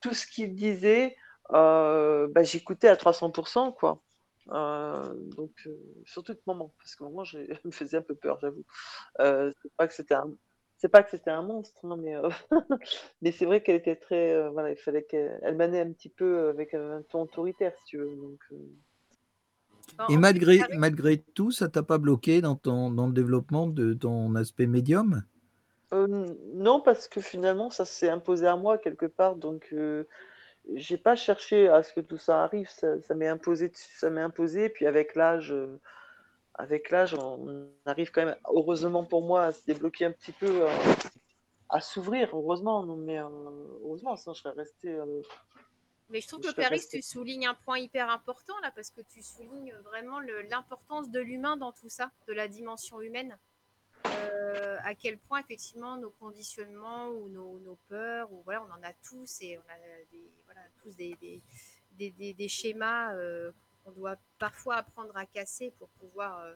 tout 0.00 0.14
ce 0.14 0.26
qu'ils 0.26 0.54
disaient, 0.54 1.16
bah, 1.50 2.42
j'écoutais 2.42 2.88
à 2.88 2.96
300%, 2.96 3.72
quoi. 3.72 4.02
Donc, 4.48 5.68
surtout 6.04 6.34
de 6.34 6.40
maman, 6.46 6.72
parce 6.78 6.96
que 6.96 7.04
maman, 7.04 7.24
je- 7.24 7.38
elle 7.50 7.60
me 7.64 7.70
faisait 7.72 7.96
un 7.98 8.02
peu 8.02 8.14
peur, 8.14 8.38
j'avoue. 8.40 8.64
C'est 9.18 9.72
pas 9.76 9.88
que 9.88 9.94
c'était 9.94 10.14
un, 10.14 10.30
c'est 10.78 10.88
pas 10.88 11.02
que 11.02 11.10
c'était 11.10 11.30
un 11.30 11.42
monstre, 11.42 11.86
non, 11.86 11.96
mais, 11.96 12.16
euh, 12.16 12.28
mais 13.22 13.32
c'est 13.32 13.46
vrai 13.46 13.62
qu'elle 13.62 13.76
était 13.76 13.96
très, 13.96 14.32
euh, 14.34 14.50
voilà, 14.50 14.70
il 14.70 14.76
fallait 14.76 15.04
qu'elle, 15.04 15.38
elle 15.42 15.56
manait 15.56 15.80
un 15.80 15.92
petit 15.92 16.10
peu 16.10 16.48
avec 16.48 16.74
un 16.74 17.02
ton 17.10 17.22
autoritaire, 17.22 17.74
si 17.78 17.84
tu 17.84 17.98
veux. 17.98 18.16
Donc, 18.16 18.40
euh, 18.52 18.56
En- 19.98 20.04
Et 20.08 20.16
en 20.16 20.16
malgré, 20.16 20.66
malgré 20.72 21.18
tout, 21.18 21.52
ça 21.52 21.68
t'a 21.68 21.84
pas 21.84 21.98
bloqué 21.98 22.40
dans, 22.40 22.56
ton, 22.56 22.90
dans 22.90 23.06
le 23.06 23.12
développement 23.12 23.68
de 23.68 23.94
ton 23.94 24.34
aspect 24.34 24.66
médium? 24.66 25.22
Euh, 25.92 26.06
non, 26.54 26.80
parce 26.80 27.06
que 27.08 27.20
finalement, 27.20 27.70
ça 27.70 27.84
s'est 27.84 28.08
imposé 28.08 28.46
à 28.46 28.56
moi 28.56 28.76
quelque 28.78 29.06
part, 29.06 29.36
donc 29.36 29.68
euh, 29.72 30.04
j'ai 30.74 30.98
pas 30.98 31.16
cherché 31.16 31.68
à 31.68 31.82
ce 31.84 31.92
que 31.94 32.00
tout 32.00 32.18
ça 32.18 32.44
arrive, 32.44 32.68
ça, 32.70 33.00
ça 33.02 33.14
m'est 33.14 33.28
imposé, 33.28 33.70
ça 33.74 34.10
m'est 34.10 34.20
imposé, 34.22 34.70
puis 34.70 34.86
avec 34.86 35.14
l'âge. 35.16 35.52
euh, 35.52 35.80
avec 36.58 36.90
l'âge, 36.90 37.14
on 37.14 37.68
arrive 37.84 38.10
quand 38.10 38.24
même, 38.24 38.36
heureusement 38.48 39.04
pour 39.04 39.22
moi, 39.22 39.44
à 39.44 39.52
se 39.52 39.62
débloquer 39.64 40.06
un 40.06 40.12
petit 40.12 40.32
peu, 40.32 40.66
euh, 40.68 40.94
à 41.68 41.80
s'ouvrir, 41.80 42.30
heureusement. 42.34 42.82
Mais 42.84 43.18
euh, 43.18 43.28
heureusement, 43.84 44.16
sinon 44.16 44.34
je 44.34 44.40
serais 44.40 44.54
resté. 44.54 44.88
euh, 44.88 45.22
Mais 46.10 46.20
je 46.20 46.28
trouve 46.28 46.42
Je 46.42 46.52
que 46.52 46.68
restée. 46.68 46.98
tu 46.98 47.02
soulignes 47.02 47.46
un 47.46 47.54
point 47.54 47.78
hyper 47.78 48.08
important 48.10 48.54
là, 48.62 48.70
parce 48.74 48.90
que 48.90 49.00
tu 49.02 49.22
soulignes 49.22 49.74
vraiment 49.84 50.20
l'importance 50.20 51.10
de 51.10 51.20
l'humain 51.20 51.56
dans 51.56 51.72
tout 51.72 51.88
ça, 51.88 52.10
de 52.26 52.32
la 52.32 52.48
dimension 52.48 53.00
humaine. 53.00 53.36
À 54.84 54.94
quel 54.94 55.18
point 55.18 55.40
effectivement 55.40 55.96
nos 55.96 56.10
conditionnements 56.10 57.08
ou 57.08 57.28
nos, 57.28 57.58
nos 57.58 57.76
peurs, 57.88 58.32
ou 58.32 58.40
voilà, 58.44 58.62
on 58.62 58.70
en 58.72 58.82
a 58.84 58.92
tous 59.08 59.40
et 59.40 59.58
on 59.58 59.68
a 59.68 59.76
des, 60.12 60.30
voilà, 60.44 60.60
tous 60.80 60.94
des, 60.94 61.16
des, 61.20 61.42
des, 61.92 62.10
des- 62.12 62.34
des 62.34 62.48
schémas 62.48 63.12
qu'on 63.86 63.92
doit 63.92 64.16
parfois 64.38 64.76
apprendre 64.76 65.16
à 65.16 65.24
casser 65.26 65.72
pour 65.78 65.88
pouvoir, 66.00 66.40
euh, 66.40 66.54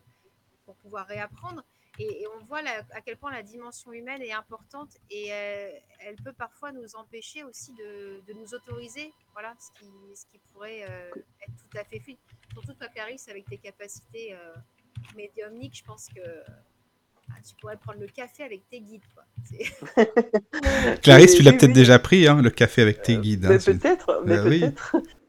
pour 0.67 0.75
pouvoir 0.77 1.07
réapprendre. 1.07 1.63
Et, 1.99 2.23
et 2.23 2.27
on 2.29 2.45
voit 2.45 2.63
la- 2.63 2.83
à 2.93 3.01
quel 3.05 3.17
point 3.17 3.31
la 3.33 3.43
dimension 3.43 3.93
humaine 3.93 4.23
est 4.23 4.33
importante 4.33 4.97
et 5.11 5.33
euh, 5.33 5.71
elle 6.01 6.17
peut 6.17 6.33
parfois 6.33 6.73
nous 6.73 6.97
empêcher 6.97 7.45
aussi 7.45 7.73
de, 7.75 8.23
de 8.27 8.33
nous 8.33 8.55
autoriser, 8.55 9.13
voilà, 9.33 9.55
ce 9.59 9.71
qui, 9.79 9.87
ce 10.17 10.25
qui 10.27 10.39
pourrait 10.53 10.83
euh, 10.89 11.11
être 11.43 11.57
tout 11.57 11.79
à 11.79 11.85
fait 11.85 12.01
fluide. 12.01 12.17
Surtout 12.53 12.75
toi, 12.75 12.89
Clarisse, 12.89 13.29
avec 13.29 13.45
tes 13.47 13.59
capacités 13.59 14.33
euh, 14.35 14.55
médiumniques, 15.17 15.77
je 15.79 15.85
pense 15.85 16.09
que 16.09 16.21
ah, 17.33 17.35
tu 17.47 17.55
pourrais 17.57 17.77
prendre 17.77 18.01
le 18.01 18.09
café 18.09 18.45
avec 18.45 18.69
tes 18.71 18.81
guides. 18.81 19.05
Quoi. 19.15 19.25
Clarisse, 21.03 21.35
tu 21.35 21.43
l'as 21.43 21.53
peut-être 21.53 21.73
déjà 21.73 21.99
pris, 21.99 22.27
hein, 22.27 22.41
le 22.41 22.51
café 22.51 22.83
avec 22.83 23.03
tes 23.03 23.17
guides. 23.19 23.47
hein, 23.47 23.59
peut-être, 23.59 24.23
mais 24.25 24.37
Bah 24.37 24.45
oui. 24.49 24.65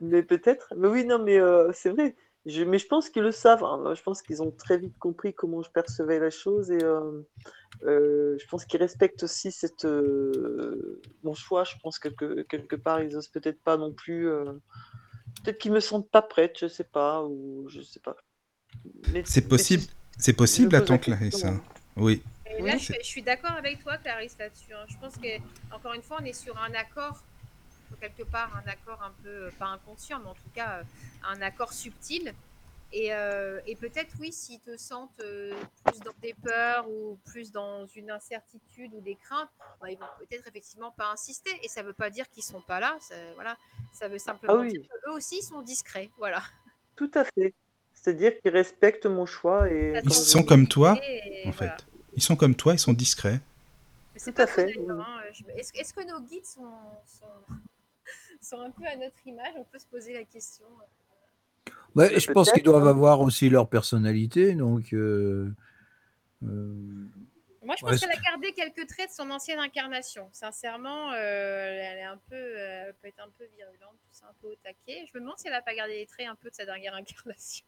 Mais 0.01 0.23
peut-être. 0.23 0.73
Mais 0.75 0.87
oui, 0.87 1.05
non, 1.05 1.19
mais 1.19 1.39
euh, 1.39 1.71
c'est 1.73 1.89
vrai. 1.91 2.15
Je, 2.45 2.63
mais 2.63 2.79
je 2.79 2.87
pense 2.87 3.09
qu'ils 3.09 3.21
le 3.23 3.31
savent. 3.31 3.63
hein. 3.63 3.93
Je 3.95 4.01
pense 4.01 4.21
qu'ils 4.21 4.41
ont 4.41 4.51
très 4.51 4.77
vite 4.77 4.97
compris 4.97 5.33
comment 5.33 5.61
je 5.61 5.69
percevais 5.69 6.19
la 6.19 6.31
chose 6.31 6.71
et 6.71 6.83
euh, 6.83 7.21
euh, 7.83 8.35
je 8.39 8.45
pense 8.47 8.65
qu'ils 8.65 8.79
respectent 8.79 9.23
aussi 9.23 9.51
cette 9.51 9.85
euh, 9.85 10.99
mon 11.23 11.35
choix. 11.35 11.63
Je 11.63 11.75
pense 11.83 11.99
que 11.99 12.09
quelque, 12.09 12.41
quelque 12.43 12.75
part 12.75 13.01
ils 13.01 13.15
osent 13.15 13.27
peut-être 13.27 13.61
pas 13.61 13.77
non 13.77 13.93
plus. 13.93 14.27
euh, 14.27 14.53
peut-être 15.43 15.59
qu'ils 15.59 15.71
me 15.71 15.79
sentent 15.79 16.09
pas 16.09 16.21
prête, 16.23 16.57
je 16.59 16.67
sais 16.67 16.83
pas 16.83 17.23
ou 17.23 17.67
je 17.69 17.81
sais 17.81 17.99
pas. 17.99 18.15
Mais- 19.13 19.23
C'est 19.25 19.47
possible, 19.47 19.83
c'est 20.17 20.33
possible, 20.33 20.71
la 20.71 20.79
question, 20.79 20.97
Clarisse. 20.97 21.45
hein. 21.45 21.61
hein. 21.63 21.73
Oui. 21.95 22.23
Et 22.47 22.61
Oui, 22.63 22.69
là, 22.69 22.77
je, 22.77 22.93
suis 23.03 23.21
d'accord 23.21 23.51
avec 23.51 23.81
toi, 23.83 23.97
Clarisse, 23.97 24.35
là-dessus. 24.39 24.73
hein. 24.73 24.85
Je 24.89 24.97
pense 24.97 25.15
que, 25.17 25.27
encore 25.73 25.93
une 25.93 26.01
fois, 26.01 26.17
on 26.21 26.25
est 26.25 26.33
sur 26.33 26.57
un 26.57 26.73
accord, 26.73 27.23
quelque 27.99 28.23
part, 28.23 28.55
un 28.55 28.67
accord 28.69 29.01
un 29.03 29.11
peu, 29.23 29.29
euh, 29.29 29.51
pas 29.59 29.67
inconscient, 29.67 30.19
mais 30.19 30.29
en 30.29 30.33
tout 30.35 30.49
cas, 30.53 30.79
euh, 30.79 30.83
un 31.29 31.41
accord 31.41 31.73
subtil. 31.73 32.33
Et, 32.93 33.13
euh, 33.13 33.61
et 33.65 33.75
peut-être, 33.77 34.13
oui, 34.19 34.33
s'ils 34.33 34.59
te 34.59 34.75
sentent 34.75 35.19
euh, 35.21 35.53
plus 35.85 35.99
dans 36.01 36.11
des 36.21 36.33
peurs 36.43 36.89
ou 36.89 37.17
plus 37.25 37.51
dans 37.51 37.85
une 37.87 38.11
incertitude 38.11 38.93
ou 38.93 38.99
des 38.99 39.15
craintes, 39.15 39.49
bah, 39.79 39.89
ils 39.89 39.97
vont 39.97 40.05
peut-être 40.19 40.45
effectivement 40.47 40.91
pas 40.91 41.09
insister. 41.11 41.51
Et 41.63 41.69
ça 41.69 41.81
ne 41.83 41.87
veut 41.87 41.93
pas 41.93 42.09
dire 42.09 42.29
qu'ils 42.29 42.43
sont 42.43 42.59
pas 42.61 42.81
là. 42.81 42.97
Ça, 42.99 43.15
voilà. 43.35 43.57
ça 43.93 44.09
veut 44.09 44.17
simplement 44.19 44.55
Ah 44.55 44.61
oui. 44.61 44.73
dire 44.73 44.81
qu'eux 45.05 45.11
aussi 45.11 45.37
ils 45.37 45.43
sont 45.43 45.61
discrets. 45.61 46.09
Voilà. 46.17 46.43
Tout 46.97 47.11
à 47.13 47.23
fait. 47.23 47.53
C'est-à-dire 47.93 48.37
qu'ils 48.41 48.51
respectent 48.51 49.05
mon 49.05 49.25
choix 49.25 49.71
et 49.71 50.01
Ils 50.03 50.13
sont 50.13 50.43
comme 50.43 50.67
toi, 50.67 50.99
Et 51.01 51.47
en 51.47 51.51
voilà. 51.51 51.77
fait. 51.77 51.85
Ils 52.13 52.21
sont 52.21 52.35
comme 52.35 52.55
toi, 52.55 52.73
ils 52.73 52.79
sont 52.79 52.93
discrets. 52.93 53.39
Tout 54.21 54.33
à 54.37 54.45
fait, 54.45 54.75
hein. 54.89 55.05
Est-ce 55.55 55.93
que 55.93 56.05
nos 56.05 56.19
guides 56.19 56.45
sont, 56.45 56.67
sont, 57.07 57.55
sont 58.51 58.61
un 58.61 58.71
peu 58.71 58.85
à 58.85 58.95
notre 58.95 59.25
image 59.25 59.53
On 59.55 59.63
peut 59.63 59.79
se 59.79 59.87
poser 59.87 60.13
la 60.13 60.23
question. 60.23 60.65
Ouais, 61.95 62.09
Mais 62.11 62.19
je 62.19 62.31
pense 62.31 62.51
qu'ils 62.51 62.63
doivent 62.63 62.87
hein. 62.87 62.91
avoir 62.91 63.21
aussi 63.21 63.49
leur 63.49 63.67
personnalité, 63.67 64.53
donc. 64.53 64.93
euh, 64.93 65.53
euh, 66.43 67.07
Moi, 67.63 67.75
je 67.77 67.85
pense 67.85 67.99
qu'elle 67.99 68.11
a 68.11 68.21
gardé 68.21 68.53
quelques 68.53 68.87
traits 68.87 69.09
de 69.09 69.13
son 69.13 69.29
ancienne 69.29 69.59
incarnation. 69.59 70.29
Sincèrement, 70.31 71.11
euh, 71.11 71.15
elle 71.15 71.97
est 71.97 72.03
un 72.03 72.19
peu, 72.29 72.35
euh, 72.35 72.85
elle 72.87 72.93
peut 73.01 73.07
être 73.07 73.19
un 73.19 73.29
peu 73.37 73.45
virulente, 73.57 73.95
tout 74.03 74.13
ça, 74.13 74.27
un 74.29 74.33
peu 74.41 74.47
au 74.47 74.55
taquet. 74.55 75.05
Je 75.11 75.17
me 75.17 75.21
demande 75.21 75.37
si 75.37 75.47
elle 75.47 75.53
n'a 75.53 75.61
pas 75.61 75.75
gardé 75.75 75.95
les 75.95 76.05
traits 76.05 76.27
un 76.27 76.35
peu 76.35 76.49
de 76.49 76.55
sa 76.55 76.65
dernière 76.65 76.95
incarnation. 76.95 77.65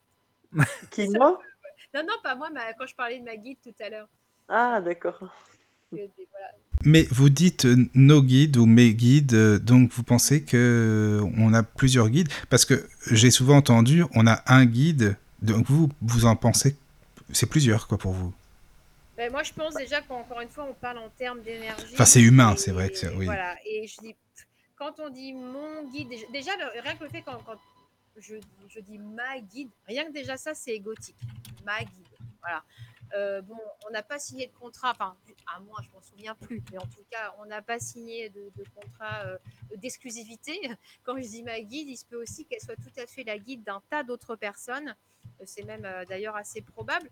Qui, 0.91 1.07
moi? 1.09 1.39
Non, 1.93 2.01
non, 2.03 2.15
pas 2.23 2.35
moi, 2.35 2.49
mais 2.51 2.61
quand 2.77 2.87
je 2.87 2.95
parlais 2.95 3.19
de 3.19 3.25
ma 3.25 3.35
guide 3.35 3.57
tout 3.61 3.75
à 3.79 3.89
l'heure. 3.89 4.07
Ah, 4.47 4.81
d'accord. 4.81 5.19
Voilà. 5.91 6.51
Mais 6.85 7.07
vous 7.11 7.29
dites 7.29 7.65
euh, 7.65 7.87
nos 7.93 8.21
guides 8.21 8.57
ou 8.57 8.65
mes 8.65 8.93
guides, 8.93 9.33
euh, 9.33 9.59
donc 9.59 9.91
vous 9.91 10.03
pensez 10.03 10.43
que 10.43 10.57
euh, 11.23 11.29
on 11.37 11.53
a 11.53 11.63
plusieurs 11.63 12.09
guides? 12.09 12.29
Parce 12.49 12.65
que 12.65 12.87
j'ai 13.11 13.31
souvent 13.31 13.57
entendu, 13.57 14.03
on 14.15 14.27
a 14.27 14.41
un 14.47 14.65
guide, 14.65 15.15
donc 15.41 15.65
vous, 15.69 15.89
vous 16.01 16.25
en 16.25 16.35
pensez, 16.35 16.75
c'est 17.31 17.45
plusieurs 17.49 17.87
quoi 17.87 17.97
pour 17.97 18.11
vous 18.11 18.33
Ben, 19.17 19.31
moi, 19.31 19.43
je 19.43 19.53
pense 19.53 19.75
déjà 19.75 20.01
qu'encore 20.01 20.41
une 20.41 20.49
fois, 20.49 20.65
on 20.69 20.73
parle 20.73 20.97
en 20.97 21.09
termes 21.17 21.41
d'énergie. 21.41 21.85
Enfin, 21.93 22.05
c'est 22.05 22.21
humain, 22.21 22.55
c'est 22.57 22.71
vrai 22.71 22.89
que 22.89 22.97
c'est- 22.97 23.13
oui. 23.15 23.25
Voilà. 23.25 23.55
Et 23.65 23.87
je 23.87 23.95
dis, 24.01 24.15
quand 24.75 24.93
on 24.99 25.09
dit 25.09 25.31
mon 25.33 25.89
guide, 25.89 26.09
déjà, 26.33 26.51
rien 26.83 26.95
que 26.95 27.03
le 27.05 27.09
fait 27.09 27.21
quand, 27.21 27.37
quand 27.45 27.57
je, 28.19 28.35
je 28.69 28.79
dis 28.81 28.97
ma 28.97 29.39
guide, 29.39 29.69
rien 29.87 30.05
que 30.05 30.11
déjà 30.13 30.35
ça, 30.35 30.53
c'est 30.53 30.71
égotique. 30.71 31.15
Ma 31.65 31.79
guide. 31.79 31.89
Voilà. 32.41 32.61
Euh, 33.13 33.41
bon, 33.41 33.57
on 33.87 33.91
n'a 33.91 34.01
pas 34.01 34.17
signé 34.17 34.47
de 34.47 34.53
contrat, 34.53 34.91
enfin, 34.91 35.15
à 35.53 35.59
moi, 35.59 35.79
je 35.83 35.89
m'en 35.91 36.01
souviens 36.01 36.33
plus, 36.35 36.63
mais 36.71 36.79
en 36.79 36.87
tout 36.87 37.03
cas, 37.11 37.35
on 37.39 37.45
n'a 37.45 37.61
pas 37.61 37.79
signé 37.79 38.29
de, 38.29 38.51
contrat 38.75 39.25
euh, 39.25 39.37
d'exclusivité. 39.75 40.59
Quand 41.03 41.15
je 41.17 41.27
dis 41.27 41.43
ma 41.43 41.61
guide, 41.61 41.89
il 41.89 41.97
se 41.97 42.05
peut 42.05 42.21
aussi 42.21 42.45
qu'elle 42.45 42.61
soit 42.61 42.75
tout 42.75 42.91
à 42.97 43.05
fait 43.05 43.23
la 43.23 43.37
guide 43.37 43.63
d'un 43.63 43.81
tas 43.89 44.03
d'autres 44.03 44.35
personnes. 44.35 44.95
Euh, 45.41 45.43
C'est 45.45 45.63
même 45.63 45.87
d'ailleurs 46.07 46.35
assez 46.35 46.61
probable. 46.61 47.09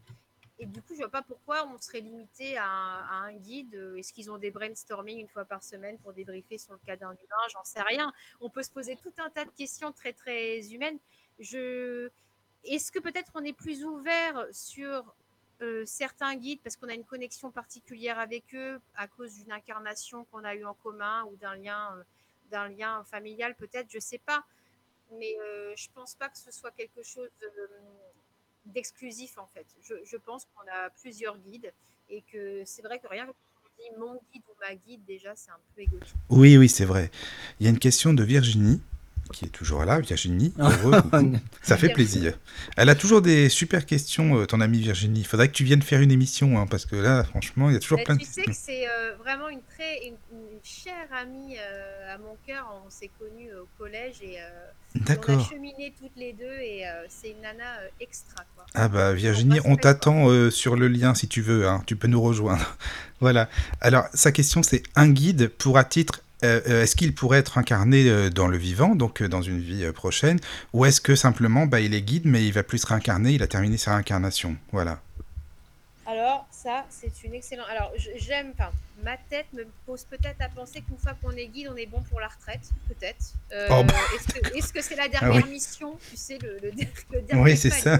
Et 0.57 0.65
du 0.65 0.81
coup, 0.81 0.93
je 0.93 0.99
vois 0.99 1.09
pas 1.09 1.23
pourquoi 1.23 1.67
on 1.67 1.77
serait 1.79 2.01
limité 2.01 2.57
à 2.57 2.65
un, 2.67 3.33
guide. 3.33 3.73
Est-ce 3.97 4.13
qu'ils 4.13 4.29
ont 4.29 4.37
des 4.37 4.51
brainstorming 4.51 5.19
une 5.19 5.27
fois 5.27 5.45
par 5.45 5.63
semaine 5.63 5.97
pour 5.99 6.13
débriefer 6.13 6.59
sur 6.59 6.73
le 6.73 6.79
cas 6.85 6.95
d'un 6.95 7.11
humain? 7.11 7.47
J'en 7.51 7.63
sais 7.63 7.81
rien. 7.81 8.13
On 8.39 8.49
peut 8.49 8.61
se 8.61 8.69
poser 8.69 8.95
tout 8.95 9.13
un 9.17 9.29
tas 9.31 9.45
de 9.45 9.49
questions 9.51 9.91
très 9.91 10.13
très 10.13 10.71
humaines. 10.71 10.99
Est-ce 12.63 12.91
que 12.91 12.99
peut-être 12.99 13.31
on 13.33 13.43
est 13.43 13.53
plus 13.53 13.83
ouvert 13.83 14.45
sur 14.51 15.15
euh, 15.61 15.83
certains 15.85 16.35
guides 16.35 16.59
parce 16.63 16.75
qu'on 16.75 16.89
a 16.89 16.93
une 16.93 17.05
connexion 17.05 17.51
particulière 17.51 18.19
avec 18.19 18.55
eux 18.55 18.79
à 18.95 19.07
cause 19.07 19.35
d'une 19.35 19.51
incarnation 19.51 20.25
qu'on 20.25 20.43
a 20.43 20.55
eue 20.55 20.65
en 20.65 20.73
commun 20.73 21.25
ou 21.25 21.35
d'un 21.35 21.55
lien, 21.55 22.03
euh, 22.51 22.67
lien 22.69 23.03
familial 23.03 23.55
peut-être, 23.55 23.87
je 23.89 23.99
sais 23.99 24.17
pas. 24.17 24.43
Mais 25.19 25.35
euh, 25.39 25.73
je 25.75 25.87
pense 25.93 26.15
pas 26.15 26.29
que 26.29 26.37
ce 26.37 26.51
soit 26.51 26.71
quelque 26.71 27.03
chose 27.03 27.29
de- 27.41 27.69
d'exclusif 28.65 29.37
en 29.37 29.47
fait. 29.47 29.65
Je, 29.81 30.17
pense 30.17 30.45
qu'on 30.45 30.67
a 30.71 30.89
plusieurs 31.01 31.37
guides 31.37 31.73
et 32.09 32.21
que 32.23 32.63
c'est 32.65 32.81
vrai 32.81 32.99
que 32.99 33.07
rien 33.07 33.27
que 33.27 33.31
dit 33.79 33.97
mon 33.97 34.19
guide 34.31 34.43
ou 34.49 34.55
ma 34.59 34.75
guide 34.75 35.03
déjà 35.05 35.35
c'est 35.35 35.51
un 35.51 35.59
peu 35.75 35.81
égotique. 35.81 36.15
Oui, 36.29 36.57
oui, 36.57 36.69
c'est 36.69 36.85
vrai. 36.85 37.11
Il 37.59 37.65
y 37.65 37.67
a 37.67 37.69
une 37.69 37.79
question 37.79 38.13
de 38.13 38.23
Virginie 38.23 38.81
qui 39.31 39.45
est 39.45 39.49
toujours 39.49 39.85
là, 39.85 39.99
Virginie. 39.99 40.53
Heureux. 40.59 41.01
Ça 41.61 41.77
fait 41.77 41.89
plaisir. 41.89 42.37
Elle 42.77 42.89
a 42.89 42.95
toujours 42.95 43.21
des 43.21 43.49
super 43.49 43.85
questions, 43.85 44.37
euh, 44.37 44.45
ton 44.45 44.61
amie 44.61 44.79
Virginie. 44.79 45.21
Il 45.21 45.25
faudrait 45.25 45.47
que 45.47 45.53
tu 45.53 45.63
viennes 45.63 45.81
faire 45.81 46.01
une 46.01 46.11
émission, 46.11 46.59
hein, 46.59 46.67
parce 46.69 46.85
que 46.85 46.95
là, 46.95 47.23
franchement, 47.23 47.69
il 47.69 47.73
y 47.73 47.75
a 47.75 47.79
toujours 47.79 47.99
Mais 47.99 48.03
plein 48.05 48.15
de 48.15 48.19
tu 48.21 48.25
sais 48.25 48.43
que 48.43 48.53
c'est 48.53 48.87
euh, 48.87 49.15
vraiment 49.19 49.49
une 49.49 49.61
très 49.75 50.07
une, 50.07 50.15
une 50.31 50.59
chère 50.63 51.07
amie 51.11 51.57
euh, 51.57 52.15
à 52.15 52.17
mon 52.17 52.35
cœur. 52.45 52.67
On 52.85 52.89
s'est 52.89 53.09
connus 53.19 53.49
au 53.53 53.67
collège 53.77 54.15
et 54.21 54.39
euh, 54.39 54.71
on 54.95 55.39
a 55.39 55.43
cheminé 55.43 55.93
toutes 55.97 56.15
les 56.17 56.33
deux 56.33 56.45
et 56.45 56.85
euh, 56.85 57.05
c'est 57.09 57.29
une 57.29 57.41
nana 57.41 57.79
euh, 57.81 57.87
extra 57.99 58.43
quoi. 58.55 58.65
Ah 58.73 58.89
bah 58.89 59.13
Virginie, 59.13 59.59
on 59.65 59.75
t'attend 59.77 60.29
euh, 60.29 60.49
sur 60.49 60.75
le 60.75 60.87
lien 60.87 61.15
si 61.15 61.27
tu 61.27 61.41
veux, 61.41 61.67
hein, 61.67 61.81
tu 61.85 61.95
peux 61.95 62.07
nous 62.07 62.21
rejoindre. 62.21 62.77
Voilà. 63.21 63.49
Alors 63.81 64.05
sa 64.15 64.31
question 64.31 64.63
c'est 64.63 64.81
un 64.95 65.07
guide 65.07 65.49
pourra 65.49 65.83
titre 65.83 66.21
euh, 66.43 66.61
euh, 66.67 66.83
est-ce 66.83 66.95
qu'il 66.95 67.13
pourrait 67.13 67.39
être 67.39 67.57
incarné 67.57 68.09
euh, 68.09 68.29
dans 68.29 68.47
le 68.47 68.57
vivant, 68.57 68.95
donc 68.95 69.21
dans 69.23 69.41
une 69.41 69.59
vie 69.59 69.91
prochaine, 69.91 70.39
ou 70.73 70.85
est-ce 70.85 71.01
que 71.01 71.15
simplement 71.15 71.65
bah, 71.67 71.79
il 71.79 71.93
est 71.93 72.01
guide 72.01 72.25
mais 72.25 72.45
il 72.45 72.51
va 72.53 72.63
plus 72.63 72.79
se 72.79 72.87
réincarner, 72.87 73.33
il 73.33 73.43
a 73.43 73.47
terminé 73.47 73.77
sa 73.77 73.91
réincarnation? 73.91 74.55
Voilà. 74.71 74.99
Alors 76.07 76.47
ça 76.51 76.85
c'est 76.89 77.11
une 77.23 77.33
excellente. 77.35 77.67
Alors 77.69 77.91
j'aime. 78.17 78.51
Enfin 78.57 78.71
ma 79.03 79.17
tête 79.29 79.45
me 79.53 79.63
pose 79.85 80.03
peut-être 80.03 80.41
à 80.41 80.49
penser 80.49 80.81
qu'une 80.81 80.97
fois 80.97 81.13
qu'on 81.21 81.31
est 81.31 81.47
guide 81.47 81.69
on 81.73 81.75
est 81.77 81.85
bon 81.87 82.01
pour 82.09 82.19
la 82.19 82.27
retraite 82.27 82.61
peut-être. 82.87 83.33
Euh, 83.53 83.67
Oh, 83.71 83.83
bah, 83.83 83.93
Est-ce 84.55 84.73
que 84.73 84.81
c'est 84.81 84.95
la 84.95 85.03
Ah 85.13 85.19
dernière 85.19 85.45
oui. 85.45 85.51
mission 85.53 85.97
Tu 86.09 86.17
sais 86.17 86.37
le, 86.41 86.59
le, 86.61 86.71
le 87.13 87.21
dernier 87.21 87.43
Oui, 87.43 87.57
c'est 87.57 87.69
ça. 87.69 87.97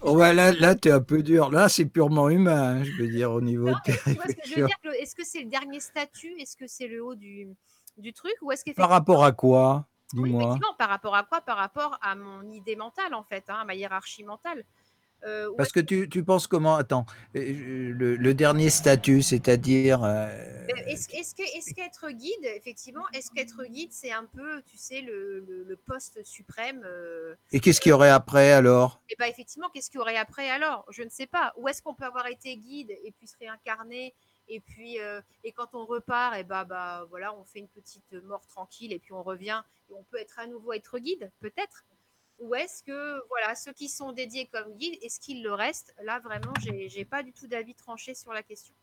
Oh, 0.00 0.16
ouais, 0.16 0.34
là, 0.34 0.52
là 0.52 0.74
tu 0.74 0.88
es 0.88 0.92
un 0.92 1.00
peu 1.00 1.22
dur. 1.22 1.50
Là, 1.50 1.68
c'est 1.68 1.86
purement 1.86 2.28
humain, 2.28 2.80
hein, 2.80 2.84
je 2.84 2.92
veux 2.92 3.08
dire, 3.08 3.30
au 3.32 3.40
niveau 3.40 3.66
Non, 3.66 3.76
de 3.86 3.92
tes 3.92 5.00
Est-ce 5.00 5.14
que 5.14 5.24
c'est 5.24 5.42
le 5.42 5.50
dernier 5.50 5.80
statut? 5.80 6.34
Est-ce 6.38 6.56
que 6.56 6.66
c'est 6.66 6.88
le 6.88 7.04
haut 7.04 7.14
du, 7.14 7.48
du 7.96 8.12
truc? 8.12 8.34
Ou 8.42 8.52
est-ce 8.52 8.70
Par 8.72 8.90
rapport 8.90 9.24
à 9.24 9.32
quoi? 9.32 9.86
Dis-moi. 10.12 10.58
par 10.78 10.88
rapport 10.88 11.14
à 11.14 11.24
quoi? 11.24 11.40
Par 11.40 11.56
rapport 11.56 11.98
à 12.02 12.14
mon 12.14 12.42
idée 12.50 12.76
mentale, 12.76 13.14
en 13.14 13.22
fait, 13.22 13.44
hein, 13.48 13.58
à 13.60 13.64
ma 13.64 13.74
hiérarchie 13.74 14.24
mentale. 14.24 14.64
Euh, 15.24 15.48
ou 15.50 15.56
Parce 15.56 15.70
que 15.72 15.80
tu, 15.80 16.08
tu 16.08 16.24
penses 16.24 16.46
comment 16.46 16.74
Attends, 16.76 17.06
euh, 17.36 17.92
le, 17.92 18.16
le 18.16 18.34
dernier 18.34 18.70
statut, 18.70 19.22
c'est-à-dire. 19.22 20.02
euh, 20.02 20.26
Ben, 20.66 20.76
Est-ce 20.88 21.08
est-ce 21.10 21.74
qu'être 21.74 22.10
guide, 22.10 22.44
effectivement, 22.56 23.04
est-ce 23.12 23.30
qu'être 23.30 23.64
guide, 23.66 23.92
c'est 23.92 24.10
un 24.12 24.24
peu, 24.24 24.62
tu 24.62 24.76
sais, 24.76 25.00
le, 25.00 25.40
le- 25.40 25.62
le 25.64 25.76
poste 25.76 26.24
suprême 26.24 26.82
euh, 26.84 27.34
Et 27.52 27.60
qu'est-ce 27.60 27.80
qu'il 27.80 27.90
y 27.90 27.92
aurait 27.92 28.10
après 28.10 28.52
alors? 28.52 29.00
Et 29.10 29.14
bien, 29.16 29.26
effectivement, 29.28 29.68
qu'est-ce 29.70 29.90
qu'il 29.90 29.98
y 29.98 30.00
aurait 30.00 30.16
après 30.16 30.50
alors? 30.50 30.84
Je 30.90 31.02
ne 31.02 31.08
sais 31.10 31.26
pas. 31.26 31.52
Où 31.56 31.68
est-ce 31.68 31.82
qu'on 31.82 31.94
peut 31.94 32.04
avoir 32.04 32.26
été 32.26 32.56
guide 32.56 32.90
et 32.90 33.12
puis 33.12 33.26
se 33.28 33.36
réincarner? 33.38 34.14
Et 34.48 34.58
puis 34.60 34.98
euh, 35.00 35.20
et 35.44 35.52
quand 35.52 35.68
on 35.74 35.86
repart, 35.86 36.36
et 36.36 36.42
bah, 36.42 36.64
bah 36.64 37.06
voilà, 37.10 37.32
on 37.36 37.44
fait 37.44 37.60
une 37.60 37.68
petite 37.68 38.12
mort 38.24 38.44
tranquille 38.48 38.92
et 38.92 38.98
puis 38.98 39.12
on 39.12 39.22
revient 39.22 39.62
et 39.88 39.94
on 39.94 40.02
peut 40.04 40.18
être 40.18 40.38
à 40.40 40.46
nouveau 40.48 40.72
être 40.72 40.98
guide, 40.98 41.30
peut-être? 41.40 41.84
Ou 42.38 42.54
est-ce 42.54 42.82
que 42.82 43.28
voilà, 43.28 43.54
ceux 43.54 43.72
qui 43.72 43.88
sont 43.88 44.12
dédiés 44.12 44.48
comme 44.52 44.76
guides, 44.76 44.98
est-ce 45.02 45.20
qu'ils 45.20 45.42
le 45.42 45.52
restent 45.52 45.94
Là, 46.02 46.20
vraiment, 46.20 46.52
j'ai 46.60 46.88
j'ai 46.88 47.04
pas 47.04 47.22
du 47.22 47.32
tout 47.32 47.46
d'avis 47.46 47.74
tranché 47.74 48.14
sur 48.14 48.32
la 48.32 48.42
question. 48.42 48.74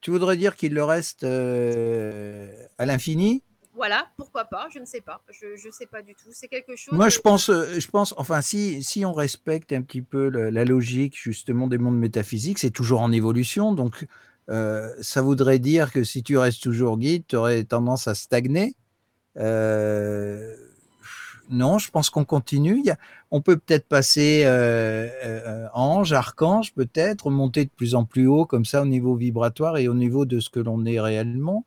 Tu 0.00 0.10
voudrais 0.10 0.36
dire 0.36 0.56
qu'il 0.56 0.74
le 0.74 0.84
reste 0.84 1.24
euh, 1.24 2.50
à 2.78 2.86
l'infini? 2.86 3.42
Voilà, 3.74 4.08
pourquoi 4.16 4.44
pas 4.44 4.68
Je 4.72 4.78
ne 4.78 4.84
sais 4.84 5.00
pas. 5.00 5.22
Je 5.30 5.56
je 5.56 5.70
sais 5.70 5.86
pas 5.86 6.02
du 6.02 6.14
tout. 6.14 6.28
C'est 6.32 6.48
quelque 6.48 6.76
chose. 6.76 6.92
Moi, 6.92 7.08
je 7.08 7.18
pense, 7.20 7.50
euh, 7.50 7.78
je 7.78 7.88
pense, 7.88 8.14
enfin, 8.16 8.40
si, 8.40 8.82
si 8.82 9.04
on 9.04 9.12
respecte 9.12 9.72
un 9.72 9.82
petit 9.82 10.02
peu 10.02 10.28
la 10.28 10.64
logique 10.64 11.16
justement 11.16 11.66
des 11.66 11.78
mondes 11.78 11.98
métaphysiques, 11.98 12.58
c'est 12.58 12.70
toujours 12.70 13.00
en 13.00 13.12
évolution. 13.12 13.72
Donc, 13.72 14.06
euh, 14.50 14.92
ça 15.00 15.22
voudrait 15.22 15.60
dire 15.60 15.92
que 15.92 16.02
si 16.02 16.22
tu 16.22 16.36
restes 16.36 16.62
toujours 16.62 16.98
guide, 16.98 17.24
tu 17.28 17.36
aurais 17.36 17.64
tendance 17.64 18.08
à 18.08 18.14
stagner. 18.14 18.74
Euh, 19.36 20.56
non, 21.50 21.78
je 21.78 21.90
pense 21.90 22.10
qu'on 22.10 22.24
continue. 22.24 22.82
On 23.30 23.40
peut 23.42 23.56
peut-être 23.58 23.86
passer 23.86 24.42
euh, 24.44 25.08
euh, 25.24 25.66
ange, 25.74 26.12
archange, 26.12 26.72
peut-être, 26.74 27.30
monter 27.30 27.64
de 27.66 27.70
plus 27.70 27.94
en 27.94 28.04
plus 28.04 28.26
haut, 28.26 28.46
comme 28.46 28.64
ça, 28.64 28.82
au 28.82 28.86
niveau 28.86 29.14
vibratoire 29.16 29.76
et 29.78 29.88
au 29.88 29.94
niveau 29.94 30.24
de 30.24 30.40
ce 30.40 30.48
que 30.50 30.60
l'on 30.60 30.84
est 30.86 31.00
réellement. 31.00 31.66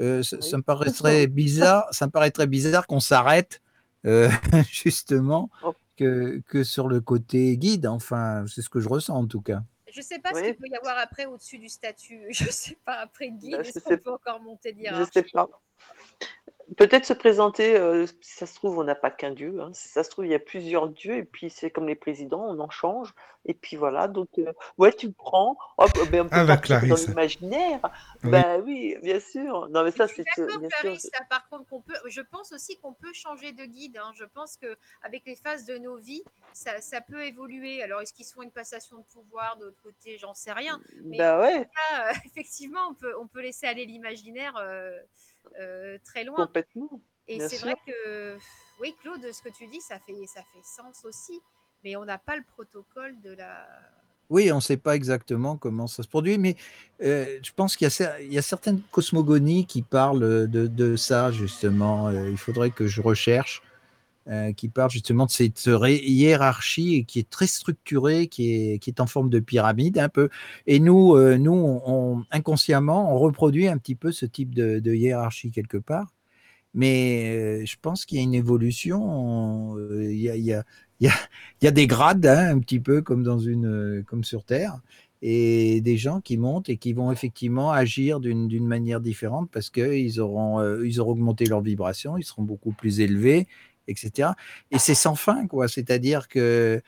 Euh, 0.00 0.22
ça, 0.22 0.36
Oui. 0.36 0.42
ça 0.42 0.56
me 0.56 0.62
paraîtrait 0.62 1.26
bizarre, 1.26 1.86
ça 1.92 2.06
me 2.06 2.10
paraîtrait 2.10 2.46
bizarre 2.46 2.86
qu'on 2.86 3.00
s'arrête 3.00 3.60
euh, 4.06 4.28
justement 4.70 5.50
Oh. 5.62 5.74
que, 5.96 6.42
que 6.48 6.64
sur 6.64 6.88
le 6.88 7.00
côté 7.00 7.56
guide. 7.56 7.86
Enfin, 7.86 8.44
c'est 8.48 8.62
ce 8.62 8.68
que 8.70 8.80
je 8.80 8.88
ressens 8.88 9.16
en 9.16 9.26
tout 9.26 9.40
cas. 9.40 9.62
Je 9.94 10.00
sais 10.00 10.18
pas 10.18 10.30
ce 10.32 10.42
qu'il 10.42 10.54
peut 10.56 10.68
y 10.68 10.74
avoir 10.74 10.96
après 10.98 11.26
au-dessus 11.26 11.58
du 11.58 11.68
statut. 11.68 12.22
Je 12.30 12.50
sais 12.50 12.78
pas 12.86 12.94
après 12.94 13.30
guide. 13.30 13.58
Bah, 13.58 13.62
je 13.62 13.68
Est-ce 13.68 13.80
qu'on 13.80 13.98
peut 13.98 14.12
encore 14.12 14.40
monter 14.40 14.74
Je 14.74 15.04
sais 15.12 15.22
pas. 15.24 15.48
Peut-être 16.76 17.04
se 17.04 17.12
présenter, 17.12 17.76
euh, 17.76 18.06
si 18.20 18.34
ça 18.34 18.46
se 18.46 18.54
trouve, 18.54 18.78
on 18.78 18.84
n'a 18.84 18.94
pas 18.94 19.10
qu'un 19.10 19.30
dieu. 19.32 19.60
hein. 19.60 19.70
Si 19.74 19.88
ça 19.88 20.04
se 20.04 20.10
trouve, 20.10 20.26
il 20.26 20.32
y 20.32 20.34
a 20.34 20.38
plusieurs 20.38 20.88
dieux, 20.88 21.16
et 21.16 21.24
puis 21.24 21.50
c'est 21.50 21.70
comme 21.70 21.86
les 21.88 21.94
présidents, 21.94 22.44
on 22.48 22.58
en 22.60 22.70
change. 22.70 23.12
Et 23.44 23.54
puis 23.54 23.76
voilà, 23.76 24.06
donc, 24.08 24.28
euh, 24.38 24.52
ouais, 24.78 24.92
tu 24.92 25.10
prends. 25.12 25.56
Hop, 25.76 25.90
ben, 26.10 26.20
on 26.22 26.28
peut 26.28 26.30
Ah, 26.32 26.44
bah, 26.44 26.54
dans 26.56 26.60
Clarisse. 26.62 27.08
l'imaginaire. 27.08 27.80
Oui. 28.22 28.30
Bah 28.30 28.58
oui, 28.58 28.96
bien 29.02 29.18
sûr. 29.18 29.68
Non, 29.70 29.82
mais 29.82 29.90
ça, 29.90 30.06
c'est. 30.08 30.24
par 31.28 31.48
contre, 31.48 31.68
qu'on 31.68 31.80
peut. 31.80 31.94
Je 32.06 32.20
pense 32.20 32.52
aussi 32.52 32.78
qu'on 32.78 32.92
peut 32.92 33.12
changer 33.12 33.52
de 33.52 33.64
guide. 33.64 33.98
hein. 33.98 34.12
Je 34.14 34.24
pense 34.24 34.56
que 34.56 34.76
avec 35.02 35.24
les 35.26 35.34
phases 35.36 35.64
de 35.66 35.76
nos 35.78 35.96
vies, 35.96 36.22
ça, 36.52 36.80
ça 36.80 37.00
peut 37.00 37.24
évoluer. 37.24 37.82
Alors, 37.82 38.00
est-ce 38.00 38.12
qu'ils 38.12 38.24
sont 38.26 38.42
une 38.42 38.52
passation 38.52 38.98
de 38.98 39.04
pouvoir 39.12 39.56
de 39.56 39.64
l'autre 39.66 39.82
côté? 39.82 40.16
J'en 40.18 40.34
sais 40.34 40.52
rien. 40.52 40.80
Mais 41.04 41.18
Bah 41.18 41.40
ouais, 41.40 41.58
là, 41.90 42.10
euh, 42.10 42.12
effectivement, 42.26 42.80
on 42.90 42.94
peut, 42.94 43.14
on 43.20 43.26
peut 43.26 43.40
laisser 43.42 43.66
aller 43.66 43.84
l'imaginaire 43.86 44.56
euh, 44.58 44.96
très 46.04 46.24
loin. 46.24 46.46
complètement. 46.46 47.00
Et 47.28 47.40
c'est 47.40 47.58
vrai 47.58 47.74
que, 47.86 48.36
oui, 48.80 48.94
Claude, 49.00 49.20
ce 49.32 49.42
que 49.42 49.48
tu 49.48 49.66
dis, 49.68 49.80
ça 49.80 49.98
fait, 50.00 50.26
ça 50.26 50.40
fait 50.52 50.62
sens 50.62 51.04
aussi. 51.04 51.40
Mais 51.84 51.96
on 51.96 52.04
n'a 52.04 52.18
pas 52.18 52.36
le 52.36 52.42
protocole 52.42 53.20
de 53.22 53.32
la. 53.32 53.66
Oui, 54.30 54.50
on 54.50 54.56
ne 54.56 54.60
sait 54.60 54.76
pas 54.76 54.96
exactement 54.96 55.56
comment 55.56 55.86
ça 55.86 56.02
se 56.02 56.08
produit, 56.08 56.38
mais 56.38 56.56
euh, 57.02 57.38
je 57.42 57.52
pense 57.52 57.76
qu'il 57.76 57.84
y, 57.84 57.86
a 57.86 57.90
cer- 57.90 58.16
il 58.20 58.32
y 58.32 58.38
a 58.38 58.42
certaines 58.42 58.80
cosmogonies 58.90 59.66
qui 59.66 59.82
parlent 59.82 60.48
de, 60.48 60.66
de 60.66 60.96
ça, 60.96 61.30
justement. 61.32 62.08
Euh, 62.08 62.30
il 62.30 62.38
faudrait 62.38 62.70
que 62.70 62.86
je 62.86 63.02
recherche, 63.02 63.62
euh, 64.28 64.52
qui 64.52 64.68
parlent 64.68 64.90
justement 64.90 65.26
de 65.26 65.32
cette 65.32 65.66
hiérarchie 65.66 67.04
qui 67.06 67.18
est 67.18 67.28
très 67.28 67.48
structurée, 67.48 68.28
qui 68.28 68.52
est, 68.52 69.00
en 69.00 69.06
forme 69.06 69.28
de 69.30 69.40
pyramide 69.40 69.98
un 69.98 70.08
peu. 70.08 70.28
Et 70.68 70.78
nous, 70.78 71.16
euh, 71.16 71.36
nous 71.38 71.50
on, 71.52 71.82
on- 71.86 72.24
inconsciemment, 72.30 73.12
on 73.12 73.18
reproduit 73.18 73.66
un 73.66 73.78
petit 73.78 73.96
peu 73.96 74.12
ce 74.12 74.24
type 74.24 74.54
de, 74.54 74.94
hiérarchie 74.94 75.50
quelque 75.50 75.76
part. 75.76 76.12
Mais 76.72 77.62
euh, 77.62 77.66
je 77.66 77.76
pense 77.82 78.04
qu'il 78.06 78.18
y 78.18 78.20
a 78.20 78.24
une 78.24 78.34
évolution. 78.34 79.76
Il 80.00 80.20
y 80.20 80.52
a, 81.66 81.70
des 81.72 81.86
grades, 81.88 82.24
hein, 82.24 82.56
un 82.56 82.60
petit 82.60 82.78
peu 82.78 83.02
comme, 83.02 83.24
dans 83.24 83.40
une, 83.40 84.04
comme 84.06 84.22
sur 84.22 84.44
Terre, 84.44 84.80
et 85.20 85.80
des 85.80 85.96
gens 85.96 86.20
qui 86.20 86.36
montent 86.36 86.68
et 86.68 86.76
qui 86.76 86.92
vont 86.92 87.10
effectivement 87.10 87.72
agir 87.72 88.20
d'une 88.20 88.66
manière 88.66 89.00
différente 89.00 89.50
parce 89.52 89.68
qu'ils 89.70 90.20
auront, 90.20 90.80
ils 90.82 91.00
auront 91.00 91.12
augmenté 91.12 91.46
leur 91.46 91.60
vibration, 91.60 92.16
ils 92.18 92.24
seront 92.24 92.42
beaucoup 92.42 92.72
plus 92.72 93.00
élevés, 93.00 93.46
etc. 93.88 94.30
Et 94.70 94.78
c'est 94.78 94.94
sans 94.94 95.14
fin, 95.14 95.46
quoi. 95.46 95.68
C'est-à-dire 95.68 96.28
que 96.28 96.80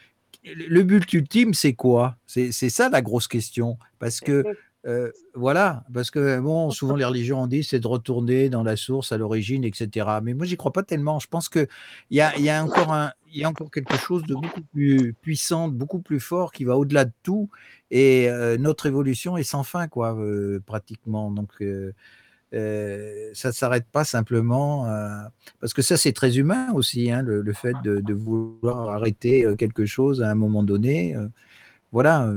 le 0.44 0.82
but 0.82 1.12
ultime, 1.12 1.54
c'est 1.54 1.74
quoi? 1.74 2.16
C'est 2.26 2.52
ça 2.52 2.88
la 2.88 3.02
grosse 3.02 3.28
question. 3.28 3.78
Parce 3.98 4.20
que 4.20 4.44
euh, 4.86 5.10
voilà, 5.34 5.84
parce 5.94 6.10
que 6.10 6.38
bon, 6.40 6.70
souvent 6.70 6.94
les 6.94 7.06
religions 7.06 7.42
ont 7.42 7.46
dit 7.46 7.64
c'est 7.64 7.80
de 7.80 7.86
retourner 7.86 8.50
dans 8.50 8.62
la 8.62 8.76
source, 8.76 9.12
à 9.12 9.16
l'origine, 9.16 9.64
etc. 9.64 10.06
Mais 10.22 10.34
moi, 10.34 10.44
j'y 10.44 10.56
crois 10.56 10.72
pas 10.72 10.82
tellement. 10.82 11.18
Je 11.18 11.26
pense 11.26 11.48
que 11.48 11.66
il 12.10 12.18
y 12.18 12.20
a, 12.20 12.38
y 12.38 12.50
a 12.50 12.62
encore 12.62 12.92
un, 12.92 13.12
y 13.32 13.44
a 13.44 13.48
encore 13.48 13.70
quelque 13.70 13.96
chose 13.96 14.22
de 14.24 14.34
beaucoup 14.34 14.60
plus 14.72 15.14
puissant, 15.14 15.68
beaucoup 15.68 16.00
plus 16.00 16.20
fort 16.20 16.52
qui 16.52 16.64
va 16.64 16.76
au-delà 16.76 17.06
de 17.06 17.12
tout. 17.22 17.48
Et 17.90 18.28
euh, 18.28 18.58
notre 18.58 18.86
évolution 18.86 19.38
est 19.38 19.42
sans 19.42 19.62
fin, 19.62 19.88
quoi, 19.88 20.14
euh, 20.18 20.60
pratiquement. 20.66 21.30
Donc 21.30 21.52
euh, 22.54 23.30
ça 23.34 23.48
ne 23.48 23.52
s'arrête 23.52 23.86
pas 23.86 24.04
simplement 24.04 24.86
euh, 24.88 25.08
parce 25.60 25.74
que 25.74 25.82
ça 25.82 25.96
c'est 25.96 26.12
très 26.12 26.38
humain 26.38 26.72
aussi, 26.72 27.10
hein, 27.10 27.22
le, 27.22 27.42
le 27.42 27.52
fait 27.52 27.74
de, 27.82 28.00
de 28.00 28.14
vouloir 28.14 28.88
arrêter 28.90 29.44
euh, 29.44 29.56
quelque 29.56 29.86
chose 29.86 30.22
à 30.22 30.30
un 30.30 30.34
moment 30.34 30.62
donné. 30.62 31.16
euh, 31.16 31.28
voilà. 31.92 32.32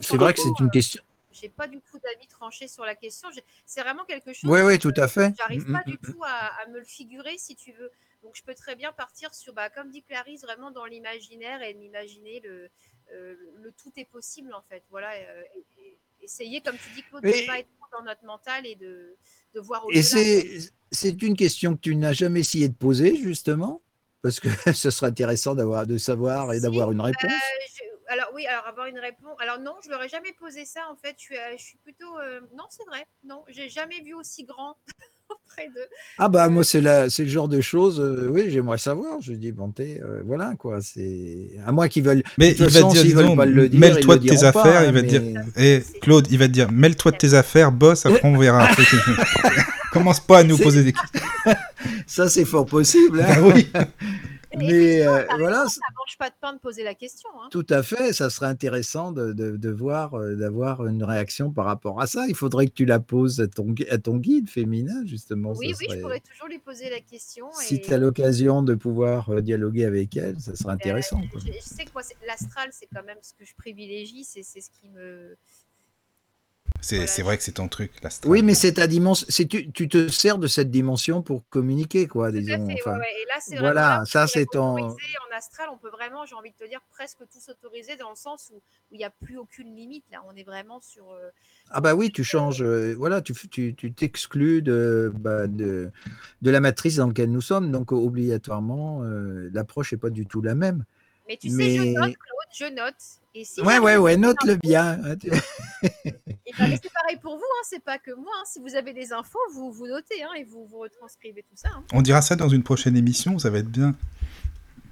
c'est 0.00 0.16
vrai 0.16 0.32
que 0.34 0.40
c'est 0.40 0.58
une 0.60 0.66
euh, 0.66 0.70
question. 0.70 1.02
j'ai 1.32 1.48
pas 1.48 1.68
du 1.68 1.80
tout 1.80 1.98
d'avis 1.98 2.26
tranché 2.26 2.68
sur 2.68 2.84
la 2.84 2.94
question. 2.94 3.28
C'est 3.66 3.80
vraiment 3.82 4.04
quelque 4.04 4.32
chose. 4.32 4.50
Oui, 4.50 4.60
oui, 4.62 4.78
que 4.78 4.82
tout 4.88 5.00
à 5.00 5.08
fait. 5.08 5.34
J'arrive 5.38 5.66
Mm, 5.68 5.72
pas 5.72 5.82
mm, 5.86 5.90
du 5.90 5.98
tout 5.98 6.22
à, 6.24 6.50
à 6.62 6.66
me 6.68 6.78
le 6.78 6.84
figurer, 6.84 7.36
si 7.38 7.54
tu 7.56 7.72
veux. 7.72 7.90
Donc, 8.22 8.34
je 8.34 8.42
peux 8.42 8.54
très 8.54 8.76
bien 8.76 8.92
partir 8.92 9.34
sur, 9.34 9.54
bah, 9.54 9.70
comme 9.70 9.90
dit 9.90 10.02
Clarisse, 10.02 10.42
vraiment 10.42 10.70
dans 10.70 10.84
l'imaginaire 10.84 11.62
et 11.62 11.72
m'imaginer 11.74 12.40
le, 12.40 12.68
le 13.12 13.72
tout 13.72 13.92
est 13.96 14.04
possible, 14.04 14.52
en 14.54 14.62
fait. 14.68 14.82
Voilà. 14.90 15.16
et- 15.18 15.64
et 15.78 15.98
essayer, 16.22 16.60
comme 16.60 16.76
tu 16.76 16.90
dis, 16.94 17.02
Claude, 17.02 17.22
de 17.22 17.28
ne 17.28 17.46
pas 17.46 17.58
être 17.58 17.68
dans 17.92 18.02
notre 18.04 18.24
mental 18.24 18.66
et 18.66 18.76
de, 18.76 19.16
de 19.54 19.60
voir 19.60 19.82
Et 19.86 19.98
au-delà. 19.98 20.02
c'est 20.02 20.58
c'est 20.92 21.22
une 21.22 21.36
question 21.36 21.74
que 21.76 21.80
tu 21.80 21.94
n'as 21.96 22.12
jamais 22.12 22.40
essayé 22.40 22.68
de 22.68 22.74
poser, 22.74 23.16
justement, 23.16 23.82
parce 24.22 24.40
que 24.40 24.48
ce 24.74 24.90
serait 24.90 25.06
intéressant 25.08 25.54
d'avoir 25.54 25.86
de 25.86 25.98
savoir 25.98 26.52
et 26.52 26.56
Si, 26.56 26.62
d'avoir 26.62 26.90
une 26.92 27.00
euh, 27.00 27.04
réponse. 27.04 27.30
je- 27.32 27.90
alors 28.12 28.30
oui, 28.34 28.44
alors 28.46 28.66
avoir 28.66 28.86
une 28.86 28.98
réponse. 28.98 29.36
Alors 29.40 29.60
non, 29.60 29.74
je 29.84 29.88
leur 29.90 30.02
ai 30.02 30.08
jamais 30.08 30.32
posé 30.32 30.64
ça 30.64 30.88
en 30.90 30.96
fait. 30.96 31.14
Je 31.16 31.22
suis, 31.22 31.36
euh, 31.38 31.56
je 31.56 31.62
suis 31.62 31.78
plutôt. 31.78 32.18
euh, 32.18 32.40
Non, 32.54 32.64
c'est 32.70 32.84
vrai. 32.86 33.04
Non, 33.22 33.44
j'ai 33.48 33.68
jamais 33.68 34.00
vu 34.00 34.14
aussi 34.14 34.42
grand 34.44 34.76
auprès 35.30 35.66
d'eux. 35.68 35.86
Ah 36.18 36.28
bah 36.28 36.48
moi 36.48 36.64
c'est 36.64 36.80
la, 36.80 37.08
c'est 37.10 37.22
le 37.24 37.28
genre 37.30 37.48
de 37.48 37.60
choses. 37.60 38.00
euh, 38.00 38.28
oui, 38.30 38.44
j'aimerais 38.50 38.78
savoir. 38.78 39.20
Je 39.20 39.32
dis 39.32 39.52
bon, 39.52 39.70
t'es, 39.70 40.00
euh, 40.04 40.20
voilà 40.24 40.52
quoi. 40.58 40.78
C'est 40.82 41.50
à 41.66 41.72
moi 41.72 41.88
qu'ils 41.88 42.02
veulent. 42.04 42.22
Mais 42.38 42.52
il 42.52 42.66
va 42.68 42.82
dire, 42.82 43.16
veulent 43.16 43.36
pas 43.36 43.46
le 43.46 43.68
dire, 43.68 43.80
mêle-toi 43.80 44.16
de 44.16 44.28
tes 44.28 44.36
pas, 44.36 44.48
affaires, 44.48 44.84
il 44.84 44.92
va 44.92 45.02
te 45.02 45.06
dire, 45.06 45.22
et 45.56 45.82
Claude, 46.02 46.26
il 46.30 46.38
va 46.38 46.46
te 46.48 46.52
dire, 46.52 46.70
mêle-toi 46.70 47.12
de 47.12 47.16
tes 47.16 47.34
affaires, 47.34 47.72
boss, 47.72 48.06
après 48.06 48.20
on 48.24 48.36
verra. 48.38 48.68
Commence 49.92 50.20
pas 50.20 50.38
à 50.38 50.44
nous 50.44 50.56
poser 50.56 50.84
des 50.84 50.92
questions. 50.92 51.20
Ça 52.06 52.28
c'est 52.28 52.44
fort 52.44 52.66
possible. 52.66 53.20
hein. 53.20 53.26
Ah 53.28 53.42
oui. 53.42 53.68
Mais 54.56 55.06
euh, 55.06 55.24
voilà, 55.38 55.66
ça 55.68 55.80
mange 55.96 56.18
pas 56.18 56.28
de 56.28 56.34
pain 56.40 56.52
de 56.54 56.58
poser 56.58 56.82
la 56.82 56.94
question. 56.94 57.28
hein. 57.40 57.48
Tout 57.50 57.66
à 57.70 57.82
fait, 57.82 58.12
ça 58.12 58.30
serait 58.30 58.46
intéressant 58.46 59.12
de, 59.12 59.32
de- 59.32 59.56
de 59.56 59.70
voir, 59.70 60.14
euh, 60.14 60.34
d'avoir 60.34 60.86
une 60.86 61.04
réaction 61.04 61.52
par 61.52 61.66
rapport 61.66 62.00
à 62.00 62.06
ça. 62.06 62.26
Il 62.28 62.34
faudrait 62.34 62.66
que 62.66 62.72
tu 62.72 62.84
la 62.84 62.98
poses 63.00 63.40
à 63.40 63.46
ton, 63.48 63.74
à 63.90 63.98
ton 63.98 64.16
guide 64.16 64.48
féminin, 64.50 65.04
justement. 65.06 65.52
Oui, 65.52 65.72
oui, 65.78 65.86
je 65.90 66.00
pourrais 66.00 66.20
toujours 66.20 66.48
lui 66.48 66.58
poser 66.58 66.90
la 66.90 67.00
question. 67.00 67.46
Si 67.60 67.76
et- 67.76 67.80
tu 67.80 67.94
as 67.94 67.98
l'occasion 67.98 68.62
de 68.62 68.74
pouvoir 68.74 69.30
euh, 69.30 69.40
dialoguer 69.40 69.84
avec 69.84 70.16
elle, 70.16 70.40
ça 70.40 70.56
serait 70.56 70.70
Euh, 70.70 70.74
intéressant. 70.74 71.20
je, 71.34 71.38
je 71.52 71.58
sais 71.60 71.84
que 71.84 71.92
moi, 71.94 72.02
c'est- 72.02 72.16
l'astral, 72.26 72.70
c'est 72.72 72.88
quand 72.92 73.04
même 73.04 73.18
ce 73.22 73.32
que 73.34 73.44
je 73.44 73.54
privilégie, 73.56 74.24
c'est 74.24 74.42
c'est 74.42 74.60
ce 74.60 74.70
qui 74.70 74.88
me. 74.88 75.36
C'est 76.80 77.22
vrai 77.22 77.36
que 77.36 77.42
c'est 77.42 77.52
ton 77.52 77.68
truc, 77.68 77.92
l'astral. 78.02 78.30
Oui, 78.30 78.42
mais 78.42 78.54
c'est 78.54 78.74
ta 78.74 78.86
dimension. 78.86 79.26
Tu, 79.48 79.70
tu 79.70 79.88
te 79.88 80.08
sers 80.08 80.38
de 80.38 80.46
cette 80.46 80.70
dimension 80.70 81.22
pour 81.22 81.46
communiquer, 81.48 82.06
quoi, 82.06 82.32
disons. 82.32 82.66
fait, 82.66 82.72
ouais, 82.74 82.80
enfin. 82.80 82.98
ouais. 82.98 83.06
Et 83.22 83.26
là, 83.26 83.34
c'est 83.40 83.58
voilà, 83.58 83.98
là 83.98 84.04
ça, 84.06 84.26
c'est 84.26 84.46
ton- 84.46 84.76
En 84.78 85.36
astral, 85.36 85.68
on 85.72 85.76
peut 85.78 85.90
vraiment, 85.90 86.24
j'ai 86.26 86.34
envie 86.34 86.50
de 86.50 86.56
te 86.56 86.68
dire, 86.68 86.80
presque 86.90 87.18
tout 87.18 87.40
s'autoriser 87.40 87.96
dans 87.96 88.10
le 88.10 88.16
sens 88.16 88.50
où 88.54 88.60
il 88.90 88.98
n'y 88.98 89.04
a 89.04 89.10
plus 89.10 89.36
aucune 89.38 89.74
limite. 89.74 90.04
Là, 90.10 90.22
on 90.30 90.36
est 90.36 90.42
vraiment 90.44 90.80
sur. 90.80 91.10
euh, 91.12 91.30
Ah 91.70 91.80
bah 91.80 91.94
oui, 91.94 92.10
tu 92.12 92.24
changes, 92.24 92.62
euh, 92.62 92.94
voilà, 92.96 93.22
tu 93.22 93.32
f- 93.32 93.48
tu 93.48 93.74
tu 93.74 93.92
t'exclus 93.92 94.60
de, 94.62 95.12
bah, 95.14 95.46
de, 95.46 95.90
de 96.42 96.50
la 96.50 96.60
matrice 96.60 96.96
dans 96.96 97.06
laquelle 97.06 97.30
nous 97.30 97.40
sommes, 97.40 97.70
donc 97.70 97.92
obligatoirement, 97.92 99.02
euh, 99.04 99.48
l'approche 99.52 99.92
n'est 99.92 99.98
pas 99.98 100.10
du 100.10 100.26
tout 100.26 100.42
la 100.42 100.54
même. 100.54 100.84
Mais 101.28 101.36
tu 101.36 101.48
sais, 101.48 101.70
je 101.76 101.82
note, 102.00 102.14
je 102.58 102.64
note. 102.64 102.94
Et 103.34 103.44
si 103.44 103.60
Ouais, 103.60 103.78
ouais, 103.78 103.96
ouais, 103.96 104.16
note-le 104.16 104.56
bien. 104.56 104.98
Et 105.82 106.52
ben, 106.58 106.78
c'est 106.82 106.92
pareil 106.92 107.16
pour 107.22 107.36
vous, 107.36 107.42
hein, 107.42 107.64
c'est 107.68 107.82
pas 107.82 107.98
que 107.98 108.10
moi. 108.12 108.32
hein. 108.40 108.44
Si 108.44 108.58
vous 108.58 108.74
avez 108.74 108.92
des 108.92 109.12
infos, 109.12 109.38
vous 109.54 109.72
vous 109.72 109.86
notez 109.86 110.22
hein, 110.22 110.30
et 110.38 110.44
vous 110.44 110.66
vous 110.66 110.78
retranscrivez 110.80 111.42
tout 111.42 111.56
ça. 111.56 111.68
hein. 111.74 111.84
On 111.92 112.02
dira 112.02 112.22
ça 112.22 112.34
dans 112.34 112.48
une 112.48 112.62
prochaine 112.62 112.96
émission, 112.96 113.38
ça 113.38 113.50
va 113.50 113.58
être 113.58 113.70
bien. 113.70 113.94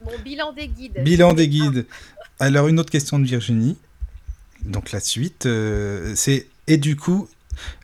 Mon 0.03 0.17
bilan 0.21 0.53
des 0.53 0.69
guides. 0.69 1.03
Bilan 1.03 1.33
des 1.33 1.49
guides. 1.49 1.87
Alors, 2.39 2.69
une 2.69 2.79
autre 2.79 2.91
question 2.91 3.19
de 3.19 3.25
Virginie. 3.25 3.77
Donc, 4.65 4.93
la 4.93 5.01
suite, 5.01 5.47
euh, 5.47 6.13
c'est 6.15 6.47
et 6.69 6.77
du 6.77 6.97
coup, 6.97 7.29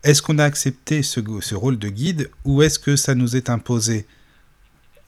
est-ce 0.05 0.23
qu'on 0.23 0.39
a 0.39 0.45
accepté 0.45 1.03
ce, 1.03 1.55
rôle 1.55 1.79
de 1.79 1.89
guide 1.89 2.31
ou 2.45 2.63
est-ce 2.63 2.79
que 2.79 2.95
ça 2.97 3.15
nous 3.15 3.35
est 3.35 3.51
imposé? 3.51 4.07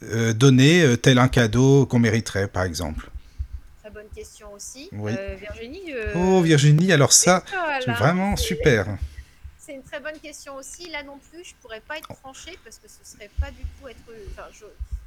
Euh, 0.03 0.33
Donner 0.33 0.83
euh, 0.83 0.97
tel 0.97 1.19
un 1.19 1.29
cadeau 1.29 1.87
qu'on 1.87 1.99
mériterait, 1.99 2.49
par 2.49 2.65
exemple 2.65 3.11
question 4.17 4.53
aussi. 4.53 4.89
Oui. 4.93 5.13
Euh, 5.17 5.37
Virginie. 5.37 5.93
euh, 5.93 6.13
Oh, 6.17 6.41
Virginie, 6.41 6.91
alors 6.93 7.13
ça, 7.13 7.45
voilà. 7.51 7.81
c'est 7.85 7.93
vraiment 7.93 8.37
super. 8.37 8.87
C'est 9.59 9.75
une 9.75 9.83
très 9.83 10.01
bonne 10.01 10.19
question 10.21 10.57
aussi. 10.57 10.89
Là 10.91 11.03
non 11.03 11.19
plus, 11.31 11.45
je 11.45 11.55
pourrais 11.61 11.81
pas 11.81 11.99
être 11.99 12.13
tranchée 12.23 12.57
parce 12.65 12.79
que 12.79 12.89
ce 12.89 13.05
serait 13.05 13.31
pas 13.41 13.51
du 13.51 13.63
tout 13.79 13.89
être. 13.89 13.99
Enfin, 14.31 14.49
je... 14.53 14.67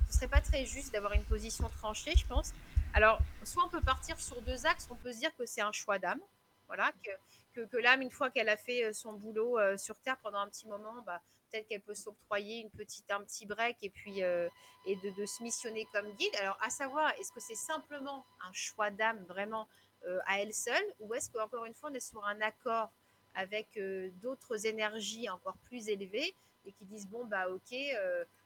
ce 0.10 0.16
serait 0.18 0.28
pas 0.28 0.42
très 0.42 0.66
juste 0.66 0.92
d'avoir 0.94 1.14
une 1.14 1.24
position 1.24 1.68
tranchée, 1.82 2.14
je 2.16 2.26
pense. 2.26 2.54
Alors, 2.94 3.20
soit 3.44 3.64
on 3.66 3.70
peut 3.70 3.82
partir 3.82 4.20
sur 4.20 4.42
deux 4.42 4.66
axes. 4.66 4.88
On 4.90 4.96
peut 4.96 5.14
se 5.14 5.20
dire 5.20 5.32
que 5.38 5.46
c'est 5.46 5.62
un 5.62 5.72
choix 5.72 5.98
d'âme. 6.00 6.20
Voilà, 6.68 6.92
que, 7.04 7.12
que, 7.56 7.66
que 7.66 7.78
l'âme, 7.78 8.02
une 8.02 8.12
fois 8.12 8.30
qu'elle 8.30 8.50
a 8.50 8.58
fait 8.58 8.84
euh, 8.86 8.94
son 8.94 9.14
boulot 9.14 9.58
euh, 9.58 9.76
sur 9.78 9.96
Terre 10.02 10.18
pendant 10.22 10.40
un 10.40 10.48
petit 10.50 10.68
moment, 10.68 10.94
bah, 11.06 11.20
peut-être 11.50 11.68
qu'elle 11.68 11.82
peut 11.82 11.96
s'octroyer 11.96 12.62
une 12.62 12.72
petite, 12.72 13.10
un 13.12 13.22
petit 13.24 13.46
break 13.46 13.78
et 13.82 13.90
puis 13.90 14.24
euh, 14.24 14.50
et 14.86 14.96
de, 14.96 15.26
se 15.26 15.44
missionner 15.44 15.86
comme 15.92 16.12
guide. 16.14 16.36
Alors, 16.40 16.58
à 16.62 16.70
savoir, 16.70 17.12
est-ce 17.20 17.32
que 17.32 17.40
c'est 17.40 17.56
simplement 17.56 18.26
un 18.42 18.54
choix 18.54 18.92
d'âme 18.92 19.24
vraiment 19.26 19.68
euh, 20.06 20.20
à 20.26 20.42
elle 20.42 20.54
seule 20.54 20.94
ou 21.00 21.14
est-ce 21.14 21.30
qu'encore 21.30 21.66
une 21.66 21.74
fois, 21.74 21.90
on 21.92 21.94
est 21.94 22.00
sur 22.00 22.26
un 22.26 22.40
accord 22.42 22.92
avec 23.36 23.78
euh, 23.78 24.10
d'autres 24.16 24.66
énergies 24.66 25.30
encore 25.30 25.58
plus 25.66 25.90
élevées 25.90 26.36
et 26.66 26.72
qui 26.74 26.86
disent 26.86 27.08
bon 27.08 27.26
bah 27.26 27.48
ok 27.50 27.74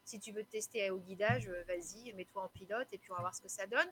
si 0.04 0.20
tu 0.20 0.32
veux 0.32 0.44
te 0.44 0.52
tester 0.52 0.92
au 0.92 1.00
guidage 1.00 1.50
vas-y 1.68 2.14
mets-toi 2.14 2.44
en 2.44 2.50
pilote 2.50 2.88
et 2.92 3.00
puis 3.00 3.12
on 3.12 3.16
va 3.16 3.22
voir 3.22 3.34
ce 3.34 3.42
que 3.42 3.48
ça 3.48 3.66
donne 3.66 3.88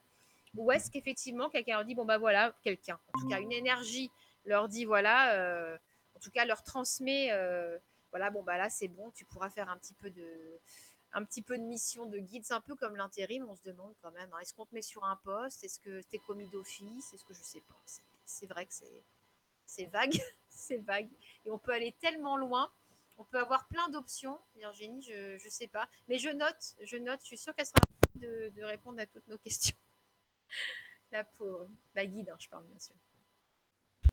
ou 0.55 0.71
est-ce 0.71 0.91
qu'effectivement 0.91 1.49
quelqu'un 1.49 1.77
leur 1.77 1.85
dit 1.85 1.95
bon 1.95 2.05
bah 2.05 2.19
voilà 2.19 2.55
quelqu'un 2.61 2.99
en 3.13 3.19
tout 3.19 3.27
cas 3.29 3.39
une 3.39 3.51
énergie 3.51 4.11
leur 4.45 4.67
dit 4.67 4.85
voilà 4.85 5.75
en 6.15 6.19
tout 6.19 6.29
cas 6.29 6.45
leur 6.45 6.61
transmet 6.61 7.31
voilà 8.11 8.29
bon 8.29 8.43
bah 8.43 8.57
là 8.57 8.69
c'est 8.69 8.87
bon 8.87 9.11
tu 9.11 9.25
pourras 9.25 9.49
faire 9.49 9.69
un 9.69 9.77
petit 9.77 9.93
peu 9.93 10.09
de 10.09 11.63
mission 11.63 12.05
de 12.05 12.19
guide 12.19 12.45
c'est 12.45 12.53
un 12.53 12.61
peu 12.61 12.75
comme 12.75 12.95
l'intérim 12.95 13.45
on 13.49 13.55
se 13.55 13.63
demande 13.63 13.93
quand 14.01 14.11
même 14.11 14.31
hein, 14.33 14.39
est-ce 14.39 14.53
qu'on 14.53 14.65
te 14.65 14.73
met 14.73 14.81
sur 14.81 15.03
un 15.03 15.15
poste? 15.17 15.63
Est-ce 15.63 15.79
que 15.79 16.01
t'es 16.03 16.19
commis 16.19 16.47
d'office? 16.47 17.13
Est-ce 17.13 17.23
que 17.23 17.33
je 17.33 17.41
sais 17.41 17.61
pas 17.61 17.81
c'est, 18.25 18.45
vrai 18.45 18.65
que 18.65 18.73
c'est 19.65 19.85
vague 19.87 20.21
c'est 20.49 20.77
vague. 20.77 21.09
Et 21.45 21.51
on 21.51 21.57
peut 21.57 21.71
aller 21.71 21.93
tellement 21.99 22.37
loin. 22.37 22.71
On 23.17 23.23
peut 23.23 23.39
avoir 23.39 23.67
plein 23.67 23.89
d'options. 23.89 24.39
Virginie, 24.55 25.01
je 25.01 25.33
ne 25.33 25.49
sais 25.49 25.67
pas. 25.67 25.87
Mais 26.07 26.17
je 26.17 26.29
note, 26.29 26.75
je 26.81 26.97
note. 26.97 27.19
Je 27.21 27.27
suis 27.27 27.37
sûre 27.37 27.53
qu'elle 27.55 27.65
sera 27.65 27.81
de, 28.15 28.49
de 28.49 28.63
répondre 28.63 28.99
à 28.99 29.05
toutes 29.05 29.27
nos 29.27 29.37
questions. 29.37 29.75
La 31.11 31.23
pauvre. 31.23 31.67
La 31.93 32.05
guide, 32.05 32.29
hein, 32.29 32.37
je 32.39 32.47
parle 32.47 32.65
bien 32.65 32.79
sûr. 32.79 32.95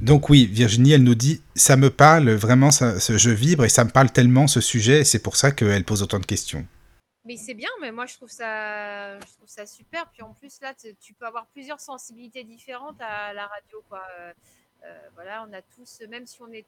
Donc 0.09 0.31
oui, 0.31 0.47
Virginie, 0.47 0.93
elle 0.93 1.03
nous 1.03 1.15
dit, 1.15 1.43
ça 1.55 1.77
me 1.77 1.91
parle, 1.91 2.31
vraiment, 2.31 2.71
ce- 2.71 3.19
je 3.19 3.29
vibre 3.29 3.67
et 3.67 3.69
ça 3.69 3.85
me 3.85 3.91
parle 3.91 4.11
tellement 4.11 4.47
ce 4.47 4.63
sujet, 4.63 5.01
et 5.01 5.05
c'est 5.05 5.23
pour 5.23 5.37
ça 5.37 5.53
qu'elle 5.53 5.85
pose 5.85 6.03
autant 6.03 6.19
de 6.19 6.25
questions. 6.25 6.67
Mais 7.27 7.37
c'est 7.37 7.53
bien, 7.53 7.69
mais 7.83 7.93
moi 7.93 8.07
je 8.07 8.15
trouve 8.15 8.31
ça, 8.31 9.21
je 9.21 9.27
trouve 9.37 9.49
ça 9.49 9.67
super. 9.67 10.09
Puis 10.11 10.23
en 10.23 10.33
plus 10.33 10.63
là, 10.63 10.73
tu 10.99 11.13
peux 11.13 11.27
avoir 11.27 11.47
plusieurs 11.49 11.79
sensibilités 11.79 12.43
différentes 12.43 12.99
à 13.03 13.35
la 13.35 13.47
radio, 13.49 13.85
quoi. 13.87 14.03
Euh, 14.19 14.33
euh, 14.85 14.99
voilà, 15.13 15.47
on 15.47 15.53
a 15.53 15.61
tous, 15.61 16.01
même 16.09 16.25
si 16.27 16.41
on 16.41 16.51
est, 16.53 16.65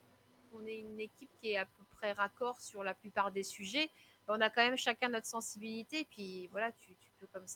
on 0.52 0.66
est 0.66 0.76
une 0.80 1.00
équipe 1.00 1.30
qui 1.40 1.52
est 1.52 1.56
à 1.56 1.64
peu 1.64 1.84
près 1.96 2.12
raccord 2.12 2.60
sur 2.60 2.84
la 2.84 2.92
plupart 2.92 3.30
des 3.30 3.42
sujets, 3.42 3.88
on 4.28 4.38
a 4.42 4.50
quand 4.50 4.62
même 4.62 4.76
chacun 4.76 5.08
notre 5.08 5.26
sensibilité. 5.26 6.06
Puis 6.10 6.48
voilà, 6.52 6.72
tu 6.72 6.90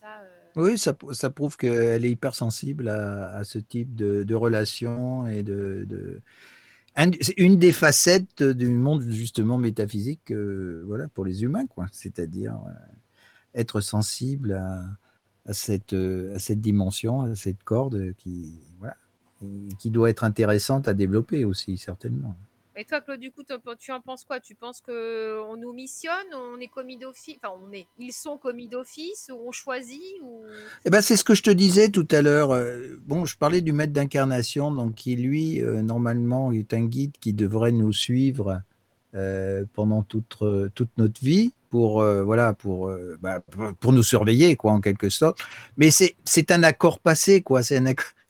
euh, 0.05 0.51
Oui, 0.57 0.79
ça, 0.79 0.97
ça 1.13 1.31
prouve 1.31 1.57
qu'elle 1.57 2.05
est 2.05 2.11
hypersensible 2.11 2.89
à, 2.89 3.31
à 3.37 3.45
ce 3.45 3.59
type 3.59 3.95
de, 3.95 4.23
de 4.23 4.35
relations 4.35 5.27
et 5.27 5.43
de. 5.43 5.87
C'est 7.21 7.37
une 7.39 7.59
des 7.59 7.73
facettes 7.73 8.43
du 8.43 8.69
monde 8.69 9.09
justement 9.09 9.59
métaphysique, 9.59 10.31
euh, 10.31 10.85
voilà, 10.87 11.09
pour 11.09 11.25
les 11.25 11.43
humains, 11.43 11.67
quoi. 11.67 11.87
C'est-à-dire 11.91 12.55
euh, 12.55 12.71
être 13.55 13.81
sensible 13.81 14.53
à, 14.53 15.53
cette, 15.53 15.93
à 15.93 16.39
cette 16.39 16.61
dimension, 16.61 17.23
à 17.23 17.35
cette 17.35 17.65
corde 17.65 18.13
qui, 18.19 18.61
voilà, 18.79 18.97
qui 19.81 19.91
doit 19.91 20.09
être 20.09 20.23
intéressante 20.23 20.87
à 20.87 20.95
développer 20.95 21.45
aussi, 21.45 21.77
certainement. 21.79 22.37
Et 22.77 22.85
toi, 22.85 23.01
Claude, 23.01 23.21
du 23.21 23.31
coup, 23.31 23.43
tu 23.79 23.93
en 23.93 24.01
penses 24.01 24.25
quoi? 24.25 24.41
Tu 24.41 24.55
penses 24.55 24.81
qu'on 24.81 25.57
nous 25.57 25.73
missionne 25.73 26.13
On 26.35 26.59
est 26.59 26.69
commis 26.69 26.97
d'office 26.97 27.37
Enfin, 27.43 27.55
on 27.63 27.73
est. 27.73 27.87
Ils 27.99 28.13
sont 28.13 28.37
commis 28.37 28.67
d'office 28.69 29.31
Ou 29.33 29.49
on 29.49 29.53
choisit 29.53 30.03
ou... 30.23 30.43
Eh 30.85 30.91
ben, 30.91 31.01
c'est 31.01 31.17
ce 31.17 31.25
que 31.25 31.35
je 31.35 31.43
te 31.43 31.51
disais 31.51 31.89
tout 31.91 32.09
à 32.11 32.21
l'heure. 32.23 32.51
Euh, 32.53 32.97
Bon, 33.07 33.25
je 33.25 33.37
parlais 33.37 33.61
du 33.61 33.73
maître 33.73 33.93
d'incarnation, 33.93 34.73
donc 34.73 34.95
qui 34.95 35.15
lui, 35.15 35.63
euh, 35.63 35.83
normalement, 35.83 36.51
est 36.53 36.75
un 36.75 36.85
guide 36.85 37.13
qui 37.21 37.33
devrait 37.33 37.73
nous 37.73 37.93
suivre 37.93 38.63
euh, 39.15 39.65
pendant 39.75 40.03
toute, 40.03 40.39
toute 40.75 40.91
notre 40.97 41.21
vie 41.25 41.53
pour, 41.71 42.01
euh, 42.03 42.25
voilà, 42.25 42.55
pour, 42.55 42.89
euh, 42.89 43.17
bah, 43.21 43.41
pour- 43.41 43.75
pour 43.75 43.93
nous 43.93 44.03
surveiller, 44.03 44.57
quoi, 44.57 44.73
en 44.73 44.81
quelque 44.81 45.09
sorte. 45.11 45.39
Mais 45.77 45.91
c'est 45.91 46.51
un 46.51 46.63
accord 46.65 46.99
passé, 46.99 47.43
quoi. 47.43 47.63
C'est 47.63 47.81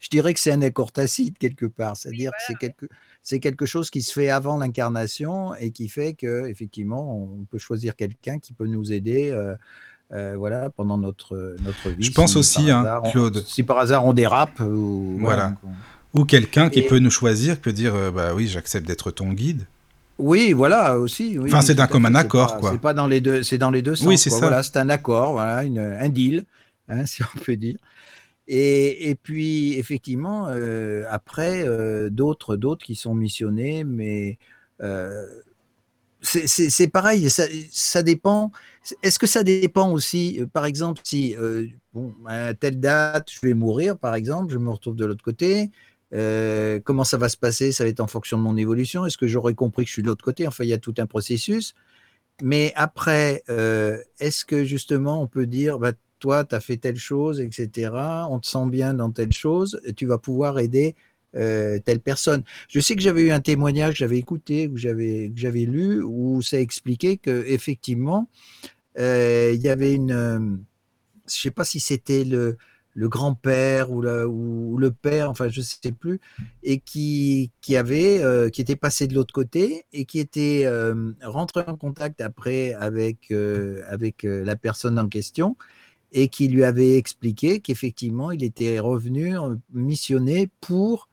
je 0.01 0.11
dirais 0.11 0.35
que 0.35 0.41
c'est 0.41 0.53
un 0.53 0.61
accord 0.61 0.93
tacite 0.93 1.39
quelque 1.39 1.65
part. 1.65 1.97
C'est-à-dire 1.97 2.31
que 2.33 2.37
c'est 2.47 2.59
quelque, 2.59 2.89
c'est 3.25 3.41
quelque 3.41 3.67
chose 3.67 3.91
qui 3.91 4.03
se 4.03 4.13
fait 4.13 4.31
avant 4.31 4.59
l'incarnation 4.59 5.55
et 5.57 5.71
qui 5.73 5.89
fait 5.89 6.13
que 6.15 6.47
effectivement, 6.47 7.17
on 7.19 7.45
peut 7.51 7.59
choisir 7.59 7.97
quelqu'un 7.97 8.39
qui 8.39 8.53
peut 8.53 8.67
nous 8.69 8.93
aider. 8.93 9.31
euh, 9.33 9.55
euh, 10.13 10.35
voilà, 10.37 10.69
pendant 10.69 10.99
notre, 10.99 11.57
notre 11.65 11.89
vie. 11.89 12.05
Je 12.05 12.13
pense 12.13 12.33
si 12.33 12.39
aussi, 12.39 12.71
hein, 12.71 12.81
hasard, 12.83 13.03
on- 13.05 13.11
Claude. 13.11 13.43
si 13.47 13.63
par 13.63 13.79
hasard 13.79 14.05
on 14.05 14.13
dérape. 14.13 14.61
Ou, 14.61 15.17
Voilà. 15.19 15.55
Ou 16.13 16.25
quelqu'un 16.27 16.69
qui 16.69 16.81
Et- 16.81 16.87
peut 16.87 16.99
nous 17.01 17.11
choisir, 17.11 17.59
peut 17.59 17.73
dire, 17.73 17.95
euh, 17.97 18.11
bah 18.13 18.33
oui, 18.35 18.47
j'accepte 18.47 18.87
d'être 18.87 19.11
ton 19.11 19.33
guide. 19.33 19.67
Oui, 20.19 20.53
voilà 20.53 20.99
aussi. 20.99 21.39
oui, 21.39 21.49
Enfin, 21.51 21.63
c'est 21.63 21.75
d'un 21.75 21.89
commun 21.89 22.15
accord, 22.15 22.53
pas- 22.55 22.61
quoi. 22.61 22.71
C'est 22.73 22.81
pas 22.81 22.95
dans 22.95 23.07
les 23.09 23.21
deux, 23.23 23.43
c'est 23.43 23.59
dans 23.59 23.71
les 23.71 23.81
deux 23.83 23.97
sens. 23.97 24.07
Oui, 24.07 24.19
c'est 24.19 24.31
ça. 24.31 24.39
Voilà, 24.39 24.63
c'est 24.63 24.77
un 24.77 24.91
accord, 24.91 25.33
voilà, 25.33 25.65
une- 25.65 25.79
un 25.79 26.09
deal, 26.11 26.45
hein, 26.89 27.05
si 27.07 27.23
on 27.25 27.39
peut 27.41 27.57
dire. 27.57 27.77
Et, 28.47 29.17
puis 29.23 29.75
effectivement, 29.79 30.49
euh, 30.49 31.05
après 31.09 31.67
euh, 31.67 32.11
d'autres, 32.11 32.57
qui 32.77 32.95
sont 32.95 33.15
missionnés, 33.15 33.85
mais 33.85 34.39
euh, 34.83 35.27
c'est- 36.23 36.89
pareil. 36.89 37.31
Ça, 37.31 37.45
ça 37.71 38.03
dépend. 38.03 38.51
Est-ce 39.03 39.19
que 39.19 39.27
ça 39.27 39.43
dépend 39.45 39.91
aussi, 39.93 40.39
euh, 40.41 40.47
par 40.47 40.67
exemple, 40.67 41.01
si 41.05 41.37
bon, 41.93 42.15
à 42.27 42.55
telle 42.55 42.81
date 42.81 43.31
je 43.33 43.41
vais 43.47 43.55
mourir, 43.55 43.99
par 43.99 44.15
exemple, 44.15 44.53
je 44.53 44.59
me 44.59 44.71
retrouve 44.71 44.97
de 44.97 45.05
l'autre 45.07 45.25
côté. 45.25 45.71
Comment 46.85 47.05
ça 47.05 47.17
va 47.19 47.29
se 47.29 47.37
passer? 47.37 47.73
Ça 47.73 47.85
va 47.85 47.91
être 47.91 48.01
en 48.01 48.07
fonction 48.07 48.39
de 48.39 48.43
mon 48.43 48.57
évolution. 48.57 49.05
Est-ce 49.07 49.19
que 49.19 49.27
j'aurais 49.27 49.55
compris 49.55 49.85
que 49.85 49.89
je 49.89 49.95
suis 49.95 50.03
de 50.03 50.07
l'autre 50.09 50.25
côté? 50.25 50.47
Enfin, 50.47 50.65
il 50.65 50.71
y 50.71 50.73
a 50.73 50.79
tout 50.79 50.95
un 50.99 51.07
processus. 51.07 51.75
mais 52.43 52.73
après, 52.77 53.43
est-ce 54.21 54.45
que 54.45 54.65
justement 54.65 55.23
on 55.23 55.27
peut 55.29 55.47
dire, 55.47 55.79
bah, 55.79 55.93
toi, 56.19 56.45
tu 56.45 56.55
as 56.55 56.61
fait 56.61 56.77
telle 56.77 56.97
chose, 56.97 57.41
etc., 57.41 57.91
on 58.31 58.39
te 58.39 58.47
sent 58.47 58.67
bien 58.67 58.95
dans 58.95 59.11
telle 59.11 59.33
chose, 59.33 59.81
tu 59.97 60.07
vas 60.07 60.19
pouvoir 60.19 60.59
aider 60.59 60.95
euh, 61.37 61.81
telle 61.85 62.01
personne. 62.01 62.45
Je 62.69 62.79
sais 62.79 62.95
que 62.95 63.03
j'avais 63.03 63.23
eu 63.23 63.31
un 63.33 63.41
témoignage, 63.41 63.97
j'avais 63.97 64.19
écouté, 64.19 64.71
que 64.71 64.77
j'avais 64.77 65.65
lu, 65.65 66.01
où 66.03 66.43
ça 66.43 66.61
expliquait 66.61 67.17
que 67.17 67.45
effectivement, 67.49 68.29
euh, 69.01 69.51
il 69.53 69.61
y 69.61 69.69
avait 69.69 69.95
une, 69.95 70.13
euh, 70.13 70.39
je 71.29 71.35
sais 71.35 71.51
pas 71.51 71.65
si 71.65 71.81
c'était 71.81 72.23
le, 72.23 72.57
le 72.93 73.09
grand-père 73.09 73.91
ou, 73.91 74.05
ou, 74.05 74.79
le 74.79 74.93
père, 74.93 75.29
enfin 75.29 75.49
je 75.49 75.61
sais 75.61 75.91
plus, 75.91 76.21
et 76.63 76.79
qui, 76.79 77.51
qui 77.61 77.77
avait, 77.77 78.23
qui 78.53 78.61
était 78.61 78.77
passé 78.77 79.09
de 79.09 79.15
l'autre 79.15 79.35
côté 79.35 79.87
et 79.93 80.05
qui 80.05 80.21
était 80.21 80.69
rentré 81.21 81.65
en 81.67 81.77
contact 81.77 82.21
après 82.21 82.75
avec, 82.75 83.33
avec 83.89 84.23
la 84.23 84.55
personne 84.55 85.01
en 85.01 85.09
question 85.09 85.57
et 86.15 86.29
qui 86.29 86.49
lui 86.49 86.65
avait 86.65 86.97
expliqué 86.97 87.61
qu'effectivement 87.61 88.31
il 88.31 88.43
était 88.43 88.79
revenu 88.79 89.37
missionné 89.73 90.49
pour 90.61 91.09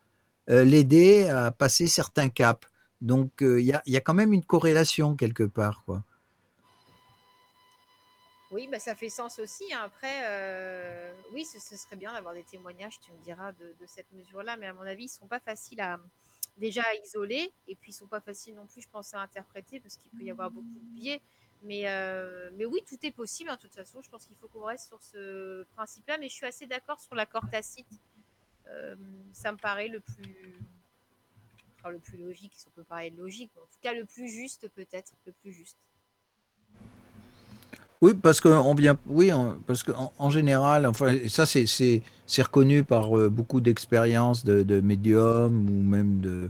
euh, 0.49 0.63
l'aider 0.63 1.27
à 1.27 1.51
passer 1.51 1.87
certains 1.87 2.29
caps. 2.29 2.67
Donc, 3.01 3.41
euh, 3.41 3.59
il 3.59 3.65
y, 3.65 3.97
a, 3.97 4.01
quand 4.01 4.13
même 4.13 4.31
une 4.31 4.45
corrélation 4.45 5.15
quelque 5.15 5.43
part. 5.43 5.83
Quoi. 5.85 6.03
Oui, 8.51 8.67
bah, 8.71 8.79
ça 8.79 8.95
fait 8.95 9.09
sens 9.09 9.39
aussi. 9.39 9.73
Hein. 9.73 9.81
Après, 9.83 10.21
euh, 10.25 11.13
oui, 11.33 11.45
ce, 11.45 11.59
serait 11.59 11.95
bien 11.95 12.13
d'avoir 12.13 12.35
des 12.35 12.43
témoignages, 12.43 12.99
tu 12.99 13.11
me 13.11 13.17
diras, 13.23 13.53
de, 13.53 13.73
cette 13.87 14.11
mesure-là, 14.11 14.55
mais 14.57 14.67
à 14.67 14.73
mon 14.73 14.81
avis, 14.81 15.03
ils 15.03 15.07
ne 15.07 15.11
sont 15.11 15.27
pas 15.27 15.39
faciles 15.39 15.81
à 15.81 15.99
déjà 16.57 16.83
à 16.83 16.93
isoler, 17.07 17.51
et 17.67 17.75
puis 17.75 17.91
ils 17.91 17.95
ne 17.95 17.99
sont 17.99 18.07
pas 18.07 18.19
faciles 18.19 18.53
non 18.53 18.67
plus, 18.67 18.81
je 18.81 18.89
pense, 18.91 19.13
à 19.13 19.21
interpréter, 19.21 19.79
parce 19.79 19.95
qu'il 19.95 20.11
peut 20.11 20.23
y 20.23 20.29
avoir 20.29 20.51
beaucoup 20.51 20.67
de 20.67 20.95
biais. 20.95 21.21
Mais, 21.63 21.83
mais 22.57 22.65
oui, 22.65 22.81
tout 22.87 22.97
est 23.03 23.11
possible, 23.11 23.49
hein, 23.49 23.55
de 23.55 23.61
toute 23.61 23.75
façon. 23.75 24.01
Je 24.01 24.09
pense 24.09 24.25
qu'il 24.25 24.35
faut 24.37 24.47
qu'on 24.47 24.65
reste 24.65 24.87
sur 24.87 25.01
ce 25.01 25.63
principe-là, 25.75 26.17
mais 26.17 26.27
je 26.27 26.33
suis 26.33 26.45
assez 26.45 26.65
d'accord 26.65 26.99
sur 26.99 27.15
l'accord 27.15 27.49
tacite 27.51 27.87
euh, 28.71 28.95
ça 29.33 29.51
me 29.51 29.57
paraît 29.57 29.87
le 29.87 29.99
plus, 29.99 30.35
le 31.89 31.99
plus 31.99 32.17
logique, 32.17 32.53
si 32.55 32.67
on 32.67 32.71
peut 32.71 32.83
parler 32.83 33.09
de 33.09 33.17
logique, 33.17 33.51
en 33.57 33.61
tout 33.61 33.79
cas 33.81 33.93
le 33.93 34.05
plus 34.05 34.29
juste 34.29 34.67
peut-être, 34.75 35.13
le 35.25 35.33
plus 35.41 35.51
juste. 35.51 35.77
Oui, 38.01 38.13
parce 38.15 38.41
qu'on 38.41 38.73
vient, 38.73 38.97
oui, 39.05 39.31
parce 39.67 39.83
qu'en 39.83 40.11
en, 40.17 40.29
général, 40.31 40.87
enfin, 40.87 41.17
ça 41.27 41.45
c'est 41.45 41.65
c'est 41.67 42.41
reconnu 42.41 42.83
par 42.83 43.15
euh, 43.15 43.29
beaucoup 43.29 43.61
d'expériences 43.61 44.43
de, 44.43 44.63
de 44.63 44.81
médiums 44.81 45.69
ou 45.69 45.83
même 45.83 46.19
de, 46.19 46.49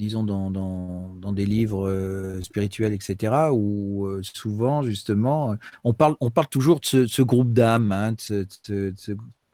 disons 0.00 0.24
dans, 0.24 0.50
dans, 0.50 1.32
des 1.32 1.46
livres 1.46 1.88
euh, 1.88 2.42
spirituels, 2.42 2.92
etc. 2.92 3.50
Où 3.52 4.08
souvent 4.22 4.82
justement, 4.82 5.56
on 5.84 5.92
parle 5.94 6.16
on 6.20 6.30
parle 6.30 6.48
toujours 6.48 6.80
de 6.80 7.06
ce, 7.06 7.22
groupe 7.22 7.52
d'âmes, 7.52 7.92
hein, 7.92 8.14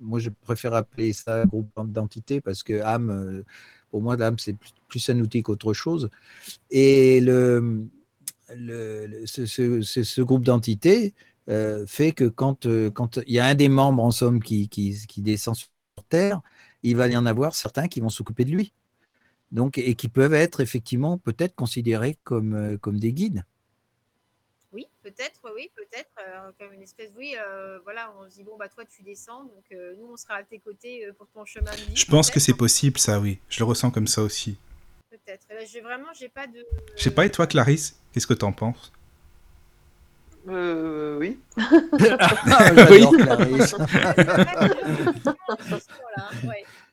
moi, 0.01 0.19
je 0.19 0.31
préfère 0.31 0.75
appeler 0.75 1.13
ça 1.13 1.47
groupe 1.47 1.71
d'identité 1.85 2.41
parce 2.41 2.63
que 2.63 2.81
âme, 2.83 3.11
euh, 3.11 3.43
pour 3.91 4.03
moi, 4.03 4.17
l'âme, 4.17 4.39
c'est 4.39 4.57
plus, 4.89 5.09
un 5.11 5.21
outil 5.21 5.43
qu'autre 5.43 5.73
chose. 5.73 6.11
Et 6.71 7.21
le, 7.21 7.87
le, 8.55 9.27
ce, 9.27 9.47
ce, 9.47 10.23
groupe 10.23 10.45
d'entités 10.45 11.15
euh, 11.49 11.87
fait 11.87 12.13
que 12.13 12.25
quand, 12.25 12.67
euh, 12.67 12.91
quand 12.91 13.21
il 13.27 13.35
y 13.35 13.39
a 13.39 13.47
un 13.47 13.55
des 13.55 13.69
membres, 13.69 14.03
en 14.03 14.11
somme, 14.11 14.43
qui, 14.43 14.69
qui, 14.69 15.23
descend 15.23 15.55
sur 15.57 15.69
Terre, 16.09 16.41
il 16.83 16.97
va 16.97 17.09
y 17.09 17.17
en 17.17 17.27
avoir 17.27 17.55
certains 17.55 17.89
qui 17.89 18.01
vont 18.01 18.09
s'occuper 18.09 18.45
de 18.45 18.51
lui. 18.51 18.73
Donc, 19.57 19.79
et 19.79 19.95
qui 19.95 20.09
peuvent 20.09 20.35
être 20.35 20.61
effectivement 20.61 21.17
peut-être 21.17 21.55
considérés 21.55 22.19
comme, 22.25 22.79
comme 22.79 23.01
des 23.01 23.13
guides. 23.13 23.43
Oui, 24.77 24.87
peut-être, 25.03 25.41
oui, 25.55 25.71
peut-être. 25.75 26.11
Euh, 26.21 26.51
comme 26.59 26.75
une 26.75 26.83
espèce, 26.83 27.11
oui, 27.17 27.35
euh, 27.39 27.79
voilà, 27.85 28.13
on 28.21 28.29
se 28.29 28.35
dit, 28.35 28.43
bon, 28.43 28.59
bah 28.59 28.69
toi, 28.69 28.85
tu 28.85 29.03
descends, 29.03 29.45
donc 29.45 29.65
euh, 29.73 29.95
nous, 29.99 30.13
on 30.13 30.17
sera 30.19 30.35
à 30.35 30.43
tes 30.43 30.59
côtés 30.59 31.09
pour 31.17 31.27
ton 31.29 31.47
chemin 31.47 31.71
de 31.71 31.77
vie. 31.79 31.97
Je 31.97 32.05
pense 32.05 32.31
que 32.31 32.39
c'est 32.39 32.53
possible, 32.53 32.99
ça, 32.99 33.19
oui. 33.19 33.39
Je 33.49 33.61
le 33.61 33.65
ressens 33.65 33.91
comme 33.91 34.07
ça 34.07 34.21
aussi. 34.21 34.59
Peut-être. 35.09 35.47
J'ai 35.67 35.81
vraiment, 35.81 36.13
j'ai 36.13 36.29
pas 36.29 36.47
de. 36.47 36.63
Je 36.95 37.03
sais 37.05 37.11
pas, 37.11 37.25
et 37.25 37.31
toi, 37.31 37.47
Clarisse, 37.47 37.99
qu'est-ce 38.13 38.27
que 38.27 38.35
t'en 38.35 38.53
penses? 38.53 38.93
Euh, 40.47 41.17
oui. 41.19 41.39
ah, 41.57 42.71
oui. 42.91 43.07
Clarisse. 43.17 43.75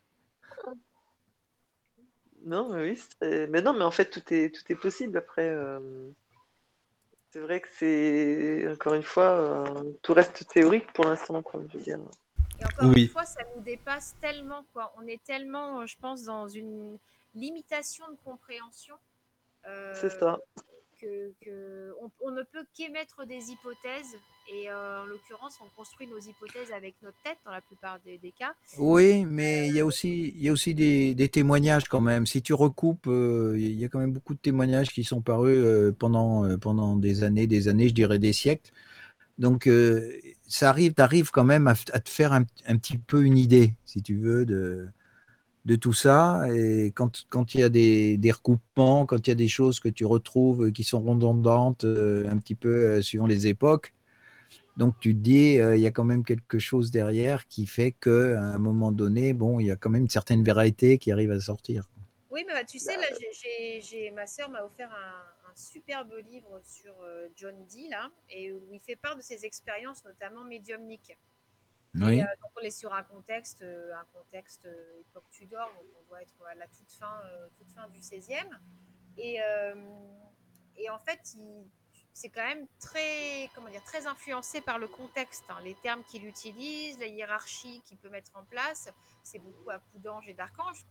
non, 2.43 2.69
mais 2.69 2.91
oui, 2.91 3.47
mais 3.49 3.61
non, 3.61 3.73
mais 3.73 3.83
en 3.83 3.91
fait, 3.91 4.09
tout 4.09 4.23
est, 4.33 4.53
tout 4.53 4.63
est 4.69 4.75
possible 4.75 5.17
après. 5.17 5.53
C'est 7.33 7.39
vrai 7.39 7.61
que 7.61 7.67
c'est, 7.71 8.71
encore 8.71 8.93
une 8.93 9.01
fois, 9.01 9.39
euh, 9.39 9.91
tout 10.03 10.13
reste 10.13 10.47
théorique 10.49 10.93
pour 10.93 11.05
l'instant, 11.05 11.41
comme 11.41 11.67
je 11.67 11.79
veux 11.79 11.83
dire. 11.83 11.97
Et 12.59 12.63
encore 12.63 12.95
une 12.95 13.07
fois, 13.07 13.25
ça 13.25 13.41
nous 13.55 13.63
dépasse 13.63 14.15
tellement, 14.21 14.63
quoi. 14.71 14.93
On 14.97 15.07
est 15.07 15.19
tellement, 15.23 15.81
euh, 15.81 15.87
je 15.87 15.97
pense, 15.97 16.21
dans 16.21 16.47
une 16.47 16.99
limitation 17.33 18.05
de 18.07 18.17
compréhension. 18.23 18.93
Euh, 19.65 19.95
c'est 19.95 20.11
ça 20.11 20.37
que, 21.03 21.93
on, 22.21 22.31
ne 22.31 22.43
peut 22.43 22.65
qu'émettre 22.73 23.25
des 23.25 23.51
hypothèses 23.51 24.17
et 24.51 24.69
euh, 24.69 25.03
en 25.03 25.05
l'occurrence 25.05 25.57
on 25.61 25.69
construit 25.75 26.07
nos 26.07 26.19
hypothèses 26.19 26.71
avec 26.71 26.95
notre 27.01 27.17
tête 27.23 27.37
dans 27.45 27.51
la 27.51 27.61
plupart 27.61 27.99
des, 28.05 28.19
cas. 28.37 28.53
Oui, 28.77 29.25
mais 29.25 29.67
il 29.69 29.75
y 29.75 29.79
a 29.79 29.85
aussi, 29.85 30.33
il 30.35 30.43
y 30.43 30.49
a 30.49 30.51
aussi 30.51 30.73
des, 30.73 31.29
témoignages 31.29 31.85
quand 31.85 32.01
même. 32.01 32.25
Si 32.25 32.41
tu 32.41 32.53
recoupes, 32.53 33.07
euh, 33.07 33.55
il 33.57 33.79
y 33.79 33.85
a 33.85 33.89
quand 33.89 33.99
même 33.99 34.13
beaucoup 34.13 34.33
de 34.33 34.39
témoignages 34.39 34.89
qui 34.89 35.03
sont 35.03 35.21
parus 35.21 35.57
euh, 35.57 35.91
pendant, 35.97 36.57
pendant 36.57 36.95
des 36.95 37.23
années, 37.23 37.47
des 37.47 37.67
années, 37.67 37.89
je 37.89 37.93
dirais 37.93 38.19
des 38.19 38.33
siècles. 38.33 38.71
Donc 39.39 39.67
ça 40.47 40.69
arrive, 40.69 40.93
tu 40.93 41.01
arrives 41.01 41.31
quand 41.31 41.43
même 41.43 41.67
à, 41.67 41.75
te 41.75 42.09
faire 42.09 42.33
un, 42.33 42.45
un, 42.67 42.77
petit 42.77 42.97
peu 42.99 43.23
une 43.23 43.37
idée, 43.37 43.73
si 43.85 44.03
tu 44.03 44.15
veux, 44.15 44.45
de, 44.45 44.87
de 45.65 45.75
tout 45.75 45.93
ça. 45.93 46.41
Et 46.53 46.91
quand, 46.91 47.25
quand 47.29 47.53
il 47.53 47.61
y 47.61 47.63
a 47.63 47.69
des, 47.69 48.17
des, 48.17 48.31
recoupements, 48.31 49.05
quand 49.05 49.27
il 49.27 49.29
y 49.29 49.31
a 49.31 49.35
des 49.35 49.47
choses 49.47 49.79
que 49.79 49.89
tu 49.89 50.05
retrouves 50.05 50.71
qui 50.71 50.83
sont 50.83 51.01
redondantes 51.01 51.85
euh, 51.85 52.29
un 52.29 52.37
petit 52.37 52.55
peu 52.55 52.69
euh, 52.69 53.01
suivant 53.01 53.27
les 53.27 53.47
époques, 53.47 53.93
donc 54.75 54.99
tu 54.99 55.13
te 55.13 55.19
dis, 55.19 55.59
euh, 55.59 55.75
il 55.75 55.81
y 55.81 55.87
a 55.87 55.91
quand 55.91 56.03
même 56.03 56.25
quelque 56.25 56.59
chose 56.59 56.91
derrière 56.91 57.47
qui 57.47 57.67
fait 57.67 57.91
qu'à 57.91 58.41
un 58.41 58.57
moment 58.57 58.91
donné, 58.91 59.33
bon, 59.33 59.59
il 59.59 59.67
y 59.67 59.71
a 59.71 59.75
quand 59.75 59.89
même 59.89 60.03
une 60.03 60.09
certaine 60.09 60.43
vérité 60.43 60.97
qui 60.97 61.11
arrive 61.11 61.31
à 61.31 61.39
sortir. 61.39 61.87
Oui, 62.31 62.43
mais 62.47 62.53
bah, 62.53 62.63
tu 62.63 62.79
sais, 62.79 62.97
ma 64.11 64.25
sœur 64.25 64.49
m'a 64.49 64.63
offert 64.65 64.91
un, 64.91 65.51
un, 65.51 65.55
superbe 65.55 66.15
livre 66.31 66.59
sur 66.63 66.95
John 67.35 67.53
Dee, 67.67 67.87
là, 67.89 68.09
et 68.31 68.51
où 68.51 68.59
il 68.71 68.79
fait 68.79 68.95
part 68.95 69.15
de 69.15 69.21
ses 69.21 69.45
expériences, 69.45 70.03
notamment 70.03 70.43
médiumniques. 70.43 71.15
Oui. 71.95 72.21
Euh, 72.21 72.25
donc 72.41 72.51
on 72.59 72.61
est 72.61 72.71
sur 72.71 72.93
un 72.93 73.03
contexte, 73.03 73.61
euh, 73.61 73.93
un 73.95 74.05
contexte 74.13 74.65
euh, 74.65 75.01
époque 75.01 75.29
Tudor, 75.29 75.71
donc 75.75 75.85
on 76.01 76.07
doit 76.07 76.21
être 76.21 76.43
à 76.49 76.55
la 76.55 76.67
toute 76.67 76.91
fin, 76.91 77.21
toute 77.57 77.71
fin 77.71 77.87
du 77.89 77.99
16e. 77.99 78.49
Et, 79.17 79.39
et 80.75 80.89
en 80.89 80.97
fait, 80.97 81.37
c'est 82.13 82.29
quand 82.29 82.43
même 82.43 82.65
très, 82.79 83.47
comment 83.53 83.69
dire, 83.69 83.83
très 83.83 84.07
influencé 84.07 84.59
par 84.59 84.79
le 84.79 84.87
contexte. 84.87 85.43
Hein. 85.49 85.59
Les 85.63 85.75
termes 85.75 86.03
qu'il 86.05 86.25
utilise, 86.25 86.97
la 86.97 87.05
hiérarchie 87.05 87.81
qu'il 87.85 87.97
peut 87.99 88.09
mettre 88.09 88.31
en 88.35 88.43
place, 88.43 88.89
c'est 89.21 89.37
beaucoup 89.37 89.69
à 89.69 89.77
coup 89.77 89.99
d'ange 89.99 90.27
et 90.27 90.33
d'archange, 90.33 90.83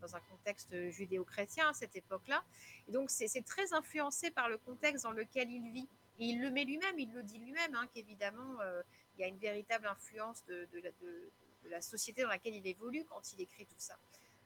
dans 0.00 0.16
un 0.16 0.20
contexte 0.20 0.90
judéo-chrétien 0.90 1.68
à 1.68 1.74
cette 1.74 1.94
époque-là. 1.94 2.42
Et 2.88 2.92
donc 2.92 3.10
c'est 3.10 3.44
très 3.44 3.72
influencé 3.72 4.32
par 4.32 4.48
le 4.48 4.58
contexte 4.58 5.04
dans 5.04 5.12
lequel 5.12 5.48
il 5.48 5.70
vit. 5.70 5.88
Et 6.18 6.24
il 6.24 6.42
le 6.42 6.50
met 6.50 6.64
lui-même, 6.64 6.98
il 6.98 7.12
le 7.12 7.22
dit 7.22 7.38
lui-même, 7.38 7.74
hein, 7.76 7.86
qu'évidemment, 7.94 8.58
il 9.20 9.22
y 9.22 9.26
a 9.26 9.28
une 9.28 9.38
véritable 9.38 9.86
influence 9.86 10.42
de, 10.46 10.66
la 11.68 11.82
société 11.82 12.22
dans 12.22 12.28
laquelle 12.28 12.54
il 12.54 12.66
évolue 12.66 13.04
quand 13.04 13.20
il 13.34 13.42
écrit 13.42 13.66
tout 13.66 13.78
ça. 13.78 13.94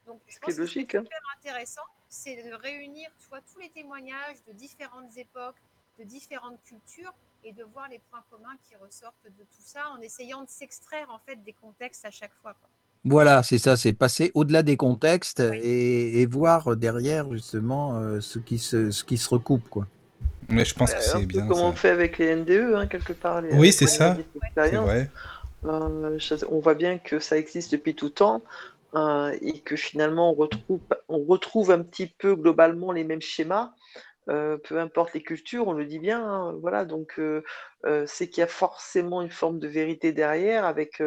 Donc, 0.05 0.21
je 0.27 0.37
pense 0.37 0.53
que 0.53 0.65
ce 0.65 0.71
qui 0.73 0.79
est 0.79 0.95
hein. 0.95 1.03
super 1.03 1.21
intéressant, 1.37 1.81
c'est 2.09 2.43
de 2.43 2.53
réunir 2.53 3.09
tous 3.29 3.59
les 3.59 3.69
témoignages 3.69 4.43
de 4.47 4.51
différentes 4.51 5.15
époques, 5.17 5.55
de 5.97 6.03
différentes 6.03 6.61
cultures, 6.63 7.13
et 7.43 7.53
de 7.53 7.63
voir 7.63 7.87
les 7.89 7.99
points 8.09 8.23
communs 8.29 8.57
qui 8.67 8.75
ressortent 8.75 9.23
de 9.25 9.43
tout 9.43 9.63
ça, 9.63 9.89
en 9.95 10.01
essayant 10.01 10.43
de 10.43 10.49
s'extraire 10.49 11.09
en 11.09 11.19
fait 11.19 11.41
des 11.43 11.53
contextes 11.53 12.03
à 12.03 12.11
chaque 12.11 12.33
fois. 12.41 12.55
Voilà, 13.05 13.43
c'est 13.43 13.59
ça, 13.59 13.77
c'est 13.77 13.93
passer 13.93 14.31
au-delà 14.33 14.63
des 14.63 14.77
contextes 14.77 15.39
et, 15.39 16.25
voir 16.25 16.75
derrière 16.75 17.31
justement 17.31 17.97
euh, 17.97 18.19
ce, 18.19 18.39
qui 18.39 18.57
se, 18.57 18.89
ce 18.89 19.03
qui 19.03 19.17
se 19.17 19.29
recoupe. 19.29 19.69
Quoi. 19.69 19.87
Mais 20.49 20.65
je 20.65 20.75
pense 20.75 20.93
que 20.93 21.01
c'est 21.01 21.25
bien. 21.25 21.47
Comme 21.47 21.59
on 21.59 21.73
fait 21.73 21.89
avec 21.89 22.17
les 22.17 22.35
NDE, 22.35 22.73
hein, 22.75 22.87
quelque 22.87 23.13
part. 23.13 23.41
oui, 23.53 23.71
c'est 23.71 23.87
ça. 23.87 24.17
Vrai. 24.55 25.09
Euh, 25.65 26.19
on 26.49 26.59
voit 26.59 26.75
bien 26.75 26.97
que 26.97 27.19
ça 27.19 27.37
existe 27.37 27.71
depuis 27.71 27.95
tout 27.95 28.09
temps 28.09 28.43
euh, 28.93 29.35
et 29.41 29.59
que 29.61 29.75
finalement 29.75 30.31
on 30.31 30.33
retrouve, 30.33 30.79
on 31.09 31.23
retrouve 31.23 31.71
un 31.71 31.81
petit 31.81 32.07
peu 32.07 32.35
globalement 32.35 32.91
les 32.91 33.03
mêmes 33.03 33.21
schémas. 33.21 33.73
Euh, 34.27 34.57
peu 34.57 34.79
importe 34.79 35.13
les 35.13 35.21
cultures, 35.21 35.67
on 35.67 35.73
le 35.73 35.85
dit 35.85 35.99
bien, 35.99 36.23
hein, 36.23 36.55
voilà. 36.59 36.83
Donc, 36.83 37.19
c'est 38.07 38.27
qu'il 38.27 38.41
y 38.41 38.43
a 38.43 38.47
forcément 38.47 39.21
une 39.21 39.29
forme 39.29 39.59
de 39.59 39.67
vérité 39.67 40.11
derrière, 40.11 40.65
avec 40.65 41.01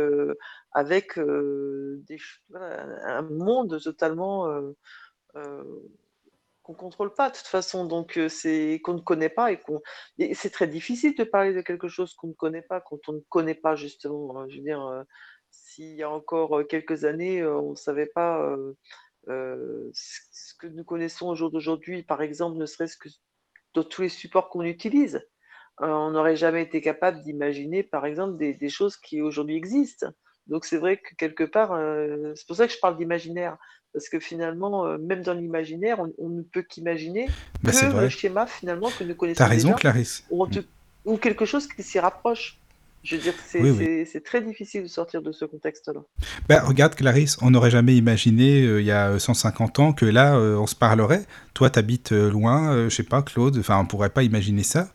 avec 0.72 1.18
des, 1.18 2.18
un 2.54 3.22
monde 3.22 3.80
totalement 3.82 4.46
qu'on 6.68 6.74
contrôle 6.74 7.14
pas 7.14 7.30
de 7.30 7.36
toute 7.36 7.46
façon, 7.46 7.86
donc 7.86 8.20
c'est 8.28 8.80
qu'on 8.84 8.94
ne 8.94 9.00
connaît 9.00 9.30
pas 9.30 9.52
et 9.52 9.58
qu'on 9.58 9.80
c'est 10.34 10.50
très 10.50 10.66
difficile 10.66 11.14
de 11.16 11.24
parler 11.24 11.54
de 11.54 11.62
quelque 11.62 11.88
chose 11.88 12.14
qu'on 12.14 12.28
ne 12.28 12.34
connaît 12.34 12.62
pas 12.62 12.82
quand 12.82 13.08
on 13.08 13.14
ne 13.14 13.20
connaît 13.30 13.54
pas 13.54 13.74
justement. 13.74 14.38
hein. 14.38 14.46
Je 14.50 14.58
veux 14.58 14.62
dire, 14.62 15.04
s'il 15.50 15.94
y 15.94 16.02
a 16.02 16.10
encore 16.10 16.60
quelques 16.68 17.04
années, 17.04 17.44
on 17.44 17.70
ne 17.70 17.76
savait 17.76 18.06
pas 18.06 18.54
ce 19.26 20.54
que 20.58 20.66
nous 20.66 20.84
connaissons 20.84 21.28
au 21.28 21.34
jour 21.34 21.50
d'aujourd'hui, 21.50 22.02
par 22.02 22.20
exemple, 22.20 22.58
ne 22.58 22.66
serait-ce 22.66 22.98
que 22.98 23.08
dans 23.74 23.84
tous 23.84 24.02
les 24.02 24.08
supports 24.10 24.50
qu'on 24.50 24.62
utilise. 24.62 25.26
On 25.78 26.10
n'aurait 26.10 26.36
jamais 26.36 26.62
été 26.62 26.80
capable 26.82 27.22
d'imaginer, 27.22 27.82
par 27.82 28.04
exemple, 28.04 28.36
des, 28.36 28.68
choses 28.68 28.96
qui 28.98 29.22
aujourd'hui 29.22 29.56
existent. 29.56 30.08
Donc 30.48 30.64
c'est 30.64 30.78
vrai 30.78 30.98
que 30.98 31.14
quelque 31.16 31.44
part, 31.44 31.70
c'est 32.34 32.46
pour 32.46 32.56
ça 32.56 32.66
que 32.66 32.72
je 32.72 32.80
parle 32.80 32.96
d'imaginaire, 32.96 33.56
parce 33.92 34.08
que 34.08 34.20
finalement, 34.20 34.86
euh, 34.86 34.98
même 34.98 35.22
dans 35.22 35.34
l'imaginaire, 35.34 35.98
on, 36.00 36.12
on 36.18 36.28
ne 36.28 36.42
peut 36.42 36.62
qu'imaginer 36.62 37.28
Bah, 37.62 37.72
que 37.72 38.00
le 38.02 38.08
schéma 38.08 38.46
finalement 38.46 38.90
que 38.90 39.04
nous 39.04 39.14
connaissons 39.14 39.38
T'as 39.38 39.46
raison, 39.46 39.68
déjà, 39.68 39.78
Clarisse. 39.80 40.24
ou, 40.30 40.46
tout- 40.46 40.64
ou 41.04 41.16
quelque 41.16 41.44
chose 41.44 41.66
qui 41.66 41.82
s'y 41.82 41.98
rapproche. 41.98 42.58
Je 43.04 43.14
veux 43.14 43.22
dire, 43.22 43.34
c'est 43.46 43.62
Oui, 43.62 43.70
oui. 43.70 44.20
très 44.24 44.42
difficile 44.42 44.82
de 44.82 44.88
sortir 44.88 45.22
de 45.22 45.30
ce 45.30 45.44
contexte-là. 45.44 46.00
Bah, 46.48 46.62
regarde, 46.64 46.96
Clarisse, 46.96 47.38
on 47.40 47.50
n'aurait 47.52 47.70
jamais 47.70 47.96
imaginé, 47.96 48.62
euh, 48.62 48.80
il 48.80 48.86
y 48.86 48.90
a 48.90 49.10
euh, 49.10 49.18
150 49.20 49.78
ans, 49.78 49.92
que 49.92 50.04
là, 50.04 50.36
euh, 50.36 50.56
on 50.56 50.66
se 50.66 50.74
parlerait. 50.74 51.24
Toi, 51.54 51.70
t'habites 51.70 52.10
euh, 52.12 52.28
loin, 52.28 52.72
euh, 52.72 52.88
je 52.90 52.96
sais 52.96 53.04
pas, 53.04 53.22
Claude, 53.22 53.56
enfin, 53.58 53.78
on 53.78 53.86
pourrait 53.86 54.10
pas 54.10 54.24
imaginer 54.24 54.64
ça. 54.64 54.90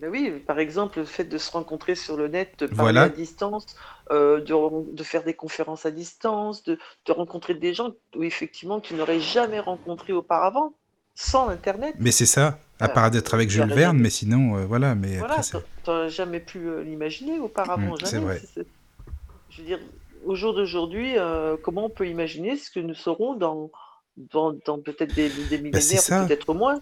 Ben 0.00 0.10
oui, 0.10 0.30
par 0.46 0.60
exemple, 0.60 1.00
le 1.00 1.04
fait 1.04 1.24
de 1.24 1.38
se 1.38 1.50
rencontrer 1.50 1.96
sur 1.96 2.16
le 2.16 2.28
net, 2.28 2.52
de 2.60 2.66
parler 2.66 2.76
Voilà. 2.76 3.02
à 3.02 3.08
distance, 3.08 3.66
euh, 4.12 4.40
de, 4.40 4.52
ren- 4.54 4.86
de 4.92 5.02
faire 5.02 5.24
des 5.24 5.34
conférences 5.34 5.86
à 5.86 5.90
distance, 5.90 6.62
de, 6.62 6.78
de 7.06 7.12
rencontrer 7.12 7.54
des 7.54 7.74
gens 7.74 7.90
où 8.14 8.22
effectivement 8.22 8.80
tu 8.80 8.94
n'aurais 8.94 9.18
jamais 9.18 9.58
rencontré 9.58 10.12
auparavant, 10.12 10.74
sans 11.16 11.48
Internet. 11.48 11.96
Mais 11.98 12.12
c'est 12.12 12.26
ça, 12.26 12.60
à 12.78 12.84
Euh, 12.84 12.88
part 12.94 13.10
d'être 13.10 13.34
avec 13.34 13.48
tu 13.48 13.54
Jules 13.54 13.72
Verne, 13.72 13.96
jamais- 13.96 14.02
mais 14.04 14.10
sinon, 14.10 14.56
euh, 14.56 14.66
voilà, 14.66 14.94
mais 14.94 15.18
Voilà, 15.18 15.42
c'est... 15.42 15.52
t'a- 15.52 15.62
t'aurais 15.82 16.10
jamais 16.10 16.38
pu 16.40 16.58
euh, 16.68 16.84
l'imaginer 16.84 17.40
auparavant, 17.40 17.94
Mm, 17.94 17.96
c'est 18.04 18.10
jamais. 18.12 18.24
vrai. 18.24 18.38
C'est- 18.40 18.46
c'est- 18.54 18.66
Je 19.50 19.62
veux 19.62 19.66
dire, 19.66 19.80
au 20.24 20.36
jour 20.36 20.54
d'aujourd'hui, 20.54 21.18
euh, 21.18 21.56
comment 21.60 21.86
on 21.86 21.90
peut 21.90 22.06
imaginer 22.06 22.56
ce 22.56 22.70
que 22.70 22.78
nous 22.78 22.94
serons 22.94 23.34
dans, 23.34 23.70
dans, 24.16 24.52
dans 24.64 24.78
peut-être 24.80 25.12
des, 25.12 25.28
des 25.30 25.58
Bah, 25.58 25.80
c'est 25.80 25.96
millénaires 25.96 26.02
ça. 26.02 26.24
peut-être 26.26 26.54
moins. 26.54 26.80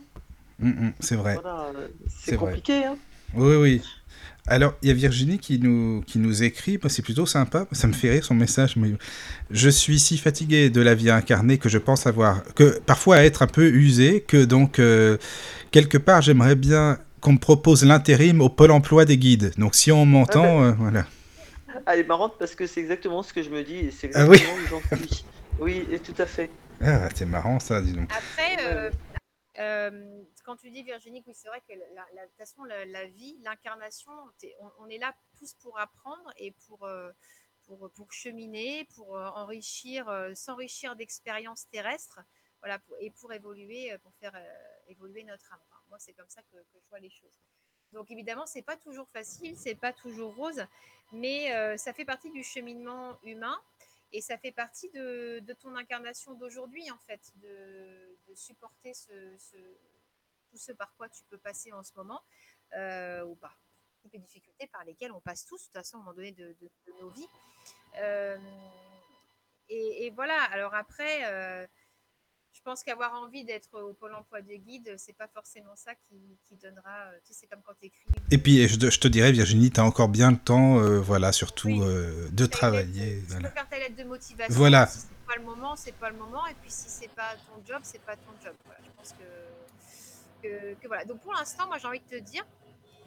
Mm, 0.58 0.68
mm, 0.70 0.92
c'est 1.00 1.16
vrai. 1.16 1.34
Voilà, 1.34 1.66
euh, 1.76 1.88
C'est 2.08 2.30
c'est 2.30 2.36
vrai. 2.36 2.46
compliqué, 2.46 2.84
hein. 2.84 2.96
Oui, 3.34 3.56
oui. 3.56 3.82
Alors, 4.48 4.74
il 4.80 4.88
y 4.88 4.90
a 4.92 4.94
Virginie 4.94 5.38
qui 5.38 5.58
nous, 5.58 6.02
qui 6.06 6.18
nous 6.20 6.44
écrit, 6.44 6.78
Moi, 6.80 6.88
c'est 6.88 7.02
plutôt 7.02 7.26
sympa, 7.26 7.66
ça 7.72 7.88
me 7.88 7.92
fait 7.92 8.10
rire 8.10 8.24
son 8.24 8.34
message, 8.34 8.76
mais 8.76 8.92
je 9.50 9.68
suis 9.68 9.98
si 9.98 10.18
fatigué 10.18 10.70
de 10.70 10.80
la 10.80 10.94
vie 10.94 11.10
incarnée 11.10 11.58
que 11.58 11.68
je 11.68 11.78
pense 11.78 12.06
avoir, 12.06 12.44
que 12.54 12.78
parfois 12.86 13.24
être 13.24 13.42
un 13.42 13.48
peu 13.48 13.66
usé, 13.66 14.20
que 14.20 14.44
donc, 14.44 14.78
euh, 14.78 15.18
quelque 15.72 15.98
part, 15.98 16.22
j'aimerais 16.22 16.54
bien 16.54 16.98
qu'on 17.20 17.32
me 17.32 17.38
propose 17.38 17.84
l'intérim 17.84 18.40
au 18.40 18.48
pôle 18.48 18.70
emploi 18.70 19.04
des 19.04 19.18
guides. 19.18 19.52
Donc, 19.58 19.74
si 19.74 19.90
on 19.90 20.06
m'entend, 20.06 20.62
euh, 20.62 20.72
voilà. 20.78 21.06
Elle 21.88 22.00
est 22.00 22.04
marrante 22.04 22.34
parce 22.38 22.54
que 22.54 22.66
c'est 22.68 22.80
exactement 22.80 23.24
ce 23.24 23.32
que 23.32 23.42
je 23.42 23.50
me 23.50 23.64
dis 23.64 23.76
et 23.76 23.90
c'est 23.90 24.10
Ah 24.14 24.26
oui. 24.28 24.36
exactement 24.36 24.80
où 24.80 24.80
j'en 24.90 24.96
suis. 25.06 25.24
Oui, 25.58 25.84
et 25.90 25.98
tout 25.98 26.14
à 26.18 26.26
fait. 26.26 26.50
Ah, 26.84 27.08
c'est 27.14 27.26
marrant 27.26 27.58
ça, 27.58 27.80
dis 27.80 27.92
donc. 27.92 28.10
Après, 28.12 28.56
euh, 28.68 28.90
euh, 29.58 29.90
quand 30.46 30.56
tu 30.56 30.70
dis 30.70 30.84
Virginie, 30.84 31.24
oui, 31.26 31.34
c'est 31.34 31.48
vrai 31.48 31.60
que 31.68 31.72
la, 31.92 32.28
façon, 32.38 32.62
la, 32.62 33.04
vie, 33.06 33.36
l'incarnation, 33.42 34.12
on, 34.78 34.88
est 34.88 34.98
là 34.98 35.12
tous 35.36 35.54
pour 35.54 35.76
apprendre 35.76 36.32
et 36.36 36.52
pour, 36.66 36.84
euh, 36.84 37.10
pour, 37.64 37.90
pour 37.90 38.12
cheminer, 38.12 38.84
pour 38.94 39.16
euh, 39.18 39.26
enrichir, 39.30 40.08
euh, 40.08 40.34
s'enrichir 40.34 40.94
d'expériences 40.94 41.68
terrestres, 41.70 42.20
voilà, 42.60 42.78
pour- 42.78 42.96
et 43.00 43.10
pour 43.10 43.32
évoluer, 43.32 43.98
pour 43.98 44.14
faire 44.14 44.40
évoluer 44.86 45.24
notre 45.24 45.52
âme. 45.52 45.60
Moi, 45.88 45.98
c'est 45.98 46.12
comme 46.12 46.28
ça 46.28 46.42
que, 46.42 46.56
je 46.72 46.88
vois 46.90 47.00
les 47.00 47.10
choses. 47.10 47.40
Donc 47.92 48.12
évidemment, 48.12 48.46
c'est 48.46 48.62
pas 48.62 48.76
toujours 48.76 49.08
facile, 49.08 49.56
c'est 49.56 49.74
pas 49.74 49.92
toujours 49.92 50.34
rose, 50.36 50.64
mais 51.12 51.76
ça 51.76 51.92
fait 51.92 52.04
partie 52.04 52.30
du 52.30 52.42
cheminement 52.44 53.18
humain. 53.24 53.60
Et 54.12 54.20
ça 54.20 54.38
fait 54.38 54.52
partie 54.52 54.88
de, 54.90 55.40
de 55.40 55.52
ton 55.52 55.74
incarnation 55.74 56.34
d'aujourd'hui, 56.34 56.88
en 56.92 56.98
fait, 57.06 57.32
de, 57.36 58.16
supporter 58.34 58.94
ce- 58.94 59.36
tout 60.56 60.62
ce 60.62 60.72
par 60.72 60.92
quoi 60.96 61.08
tu 61.08 61.22
peux 61.30 61.38
passer 61.38 61.72
en 61.72 61.82
ce 61.82 61.92
moment, 61.96 62.20
euh, 62.76 63.22
ou 63.24 63.34
par 63.36 63.58
toutes 64.02 64.12
les 64.14 64.18
difficultés 64.18 64.66
par 64.68 64.84
lesquelles 64.84 65.12
on 65.12 65.20
passe 65.20 65.44
tous, 65.44 65.56
de 65.60 65.64
toute 65.64 65.72
façon, 65.74 65.96
à 65.98 66.00
un 66.00 66.02
moment 66.04 66.14
donné 66.14 66.32
de, 66.32 66.56
de- 66.60 66.70
de 66.86 66.92
nos 67.00 67.10
vies. 67.10 67.28
Euh, 68.00 68.38
et, 69.68 70.06
et 70.06 70.10
voilà, 70.10 70.40
alors 70.52 70.74
après, 70.74 71.24
euh, 71.24 71.66
je 72.52 72.60
pense 72.62 72.82
qu'avoir 72.82 73.12
envie 73.14 73.44
d'être 73.44 73.78
au 73.80 73.92
pôle 73.94 74.14
emploi 74.14 74.40
de 74.40 74.54
guide, 74.54 74.94
c'est 74.96 75.12
pas 75.12 75.28
forcément 75.28 75.76
ça 75.76 75.94
qui, 75.94 76.38
qui 76.44 76.56
donnera. 76.56 77.10
Tu 77.24 77.32
sais, 77.32 77.40
c'est 77.40 77.46
comme 77.48 77.62
quand 77.62 77.74
tu 77.80 77.86
écris. 77.86 78.04
Et 78.30 78.38
puis, 78.38 78.66
je 78.66 78.78
te, 78.78 78.90
je 78.90 78.98
te 79.00 79.08
dirais, 79.08 79.30
Virginie, 79.32 79.70
tu 79.70 79.80
as 79.80 79.84
encore 79.84 80.08
bien 80.08 80.30
le 80.30 80.38
temps, 80.38 80.78
euh, 80.80 80.98
voilà, 81.00 81.32
surtout 81.32 81.68
Oui. 81.68 81.80
euh, 81.82 82.28
de 82.30 82.46
travailler. 82.46 83.20
Tu 83.20 83.26
Voilà. 83.26 83.48
peux 83.48 83.54
faire 83.54 83.68
ta 83.68 83.78
lettre 83.78 83.96
de 83.96 84.04
motivation. 84.04 84.54
Voilà. 84.54 84.86
Si 84.86 85.00
c'est 85.00 85.26
pas 85.26 85.36
le 85.36 85.42
moment, 85.44 85.76
c'est 85.76 85.92
pas 85.96 86.10
le 86.10 86.16
moment. 86.16 86.46
Et 86.46 86.54
puis 86.54 86.70
si 86.70 86.88
c'est 86.88 87.08
pas 87.14 87.34
ton 87.48 87.62
job, 87.66 87.80
c'est 87.82 88.02
pas 88.02 88.16
ton 88.16 88.32
job. 88.42 88.54
Voilà, 88.64 88.80
je 88.84 88.90
pense 88.92 89.12
que, 89.12 89.24
que, 90.42 90.74
que 90.74 90.86
voilà. 90.86 91.04
Donc 91.04 91.20
pour 91.20 91.32
l'instant, 91.32 91.66
moi 91.66 91.78
j'ai 91.78 91.88
envie 91.88 92.00
de 92.00 92.18
te 92.18 92.22
dire, 92.22 92.44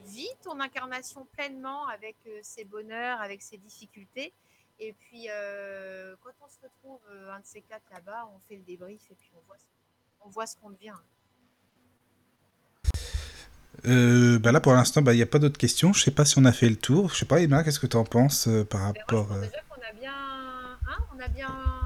vis 0.06 0.30
ton 0.42 0.58
incarnation 0.60 1.26
pleinement 1.32 1.86
avec 1.88 2.16
euh, 2.26 2.38
ses 2.42 2.64
bonheurs, 2.64 3.20
avec 3.20 3.42
ses 3.42 3.58
difficultés. 3.58 4.32
Et 4.78 4.94
puis 4.94 5.26
euh, 5.30 6.14
quand 6.22 6.32
on 6.40 6.48
se 6.48 6.58
retrouve 6.62 7.00
euh, 7.10 7.32
un 7.32 7.40
de 7.40 7.46
ces 7.46 7.60
quatre 7.62 7.88
là-bas, 7.92 8.28
on 8.34 8.38
fait 8.48 8.56
le 8.56 8.62
débrief 8.62 9.02
et 9.10 9.14
puis 9.14 9.30
on 9.34 9.46
voit, 9.46 9.56
on 10.24 10.28
voit 10.30 10.46
ce 10.46 10.56
qu'on 10.56 10.70
devient. 10.70 10.96
Euh, 13.86 14.38
bah 14.38 14.52
là, 14.52 14.60
pour 14.60 14.72
l'instant, 14.72 15.00
bah, 15.00 15.14
il 15.14 15.16
n'y 15.16 15.22
a 15.22 15.26
pas 15.26 15.38
d'autres 15.38 15.58
questions. 15.58 15.92
Je 15.92 16.02
sais 16.02 16.10
pas 16.10 16.24
si 16.24 16.38
on 16.38 16.44
a 16.44 16.52
fait 16.52 16.68
le 16.68 16.76
tour. 16.76 17.10
Je 17.10 17.16
sais 17.16 17.24
pas, 17.24 17.40
Emma, 17.40 17.64
qu'est-ce 17.64 17.80
que 17.80 17.86
tu 17.86 17.96
en 17.96 18.04
penses 18.04 18.46
euh, 18.46 18.64
par 18.64 18.80
moi, 18.80 18.92
je 18.94 19.00
rapport... 19.00 19.28
pense 19.28 19.40
déjà 19.40 19.62
qu'on 19.68 19.80
a 19.80 19.92
bien, 19.92 20.12
hein, 20.12 20.98
on 21.14 21.20
a 21.20 21.28
bien. 21.28 21.79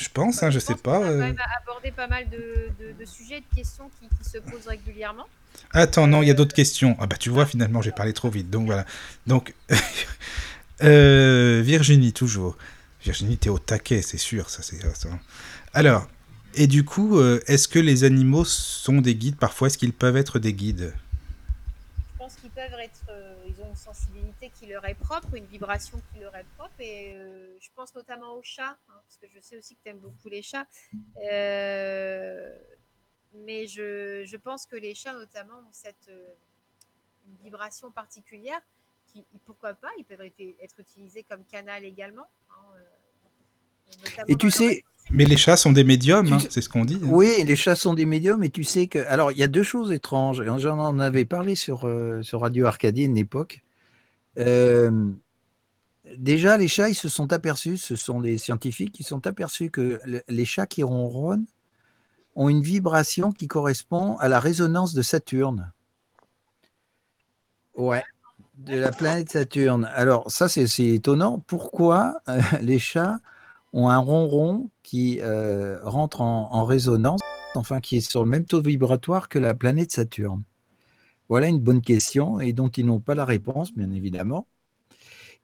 Je 0.00 0.08
pense, 0.08 0.42
hein, 0.42 0.50
je 0.50 0.58
sais 0.58 0.72
pense 0.74 0.82
pas. 0.82 0.98
qu'on 0.98 1.04
a 1.04 1.08
quand 1.08 1.12
euh. 1.12 1.18
même 1.20 1.36
abordé 1.62 1.90
pas 1.90 2.08
mal 2.08 2.28
de, 2.30 2.38
de- 2.80 2.92
de 2.98 3.04
sujets, 3.04 3.40
de 3.40 3.54
questions 3.56 3.90
qui, 4.00 4.08
qui 4.16 4.28
se 4.28 4.38
posent 4.38 4.66
régulièrement. 4.66 5.26
Attends, 5.72 6.06
non, 6.06 6.22
il 6.22 6.28
y 6.28 6.30
a 6.30 6.34
d'autres 6.34 6.54
questions. 6.54 6.96
Ah 7.00 7.06
bah 7.06 7.16
tu 7.18 7.28
vois, 7.30 7.44
finalement, 7.46 7.82
j'ai 7.82 7.92
parlé 7.92 8.12
trop 8.12 8.30
vite. 8.30 8.50
Donc 8.50 8.66
voilà. 8.66 8.86
Donc, 9.26 9.54
euh, 10.82 11.60
Virginie, 11.64 12.12
toujours. 12.12 12.56
Virginie, 13.04 13.36
t'es 13.38 13.50
au 13.50 13.58
taquet, 13.58 14.02
c'est 14.02 14.18
sûr. 14.18 14.50
Ça, 14.50 14.62
c'est 14.62 14.80
ça. 14.96 15.08
Alors, 15.74 16.08
et 16.54 16.66
du 16.66 16.84
coup, 16.84 17.18
euh, 17.18 17.40
est-ce 17.46 17.68
que 17.68 17.78
les 17.78 18.04
animaux 18.04 18.44
sont 18.44 19.00
des 19.00 19.14
guides? 19.14 19.36
Parfois, 19.36 19.68
est-ce 19.68 19.78
qu'ils 19.78 19.92
peuvent 19.92 20.16
être 20.16 20.38
des 20.38 20.52
guides? 20.52 20.92
Peuvent 22.60 22.80
être, 22.80 23.06
euh, 23.08 23.46
ils 23.48 23.58
ont 23.62 23.68
une 23.68 23.76
sensibilité 23.76 24.50
qui 24.50 24.66
leur 24.66 24.84
est 24.84 24.94
propre, 24.94 25.34
une 25.34 25.46
vibration 25.46 26.00
qui 26.12 26.20
leur 26.20 26.34
est 26.36 26.44
propre, 26.56 26.78
et 26.80 27.14
euh, 27.16 27.56
je 27.58 27.68
pense 27.74 27.94
notamment 27.94 28.34
aux 28.34 28.42
chats, 28.42 28.76
hein, 28.88 29.00
parce 29.02 29.16
que 29.20 29.26
je 29.34 29.40
sais 29.40 29.56
aussi 29.56 29.74
que 29.76 29.82
tu 29.82 29.88
aimes 29.88 29.98
beaucoup 29.98 30.28
les 30.28 30.42
chats. 30.42 30.66
Euh, 31.32 32.58
mais 33.32 33.66
je, 33.66 34.24
je 34.26 34.36
pense 34.36 34.66
que 34.66 34.76
les 34.76 34.94
chats, 34.94 35.14
notamment, 35.14 35.58
ont 35.58 35.72
cette 35.72 36.10
une 37.26 37.36
vibration 37.44 37.90
particulière 37.92 38.60
qui, 39.06 39.24
pourquoi 39.46 39.72
pas, 39.74 39.90
ils 39.98 40.04
peuvent 40.04 40.20
être, 40.20 40.40
être 40.60 40.80
utilisés 40.80 41.22
comme 41.22 41.44
canal 41.44 41.84
également. 41.84 42.28
hein, 42.50 44.14
Et 44.28 44.36
tu 44.36 44.50
sais, 44.50 44.84
Mais 45.12 45.24
les 45.24 45.36
chats 45.36 45.56
sont 45.56 45.72
des 45.72 45.82
médiums, 45.84 46.26
Tu 46.26 46.32
hein, 46.34 46.38
c'est 46.50 46.60
ce 46.60 46.68
qu'on 46.68 46.84
dit. 46.84 47.00
hein. 47.02 47.06
Oui, 47.08 47.42
les 47.44 47.56
chats 47.56 47.74
sont 47.74 47.94
des 47.94 48.06
médiums, 48.06 48.42
et 48.44 48.50
tu 48.50 48.62
sais 48.64 48.86
que. 48.86 49.00
Alors, 49.08 49.32
il 49.32 49.38
y 49.38 49.42
a 49.42 49.48
deux 49.48 49.62
choses 49.64 49.90
étranges. 49.92 50.42
J'en 50.58 50.78
en 50.78 50.98
avais 51.00 51.24
parlé 51.24 51.54
sur, 51.56 51.86
euh, 51.86 52.22
sur 52.22 52.40
Radio 52.42 52.66
Arcadie 52.66 53.04
une 53.04 53.16
époque. 53.16 53.62
Euh, 54.38 55.10
déjà, 56.16 56.56
les 56.56 56.68
chats, 56.68 56.88
ils 56.88 56.94
se 56.94 57.08
sont 57.08 57.32
aperçus, 57.32 57.76
ce 57.76 57.96
sont 57.96 58.20
des 58.20 58.38
scientifiques 58.38 58.92
qui 58.92 59.02
sont 59.02 59.26
aperçus 59.26 59.70
que 59.70 60.00
le- 60.04 60.22
les 60.28 60.44
chats 60.44 60.66
qui 60.66 60.82
ronronnent 60.84 61.46
ont 62.36 62.48
une 62.48 62.62
vibration 62.62 63.32
qui 63.32 63.48
correspond 63.48 64.16
à 64.18 64.28
la 64.28 64.38
résonance 64.38 64.94
de 64.94 65.02
Saturne. 65.02 65.72
Ouais, 67.74 68.04
de 68.58 68.76
la 68.76 68.92
planète 68.92 69.30
Saturne. 69.32 69.90
Alors, 69.94 70.30
ça, 70.30 70.48
c'est 70.48 70.68
c'est 70.68 70.86
étonnant. 70.86 71.42
Pourquoi 71.46 72.20
euh, 72.28 72.40
les 72.60 72.78
chats 72.78 73.18
ont 73.72 73.88
un 73.88 73.98
ronron 73.98 74.70
qui 74.82 75.20
euh, 75.20 75.78
rentre 75.82 76.20
en, 76.20 76.64
résonance, 76.64 77.20
enfin 77.54 77.80
qui 77.80 77.96
est 77.96 78.00
sur 78.00 78.24
le 78.24 78.30
même 78.30 78.44
taux 78.44 78.60
vibratoire 78.60 79.28
que 79.28 79.38
la 79.38 79.54
planète 79.54 79.92
Saturne 79.92 80.42
Voilà 81.28 81.48
une 81.48 81.60
bonne 81.60 81.80
question 81.80 82.40
et 82.40 82.52
dont 82.52 82.68
ils 82.68 82.86
n'ont 82.86 83.00
pas 83.00 83.14
la 83.14 83.24
réponse, 83.24 83.72
bien 83.72 83.90
évidemment. 83.90 84.46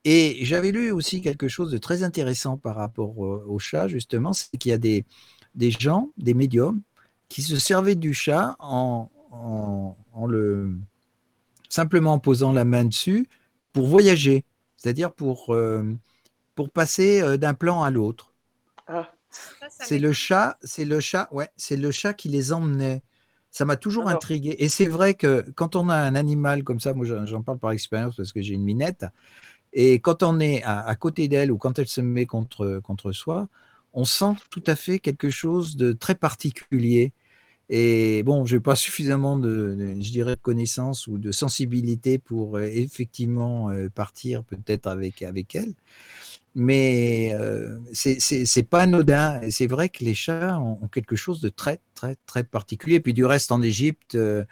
Et 0.05 0.45
j'avais 0.45 0.71
lu 0.71 0.91
aussi 0.93 1.21
quelque 1.21 1.49
chose 1.49 1.71
de 1.71 1.79
très 1.79 2.03
intéressant 2.03 2.57
par 2.57 2.77
rapport 2.77 3.19
au, 3.19 3.59
chat, 3.59 3.89
justement, 3.89 4.33
c'est 4.33 4.57
qu'il 4.57 4.71
y 4.71 4.75
a 4.75 4.79
des, 4.79 5.05
des 5.55 5.71
gens, 5.71 6.11
des 6.17 6.35
médiums, 6.35 6.81
qui 7.29 7.43
se 7.43 7.57
servaient 7.59 7.97
du 7.97 8.15
chat 8.15 8.55
en, 8.61 9.11
en, 9.33 9.97
en 10.13 10.27
le 10.27 10.77
simplement 11.69 12.15
en 12.15 12.19
posant 12.19 12.53
la 12.53 12.65
main 12.65 12.85
dessus 12.85 13.29
pour 13.73 13.87
voyager, 13.89 14.45
c'est-à-dire 14.77 15.13
pour, 15.13 15.53
euh, 15.55 15.83
pour 16.57 16.71
passer 16.71 17.23
euh, 17.23 17.37
d'un 17.37 17.55
plan 17.55 17.85
à 17.85 17.91
l'autre. 17.91 18.33
Ah, 18.89 19.13
C'est 19.69 19.99
le 20.01 20.13
chat, 20.13 20.59
c'est 20.63 20.85
le 20.85 20.99
chat, 21.01 21.29
ouais, 21.33 21.49
c'est 21.57 21.77
le 21.77 21.93
chat 21.93 22.15
qui 22.15 22.29
les 22.29 22.53
emmenait. 22.53 23.03
Ça 23.53 23.65
m'a 23.65 23.77
toujours 23.77 24.09
Alors- 24.09 24.17
intrigué. 24.17 24.57
Et 24.59 24.69
c'est 24.69 24.87
vrai 24.87 25.15
que 25.15 25.45
quand 25.55 25.77
on 25.77 25.89
a 25.89 25.97
un 25.97 26.15
animal 26.17 26.65
comme 26.65 26.81
ça, 26.81 26.95
moi 26.95 27.07
j'en 27.27 27.43
parle 27.43 27.59
par 27.59 27.71
expérience 27.73 28.17
parce 28.17 28.33
que 28.33 28.43
j'ai 28.43 28.55
une 28.55 28.65
minette, 28.65 29.07
et 29.73 30.01
quand 30.01 30.23
on 30.23 30.41
est 30.41 30.63
à, 30.65 30.81
à 30.81 30.95
côté 30.97 31.29
d'elle 31.29 31.53
ou 31.53 31.59
quand 31.59 31.79
elle 31.79 31.89
se 31.89 32.01
met 32.01 32.27
contre, 32.27 32.81
contre 32.83 33.13
soi, 33.13 33.49
on 33.93 34.05
sent 34.05 34.35
tout 34.51 34.63
à 34.67 34.77
fait 34.77 34.99
quelque 35.01 35.31
chose 35.31 35.77
de 35.77 35.93
très 35.93 36.15
particulier. 36.15 37.13
Et 37.71 38.23
bon, 38.25 38.47
je 38.47 38.57
n'ai 38.57 38.61
pas 38.61 38.77
suffisamment 38.87 39.39
de, 39.39 39.75
de- 39.79 40.03
je 40.03 40.11
dirais, 40.13 40.37
de 40.37 40.41
connaissances 40.41 41.07
ou 41.09 41.19
de 41.19 41.33
sensibilité 41.33 42.19
pour 42.19 42.59
euh, 42.59 42.63
effectivement 42.65 43.71
euh, 43.71 43.89
partir 43.91 44.45
peut-être 44.45 44.87
avec, 44.87 45.23
avec 45.23 45.55
elle. 45.57 45.75
Mais 46.59 47.35
euh, 47.35 47.79
c'est 47.93 48.63
pas 48.63 48.83
anodin. 48.85 49.43
Et 49.43 49.51
c'est 49.51 49.67
vrai 49.67 49.91
que 49.91 50.03
les 50.03 50.15
chats 50.15 50.59
ont, 50.59 50.79
ont 50.83 50.89
quelque 50.89 51.15
chose 51.15 51.43
de 51.43 51.51
très, 51.51 51.81
très, 51.95 52.17
très 52.25 52.45
particulier. 52.45 52.99
Puis 52.99 53.13
du 53.13 53.27
reste, 53.27 53.53
en 53.53 53.61
Égypte, 53.61 54.15
euh, 54.15 54.43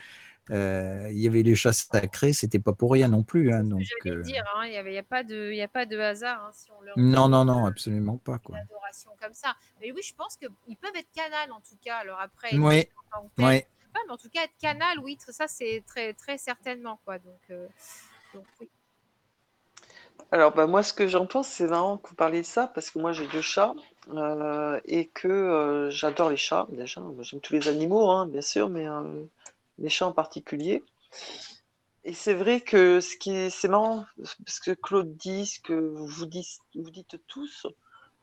euh, 0.51 1.09
il 1.11 1.19
y 1.19 1.27
avait 1.27 1.43
les 1.43 1.55
chats 1.55 1.73
sacrés, 1.73 2.35
c'était 2.35 2.59
pas 2.59 2.75
pour 2.75 2.93
rien 2.93 3.09
non 3.09 3.23
plus. 3.23 3.55
hein, 3.55 3.65
donc, 3.65 3.87
euh, 4.05 4.21
dire, 4.21 4.45
hein, 4.55 4.67
il 4.67 4.85
n'y 4.85 4.99
a, 4.99 5.03
pas 5.03 5.25
de- 5.25 5.51
il 5.51 5.57
y 5.57 5.63
a 5.63 5.69
pas 5.69 5.87
de 5.87 5.99
hasard 5.99 6.45
hein, 6.45 6.51
si 6.53 6.71
on 6.79 6.83
leur 6.83 6.99
non, 6.99 7.27
non, 7.27 7.47
non, 7.47 7.65
absolument 7.65 8.19
pas. 8.19 8.35
une 8.35 8.39
Quoi. 8.41 8.59
adoration 8.59 9.11
comme 9.19 9.33
ça. 9.33 9.57
Mais 9.81 9.91
oui, 9.91 10.03
je 10.07 10.13
pense 10.15 10.37
qu'ils 10.37 10.77
peuvent 10.77 10.97
être 10.97 11.11
canal 11.15 11.51
en 11.53 11.61
tout 11.61 11.79
cas. 11.83 11.97
Alors 11.97 12.21
après, 12.21 12.53
Oui, 12.59 12.85
oui. 13.39 13.63
pas, 13.95 14.01
mais 14.07 14.13
en 14.13 14.19
tout 14.19 14.29
cas, 14.29 14.45
être 14.45 14.59
canal, 14.61 14.99
oui, 14.99 15.17
ça 15.27 15.49
c'est 15.49 15.83
très, 15.87 16.13
très 16.13 16.37
certainement. 16.37 17.01
Quoi. 17.07 17.19
Donc, 17.19 17.41
donc 18.35 18.45
oui. 18.61 18.69
Alors, 20.31 20.53
bah, 20.53 20.67
moi, 20.67 20.83
ce 20.83 20.93
que 20.93 21.07
j'en 21.07 21.27
pense, 21.27 21.49
c'est 21.49 21.67
marrant 21.67 21.99
que 21.99 22.09
vous 22.09 22.15
parliez 22.15 22.41
de 22.41 22.47
ça, 22.47 22.67
parce 22.67 22.91
que 22.91 22.99
moi, 22.99 23.13
j'ai 23.13 23.27
deux 23.29 23.41
chats, 23.41 23.75
euh, 24.13 24.81
et 24.85 25.09
que 25.09 25.29
euh, 25.29 25.91
j'adore 25.91 26.31
les 26.31 26.37
chats, 26.37 26.67
déjà. 26.71 27.03
J'aime 27.21 27.41
tous 27.41 27.53
les 27.53 27.69
animaux, 27.69 28.11
hein, 28.11 28.27
bien 28.27 28.41
sûr, 28.41 28.69
mais 28.69 28.89
euh, 28.89 29.03
les 29.79 29.89
chats 29.89 30.07
en 30.07 30.13
particulier. 30.13 30.83
Et 32.05 32.13
c'est 32.13 32.35
vrai 32.35 32.61
que 32.61 33.01
ce 33.01 33.17
qui 33.17 33.35
est, 33.35 33.51
c'est 33.51 33.69
marrant, 33.69 34.05
parce 34.45 34.61
que 34.61 34.73
Claude 34.73 35.17
dit, 35.17 35.47
ce 35.47 35.61
que 35.61 35.75
vous 35.75 36.27
dites, 36.27 37.17
tous, 37.29 37.67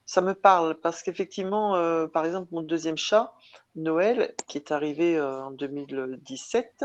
ça 0.05 0.21
me 0.21 0.33
parle, 0.33 0.75
parce 0.75 1.01
qu'effectivement, 1.03 1.71
par 2.09 2.25
exemple, 2.25 2.49
mon 2.51 2.61
deuxième 2.61 2.97
chat, 2.97 3.33
Noël, 3.75 4.35
qui 4.47 4.57
est 4.57 4.71
arrivé 4.71 5.19
en 5.19 5.51
2017, 5.51 6.83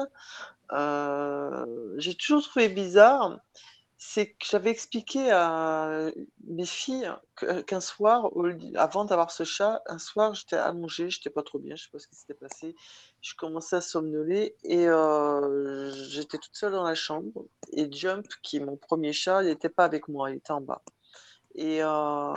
euh, 0.73 1.65
j'ai 1.97 2.15
toujours 2.15 2.43
trouvé 2.43 2.69
bizarre 2.69 3.39
c'est 3.98 4.32
que 4.32 4.47
j'avais 4.51 4.70
expliqué 4.70 5.31
à 5.31 6.10
mes 6.44 6.66
filles 6.66 7.10
qu'un 7.66 7.81
soir, 7.81 8.31
avant 8.74 9.06
d'avoir 9.06 9.31
ce 9.31 9.44
chat, 9.44 9.82
un 9.86 9.98
soir, 9.98 10.35
j'étais 10.35 10.56
allongée, 10.56 11.09
j'étais 11.09 11.31
pas 11.31 11.43
trop 11.43 11.59
bien, 11.59 11.77
je 11.77 11.85
sais 11.85 11.90
pas 11.90 11.98
ce 11.98 12.06
qui 12.06 12.14
s'était 12.14 12.35
passé. 12.35 12.77
Je 13.23 13.35
commençais 13.35 13.77
à 13.77 13.81
somnoler 13.81 14.55
et 14.64 14.86
euh, 14.86 15.90
j'étais 16.10 16.36
toute 16.36 16.55
seule 16.55 16.73
dans 16.73 16.85
la 16.85 16.94
chambre. 16.94 17.47
Et 17.73 17.90
Jump, 17.90 18.27
qui 18.43 18.59
est 18.59 18.60
mon 18.60 18.77
premier 18.77 19.12
chat, 19.14 19.43
il 19.43 19.48
n'était 19.48 19.70
pas 19.70 19.85
avec 19.85 20.09
moi, 20.09 20.31
il 20.31 20.36
était 20.36 20.52
en 20.52 20.60
bas. 20.60 20.82
Et 21.55 21.82
euh, 21.82 22.35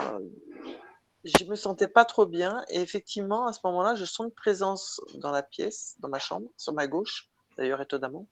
je 1.24 1.44
me 1.44 1.56
sentais 1.56 1.88
pas 1.88 2.06
trop 2.06 2.24
bien. 2.24 2.64
Et 2.70 2.80
effectivement, 2.80 3.46
à 3.46 3.52
ce 3.52 3.60
moment-là, 3.64 3.94
je 3.94 4.06
sens 4.06 4.26
une 4.26 4.32
présence 4.32 5.00
dans 5.16 5.30
la 5.30 5.42
pièce, 5.42 5.96
dans 5.98 6.08
ma 6.08 6.18
chambre, 6.18 6.48
sur 6.56 6.72
ma 6.72 6.86
gauche, 6.86 7.28
d'ailleurs 7.56 7.80
étonnamment, 7.80 8.26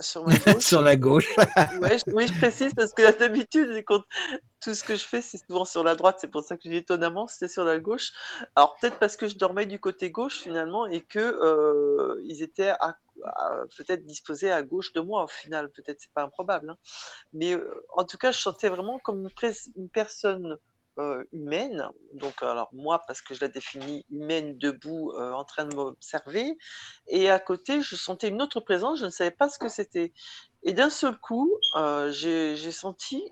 sur 0.00 0.26
ma 0.26 0.34
gauche. 0.58 0.64
Sur 0.64 0.82
la 0.82 0.96
gauche. 0.96 1.28
Ouais, 1.80 1.98
je- 1.98 2.12
oui, 2.12 2.26
je 2.26 2.32
précise 2.38 2.72
parce 2.74 2.92
que 2.92 3.16
d'habitude, 3.18 3.84
tout 4.60 4.74
ce 4.74 4.82
que 4.82 4.96
je 4.96 5.04
fais, 5.04 5.20
c'est 5.22 5.38
souvent 5.38 5.64
sur 5.64 5.84
la 5.84 5.94
droite. 5.94 6.16
C'est 6.20 6.28
pour 6.30 6.42
ça 6.42 6.56
que 6.56 6.62
je 6.64 6.70
dis 6.70 6.76
étonnamment, 6.76 7.26
c'était 7.26 7.48
sur 7.48 7.64
la 7.64 7.78
gauche. 7.78 8.10
Alors 8.56 8.76
peut-être 8.80 8.98
parce 8.98 9.16
que 9.16 9.28
je 9.28 9.36
dormais 9.36 9.66
du 9.66 9.78
côté 9.78 10.10
gauche 10.10 10.38
finalement 10.38 10.86
et 10.86 11.02
que 11.02 11.18
euh, 11.18 12.20
ils 12.24 12.42
étaient 12.42 12.72
peut-être 13.76 14.04
disposés 14.06 14.50
à 14.50 14.62
gauche 14.62 14.92
de 14.92 15.00
moi 15.00 15.24
au 15.24 15.28
final. 15.28 15.70
Peut-être 15.70 16.00
c'est 16.00 16.12
pas 16.12 16.22
improbable. 16.22 16.70
hein. 16.70 16.76
Mais 17.32 17.54
euh, 17.54 17.84
en 17.96 18.04
tout 18.04 18.16
cas, 18.18 18.32
je 18.32 18.38
sentais 18.40 18.68
vraiment 18.68 18.98
comme 18.98 19.28
une 19.76 19.88
personne 19.90 20.56
euh, 20.98 21.24
humaine. 21.32 21.88
Donc 22.14 22.42
alors 22.42 22.68
moi, 22.72 23.02
parce 23.06 23.22
que 23.22 23.34
je 23.34 23.40
la 23.40 23.48
définis 23.48 24.04
humaine 24.10 24.58
debout, 24.58 25.12
euh, 25.12 25.32
en 25.32 25.44
train 25.44 25.64
de 25.64 25.74
m'observer. 25.74 26.56
Et 27.06 27.30
à 27.30 27.38
côté, 27.38 27.82
je 27.82 27.96
sentais 27.96 28.28
une 28.28 28.42
autre 28.42 28.60
présence. 28.60 28.98
Je 28.98 29.04
ne 29.04 29.10
savais 29.10 29.30
pas 29.30 29.48
ce 29.48 29.58
que 29.58 29.68
c'était. 29.68 30.12
Et 30.62 30.72
d'un 30.72 30.90
seul 30.90 31.16
coup, 31.18 31.52
euh, 31.76 32.10
j'ai 32.12 32.72
senti 32.72 33.22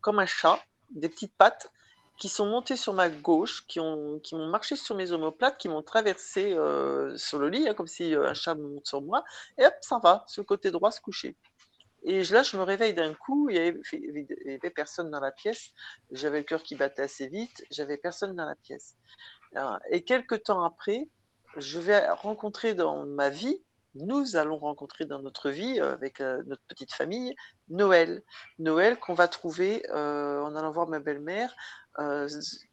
comme 0.00 0.18
un 0.18 0.26
chat, 0.26 0.58
des 0.90 1.10
petites 1.10 1.34
pattes 1.36 1.70
qui 2.18 2.30
sont 2.30 2.46
montées 2.46 2.76
sur 2.76 2.94
ma 2.94 3.10
gauche, 3.10 3.66
qui 3.66 3.78
ont 3.78 4.18
qui 4.20 4.34
m'ont 4.34 4.48
marché 4.48 4.74
sur 4.74 4.96
mes 4.96 5.12
omoplates, 5.12 5.58
qui 5.58 5.68
m'ont 5.68 5.82
traversé 5.82 6.56
sur 7.16 7.38
le 7.38 7.48
lit, 7.50 7.68
hein, 7.68 7.74
comme 7.74 7.86
si 7.86 8.14
un 8.14 8.32
chat 8.32 8.54
me 8.54 8.66
monte 8.68 8.86
sur 8.86 9.02
moi, 9.02 9.22
et 9.58 9.66
hop, 9.66 9.74
ça 9.82 9.98
va, 10.02 10.24
sur 10.28 10.40
le 10.42 10.46
côté 10.46 10.70
droit, 10.70 10.90
se 10.90 11.00
coucher. 11.00 11.36
Et 12.08 12.22
là, 12.24 12.44
je 12.44 12.56
me 12.56 12.62
réveille 12.62 12.94
d'un 12.94 13.14
coup, 13.14 13.48
il 13.50 13.56
y 13.56 13.58
avait, 13.58 14.70
personne 14.70 15.10
dans 15.10 15.18
la 15.18 15.32
pièce, 15.32 15.72
j'avais 16.12 16.38
le 16.38 16.44
cœur 16.44 16.62
qui 16.62 16.76
battait 16.76 17.02
assez 17.02 17.26
vite, 17.26 17.64
j'avais 17.72 17.96
personne 17.96 18.36
dans 18.36 18.44
la 18.44 18.54
pièce. 18.54 18.96
Et 19.90 20.04
quelques 20.04 20.44
temps 20.44 20.62
après, 20.62 21.08
je 21.56 21.80
vais 21.80 22.08
rencontrer 22.10 22.74
dans 22.74 23.04
ma 23.06 23.28
vie, 23.28 23.60
nous 23.96 24.36
allons 24.36 24.58
rencontrer 24.58 25.04
dans 25.04 25.20
notre 25.20 25.50
vie, 25.50 25.80
euh, 25.80 25.92
avec 25.92 26.20
euh, 26.20 26.42
notre 26.46 26.62
petite 26.68 26.92
famille, 26.92 27.34
Noël. 27.68 28.22
Noël 28.58 28.98
qu'on 29.00 29.14
va 29.14 29.26
trouver 29.26 29.84
euh, 29.90 30.40
en 30.42 30.54
allant 30.54 30.70
voir 30.70 30.86
ma 30.86 31.00
belle-mère, 31.00 31.54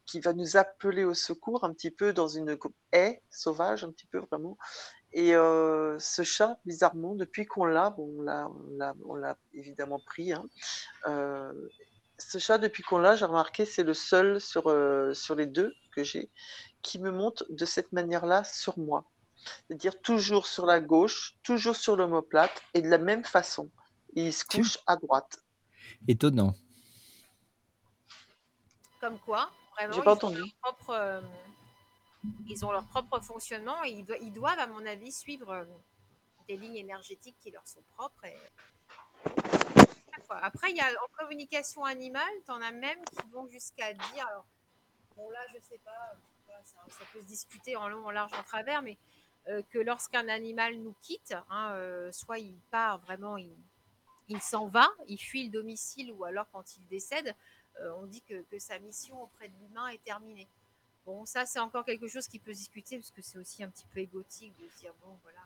qui 0.06 0.20
va 0.20 0.34
nous 0.34 0.58
appeler 0.58 1.06
au 1.06 1.14
secours 1.14 1.64
un 1.64 1.72
petit 1.72 1.92
peu 1.92 2.12
dans 2.12 2.28
une 2.28 2.58
haie 2.92 3.22
sauvage, 3.30 3.86
un 3.86 3.92
petit 3.92 4.06
peu 4.06 4.20
vraiment. 4.20 4.58
Et 5.14 5.36
euh, 5.36 5.98
ce 6.00 6.24
chat, 6.24 6.58
bizarrement, 6.66 7.16
depuis 7.16 7.46
qu'on 7.46 7.66
l'a, 7.66 7.92
bon, 7.92 8.26
on 9.06 9.16
l'a, 9.16 9.38
évidemment 9.54 10.00
pris, 10.00 10.34
hein, 10.34 10.46
euh, 11.08 11.54
ce 12.18 12.40
chat, 12.40 12.58
depuis 12.58 12.84
qu'on 12.84 12.98
l'a, 12.98 13.16
j'ai 13.16 13.26
remarqué, 13.26 13.66
c'est 13.66 13.84
le 13.84 13.94
seul 13.94 14.42
sur, 14.42 14.68
euh, 14.68 15.14
sur 15.14 15.36
les 15.36 15.46
deux 15.46 15.74
que 15.96 16.04
j'ai 16.04 16.30
qui 16.84 17.00
me 17.00 17.12
monte 17.12 17.44
de 17.50 17.66
cette 17.66 17.92
manière-là 17.94 18.44
sur 18.44 18.78
moi. 18.78 19.06
C'est-à-dire 19.68 20.00
toujours 20.02 20.48
sur 20.48 20.66
la 20.66 20.80
gauche, 20.80 21.36
toujours 21.44 21.76
sur 21.76 21.96
l'omoplate 21.96 22.62
et 22.74 22.82
de 22.82 22.90
la 22.90 22.98
même 22.98 23.24
façon. 23.24 23.70
Et 24.16 24.28
il 24.28 24.34
se 24.34 24.46
couche 24.46 24.78
à 24.86 24.96
droite. 24.96 25.40
Étonnant. 26.08 26.54
Comme 29.02 29.18
quoi, 29.20 29.50
vraiment, 29.76 29.94
ils 29.96 30.04
pas 30.04 30.12
ont 30.12 30.14
entendu. 30.14 30.40
leur 30.40 30.48
propre, 30.62 30.90
euh, 30.92 31.22
ils 32.48 32.66
ont 32.66 32.72
leur 32.72 32.86
propre 32.88 33.20
fonctionnement 33.20 33.84
et 33.84 33.90
ils, 33.90 34.06
do- 34.06 34.16
ils 34.22 34.32
doivent, 34.34 34.60
à 34.60 34.68
mon 34.68 34.86
avis, 34.86 35.12
suivre 35.12 35.50
euh, 35.50 35.66
des 36.48 36.58
lignes 36.58 36.78
énergétiques 36.78 37.38
qui 37.42 37.52
leur 37.52 37.68
sont 37.68 37.82
propres. 37.96 38.26
Après, 40.30 40.72
il 40.72 40.78
y 40.78 40.82
a 40.82 40.90
en 40.90 41.18
communication 41.18 41.84
animale, 41.84 42.34
tu 42.46 42.52
en 42.52 42.62
as 42.62 42.72
même 42.72 43.04
qui 43.06 43.30
vont 43.32 43.48
jusqu'à 43.50 43.94
dire, 43.94 44.28
bon 45.16 45.30
là, 45.30 45.40
je 45.54 45.60
sais 45.60 45.80
pas, 45.80 46.16
ça, 46.64 47.06
peut 47.12 47.20
se 47.20 47.26
discuter 47.26 47.76
en 47.76 47.88
long, 47.88 48.06
en 48.06 48.12
large, 48.12 48.34
en 48.34 48.44
travers, 48.44 48.82
mais 48.82 48.98
euh, 49.50 49.62
que 49.70 49.78
lorsqu'un 49.78 50.28
animal 50.30 50.76
nous 50.78 50.96
quitte, 51.02 51.36
hein, 51.50 51.74
euh, 51.74 52.12
soit 52.12 52.40
il 52.40 52.58
part 52.72 53.00
vraiment, 53.00 53.38
il, 53.38 54.42
s'en 54.42 54.68
va, 54.68 54.90
il 55.08 55.20
fuit 55.20 55.46
le 55.46 55.52
domicile, 55.52 56.12
ou 56.14 56.24
alors 56.24 56.48
quand 56.52 56.78
il 56.78 56.88
décède, 56.88 57.36
on 57.98 58.06
dit 58.06 58.22
que 58.22 58.44
sa 58.60 58.80
mission 58.80 59.22
auprès 59.22 59.50
de 59.50 59.58
l'humain 59.58 59.88
est 59.90 60.04
terminée. 60.04 60.48
Bon, 61.06 61.26
ça, 61.26 61.46
c'est 61.46 61.60
encore 61.60 61.84
quelque 61.86 62.08
chose 62.08 62.28
qui 62.28 62.40
peut 62.40 62.54
se 62.54 62.60
discuter, 62.60 62.98
parce 62.98 63.12
que 63.12 63.22
c'est 63.22 63.38
aussi 63.38 63.64
un 63.64 63.70
petit 63.70 63.86
peu 63.94 64.00
égotique 64.00 64.56
de 64.58 64.68
se 64.70 64.78
dire, 64.80 64.94
bon, 65.02 65.18
voilà. 65.22 65.40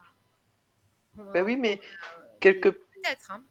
Ben 1.34 1.44
oui, 1.44 1.56
mais 1.58 1.80
Euh, 1.82 2.24
quelque, 2.40 2.70
Peut-être, 2.70 3.32
hein. 3.32 3.44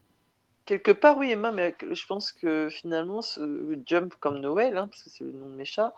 quelque 0.67 0.93
part, 0.93 1.19
oui, 1.19 1.33
Emma, 1.33 1.51
mais 1.51 1.75
je 1.91 2.07
pense 2.07 2.31
que 2.33 2.69
finalement, 2.71 3.23
ce 3.23 3.77
Jump 3.87 4.15
comme 4.21 4.39
Noël, 4.39 4.77
hein, 4.77 4.87
parce 4.89 5.03
que 5.03 5.11
c'est 5.11 5.25
le 5.25 5.33
nom 5.33 5.47
de 5.49 5.55
mes 5.55 5.65
chats, 5.65 5.93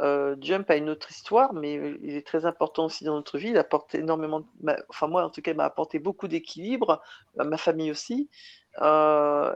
euh, 0.00 0.34
Jump 0.40 0.68
a 0.70 0.76
une 0.76 0.88
autre 0.90 1.10
histoire, 1.12 1.52
mais 1.52 1.74
il 2.02 2.16
est 2.16 2.26
très 2.26 2.44
important 2.44 2.86
aussi 2.86 3.04
dans 3.04 3.14
notre 3.14 3.38
vie. 3.38 3.50
Il 3.50 3.58
apporte 3.58 3.94
énormément, 3.94 4.42
m'a- 4.62 4.78
enfin 4.88 5.06
moi 5.06 5.22
en 5.24 5.30
tout 5.30 5.42
cas, 5.42 5.52
il 5.52 5.56
m'a 5.56 5.64
apporté 5.64 5.98
beaucoup 6.00 6.26
d'équilibre, 6.28 7.02
à 7.38 7.44
ma 7.44 7.56
famille 7.58 7.90
aussi, 7.90 8.28
Euh, 8.80 9.54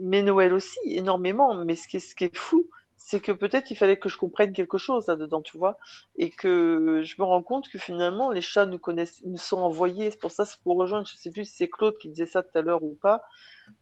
mais 0.00 0.22
Noël 0.22 0.52
aussi, 0.52 0.78
énormément. 0.86 1.54
Mais 1.64 1.76
ce 1.76 1.86
qui 1.88 1.98
est, 1.98 2.00
ce 2.00 2.14
qui 2.16 2.24
est 2.24 2.36
fou, 2.36 2.68
c'est 3.08 3.20
que 3.20 3.30
peut-être 3.30 3.70
il 3.70 3.76
fallait 3.76 3.98
que 3.98 4.08
je 4.08 4.16
comprenne 4.18 4.52
quelque 4.52 4.78
chose 4.78 5.06
là-dedans, 5.06 5.40
tu 5.40 5.56
vois, 5.58 5.78
et 6.16 6.30
que 6.30 7.02
je 7.04 7.14
me 7.20 7.24
rends 7.24 7.42
compte 7.42 7.68
que 7.68 7.78
finalement 7.78 8.30
les 8.32 8.40
chats 8.42 8.66
nous 8.66 8.80
connaissent, 8.80 9.22
nous 9.24 9.38
sont 9.38 9.58
envoyés. 9.58 10.10
C'est 10.10 10.18
pour 10.20 10.32
ça, 10.32 10.44
c'est 10.44 10.60
pour 10.62 10.76
rejoindre, 10.76 11.06
je 11.06 11.16
sais 11.16 11.30
plus 11.30 11.44
si 11.44 11.54
c'est 11.56 11.68
Claude 11.68 11.96
qui 11.98 12.08
disait 12.08 12.26
ça 12.26 12.42
tout 12.42 12.58
à 12.58 12.62
l'heure 12.62 12.82
ou 12.82 12.96
pas, 13.00 13.22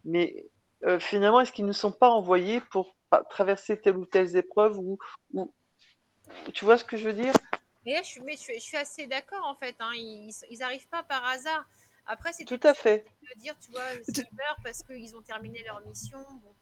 mais 0.05 0.51
euh, 0.85 0.99
finalement, 1.01 1.41
est-ce 1.41 1.53
qu'ils 1.53 1.65
ne 1.65 1.73
sont 1.73 1.93
pas 1.93 2.11
envoyés 2.11 2.61
pour 2.71 2.95
pa- 3.09 3.25
traverser 3.31 3.81
telle 3.81 3.97
ou 3.97 4.05
telle 4.05 4.37
épreuve 4.37 4.79
ou, 4.79 4.99
ou 5.33 5.51
tu 6.53 6.67
vois 6.67 6.77
ce 6.77 6.85
que 6.85 6.99
je 6.99 7.07
veux 7.07 7.15
dire? 7.15 7.33
Mais 7.87 7.95
là, 7.95 8.03
je 8.03 8.09
suis, 8.09 8.21
mais 8.21 8.33
je 8.33 8.41
suis, 8.43 8.55
je 8.55 8.61
suis 8.61 8.77
assez 8.77 9.07
d'accord, 9.07 9.47
en 9.47 9.55
fait. 9.55 9.75
hein. 9.81 9.93
Ils 9.95 10.31
ils 10.51 10.63
arrivent 10.63 10.89
pas 10.89 11.03
par 11.03 11.25
hasard. 11.25 11.65
Après, 12.07 12.33
c'est 12.35 12.45
Tout 12.45 12.61
à 12.63 12.75
fait. 12.75 13.07
de 13.23 13.41
dire, 13.41 13.55
tu 13.59 13.71
vois, 13.71 13.89
s'ils 14.03 14.29
meurent 14.37 14.61
parce 14.63 14.83
qu'ils 14.83 15.17
ont 15.17 15.23
terminé 15.23 15.63
leur 15.65 15.81
mission. 15.87 16.19
Bon. 16.43 16.55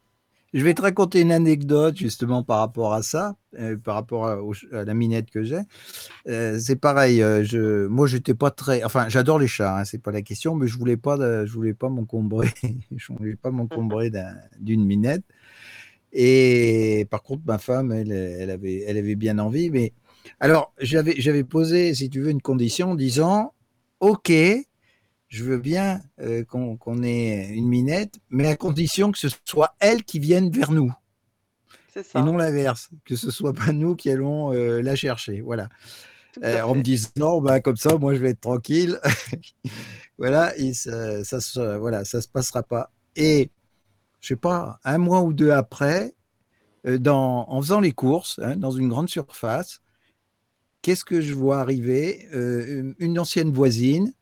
Je 0.53 0.63
vais 0.63 0.75
te 0.75 0.81
raconter 0.83 1.21
une 1.21 1.31
anecdote 1.31 1.97
justement 1.97 2.43
par 2.43 2.59
rapport 2.59 2.93
à 2.93 3.01
ça, 3.01 3.35
euh, 3.57 3.75
par 3.75 3.95
rapport 3.95 4.27
à, 4.27 4.37
la 4.71 4.93
minette 4.93 5.31
que 5.31 5.43
j'ai. 5.43 5.61
Euh, 6.27 6.59
c'est 6.59 6.75
pareil. 6.75 7.23
euh, 7.23 7.87
moi, 7.89 8.05
j'étais 8.05 8.35
pas 8.35 8.51
très. 8.51 8.83
Enfin, 8.83 9.09
j'adore 9.09 9.39
les 9.39 9.47
chats. 9.47 9.79
Hein, 9.79 9.85
c'est 9.85 10.01
pas 10.01 10.11
la 10.11 10.21
question, 10.21 10.55
mais 10.55 10.67
je 10.67 10.77
voulais 10.77 10.97
pas, 10.97 11.45
je 11.45 11.51
voulais 11.51 11.73
pas 11.73 11.89
m'encombrer. 11.89 12.49
je 12.95 13.13
voulais 13.13 13.35
pas 13.35 13.49
m'encombrer 13.49 14.11
d'un- 14.11 14.37
d'une 14.59 14.85
minette. 14.85 15.23
Et 16.11 17.07
par 17.09 17.23
contre, 17.23 17.41
ma 17.45 17.57
femme, 17.57 17.91
elle, 17.91 18.11
elle 18.11 18.51
avait, 18.51 18.83
elle 18.87 18.97
avait 18.97 19.15
bien 19.15 19.39
envie. 19.39 19.71
Mais 19.71 19.93
alors, 20.39 20.73
j'avais, 20.79 21.15
j'avais 21.17 21.43
posé, 21.43 21.95
si 21.95 22.09
tu 22.09 22.21
veux, 22.21 22.29
une 22.29 22.41
condition 22.41 22.91
en 22.91 22.95
disant, 22.95 23.53
ok, 23.99 24.31
je 25.33 25.43
veux 25.43 25.57
bien 25.57 25.99
euh, 26.21 26.43
qu'on, 26.45 27.01
ait 27.01 27.49
une 27.49 27.67
minette, 27.67 28.19
mais 28.29 28.47
à 28.47 28.55
condition 28.55 29.11
que 29.11 29.17
ce 29.17 29.29
soit 29.45 29.73
elle 29.79 30.03
qui 30.03 30.19
vienne 30.19 30.51
vers 30.51 30.71
nous 30.71 30.93
C'est 31.91 32.01
et 32.01 32.03
ça. 32.03 32.21
non 32.21 32.37
l'inverse, 32.37 32.91
que 33.03 33.15
ce 33.15 33.31
soit 33.31 33.53
pas 33.53 33.71
nous 33.71 33.95
qui 33.95 34.11
allons 34.11 34.53
euh, 34.53 34.83
la 34.83 34.95
chercher. 34.95 35.41
Voilà. 35.41 35.69
Euh, 36.43 36.61
en 36.61 36.75
me 36.75 36.83
disant, 36.83 37.41
bah, 37.41 37.61
comme 37.61 37.77
ça, 37.77 37.97
moi, 37.97 38.13
je 38.13 38.19
vais 38.19 38.29
être 38.29 38.41
tranquille. 38.41 38.99
voilà, 40.19 40.55
et 40.55 40.73
ça, 40.73 41.23
ça, 41.23 41.41
se, 41.41 41.77
voilà, 41.77 42.05
ça 42.05 42.21
se 42.21 42.27
passera 42.27 42.61
pas. 42.61 42.91
Et 43.15 43.49
je 44.21 44.27
sais 44.27 44.35
pas, 44.35 44.79
un 44.83 44.99
mois 44.99 45.21
ou 45.23 45.33
deux 45.33 45.49
après, 45.49 46.13
dans, 46.85 47.49
en 47.49 47.59
faisant 47.59 47.79
les 47.79 47.91
courses 47.91 48.39
hein, 48.43 48.55
dans 48.55 48.71
une 48.71 48.87
grande 48.87 49.09
surface, 49.09 49.81
qu'est-ce 50.83 51.05
que 51.05 51.21
je 51.21 51.33
vois 51.33 51.59
arriver? 51.59 52.27
Une 52.99 53.17
ancienne 53.17 53.51
voisine 53.51 54.13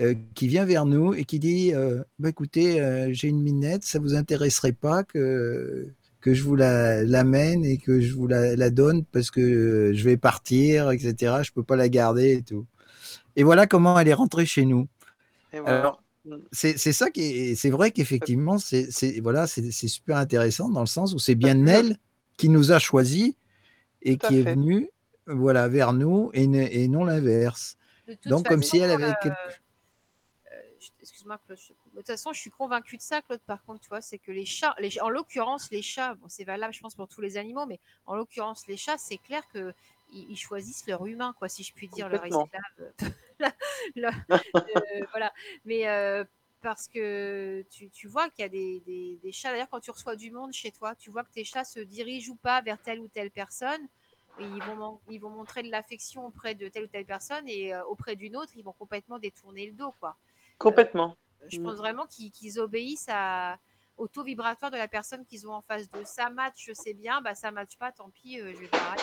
euh, 0.00 0.14
qui 0.34 0.46
vient 0.48 0.64
vers 0.64 0.84
nous 0.86 1.14
et 1.14 1.24
qui 1.24 1.38
dit 1.38 1.72
euh, 1.74 2.02
bah, 2.18 2.28
écoutez, 2.28 2.80
euh, 2.80 3.08
j'ai 3.12 3.28
une 3.28 3.40
minette, 3.42 3.84
ça 3.84 3.98
vous 3.98 4.14
intéresserait 4.14 4.72
pas 4.72 5.04
que, 5.04 5.88
que 6.20 6.34
je 6.34 6.42
vous 6.42 6.56
la- 6.56 7.02
l'amène 7.04 7.64
et 7.64 7.78
que 7.78 8.00
je 8.00 8.12
vous 8.14 8.26
la, 8.26 8.56
la 8.56 8.70
donne 8.70 9.04
parce 9.04 9.30
que 9.30 9.92
je 9.94 10.04
vais 10.04 10.16
partir, 10.16 10.90
etc. 10.90 11.36
Je 11.42 11.52
peux 11.52 11.62
pas 11.62 11.76
la 11.76 11.88
garder 11.88 12.32
et 12.38 12.42
tout. 12.42 12.66
Et 13.36 13.42
voilà 13.42 13.66
comment 13.66 13.98
elle 13.98 14.08
est 14.08 14.14
rentrée 14.14 14.46
chez 14.46 14.64
nous. 14.64 14.86
Et 15.52 15.60
voilà. 15.60 15.78
Alors, 15.78 16.02
c'est 16.50 16.76
c'est 16.76 16.92
ça 16.92 17.10
qui 17.10 17.22
est, 17.22 17.54
c'est 17.54 17.70
vrai 17.70 17.90
qu'effectivement, 17.92 18.58
c'est 18.58 18.90
c'est- 18.90 19.20
voilà, 19.20 19.46
c'est 19.46 19.70
c'est 19.70 19.88
super 19.88 20.16
intéressant 20.16 20.68
dans 20.68 20.80
le 20.80 20.86
sens 20.86 21.14
où 21.14 21.18
c'est 21.18 21.36
bien 21.36 21.54
elle 21.66 21.96
qui 22.36 22.48
nous 22.48 22.72
a 22.72 22.78
choisis 22.80 23.32
et 24.02 24.16
qui 24.18 24.34
est 24.40 24.42
fait. 24.42 24.54
venue 24.54 24.88
voilà, 25.28 25.68
vers 25.68 25.92
nous 25.92 26.30
et, 26.34 26.46
ne- 26.46 26.66
et 26.70 26.86
non 26.88 27.04
l'inverse. 27.04 27.76
Donc, 28.26 28.46
comme 28.48 28.62
si 28.62 28.78
elle 28.78 28.90
avait 28.90 29.04
euh, 29.04 29.12
quelque- 29.22 29.36
Claude. 31.38 31.58
je- 31.58 31.72
De 31.92 31.96
toute 31.98 32.06
façon, 32.06 32.32
je 32.32 32.40
suis 32.40 32.50
convaincue 32.50 32.96
de 32.96 33.02
ça, 33.02 33.20
Claude. 33.22 33.40
Par 33.46 33.62
contre, 33.64 33.80
tu 33.80 33.88
vois, 33.88 34.00
c'est 34.00 34.18
que 34.18 34.30
les 34.32 34.44
chats, 34.46 34.74
les 34.78 35.00
en 35.00 35.08
l'occurrence, 35.08 35.70
les 35.70 35.82
chats, 35.82 36.14
bon, 36.14 36.28
c'est 36.28 36.44
valable, 36.44 36.72
je 36.72 36.80
pense, 36.80 36.94
pour 36.94 37.08
tous 37.08 37.20
les 37.20 37.36
animaux, 37.36 37.66
mais 37.66 37.80
en 38.06 38.14
l'occurrence, 38.14 38.66
les 38.68 38.76
chats, 38.76 38.98
c'est 38.98 39.18
clair 39.18 39.46
que 39.48 39.74
ils, 40.12 40.30
ils 40.30 40.36
choisissent 40.36 40.86
leur 40.86 41.04
humain, 41.06 41.34
quoi, 41.38 41.48
si 41.48 41.62
je 41.64 41.72
puis 41.74 41.88
dire, 41.88 42.08
leur 42.08 42.24
esclave. 42.44 42.92
La- 43.96 44.12
euh, 44.54 45.04
voilà. 45.12 45.32
Mais 45.64 45.88
euh, 45.88 46.24
parce 46.62 46.88
que 46.88 47.64
tu, 47.70 47.90
tu 47.90 48.08
vois 48.08 48.30
qu'il 48.30 48.42
y 48.42 48.46
a 48.46 48.48
des, 48.48 48.80
des- 48.86 49.18
des 49.22 49.32
chats, 49.32 49.50
d'ailleurs, 49.50 49.68
quand 49.70 49.80
tu 49.80 49.90
reçois 49.90 50.16
du 50.16 50.30
monde 50.30 50.52
chez 50.52 50.70
toi, 50.72 50.94
tu 50.94 51.10
vois 51.10 51.24
que 51.24 51.32
tes 51.32 51.44
chats 51.44 51.64
se 51.64 51.80
dirigent 51.80 52.32
ou 52.32 52.36
pas 52.36 52.60
vers 52.62 52.80
telle 52.80 53.00
ou 53.00 53.08
telle 53.08 53.30
personne. 53.30 53.86
Ils, 54.38 54.60
vont, 54.62 55.00
ils 55.08 55.18
vont 55.18 55.30
montrer 55.30 55.62
de 55.62 55.70
l'affection 55.70 56.26
auprès 56.26 56.54
de 56.54 56.68
telle 56.68 56.84
ou 56.84 56.88
telle 56.88 57.06
personne 57.06 57.48
et 57.48 57.72
euh, 57.74 57.82
auprès 57.86 58.16
d'une 58.16 58.36
autre, 58.36 58.52
ils 58.54 58.62
vont 58.62 58.74
complètement 58.74 59.18
détourner 59.18 59.66
le 59.66 59.72
dos. 59.72 59.92
Quoi. 59.98 60.14
Complètement. 60.58 61.16
Je 61.48 61.58
Mm. 61.58 61.62
pense 61.64 61.76
vraiment 61.76 62.06
qu'ils 62.06 62.58
obéissent 62.60 63.08
à, 63.08 63.58
au 63.96 64.08
taux 64.08 64.24
vibratoire 64.24 64.70
de 64.70 64.76
la 64.76 64.88
personne 64.88 65.24
qu'ils 65.24 65.46
ont 65.46 65.52
en 65.52 65.62
face 65.62 65.88
d'eux. 65.90 66.04
Ça 66.04 66.28
match, 66.30 66.70
c'est 66.74 66.94
bien, 66.94 67.20
bah, 67.20 67.34
ça 67.34 67.50
match 67.50 67.76
pas, 67.78 67.92
tant 67.92 68.10
pis, 68.10 68.40
euh, 68.40 68.52
je 68.54 68.60
vais 68.60 68.68
quoi. 68.68 68.96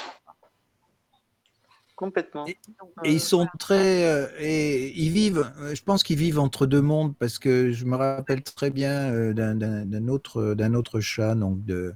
Complètement. 1.96 2.48
Et- 2.48 2.58
Donc, 2.80 2.90
Et 3.06 3.10
euh, 3.10 3.12
ils 3.14 3.20
sont 3.20 3.48
très. 3.60 4.04
euh, 4.06 4.28
et 4.40 4.92
ils 5.00 5.12
vivent, 5.12 5.50
euh, 5.60 5.76
je 5.76 5.84
pense 5.84 6.04
qu'ils 6.04 6.18
vivent 6.18 6.40
entre 6.40 6.66
deux 6.66 6.82
mondes 6.82 7.16
parce 7.18 7.38
que 7.40 7.72
je 7.72 7.86
me 7.86 7.96
rappelle 7.96 8.44
très 8.44 8.72
bien 8.72 9.12
euh, 9.14 9.34
d'un- 9.34 10.08
autre, 10.08 10.54
d'un 10.56 10.74
autre 10.74 11.00
chat 11.00 11.36
donc 11.36 11.64
de, 11.66 11.94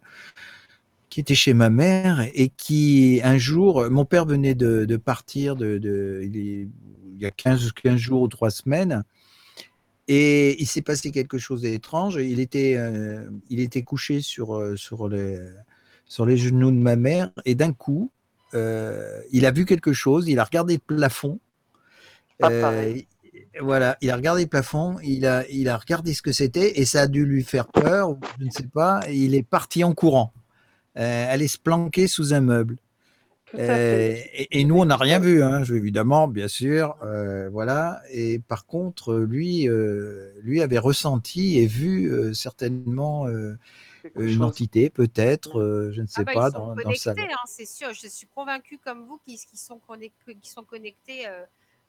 qui 1.09 1.19
était 1.19 1.35
chez 1.35 1.53
ma 1.53 1.69
mère 1.69 2.21
et 2.33 2.49
qui, 2.49 3.21
un 3.23 3.37
jour, 3.37 3.89
mon 3.89 4.05
père 4.05 4.25
venait 4.25 4.55
de, 4.55 4.85
de 4.85 4.97
partir 4.97 5.55
de, 5.55 5.79
il 6.23 6.69
y 7.19 7.25
a 7.25 7.31
15, 7.31 7.71
15 7.73 7.97
jours 7.97 8.21
ou 8.21 8.27
3 8.27 8.51
semaines. 8.51 9.03
Et 10.07 10.61
il 10.61 10.65
s'est 10.67 10.81
passé 10.81 11.11
quelque 11.11 11.37
chose 11.37 11.61
d'étrange. 11.61 12.15
Il 12.15 12.39
était, 12.39 12.75
euh, 12.77 13.29
il 13.49 13.59
était 13.59 13.83
couché 13.83 14.21
sur, 14.21 14.55
euh, 14.55 14.75
sur, 14.77 15.09
les, 15.09 15.39
sur 16.05 16.25
les 16.25 16.37
genoux 16.37 16.71
de 16.71 16.77
ma 16.77 16.95
mère 16.95 17.31
et 17.45 17.55
d'un 17.55 17.73
coup, 17.73 18.11
euh, 18.53 19.19
il 19.31 19.45
a 19.45 19.51
vu 19.51 19.65
quelque 19.65 19.91
chose, 19.91 20.29
il 20.29 20.39
a 20.39 20.45
regardé 20.45 20.75
le 20.75 20.95
plafond. 20.95 21.39
Euh, 22.43 22.61
pareil. 22.61 23.07
voilà, 23.59 23.97
il 24.01 24.09
a 24.09 24.15
regardé 24.15 24.43
le 24.43 24.47
plafond, 24.47 24.97
il 25.03 25.25
a, 25.25 25.45
il 25.49 25.67
a 25.67 25.77
regardé 25.77 26.13
ce 26.13 26.21
que 26.21 26.31
c'était 26.31 26.79
et 26.79 26.85
ça 26.85 27.01
a 27.01 27.07
dû 27.07 27.25
lui 27.25 27.43
faire 27.43 27.67
peur, 27.67 28.15
je 28.39 28.45
ne 28.45 28.51
sais 28.51 28.67
pas. 28.67 29.01
et 29.09 29.15
il 29.15 29.35
est 29.35 29.43
parti 29.43 29.83
en 29.83 29.93
courant, 29.93 30.31
aller 30.95 31.47
se 31.47 31.57
planquer 31.57 32.07
sous 32.07 32.33
un 32.33 32.41
meuble. 32.41 32.77
Tout 33.51 33.57
à 33.57 33.65
fait. 33.65 34.29
et, 34.33 34.59
et 34.59 34.65
nous, 34.65 34.77
on 34.77 34.85
n'a 34.85 34.97
rien 34.97 35.19
vu, 35.19 35.41
hein, 35.41 35.63
évidemment, 35.63 36.27
bien 36.27 36.49
sûr, 36.49 36.97
euh, 37.01 37.49
voilà. 37.49 38.01
Et 38.11 38.39
par 38.39 38.65
contre, 38.65 39.15
lui, 39.15 39.69
euh, 39.69 40.33
lui 40.41 40.61
avait 40.61 40.77
ressenti 40.77 41.57
et 41.57 41.65
vu 41.65 42.11
euh, 42.11 42.33
certainement 42.33 43.25
une 44.15 44.43
entité, 44.43 44.89
peut-être, 44.89 45.59
euh, 45.59 45.91
je 45.93 46.01
ne 46.01 46.07
sais 46.07 46.21
ah 46.21 46.23
bah, 46.25 46.33
pas, 46.33 46.47
ils 46.49 46.51
sont 46.51 46.67
dans, 46.67 46.75
connectés, 46.75 47.09
hein, 47.21 47.45
c'est 47.45 47.65
sûr. 47.65 47.93
Je 47.93 48.07
suis 48.07 48.27
convaincue 48.27 48.79
comme 48.79 49.05
vous 49.05 49.17
qu'ils 49.25 49.39
sont, 49.39 49.79
connectés, 49.79 50.37
sont 50.43 50.63
connectés 50.63 51.25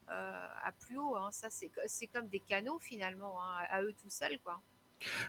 à 0.07 0.71
plus 0.79 0.97
haut. 0.97 1.17
hein. 1.17 1.29
Ça, 1.31 1.49
c'est 1.49 2.07
comme 2.07 2.27
des 2.29 2.39
canaux 2.39 2.79
finalement, 2.79 3.35
à 3.69 3.81
eux 3.81 3.93
tout 4.01 4.09
seuls. 4.09 4.39
Quoi. 4.43 4.61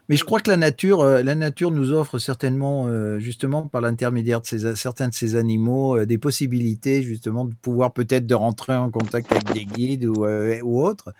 Mais 0.08 0.16
je 0.16 0.24
crois 0.24 0.40
que 0.40 0.50
la 0.50 0.56
nature, 0.56 1.00
euh, 1.00 1.22
la 1.22 1.34
nature 1.34 1.70
nous 1.70 1.92
offre 1.92 2.18
certainement, 2.18 2.86
euh, 2.88 3.18
justement, 3.18 3.68
par 3.68 3.80
l'intermédiaire 3.80 4.40
de 4.40 4.46
ces, 4.46 4.74
certains 4.74 5.08
de 5.08 5.14
ces 5.14 5.36
animaux, 5.36 5.96
euh, 5.96 6.06
des 6.06 6.18
possibilités, 6.18 7.02
justement, 7.02 7.44
de 7.44 7.54
pouvoir 7.54 7.92
peut-être 7.92 8.26
de 8.26 8.34
rentrer 8.34 8.74
en 8.74 8.90
contact 8.90 9.30
avec 9.30 9.52
des 9.52 9.64
guides 9.64 10.06
ou, 10.06 10.24
euh, 10.24 10.60
ou 10.62 10.82
autres, 10.82 11.12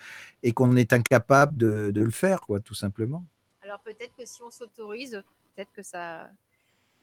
et 0.43 0.53
qu'on 0.53 0.75
est 0.77 0.93
incapable 0.93 1.57
de, 1.57 1.91
de 1.91 2.01
le 2.03 2.11
faire, 2.11 2.41
quoi, 2.41 2.61
tout 2.61 2.75
simplement. 2.75 3.25
Alors 3.63 3.81
peut-être 3.81 4.15
que 4.17 4.25
si 4.27 4.43
on 4.43 4.51
s'autorise, 4.51 5.23
peut-être 5.55 5.73
que 5.73 5.83
ça, 5.83 6.29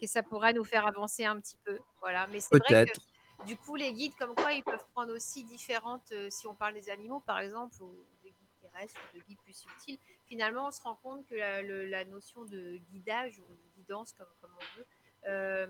que 0.01 0.07
ça 0.07 0.23
pourrait 0.23 0.53
nous 0.53 0.65
faire 0.65 0.85
avancer 0.85 1.23
un 1.23 1.39
petit 1.39 1.57
peu. 1.63 1.77
Voilà. 2.01 2.27
Mais 2.31 2.39
c'est 2.41 2.49
vrai 2.49 2.59
que 2.59 2.67
Peut-être. 2.67 3.01
du 3.47 3.55
coup, 3.55 3.75
les 3.75 3.93
guides, 3.93 4.15
comme 4.19 4.35
quoi, 4.35 4.51
ils 4.51 4.63
peuvent 4.63 4.85
prendre 4.93 5.13
aussi 5.15 5.45
différentes, 5.45 6.13
si 6.29 6.45
on 6.45 6.55
parle 6.55 6.73
des 6.73 6.89
animaux 6.89 7.21
par 7.25 7.39
exemple, 7.39 7.75
ou 7.81 7.89
des 8.23 8.31
guides 8.31 8.71
terrestres, 8.71 8.95
ou 9.13 9.17
de 9.17 9.23
guides 9.23 9.37
plus 9.45 9.53
subtils, 9.53 9.99
finalement, 10.27 10.67
on 10.67 10.71
se 10.71 10.81
rend 10.81 10.95
compte 10.95 11.25
que 11.25 11.35
la, 11.35 12.05
notion 12.05 12.45
de 12.45 12.77
guidage 12.91 13.39
ou 13.39 13.53
de 13.53 13.69
guidance, 13.75 14.13
comme, 14.13 14.27
on 14.43 14.77
veut, 14.77 14.85
euh, 15.25 15.67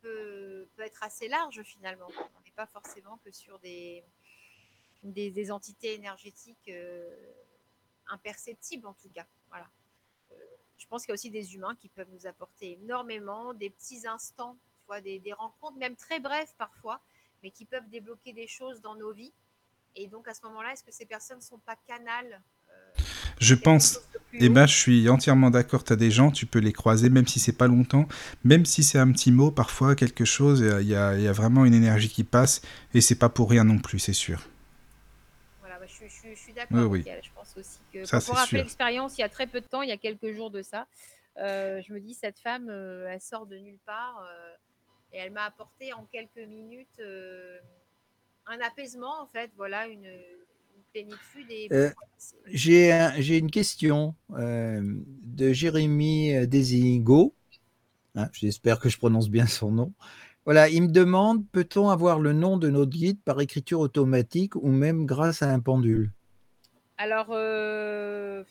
peut, 0.00 0.68
être 0.78 1.02
assez 1.02 1.28
large 1.28 1.62
finalement. 1.62 2.08
On 2.08 2.40
n'est 2.42 2.52
pas 2.52 2.66
forcément 2.66 3.18
que 3.18 3.30
sur 3.30 3.58
des, 3.58 4.04
entités 5.50 5.94
énergétiques 5.94 6.68
euh, 6.68 7.32
imperceptibles 8.08 8.86
en 8.86 8.94
tout 8.94 9.10
cas. 9.10 9.26
Voilà. 9.48 9.68
Euh, 10.32 10.34
je 10.76 10.86
pense 10.86 11.02
qu'il 11.02 11.10
y 11.10 11.12
a 11.12 11.14
aussi 11.14 11.30
des 11.30 11.54
humains 11.54 11.76
qui 11.76 11.88
peuvent 11.88 12.10
nous 12.10 12.26
apporter 12.26 12.72
énormément, 12.72 13.54
des 13.54 13.70
petits 13.70 14.06
instants, 14.06 14.56
tu 14.80 14.86
vois, 14.86 15.00
des, 15.00 15.18
des 15.18 15.32
rencontres, 15.32 15.76
même 15.78 15.96
très 15.96 16.20
brèves 16.20 16.54
parfois, 16.56 17.00
mais 17.42 17.50
qui 17.50 17.64
peuvent 17.64 17.88
débloquer 17.88 18.32
des 18.32 18.46
choses 18.46 18.80
dans 18.80 18.94
nos 18.94 19.12
vies. 19.12 19.32
Et 19.94 20.06
donc 20.06 20.28
à 20.28 20.34
ce 20.34 20.44
moment-là, 20.46 20.72
est-ce 20.72 20.84
que 20.84 20.92
ces 20.92 21.06
personnes 21.06 21.38
ne 21.38 21.42
sont 21.42 21.58
pas 21.58 21.76
canales 21.86 22.40
Je 23.40 23.54
pense. 23.54 24.00
Eh 24.40 24.50
ben, 24.50 24.66
je 24.66 24.74
suis 24.76 25.08
entièrement 25.08 25.50
d'accord. 25.50 25.82
Tu 25.82 25.92
as 25.92 25.96
des 25.96 26.10
gens, 26.12 26.30
tu 26.30 26.46
peux 26.46 26.58
les 26.60 26.72
croiser, 26.72 27.08
même 27.10 27.26
si 27.26 27.40
c'est 27.40 27.56
pas 27.56 27.66
longtemps, 27.66 28.06
même 28.44 28.64
si 28.64 28.84
c'est 28.84 28.98
un 28.98 29.10
petit 29.10 29.32
mot, 29.32 29.50
parfois 29.50 29.96
quelque 29.96 30.24
chose, 30.24 30.60
il 30.60 30.86
y 30.86 30.94
a, 30.94 31.14
il 31.16 31.22
y 31.22 31.26
a 31.28 31.32
vraiment 31.32 31.64
une 31.64 31.74
énergie 31.74 32.08
qui 32.08 32.22
passe, 32.24 32.60
et 32.94 33.00
c'est 33.00 33.16
pas 33.18 33.28
pour 33.28 33.50
rien 33.50 33.64
non 33.64 33.78
plus, 33.78 33.98
c'est 33.98 34.12
sûr. 34.12 34.46
Voilà, 35.60 35.78
bah, 35.80 35.86
je, 35.88 35.92
suis- 35.92 36.08
je 36.30 36.34
je 36.34 36.38
suis 36.38 36.52
d'accord 36.52 36.78
Oui, 36.88 37.02
oui. 37.04 37.12
Je 37.22 37.30
pense 37.34 37.56
aussi 37.56 37.78
que 37.92 38.04
Ça, 38.04 38.20
pour 38.20 38.38
sûr. 38.38 38.58
l'expérience 38.58 39.18
il 39.18 39.22
y 39.22 39.24
a 39.24 39.28
très 39.28 39.46
peu 39.48 39.60
de 39.60 39.66
temps, 39.66 39.82
il 39.82 39.88
y 39.88 39.92
a 39.92 39.96
quelques 39.96 40.32
jours 40.34 40.50
de 40.50 40.62
ça, 40.62 40.86
euh, 41.38 41.80
je 41.84 41.92
me 41.92 41.98
dis 41.98 42.14
cette 42.14 42.38
femme, 42.38 42.68
euh, 42.68 43.08
elle 43.10 43.20
sort 43.20 43.46
de 43.46 43.56
nulle 43.56 43.78
part 43.86 44.20
euh, 44.22 44.54
et 45.12 45.18
elle 45.18 45.32
m'a 45.32 45.44
apporté 45.44 45.92
en 45.94 46.04
quelques 46.12 46.46
minutes 46.48 47.00
un 48.46 48.60
apaisement 48.60 49.20
en 49.20 49.26
fait, 49.26 49.50
voilà, 49.56 49.88
une 49.88 50.06
plénitude 50.92 51.50
et 51.50 51.72
Euh, 51.72 51.90
J'ai 52.46 52.92
un- 52.92 53.20
j'ai 53.20 53.38
une 53.38 53.50
question 53.50 54.14
euh, 54.32 54.82
de 55.22 55.52
Jérémy 55.52 56.46
Desigo. 56.46 57.34
Hein, 58.16 58.28
J'espère 58.32 58.80
que 58.80 58.88
je 58.90 58.98
prononce 58.98 59.30
bien 59.30 59.46
son 59.46 59.72
nom. 59.72 59.94
Voilà, 60.46 60.68
il 60.70 60.82
me 60.84 60.88
demande 60.92 61.46
peut-on 61.52 61.90
avoir 61.90 62.20
le 62.20 62.32
nom 62.34 62.56
de 62.58 62.70
notre 62.70 62.90
guide 62.92 63.20
par 63.24 63.40
écriture 63.40 63.80
automatique 63.80 64.56
ou 64.56 64.68
même 64.68 65.06
grâce 65.06 65.42
à 65.42 65.50
un 65.52 65.60
pendule? 65.60 66.12
Alors, 66.96 67.28
euh, 67.30 68.44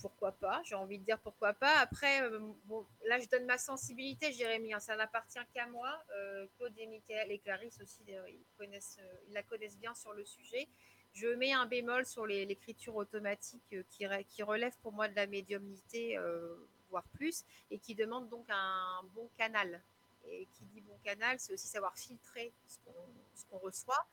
pourquoi 0.00 0.32
pas 0.32 0.62
J'ai 0.64 0.74
envie 0.76 0.98
de 0.98 1.04
dire 1.04 1.18
pourquoi 1.20 1.54
pas. 1.54 1.78
Après, 1.80 2.22
euh, 2.22 2.38
bon, 2.66 2.86
là, 3.06 3.18
je 3.20 3.28
donne 3.28 3.46
ma 3.46 3.58
sensibilité, 3.58 4.32
Jérémy. 4.32 4.74
hein, 4.74 4.80
ça 4.80 4.96
n'appartient 4.96 5.40
qu'à 5.52 5.66
moi. 5.68 5.90
Euh, 6.16 6.46
Claude 6.56 6.74
et 6.78 6.86
Michael 6.86 7.32
et 7.32 7.38
Clarisse 7.38 7.80
aussi, 7.82 8.04
d'ailleurs, 8.04 8.28
ils, 8.28 8.44
connaissent, 8.58 8.98
euh, 9.00 9.16
ils 9.28 9.34
la 9.34 9.42
connaissent 9.42 9.78
bien 9.78 9.94
sur 9.94 10.12
le 10.12 10.24
sujet. 10.24 10.68
Je 11.14 11.28
mets 11.28 11.52
un 11.52 11.66
bémol 11.66 12.04
sur 12.04 12.26
l'écriture 12.26 12.96
automatique 12.96 13.62
euh, 13.72 13.84
qui, 13.90 14.04
re- 14.04 14.24
qui 14.24 14.42
relève 14.42 14.76
pour 14.82 14.92
moi 14.92 15.06
de 15.06 15.14
la 15.14 15.26
médiumnité, 15.26 16.18
euh, 16.18 16.56
voire 16.90 17.04
plus, 17.14 17.44
et 17.70 17.78
qui 17.78 17.94
demande 17.94 18.28
donc 18.28 18.44
un 18.48 19.00
bon 19.14 19.28
canal. 19.38 19.80
Et 20.26 20.46
qui 20.54 20.64
dit 20.64 20.80
bon 20.80 20.98
canal, 21.04 21.38
c'est 21.38 21.52
aussi 21.52 21.68
savoir 21.68 21.96
filtrer 21.96 22.52
ce 22.66 22.78
qu'on 23.50 23.58
reçoit. 23.58 24.04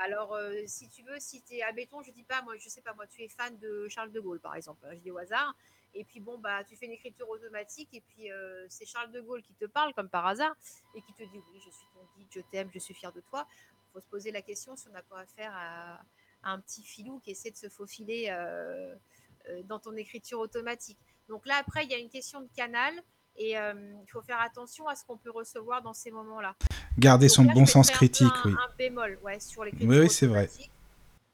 Alors, 0.00 0.34
euh, 0.34 0.62
si 0.66 0.88
tu 0.88 1.02
veux, 1.02 1.18
si 1.18 1.42
tu 1.42 1.54
es, 1.54 1.62
admettons, 1.62 2.02
je 2.02 2.12
dis 2.12 2.22
pas, 2.22 2.40
moi, 2.42 2.56
je 2.56 2.68
sais 2.68 2.82
pas, 2.82 2.92
moi, 2.94 3.06
tu 3.06 3.22
es 3.22 3.28
fan 3.28 3.58
de 3.58 3.88
Charles 3.88 4.12
de 4.12 4.20
Gaulle, 4.20 4.40
par 4.40 4.54
exemple, 4.54 4.84
hein, 4.86 4.90
je 4.92 5.00
dis 5.00 5.10
au 5.10 5.18
hasard, 5.18 5.56
et 5.94 6.04
puis 6.04 6.20
bon, 6.20 6.38
bah, 6.38 6.62
tu 6.64 6.76
fais 6.76 6.86
une 6.86 6.92
écriture 6.92 7.28
automatique, 7.30 7.88
et 7.94 8.02
puis 8.02 8.28
c'est 8.68 8.84
Charles 8.84 9.10
de 9.10 9.20
Gaulle 9.22 9.42
qui 9.42 9.54
te 9.54 9.64
parle, 9.64 9.94
comme 9.94 10.10
par 10.10 10.26
hasard, 10.26 10.54
et 10.94 11.00
qui 11.02 11.12
te 11.14 11.22
dit, 11.22 11.38
oui, 11.50 11.60
je 11.64 11.70
suis 11.70 11.86
ton 11.94 12.06
guide, 12.16 12.28
je 12.30 12.40
t'aime, 12.52 12.70
je 12.72 12.78
suis 12.78 12.94
fier 12.94 13.10
de 13.12 13.22
toi. 13.22 13.46
Il 13.88 13.92
faut 13.94 14.00
se 14.00 14.06
poser 14.06 14.30
la 14.30 14.42
question 14.42 14.76
si 14.76 14.86
on 14.88 14.92
n'a 14.92 15.02
pas 15.02 15.20
affaire 15.20 15.52
à 15.56 16.02
un 16.50 16.60
petit 16.60 16.82
filou 16.82 17.20
qui 17.20 17.30
essaie 17.32 17.50
de 17.50 17.56
se 17.56 17.68
faufiler 17.68 18.28
euh, 18.30 18.94
euh, 19.48 19.62
dans 19.64 19.78
ton 19.78 19.94
écriture 19.96 20.38
automatique. 20.40 20.98
Donc 21.28 21.46
là, 21.46 21.56
après, 21.58 21.84
il 21.84 21.90
y 21.90 21.94
a 21.94 21.98
une 21.98 22.08
question 22.10 22.40
de 22.40 22.48
canal, 22.56 22.94
et 23.36 23.56
euh, 23.58 23.72
il 24.02 24.10
faut 24.10 24.22
faire 24.22 24.40
attention 24.40 24.88
à 24.88 24.96
ce 24.96 25.04
qu'on 25.04 25.16
peut 25.16 25.30
recevoir 25.30 25.82
dans 25.82 25.94
ces 25.94 26.10
moments-là. 26.10 26.56
Garder 26.98 27.26
Donc 27.26 27.34
son 27.36 27.44
là, 27.44 27.54
bon 27.54 27.66
sens 27.66 27.90
critique, 27.90 28.26
un, 28.44 28.48
oui. 28.48 28.54
un 28.58 28.74
bémol 28.76 29.18
ouais, 29.22 29.38
sur 29.38 29.64
l'écriture 29.64 29.88
Oui, 29.88 29.98
oui, 30.00 30.10
c'est 30.10 30.26
vrai. 30.26 30.48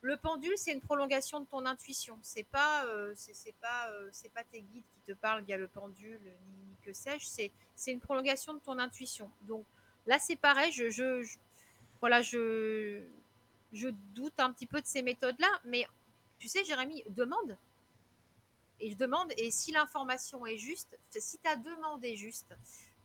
Le 0.02 0.18
pendule, 0.18 0.52
c'est 0.56 0.72
une 0.72 0.82
prolongation 0.82 1.40
de 1.40 1.46
ton 1.46 1.64
intuition. 1.64 2.18
C'est 2.20 2.42
pas, 2.42 2.84
euh, 2.84 3.14
c'est 3.16 3.32
c'est 3.34 3.54
pas, 3.58 3.88
euh, 3.90 4.10
c'est 4.12 4.30
pas 4.30 4.44
tes 4.44 4.60
guides 4.60 4.84
qui 4.92 5.00
te 5.06 5.12
parlent 5.12 5.42
via 5.44 5.56
le 5.56 5.66
pendule, 5.66 6.20
ni, 6.46 6.58
ni 6.68 6.76
que 6.84 6.92
sais-je. 6.92 7.24
C'est, 7.24 7.50
c'est 7.74 7.90
une 7.92 8.00
prolongation 8.00 8.52
de 8.52 8.58
ton 8.58 8.78
intuition. 8.78 9.30
Donc 9.42 9.64
là, 10.06 10.18
c'est 10.18 10.36
pareil. 10.36 10.72
Je, 10.72 10.90
je, 10.90 11.22
je- 11.22 11.38
voilà, 12.00 12.20
je, 12.20 13.00
je 13.74 13.88
doute 13.88 14.38
un 14.38 14.52
petit 14.52 14.66
peu 14.66 14.80
de 14.80 14.86
ces 14.86 15.02
méthodes-là. 15.02 15.60
Mais 15.64 15.86
tu 16.38 16.48
sais, 16.48 16.64
Jérémy, 16.64 17.02
demande. 17.08 17.58
Et 18.80 18.90
je 18.90 18.96
demande. 18.96 19.32
Et 19.36 19.50
si 19.50 19.72
l'information 19.72 20.46
est 20.46 20.58
juste, 20.58 20.98
si 21.10 21.38
ta 21.38 21.56
demande 21.56 22.04
est 22.04 22.16
juste, 22.16 22.54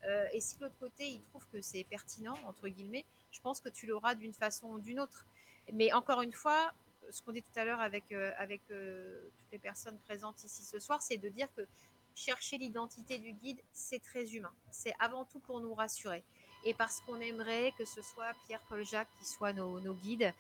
euh, 0.05 0.27
et 0.31 0.39
si 0.39 0.57
de 0.57 0.63
l'autre 0.63 0.77
côté, 0.79 1.07
il 1.07 1.23
trouve 1.23 1.45
que 1.51 1.61
c'est 1.61 1.83
pertinent, 1.83 2.37
entre 2.45 2.67
guillemets, 2.67 3.05
je 3.31 3.39
pense 3.41 3.59
que 3.59 3.69
tu 3.69 3.85
l'auras 3.85 4.15
d'une 4.15 4.33
façon 4.33 4.67
ou 4.67 4.79
d'une 4.79 4.99
autre. 4.99 5.25
Mais 5.73 5.91
encore 5.93 6.21
une 6.21 6.33
fois, 6.33 6.73
ce 7.11 7.21
qu'on 7.21 7.31
dit 7.31 7.43
tout 7.43 7.59
à 7.59 7.65
l'heure 7.65 7.81
avec, 7.81 8.11
euh, 8.11 8.31
euh, 8.71 9.21
toutes 9.21 9.51
les 9.51 9.59
personnes 9.59 9.97
présentes 9.99 10.43
ici 10.43 10.63
ce 10.63 10.79
soir, 10.79 11.01
c'est 11.01 11.17
de 11.17 11.29
dire 11.29 11.47
que 11.55 11.67
chercher 12.15 12.57
l'identité 12.57 13.17
du 13.17 13.33
guide, 13.33 13.61
c'est 13.71 14.01
très 14.01 14.35
humain. 14.35 14.51
C'est 14.71 14.93
avant 14.99 15.25
tout 15.25 15.39
pour 15.39 15.59
nous 15.61 15.73
rassurer. 15.73 16.23
Et 16.64 16.73
parce 16.73 17.02
qu'on 17.02 17.19
aimerait 17.19 17.73
que 17.77 17.86
ce 17.86 18.02
soit 18.02 18.34
Pierre, 18.45 18.61
Paul, 18.68 18.86
Jacques 18.86 19.10
qui 19.19 19.26
soient 19.26 19.53
nos, 19.53 19.94
guides, 19.94 20.34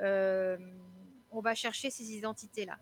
euh, 0.00 0.56
on 1.30 1.40
va 1.40 1.54
chercher 1.54 1.90
ces 1.90 2.12
identités-là. 2.12 2.78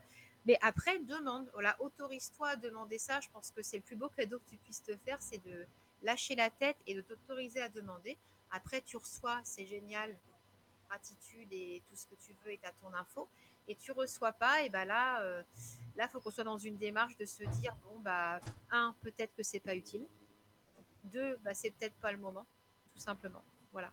Mais 0.47 0.59
après, 0.61 0.99
demande, 1.01 1.49
voilà, 1.55 1.75
autorise-toi 1.81 2.51
à 2.51 2.57
demander 2.57 2.99
ça. 2.99 3.21
Je 3.21 3.29
pense 3.31 3.51
que 3.51 3.63
c'est 3.63 3.79
le 3.79 3.83
plus 3.83 3.97
beau 3.97 4.09
cadeau 4.09 4.39
que 4.39 4.51
tu 4.51 4.57
puisses 4.59 4.83
te 4.83 4.97
faire, 4.97 5.17
c'est 5.21 5.43
de 5.45 5.67
lâcher 6.03 6.35
la 6.35 6.51
tête 6.51 6.77
et 6.87 6.95
de 6.95 7.01
t'autoriser 7.01 7.61
à 7.61 7.69
demander. 7.69 8.19
Après, 8.51 8.83
tu 8.83 8.97
reçois, 8.97 9.41
c'est 9.43 9.67
génial, 9.67 10.17
gratitude 10.89 11.49
et 11.51 11.83
tout 11.89 11.97
ce 11.97 12.07
que 12.07 12.15
tu 12.15 12.35
veux 12.45 12.53
est 12.53 12.65
à 12.65 12.73
ton 12.73 12.93
info. 12.95 13.29
Et 13.67 13.75
tu 13.77 13.93
reçois 13.93 14.33
pas, 14.33 14.63
et 14.63 14.69
ben 14.69 14.85
là, 14.85 15.23
euh, 15.23 15.43
là, 15.97 16.07
faut 16.09 16.21
qu'on 16.21 16.31
soit 16.31 16.45
dans 16.45 16.59
une 16.59 16.77
démarche 16.77 17.17
de 17.17 17.25
se 17.25 17.45
dire 17.45 17.75
bon 17.83 17.99
bah 18.01 18.41
un, 18.71 18.95
peut-être 19.01 19.35
que 19.35 19.43
c'est 19.43 19.61
pas 19.61 19.75
utile. 19.75 20.07
Deux, 21.05 21.37
bah 21.43 21.55
c'est 21.55 21.71
peut-être 21.71 21.97
pas 21.97 22.13
le 22.13 22.19
moment, 22.19 22.47
tout 22.95 23.01
simplement. 23.01 23.43
Voilà. 23.73 23.91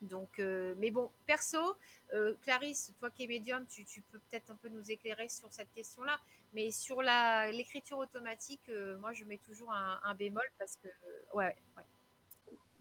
Donc, 0.00 0.38
euh, 0.38 0.74
mais 0.78 0.90
bon, 0.90 1.10
perso, 1.26 1.76
euh, 2.12 2.34
Clarisse, 2.42 2.92
toi 2.98 3.10
qui 3.10 3.24
es 3.24 3.26
médium, 3.26 3.64
tu, 3.66 3.84
tu 3.84 4.00
peux 4.02 4.18
peut-être 4.18 4.50
un 4.50 4.56
peu 4.56 4.68
nous 4.68 4.90
éclairer 4.90 5.28
sur 5.28 5.52
cette 5.52 5.72
question-là. 5.72 6.18
Mais 6.52 6.70
sur 6.70 7.02
la 7.02 7.50
l'écriture 7.50 7.98
automatique, 7.98 8.68
euh, 8.68 8.98
moi, 8.98 9.12
je 9.12 9.24
mets 9.24 9.38
toujours 9.38 9.72
un, 9.72 9.98
un 10.04 10.14
bémol 10.14 10.44
parce 10.58 10.76
que, 10.76 10.88
ouais, 11.34 11.56
ouais. 11.76 11.82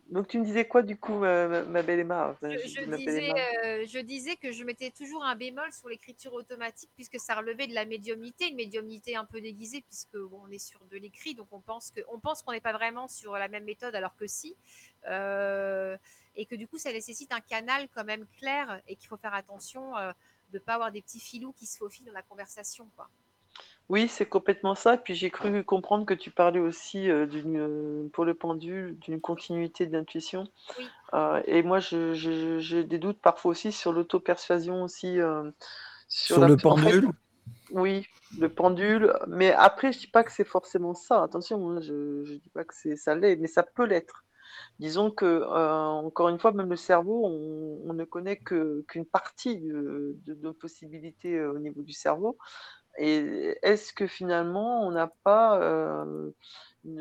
Donc 0.09 0.27
tu 0.27 0.37
me 0.37 0.43
disais 0.43 0.67
quoi 0.67 0.83
du 0.83 0.97
coup, 0.97 1.17
ma, 1.17 1.63
belle 1.81 2.01
Emma 2.01 2.37
Je, 2.41 2.49
je 2.49 2.67
je 2.67 2.81
dis 2.81 2.87
ma 2.87 2.97
belle 2.97 3.05
disais, 3.05 3.29
Emma. 3.29 3.85
je 3.85 3.99
disais 3.99 4.35
que 4.35 4.51
je 4.51 4.63
mettais 4.63 4.91
toujours 4.91 5.23
un 5.23 5.33
bémol 5.35 5.71
sur 5.71 5.87
l'écriture 5.87 6.33
automatique 6.33 6.89
puisque 6.95 7.19
ça 7.19 7.35
relevait 7.35 7.67
de 7.67 7.73
la 7.73 7.85
médiumnité, 7.85 8.49
une 8.49 8.57
médiumnité 8.57 9.15
un 9.15 9.25
peu 9.25 9.39
déguisée 9.39 9.81
puisque 9.81 10.17
bon, 10.17 10.41
on 10.45 10.51
est 10.51 10.59
sur 10.59 10.83
de 10.91 10.97
l'écrit, 10.97 11.35
donc 11.35 11.47
on 11.51 11.61
pense 11.61 11.89
que 11.89 12.01
on 12.09 12.19
pense 12.19 12.43
qu'on 12.43 12.51
n'est 12.51 12.61
pas 12.61 12.73
vraiment 12.73 13.07
sur 13.07 13.33
la 13.33 13.47
même 13.47 13.63
méthode 13.63 13.95
alors 13.95 14.15
que 14.17 14.27
si, 14.27 14.55
et 15.07 16.45
que 16.45 16.55
du 16.55 16.67
coup 16.67 16.77
ça 16.77 16.91
nécessite 16.91 17.31
un 17.33 17.41
canal 17.41 17.87
quand 17.93 18.03
même 18.03 18.25
clair 18.39 18.81
et 18.87 18.95
qu'il 18.95 19.07
faut 19.07 19.17
faire 19.17 19.33
attention 19.33 19.95
euh, 19.97 20.11
de 20.51 20.59
pas 20.59 20.73
avoir 20.75 20.91
des 20.91 21.01
petits 21.01 21.19
filous 21.19 21.53
qui 21.53 21.65
se 21.65 21.77
faufilent 21.77 22.05
dans 22.05 22.13
la 22.13 22.21
conversation, 22.23 22.89
quoi. 22.95 23.09
Oui, 23.89 24.07
c'est 24.07 24.25
complètement 24.25 24.75
ça. 24.75 24.97
Puis 24.97 25.13
j'ai 25.13 25.29
cru 25.29 25.63
comprendre 25.63 26.05
que 26.05 26.13
tu 26.13 26.31
parlais 26.31 26.59
aussi 26.59 27.09
euh, 27.09 27.25
d'une, 27.25 27.59
euh, 27.59 28.09
pour 28.13 28.23
le 28.23 28.33
pendule, 28.33 28.97
d'une 28.99 29.19
continuité 29.19 29.85
d'intuition. 29.85 30.47
Oui. 30.77 30.87
Euh, 31.13 31.41
et 31.45 31.63
moi, 31.63 31.79
je- 31.79 32.13
je- 32.13 32.59
j'ai 32.59 32.83
des 32.83 32.97
doutes 32.97 33.19
parfois 33.21 33.51
aussi 33.51 33.71
sur 33.71 33.91
l'auto-persuasion 33.91 34.83
aussi. 34.83 35.19
euh, 35.19 35.51
Sur 36.07 36.39
la- 36.39 36.47
le 36.47 36.53
en 36.53 36.57
fait, 36.57 36.63
pendule? 36.63 37.09
Oui, 37.71 38.07
le 38.39 38.49
pendule. 38.49 39.13
Mais 39.27 39.51
après, 39.51 39.91
je 39.91 39.99
dis 39.99 40.07
pas 40.07 40.23
que 40.23 40.31
c'est 40.31 40.45
forcément 40.45 40.93
ça. 40.93 41.21
Attention, 41.23 41.69
hein, 41.71 41.81
je, 41.81 42.23
je 42.23 42.33
dis 42.35 42.49
pas 42.49 42.63
que 42.63 42.73
c'est 42.73 42.95
ça 42.95 43.15
l'est, 43.15 43.35
mais 43.35 43.47
ça 43.47 43.63
peut 43.63 43.85
l'être. 43.85 44.23
Disons 44.83 45.11
que, 45.11 45.25
euh, 45.25 45.79
encore 46.07 46.27
une 46.27 46.39
fois, 46.39 46.51
même 46.51 46.69
le 46.69 46.75
cerveau, 46.75 47.25
on, 47.25 47.79
on 47.89 47.93
ne 47.93 48.03
connaît 48.03 48.35
que 48.37 48.83
qu'une 48.89 49.05
partie 49.05 49.57
de, 49.61 50.17
de 50.27 50.33
nos 50.43 50.53
possibilités 50.53 51.35
euh, 51.37 51.53
au 51.53 51.59
niveau 51.59 51.81
du 51.83 51.93
cerveau. 51.93 52.37
Et 52.99 53.57
est-ce 53.63 53.93
que 53.93 54.07
finalement, 54.07 54.85
on 54.85 54.91
n'a 54.91 55.07
pas 55.23 55.59
euh, 55.61 56.31
une, 56.83 56.99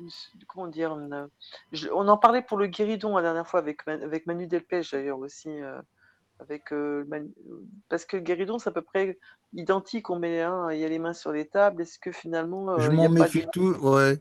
une- 0.00 0.10
comment 0.48 0.68
dire, 0.68 0.92
une- 0.98 1.28
je- 1.72 1.88
on 1.88 2.08
en 2.08 2.18
parlait 2.18 2.42
pour 2.42 2.58
le 2.58 2.66
guéridon 2.66 3.16
la 3.16 3.22
dernière 3.22 3.48
fois 3.48 3.60
avec, 3.60 3.88
avec 3.88 4.26
Manu 4.26 4.46
Delpech 4.46 4.92
d'ailleurs 4.92 5.18
aussi. 5.18 5.50
avec 6.40 6.74
parce 7.88 8.04
que 8.04 8.16
le 8.16 8.22
guéridon, 8.22 8.58
c'est 8.58 8.68
à 8.68 8.72
peu 8.72 8.82
près 8.82 9.18
identique. 9.54 10.10
On 10.10 10.18
met 10.18 10.42
hein, 10.42 10.68
il 10.72 10.78
y 10.80 10.84
a 10.84 10.88
les 10.88 10.98
mains 10.98 11.14
sur 11.14 11.32
les 11.32 11.46
tables. 11.46 11.82
Est-ce 11.82 11.98
que 11.98 12.12
finalement, 12.12 12.78
Je 12.78 12.90
m'en 12.90 13.08
méfie 13.08 13.46
tout, 13.52 13.74
ouais. 13.82 14.20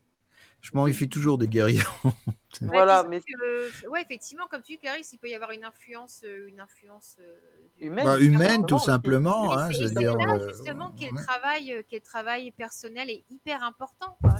Je 0.61 0.71
m'en 0.73 0.85
méfie 0.85 1.09
toujours 1.09 1.37
des 1.37 1.47
guerriers. 1.47 1.81
Voilà, 2.59 3.03
mais 3.03 3.21
que, 3.21 3.87
ouais, 3.87 4.01
effectivement, 4.01 4.45
comme 4.47 4.61
tu 4.61 4.73
dis, 4.73 4.77
Clarisse, 4.77 5.13
il 5.13 5.17
peut 5.19 5.29
y 5.29 5.33
avoir 5.35 5.51
une 5.51 5.63
influence, 5.63 6.21
euh, 6.25 6.49
une 6.49 6.59
influence 6.59 7.15
euh, 7.21 7.39
humaine, 7.79 8.05
Bah, 8.05 8.17
tout 8.17 8.23
humaine, 8.23 8.65
tout 8.65 8.77
simplement. 8.77 9.53
Hein, 9.53 9.69
c'est 9.71 9.89
là 9.93 10.35
euh, 10.35 10.49
justement 10.49 10.91
qu'est 10.91 11.09
le 11.09 11.15
ouais. 11.15 11.23
travail, 11.23 11.85
travail 12.03 12.51
personnel 12.51 13.09
est 13.09 13.23
hyper 13.29 13.63
important. 13.63 14.17
quoi. 14.21 14.35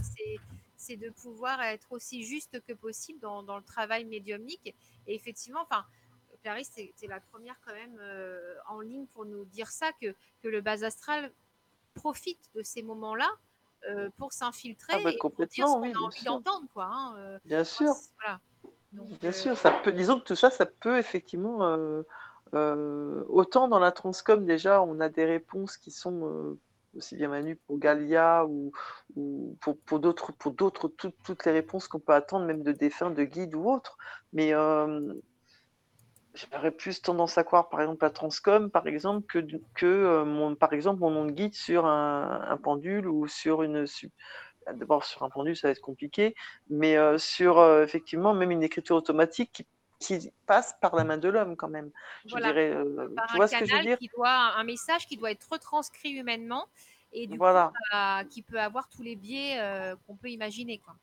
C'est 0.75 0.97
de 0.97 1.09
pouvoir 1.09 1.61
être 1.61 1.93
aussi 1.93 2.25
juste 2.25 2.61
que 2.67 2.73
possible 2.73 3.19
dans, 3.21 3.43
dans 3.43 3.57
le 3.57 3.63
travail 3.63 4.03
médiumnique. 4.03 4.75
Et 5.07 5.15
effectivement, 5.15 5.61
enfin, 5.61 5.85
Clarisse, 6.41 6.71
c'est 6.73 6.91
c'est 6.95 7.07
la 7.07 7.19
première 7.19 7.55
quand 7.65 7.73
même 7.73 7.97
euh, 7.99 8.55
en 8.67 8.81
ligne 8.81 9.05
pour 9.07 9.25
nous 9.25 9.45
dire 9.45 9.67
ça, 9.67 9.91
que, 10.01 10.15
que 10.41 10.47
le 10.47 10.61
bas 10.61 10.83
astral 10.83 11.31
profite 11.93 12.49
de 12.55 12.63
ces 12.63 12.81
moments-là 12.83 13.29
euh, 13.89 14.09
pour 14.17 14.33
s'infiltrer 14.33 14.93
Ah 14.95 14.99
bah, 15.03 15.11
et 15.11 15.17
pour 15.17 15.31
dire 15.31 15.67
ce 15.67 15.73
qu'on 15.73 15.81
oui, 15.81 15.89
a 15.89 15.91
bien 15.91 16.01
envie 16.01 16.19
sûr. 16.19 16.31
d'entendre. 16.31 16.67
quoi. 16.73 16.85
hein, 16.85 17.15
euh. 17.17 17.39
Bien 17.45 17.63
sûr. 17.63 17.93
Voilà. 18.21 18.39
Donc, 18.91 19.07
Bien 19.19 19.29
euh, 19.29 19.33
sûr, 19.33 19.57
ça 19.57 19.71
peut, 19.71 19.91
disons 19.91 20.19
que 20.19 20.25
tout 20.25 20.35
ça, 20.35 20.49
ça 20.49 20.65
peut 20.65 20.97
effectivement, 20.97 21.59
autant 22.53 23.67
dans 23.67 23.79
la 23.79 23.91
Transcom 23.91 24.45
déjà, 24.45 24.81
on 24.81 24.99
a 24.99 25.09
des 25.09 25.25
réponses 25.25 25.77
qui 25.77 25.91
sont 25.91 26.57
aussi 26.95 27.15
bien 27.15 27.29
Manu 27.29 27.55
pour 27.55 27.79
Galia 27.79 28.45
ou, 28.45 28.71
ou 29.15 29.57
pour, 29.61 29.77
pour 29.79 29.99
d'autres, 29.99 30.31
pour 30.33 30.51
d'autres, 30.51 30.87
toutes, 30.89 31.15
toutes 31.23 31.45
les 31.45 31.51
réponses 31.51 31.87
qu'on 31.87 31.99
peut 31.99 32.13
attendre, 32.13 32.45
même 32.45 32.63
de 32.63 32.71
défunts, 32.71 33.11
de 33.11 33.23
guides 33.23 33.55
ou 33.55 33.69
autres. 33.69 33.97
Mais 34.33 34.53
euh, 34.53 35.13
j'aurais 36.33 36.71
plus 36.71 37.01
tendance 37.01 37.37
à 37.37 37.43
croire, 37.43 37.69
par 37.69 37.81
exemple, 37.81 38.03
la 38.03 38.09
Transcom, 38.11 38.69
par 38.71 38.87
exemple, 38.87 39.25
que, 39.27 39.39
que 39.75 39.85
euh, 39.85 40.25
mon, 40.25 40.55
par 40.55 40.73
exemple, 40.73 40.99
mon 41.01 41.11
nom 41.11 41.25
de 41.25 41.31
guide 41.31 41.53
sur 41.55 41.85
un, 41.85 42.41
un 42.47 42.57
pendule 42.57 43.07
ou 43.07 43.27
sur 43.27 43.63
une, 43.63 43.85
su- 43.87 44.11
d'abord 44.67 45.05
sur 45.05 45.23
un 45.23 45.29
pendule, 45.29 45.57
ça 45.57 45.67
va 45.69 45.73
être 45.73 45.81
compliqué, 45.81 46.35
mais 46.69 46.97
euh, 46.97 47.17
sur 47.19 47.59
euh, 47.59 47.83
effectivement 47.83 48.33
même 48.33 48.51
une 48.51 48.63
écriture 48.63 48.95
automatique 48.97 49.51
qui, 49.53 49.67
qui 50.19 50.31
passe 50.47 50.75
par 50.81 50.95
la 50.95 51.03
main 51.05 51.17
de 51.17 51.29
l'homme 51.29 51.57
quand 51.57 51.69
même. 51.69 51.91
Je 52.27 52.31
Voilà. 52.31 52.53
dirais, 52.53 52.75
par 53.15 53.25
tu 53.27 53.35
un 53.35 53.37
vois 53.37 53.47
ce 53.47 53.55
que 53.57 53.65
je 53.65 53.73
veux 53.73 53.81
dire? 53.81 53.99
qui 53.99 54.09
doit, 54.15 54.29
un 54.57 54.63
message 54.63 55.07
qui 55.07 55.17
doit 55.17 55.31
être 55.31 55.47
retranscrit 55.51 56.11
humainement 56.11 56.67
et 57.11 57.27
du 57.27 57.39
Voilà, 57.39 57.73
coup, 57.73 57.75
qui 58.29 58.43
peut 58.43 58.59
avoir 58.59 58.89
tous 58.89 59.01
les 59.03 59.15
biais 59.15 59.59
qu'on 60.07 60.17
peut 60.17 60.29
imaginer. 60.29 60.79
Quoi. 60.79 60.95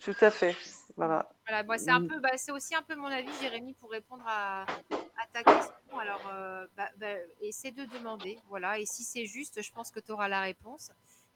Tout 0.00 0.14
à 0.20 0.30
fait. 0.30 0.56
Voilà. 0.96 1.28
Voilà, 1.48 1.78
c'est 1.78 1.90
un 1.90 2.00
Mm. 2.00 2.08
peu, 2.08 2.20
bah, 2.20 2.36
c'est 2.36 2.52
aussi 2.52 2.74
un 2.74 2.82
peu 2.82 2.94
mon 2.94 3.06
avis, 3.06 3.32
Jérémy, 3.40 3.74
pour 3.74 3.90
répondre 3.90 4.22
à, 4.26 4.62
à 4.62 5.26
ta 5.32 5.42
question. 5.42 5.98
Alors, 5.98 6.20
euh, 6.32 6.66
bah, 6.76 6.88
bah, 6.96 7.14
essaie 7.40 7.72
de 7.72 7.84
demander, 7.86 8.38
voilà. 8.48 8.78
Et 8.78 8.86
si 8.86 9.02
c'est 9.04 9.26
juste, 9.26 9.60
je 9.62 9.72
pense 9.72 9.90
que 9.90 10.00
tu 10.00 10.12
auras 10.12 10.28
la 10.28 10.40
réponse. 10.42 10.90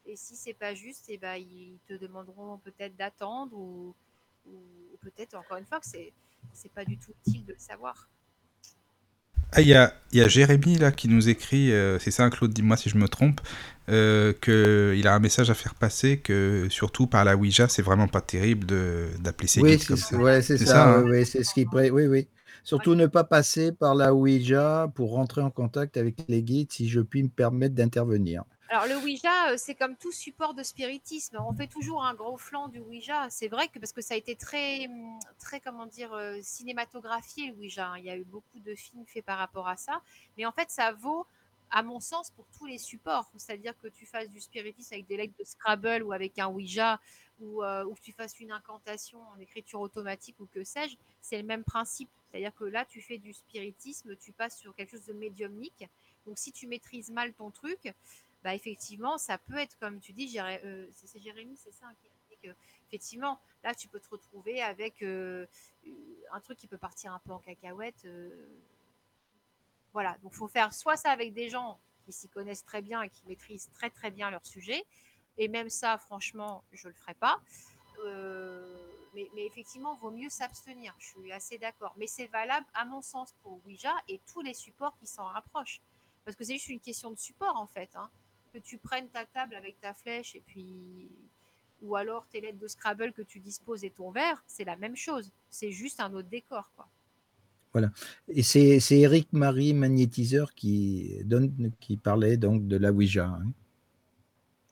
Et 0.05 0.17
si 0.17 0.37
c'est 0.37 0.55
pas 0.55 0.75
juste, 0.75 1.09
et 1.09 1.19
ben, 1.19 1.35
ils 1.35 1.81
te 1.89 1.95
demanderont 1.95 2.59
peut-être 2.59 2.95
d'attendre 2.97 3.57
ou, 3.57 3.95
ou, 4.47 4.53
ou 4.93 4.97
peut-être 5.03 5.35
encore 5.35 5.57
une 5.57 5.67
fois 5.67 5.81
que 5.81 5.87
c'est 5.87 6.13
c'est 6.53 6.73
pas 6.73 6.85
du 6.85 6.97
tout 6.97 7.11
utile 7.27 7.45
de 7.45 7.53
le 7.55 7.59
savoir. 7.59 8.09
Ah, 9.53 9.61
il 9.63 9.69
y 9.69 9.75
a, 9.75 9.95
il 10.13 10.19
y 10.19 10.23
a 10.23 10.29
Jérémy 10.29 10.77
là 10.77 10.93
qui 10.93 11.09
nous 11.09 11.29
écrit, 11.29 11.73
euh, 11.73 11.99
c'est 11.99 12.11
ça, 12.11 12.25
hein, 12.25 12.31
Claude, 12.31 12.53
dis-moi 12.53 12.77
si 12.77 12.91
je 12.91 12.99
me 12.99 13.09
trompe, 13.09 13.41
euh, 13.89 14.33
qu'il 14.35 15.07
a 15.07 15.15
un 15.15 15.19
message 15.19 15.51
à 15.51 15.55
faire 15.55 15.75
passer, 15.75 16.19
que 16.19 16.67
surtout 16.71 17.07
par 17.07 17.25
la 17.25 17.37
Ouija, 17.37 17.69
c'est 17.69 17.83
vraiment 17.83 18.09
pas 18.09 18.21
terrible 18.21 18.67
de- 18.67 19.09
d'appeler 19.21 19.49
ses 19.49 19.63
Oui, 19.63 19.65
guides 19.65 19.85
c'est 19.85 19.87
comme 19.87 20.03
ça. 20.03 20.19
ouais, 20.19 20.43
c'est 20.43 20.57
C'est 20.57 20.67
ça, 20.67 20.85
ça, 20.85 20.87
hein 20.99 21.05
oui, 21.05 21.19
oui, 21.21 21.27
c'est 21.27 21.43
ce 21.43 21.55
qui 21.55 21.67
oui, 21.73 22.07
oui. 22.07 22.29
Surtout 22.63 22.95
ne 22.95 23.07
pas 23.07 23.25
passer 23.25 23.73
par 23.73 23.95
la 23.95 24.15
Ouija 24.15 24.89
pour 24.95 25.13
rentrer 25.13 25.41
en 25.41 25.51
contact 25.51 25.97
avec 25.97 26.17
les 26.29 26.43
guides, 26.43 26.73
si 26.73 26.89
je 26.89 27.01
puis 27.01 27.23
me 27.23 27.29
permettre 27.29 27.75
d'intervenir. 27.75 28.45
Alors 28.69 28.87
le 28.89 28.97
Ouija, 28.97 29.53
euh, 29.53 29.57
c'est 29.57 29.77
comme 29.77 29.97
tout 29.97 30.11
support 30.11 30.53
de 30.53 30.65
spiritisme. 30.65 31.39
On 31.39 31.55
fait 31.55 31.69
toujours 31.69 32.05
un 32.05 32.15
gros 32.15 32.37
flanc 32.37 32.67
du 32.67 32.81
Ouija. 32.81 33.31
C'est 33.31 33.47
vrai 33.47 33.69
que 33.69 33.79
parce 33.79 33.93
que 33.93 34.01
ça 34.01 34.15
a 34.15 34.17
été 34.17 34.35
très, 34.35 34.89
très 35.39 35.61
comment 35.61 35.87
dire, 35.87 36.13
euh, 36.13 36.41
cinématographié 36.43 37.53
le 37.53 37.55
Ouija. 37.55 37.91
hein. 37.91 37.99
Il 37.99 38.05
y 38.07 38.11
a 38.11 38.17
eu 38.17 38.25
beaucoup 38.25 38.59
de 38.59 38.75
films 38.75 39.07
faits 39.07 39.25
par 39.25 39.39
rapport 39.39 39.69
à 39.69 39.77
ça. 39.77 40.03
Mais 40.37 40.47
en 40.47 40.53
fait, 40.53 40.69
ça 40.69 40.91
vaut, 40.93 41.27
à 41.71 41.85
mon 41.85 42.01
sens, 42.01 42.31
pour 42.31 42.45
tous 42.59 42.67
les 42.67 42.79
supports. 42.79 43.31
C'est-à-dire 43.37 43.79
que 43.81 43.87
tu 43.87 44.05
fasses 44.05 44.31
du 44.31 44.41
spiritisme 44.41 44.95
avec 44.95 45.07
des 45.07 45.17
lettres 45.17 45.35
de 45.39 45.45
Scrabble 45.45 46.03
ou 46.03 46.13
avec 46.13 46.37
un 46.41 46.49
Ouija, 46.49 46.99
ou, 47.39 47.63
euh, 47.63 47.85
ou 47.85 47.95
que 47.95 48.01
tu 48.01 48.13
fasses 48.13 48.41
une 48.41 48.51
incantation 48.51 49.21
en 49.29 49.39
écriture 49.39 49.81
automatique 49.81 50.41
ou 50.41 50.47
que 50.47 50.65
sais-je, 50.65 50.97
c'est 51.21 51.37
le 51.37 51.45
même 51.45 51.63
principe. 51.63 52.09
C'est-à-dire 52.31 52.55
que 52.55 52.65
là, 52.65 52.85
tu 52.85 53.01
fais 53.01 53.19
du 53.19 53.33
spiritisme, 53.33 54.17
tu 54.17 54.33
passes 54.33 54.59
sur 54.59 54.75
quelque 54.75 54.91
chose 54.91 55.07
de 55.07 55.13
médiumnique. 55.13 55.87
Donc 56.27 56.39
si 56.39 56.51
tu 56.51 56.67
maîtrises 56.67 57.11
mal 57.11 57.33
ton 57.35 57.51
truc, 57.51 57.93
bah, 58.47 58.55
effectivement, 58.55 59.19
ça 59.19 59.39
peut 59.39 59.59
être, 59.59 59.77
comme 59.81 59.99
tu 59.99 60.13
dis, 60.13 60.39
euh, 60.39 60.87
c'est 60.95 61.19
Jérémy, 61.19 61.57
c'est 61.57 61.73
ça, 61.73 61.87
hein, 61.87 61.95
qui 62.01 62.07
a 62.07 62.11
dit 62.31 62.37
que, 62.41 62.57
effectivement, 62.87 63.41
là, 63.65 63.75
tu 63.75 63.89
peux 63.89 63.99
te 63.99 64.09
retrouver 64.09 64.63
avec 64.63 65.03
euh, 65.03 65.49
euh, 65.85 65.91
un 66.31 66.39
truc 66.39 66.57
qui 66.57 66.69
peut 66.69 66.79
partir 66.79 67.13
un 67.13 67.19
peu 67.19 67.33
en 67.33 67.41
cacahuète. 67.41 68.07
voilà, 69.93 70.17
donc 70.23 70.31
il 70.35 70.37
faut 70.37 70.47
faire 70.47 70.73
soit 70.73 70.97
ça 70.97 71.11
avec 71.11 71.35
des 71.35 71.51
gens 71.51 71.81
qui 72.05 72.13
s'y 72.13 72.29
connaissent 72.29 72.65
très 72.65 72.83
bien 72.83 73.03
et 73.03 73.11
qui 73.11 73.27
maîtrisent 73.27 73.69
très 73.75 73.91
très 73.91 74.13
bien 74.13 74.31
leur 74.31 74.47
sujet, 74.47 74.85
et 75.39 75.49
même 75.49 75.69
ça, 75.69 75.99
franchement, 75.99 76.63
je 76.71 76.87
ne 76.87 76.93
le 76.93 76.97
ferai 76.97 77.15
pas. 77.15 77.41
Mais, 79.15 79.29
mais 79.35 79.45
effectivement, 79.45 79.97
vaut 79.97 80.13
mieux 80.13 80.29
s'abstenir, 80.29 80.95
je 81.01 81.07
suis 81.09 81.33
assez 81.33 81.59
d'accord. 81.59 81.95
Mais 81.97 82.07
c'est 82.07 82.29
valable, 82.29 82.67
à 82.75 82.85
mon 82.85 83.03
sens, 83.03 83.35
pour 83.43 83.61
Ouija 83.67 83.93
et 84.07 84.21
tous 84.33 84.43
les 84.43 84.55
supports 84.55 84.97
qui 84.99 85.09
s'en 85.09 85.25
rapprochent. 85.25 85.81
Parce 86.25 86.37
que 86.37 86.45
c'est 86.45 86.53
juste 86.55 86.69
une 86.69 86.81
question 86.81 87.11
de 87.11 87.19
support, 87.19 87.57
en 87.57 87.67
fait. 87.67 87.91
hein. 87.97 88.09
Que 88.53 88.59
tu 88.59 88.79
prennes 88.79 89.09
ta 89.09 89.25
table 89.27 89.55
avec 89.55 89.81
ta 89.81 89.95
flèche 89.95 90.35
et 90.35 90.43
puis. 90.47 91.11
Ou 91.83 91.95
alors 91.95 92.27
tes 92.29 92.41
lettres 92.41 92.59
de 92.59 92.69
Scrabble 92.69 93.13
que 93.13 93.21
tu 93.21 93.39
disposes 93.39 93.85
et 93.85 93.91
ton 93.91 94.11
verre, 94.11 94.43
c'est 94.47 94.65
la 94.65 94.77
même 94.77 94.97
chose. 94.97 95.31
C'est 95.51 95.71
juste 95.73 96.01
un 96.01 96.13
autre 96.15 96.29
décor, 96.29 96.71
quoi. 96.75 96.89
Voilà. 97.73 97.91
Et 98.29 98.43
c'est 98.43 98.81
c'est 98.81 98.99
Eric 98.99 99.31
Marie 99.35 99.75
Magnétiseur 99.75 100.55
qui 100.55 101.21
donne, 101.25 101.71
qui 101.79 101.99
parlait 101.99 102.39
donc 102.39 102.67
de 102.67 102.79
la 102.79 102.93
Ouija. 102.93 103.27
hein. 103.27 103.53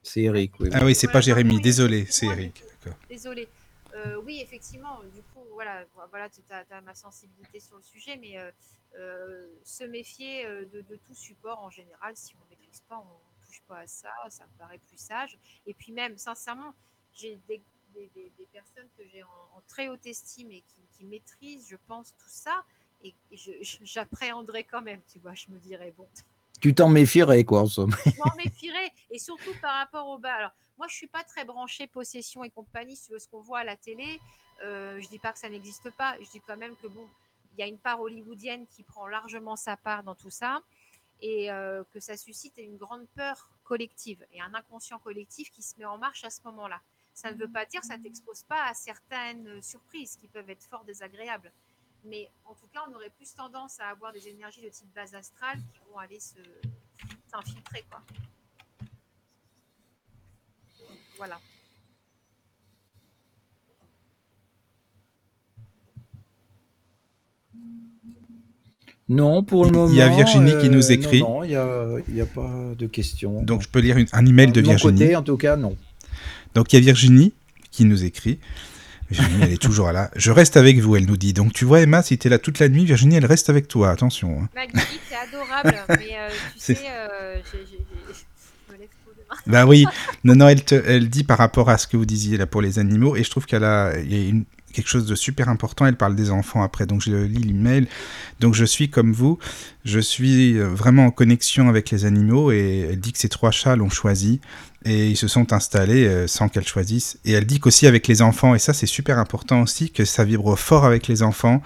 C'est 0.02 0.22
Eric, 0.22 0.59
oui. 0.60 0.68
oui. 0.70 0.76
Ah 0.78 0.84
oui, 0.84 0.94
c'est 0.94 1.06
Voilà, 1.06 1.12
pas 1.12 1.20
Jérémy, 1.20 1.56
oui, 1.56 1.60
désolé, 1.60 2.06
c'est 2.06 2.26
Eric. 2.26 2.64
Désolée. 3.09 3.48
Euh, 3.94 4.20
oui, 4.24 4.40
effectivement, 4.42 5.01
du 5.14 5.22
coup, 5.22 5.44
voilà, 5.52 5.84
voilà 6.10 6.28
tu 6.30 6.40
as, 6.51 6.80
ma 6.80 6.94
sensibilité 6.94 7.60
sur 7.60 7.76
le 7.76 7.82
sujet, 7.82 8.16
mais 8.16 8.38
euh, 8.38 8.51
euh, 8.98 9.46
se 9.62 9.84
méfier 9.84 10.44
de, 10.72 10.80
de 10.80 10.96
tout 11.06 11.14
support 11.14 11.60
en 11.60 11.70
général, 11.70 12.16
si 12.16 12.34
on 12.34 12.44
ne 12.44 12.51
maîtrise 12.51 12.82
pas, 12.88 12.98
on 12.98 13.34
touche 13.55 13.62
pas 13.66 13.78
à 13.81 13.86
ça, 13.86 14.10
ça 14.28 14.44
me 14.47 14.59
paraît 14.59 14.78
plus 14.78 14.98
sage. 14.98 15.39
Et 15.66 15.74
puis 15.74 15.93
même, 15.93 16.16
sincèrement, 16.18 16.74
j'ai 17.12 17.36
des, 17.48 17.62
des- 17.94 18.10
des- 18.14 18.32
des 18.36 18.47
personnes 18.47 18.89
que 18.97 19.06
j'ai 19.06 19.22
en, 19.22 19.56
en 19.56 19.60
très 19.68 19.89
haute 19.89 20.05
estime 20.06 20.51
et 20.51 20.62
qui, 20.62 20.82
qui 20.97 21.05
maîtrisent, 21.05 21.68
je 21.68 21.76
pense, 21.86 22.12
tout 22.16 22.28
ça, 22.28 22.64
et, 23.02 23.14
j'appréhenderais 23.82 24.64
quand 24.64 24.82
même, 24.82 25.01
tu 25.12 25.18
vois, 25.18 25.35
je 25.35 25.47
me 25.51 25.59
dirais, 25.59 25.93
bon, 25.97 26.09
Tu 26.60 26.74
t'en 26.74 26.89
méfierais, 26.89 27.44
quoi, 27.44 27.60
en 27.62 27.66
somme. 27.66 27.94
je 28.06 28.18
m'en 28.18 28.35
méfierais. 28.36 28.90
Et 29.10 29.18
surtout 29.18 29.52
par 29.60 29.74
rapport 29.74 30.06
au 30.09 30.18
bas. 30.18 30.35
Alors, 30.35 30.52
moi, 30.78 30.86
je 30.89 30.94
suis 30.94 31.06
pas 31.06 31.22
très 31.22 31.44
branchée 31.44 31.86
possession 31.86 32.43
et 32.44 32.51
compagnie 32.51 32.97
sur 32.97 33.20
ce 33.20 33.28
qu'on 33.28 33.40
voit 33.43 33.59
à 33.60 33.64
la 33.64 33.76
télé. 33.76 34.18
Euh, 34.62 34.98
je 35.01 35.09
dis 35.09 35.18
pas 35.18 35.32
que 35.32 35.39
ça 35.39 35.48
n'existe 35.51 35.90
pas. 35.90 36.16
Je 36.20 36.31
dis 36.31 36.40
quand 36.47 36.56
même 36.56 36.74
que 36.76 36.86
bon, 36.86 37.06
il 37.52 37.60
y 37.60 37.62
a 37.62 37.66
une 37.66 37.78
part 37.78 38.01
hollywoodienne 38.01 38.66
qui 38.68 38.82
prend 38.82 39.06
largement 39.06 39.56
sa 39.56 39.76
part 39.76 40.02
dans 40.02 40.14
tout 40.14 40.31
ça 40.31 40.62
et 41.24 41.51
euh, 41.51 41.82
que 41.90 42.01
ça 42.01 42.18
suscite 42.18 42.52
une 42.59 42.76
grande 42.76 43.09
peur 43.14 43.48
collective 43.62 44.26
et 44.30 44.42
un 44.42 44.52
inconscient 44.52 44.98
collectif 44.98 45.51
qui 45.51 45.62
se 45.62 45.74
met 45.78 45.86
en 45.86 45.96
marche 45.96 46.22
à 46.22 46.28
ce 46.28 46.42
moment-là. 46.44 46.82
Ça 47.14 47.32
ne 47.32 47.38
veut 47.38 47.51
pas 47.51 47.64
dire 47.64 47.80
que 47.80 47.86
ça 47.86 47.96
t'expose 47.96 48.42
pas 48.42 48.66
à 48.66 48.74
certaines 48.74 49.62
surprises 49.62 50.16
qui 50.16 50.28
peuvent 50.28 50.51
être 50.51 50.64
fort 50.64 50.84
désagréables. 50.84 51.51
Mais 52.05 52.30
en 52.44 52.55
tout 52.55 52.66
cas, 52.66 52.84
on 52.90 52.94
aurait 52.94 53.09
plus 53.09 53.34
tendance 53.34 53.80
à 53.80 53.88
avoir 53.88 54.12
des 54.12 54.28
énergies 54.28 54.60
de 54.60 54.68
type 54.68 54.92
base 54.92 55.14
astrale 55.14 55.59
qui 55.72 55.80
vont 55.90 55.96
aller 55.96 56.20
s'infiltrer. 56.20 57.86
Voilà. 61.16 61.40
Non, 69.09 69.43
pour 69.43 69.64
le 69.66 69.70
moment. 69.70 69.90
Il 69.93 69.97
y 69.97 70.02
a 70.02 70.09
Virginie 70.09 70.52
qui 70.60 70.70
nous 70.70 70.86
euh, 70.86 70.94
écrit. 70.94 71.20
Non, 71.20 71.44
il 71.44 71.51
n'y 71.51 71.56
a, 71.56 71.86
il 72.09 72.16
y 72.16 72.20
a 72.20 72.26
pas 72.26 72.51
de 72.78 72.86
questions. 72.86 73.43
Donc 73.43 73.62
je 73.62 73.68
peux 73.68 73.81
lire 73.81 73.98
une- 73.98 74.06
un 74.12 74.24
email 74.24 74.47
de 74.48 74.60
de 74.60 74.66
mon 74.66 74.72
Virginie. 74.72 75.01
côté, 75.01 75.16
en 75.16 75.22
tout 75.22 75.36
cas, 75.36 75.56
non. 75.56 75.76
Donc 76.55 76.72
il 76.72 76.76
y 76.76 76.78
a 76.78 76.85
Virginie 76.85 77.32
qui 77.70 77.85
nous 77.85 78.05
écrit. 78.05 78.39
Virginie, 79.10 79.43
elle 79.43 79.52
est 79.52 79.60
toujours 79.62 79.93
là. 79.93 80.10
Je 80.16 80.31
reste 80.31 80.56
avec 80.56 80.78
vous, 80.78 80.97
elle 80.97 81.05
nous 81.05 81.18
dit. 81.18 81.35
Donc 81.35 81.52
tu 81.52 81.66
vois, 81.66 81.82
Emma, 81.82 82.02
si 82.02 82.16
tu 82.16 82.26
es 82.26 82.31
là 82.31 82.39
toute 82.39 82.59
la 82.59 82.70
nuit, 82.70 82.86
Virginie, 82.86 83.16
elle 83.16 83.26
reste 83.26 83.51
avec 83.51 83.68
toi. 83.68 83.90
Attention. 83.90 84.40
hein. 84.43 84.48
Maggie, 84.55 84.72
c'est 85.09 85.16
adorable, 85.16 85.76
mais 85.90 86.16
euh, 86.16 86.28
tu 86.55 86.74
sais, 86.74 86.78
euh, 86.89 87.36
je. 87.52 87.59
Ben 89.47 89.66
oui, 89.66 89.85
non, 90.22 90.35
non, 90.36 90.48
elle, 90.48 90.64
te- 90.64 90.82
elle 90.86 91.09
dit 91.10 91.24
par 91.24 91.39
rapport 91.39 91.68
à 91.68 91.76
ce 91.76 91.86
que 91.86 91.97
vous 91.97 92.06
disiez 92.06 92.36
là 92.39 92.47
pour 92.47 92.62
les 92.62 92.78
animaux, 92.78 93.16
et 93.16 93.24
je 93.24 93.31
trouve 93.31 93.44
qu'elle 93.47 93.64
a, 93.64 93.98
il 93.98 94.12
y 94.12 94.26
a 94.26 94.28
une- 94.28 94.44
quelque 94.74 94.88
chose 94.88 95.06
de 95.06 95.14
super 95.14 95.48
important. 95.48 95.86
Elle 95.86 95.96
parle 95.96 96.14
des 96.14 96.30
enfants 96.30 96.62
après, 96.62 96.86
donc 96.86 97.01
je 97.01 97.10
lis 97.10 97.42
l'email. 97.42 97.86
Donc 98.40 98.55
je 98.55 98.64
suis 98.64 98.90
comme 98.90 99.12
vous, 99.12 99.38
je 99.84 100.01
suis 100.01 100.59
euh, 100.59 100.68
vraiment 100.68 101.06
en 101.06 101.10
connexion 101.10 101.68
avec 101.68 101.90
les 101.90 102.05
animaux, 102.05 102.52
et 102.52 102.88
elle 102.90 103.01
dit 103.01 103.12
que 103.12 103.18
ces 103.18 103.28
trois 103.28 103.51
chats 103.51 103.76
l'ont 103.76 103.90
choisi, 103.90 104.40
et 104.84 105.09
ils 105.09 105.16
se 105.16 105.28
sont 105.28 105.52
installés 105.52 106.06
euh, 106.06 106.26
sans 106.26 106.48
qu'elle 106.48 106.66
choisisse. 106.66 107.18
Et 107.24 107.32
elle 107.32 107.46
dit 107.46 107.60
qu'aussi 107.60 107.86
avec 107.86 108.06
les 108.09 108.20
enfants, 108.20 108.55
et 108.55 108.59
ça 108.59 108.74
c'est 108.74 108.86
super 108.86 109.18
important 109.18 109.62
aussi, 109.62 109.90
que 109.90 110.05
ça 110.05 110.24
vibre 110.24 110.59
fort 110.59 110.84
avec 110.84 111.09
les 111.09 111.22
enfants, 111.22 111.62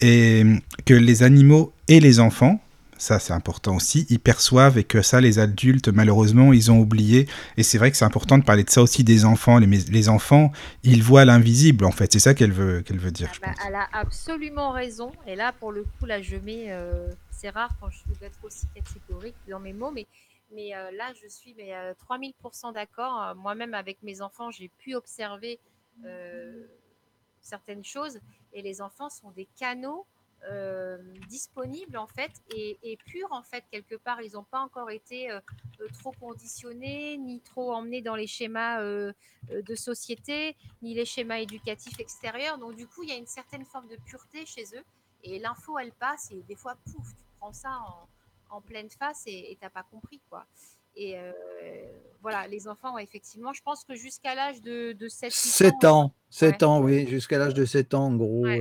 et 0.00 0.44
que 0.84 0.94
les 0.94 1.22
animaux 1.22 1.72
et 1.88 2.00
les 2.00 2.20
enfants, 2.20 2.60
ça 2.98 3.18
c'est 3.18 3.32
important 3.32 3.76
aussi, 3.76 4.06
ils 4.10 4.20
perçoivent 4.20 4.76
et 4.78 4.84
que 4.84 5.00
ça 5.02 5.20
les 5.20 5.38
adultes 5.38 5.88
malheureusement 5.88 6.52
ils 6.52 6.70
ont 6.70 6.78
oublié 6.78 7.26
et 7.56 7.62
c'est 7.62 7.78
vrai 7.78 7.90
que 7.90 7.96
c'est 7.96 8.04
important 8.04 8.38
de 8.38 8.44
parler 8.44 8.64
de 8.64 8.70
ça 8.70 8.82
aussi 8.82 9.04
des 9.04 9.24
enfants. 9.24 9.58
Les, 9.58 9.66
les 9.66 10.08
enfants, 10.08 10.52
ils 10.82 11.02
voient 11.02 11.24
l'invisible, 11.24 11.84
en 11.84 11.90
fait. 11.90 12.12
C'est 12.12 12.18
ça 12.18 12.34
qu'elle 12.34 12.52
veut, 12.52 12.82
qu'elle 12.82 12.98
veut 12.98 13.10
dire, 13.10 13.28
Ah 13.30 13.34
je 13.34 13.40
bah, 13.40 13.46
pense. 13.56 13.66
elle 13.66 13.74
a 13.74 13.88
absolument 13.92 14.70
raison. 14.72 15.12
Et 15.26 15.36
là, 15.36 15.52
pour 15.52 15.72
le 15.72 15.84
coup, 15.84 16.06
là, 16.06 16.20
je 16.22 16.36
mets. 16.36 16.66
euh, 16.70 17.08
c'est 17.30 17.50
rare 17.50 17.70
quand 17.80 17.88
je 17.90 17.98
suis 17.98 18.10
d'être 18.20 18.38
aussi 18.42 18.66
catégorique 18.74 19.36
dans 19.48 19.60
mes 19.60 19.72
mots, 19.72 19.90
mais, 19.92 20.06
mais 20.54 20.74
euh, 20.74 20.90
là, 20.92 21.12
je 21.22 21.28
suis 21.28 21.54
mais, 21.56 21.74
euh, 21.74 21.92
3000% 22.10 22.72
d'accord. 22.74 23.22
Euh, 23.22 23.34
Moi-même, 23.34 23.74
avec 23.74 24.02
mes 24.02 24.20
enfants, 24.20 24.50
j'ai 24.50 24.68
pu 24.78 24.94
observer 24.94 25.58
certaines 27.40 27.84
choses. 27.84 28.18
Et 28.52 28.62
les 28.62 28.80
enfants 28.80 29.10
sont 29.10 29.30
des 29.32 29.46
canaux 29.58 30.06
euh, 30.44 30.98
disponibles, 31.28 31.96
en 31.96 32.06
fait, 32.06 32.30
et, 32.54 32.78
et 32.82 32.96
purs, 32.96 33.32
en 33.32 33.42
fait, 33.42 33.64
quelque 33.70 33.96
part. 33.96 34.22
Ils 34.22 34.32
n'ont 34.32 34.44
pas 34.44 34.60
encore 34.60 34.90
été 34.90 35.30
euh, 35.30 35.40
euh, 35.80 35.88
trop 35.98 36.12
conditionnés, 36.12 37.16
ni 37.16 37.40
trop 37.40 37.72
emmenés 37.72 38.02
dans 38.02 38.14
les 38.16 38.26
schémas 38.26 38.80
euh, 38.82 39.12
de 39.50 39.74
société 39.74 40.56
ni 40.82 40.94
les 40.94 41.04
schémas 41.04 41.38
éducatifs 41.38 41.98
extérieurs. 41.98 42.58
Donc, 42.58 42.76
du 42.76 42.86
coup, 42.86 43.02
il 43.02 43.08
y 43.08 43.12
a 43.12 43.16
une 43.16 43.26
certaine 43.26 43.64
forme 43.64 43.88
de 43.88 43.96
pureté 44.06 44.46
chez 44.46 44.64
eux. 44.74 44.84
Et 45.24 45.38
l'info, 45.38 45.78
elle 45.78 45.92
passe, 45.92 46.30
et 46.30 46.42
des 46.48 46.54
fois, 46.54 46.76
pouf, 46.84 47.08
tu 47.16 47.24
prends 47.40 47.52
ça 47.52 47.70
en, 48.50 48.56
en 48.56 48.60
pleine 48.60 48.88
face 48.90 49.24
et 49.26 49.56
tu 49.58 49.64
n'as 49.64 49.70
pas 49.70 49.82
compris, 49.82 50.20
quoi. 50.30 50.46
Et 50.94 51.16
voilà, 52.22 52.48
les 52.48 52.66
enfants, 52.66 52.94
ouais, 52.94 53.04
effectivement, 53.04 53.52
je 53.52 53.62
pense 53.62 53.84
que 53.84 53.94
jusqu'à 53.94 54.34
l'âge 54.34 54.60
de, 54.62 54.92
de 54.92 55.08
7, 55.08 55.30
7 55.32 55.84
ans, 55.84 56.12
7 56.30 56.50
Ouais. 56.62 56.64
ans, 56.64 56.80
oui, 56.80 57.06
jusqu'à 57.06 57.38
l'âge 57.38 57.54
de 57.54 57.64
7 57.64 57.94
ans, 57.94 58.06
en 58.06 58.16
gros. 58.16 58.42
Ouais. 58.42 58.60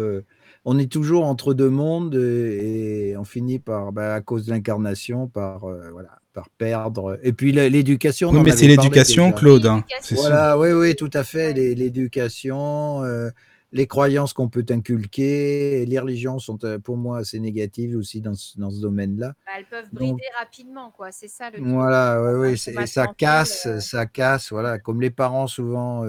On 0.70 0.78
est 0.78 0.92
toujours 0.92 1.26
entre 1.26 1.54
deux 1.54 1.70
mondes 1.70 2.16
et 2.16 3.16
on 3.18 3.24
finit 3.24 3.58
par, 3.58 3.94
bah, 3.94 4.16
à 4.16 4.20
cause 4.20 4.46
de 4.48 4.52
l'incarnation, 4.52 5.30
par, 5.30 5.64
euh, 5.64 5.90
voilà, 5.94 6.20
par 6.34 6.50
perdre. 6.50 7.18
Et 7.24 7.32
puis 7.32 7.54
l'éducation. 7.54 8.32
on 8.32 8.34
Oui, 8.34 8.42
mais 8.44 8.52
c'est 8.52 8.68
l'éducation. 8.68 9.32
Claude. 9.32 9.66
hein. 9.66 9.86
Sûr. 10.02 10.18
Voilà, 10.18 10.60
oui, 10.60 10.74
oui, 10.74 10.94
tout 10.98 11.10
à 11.14 11.24
fait. 11.24 11.54
L'éducation, 11.54 13.02
euh, 13.06 13.30
les 13.72 13.88
croyances 13.88 14.34
qu'on 14.34 14.50
peut 14.50 14.66
inculquer. 14.70 15.86
Les 15.86 16.00
religions 16.00 16.38
sont 16.38 16.60
euh, 16.66 16.80
pour 16.80 16.98
moi 16.98 17.20
assez 17.20 17.40
négatives 17.40 17.96
aussi 17.96 18.20
dans 18.20 18.34
ce, 18.34 18.60
dans 18.60 18.70
ce 18.70 18.82
domaine-là. 18.82 19.36
Bah, 19.46 19.54
elles 19.58 19.66
peuvent 19.66 19.90
brider 19.94 20.12
Donc, 20.12 20.22
rapidement, 20.38 20.92
quoi. 20.92 21.14
C'est 21.14 21.30
ça 21.30 21.50
le 21.50 21.60
truc. 21.62 21.66
voilà, 21.66 22.22
c'est- 22.58 22.72
schéma 22.72 22.84
et 22.84 22.88
ça 22.88 23.08
casse, 23.08 23.68
euh, 23.68 23.80
ça 23.80 24.06
casse, 24.06 24.52
voilà, 24.52 24.80
comme 24.80 25.00
les 25.00 25.12
parents 25.12 25.48
souvent 25.48 26.04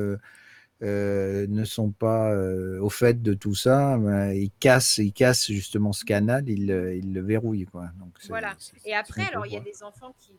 euh, 0.83 1.47
ne 1.49 1.65
sont 1.65 1.91
pas 1.91 2.33
euh, 2.33 2.81
au 2.81 2.89
fait 2.91 3.21
de 3.23 3.35
tout 3.35 3.55
ça, 3.55 3.99
ben, 3.99 4.33
ils 4.33 4.51
cassent, 4.61 4.99
ils 4.99 5.13
cassent 5.13 5.47
justement 5.51 5.93
ce 5.93 6.05
canal, 6.05 6.49
ils, 6.49 6.67
le- 6.67 6.97
ils 6.97 7.13
le 7.13 7.21
verrouillent, 7.21 7.67
quoi. 7.67 7.89
Donc 7.99 8.17
Voilà. 8.29 8.57
Et 8.85 8.95
après, 8.95 9.25
alors, 9.25 9.47
il 9.47 9.53
y 9.53 9.57
a 9.57 9.61
des 9.61 9.83
enfants 9.83 10.15
qui, 10.19 10.39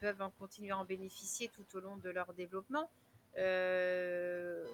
peuvent 0.00 0.22
en 0.22 0.30
continuer 0.30 0.70
à 0.70 0.78
en 0.78 0.84
bénéficier 0.84 1.48
tout 1.48 1.66
au 1.76 1.80
long 1.80 1.96
de 1.96 2.10
leur 2.10 2.32
développement. 2.34 2.88
Euh, 3.36 4.64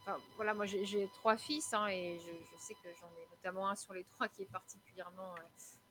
enfin, 0.00 0.16
voilà, 0.34 0.54
moi, 0.54 0.66
j'ai 0.66 0.84
j'ai 0.84 1.08
trois 1.14 1.36
fils 1.36 1.72
hein, 1.72 1.86
et 1.86 2.18
je, 2.18 2.26
je 2.30 2.60
sais 2.60 2.74
que 2.74 2.88
j'en 3.00 3.06
ai 3.06 3.26
notamment 3.30 3.68
un 3.68 3.76
sur 3.76 3.92
les 3.92 4.02
trois 4.02 4.26
qui 4.28 4.42
est 4.42 4.50
particulièrement. 4.50 5.34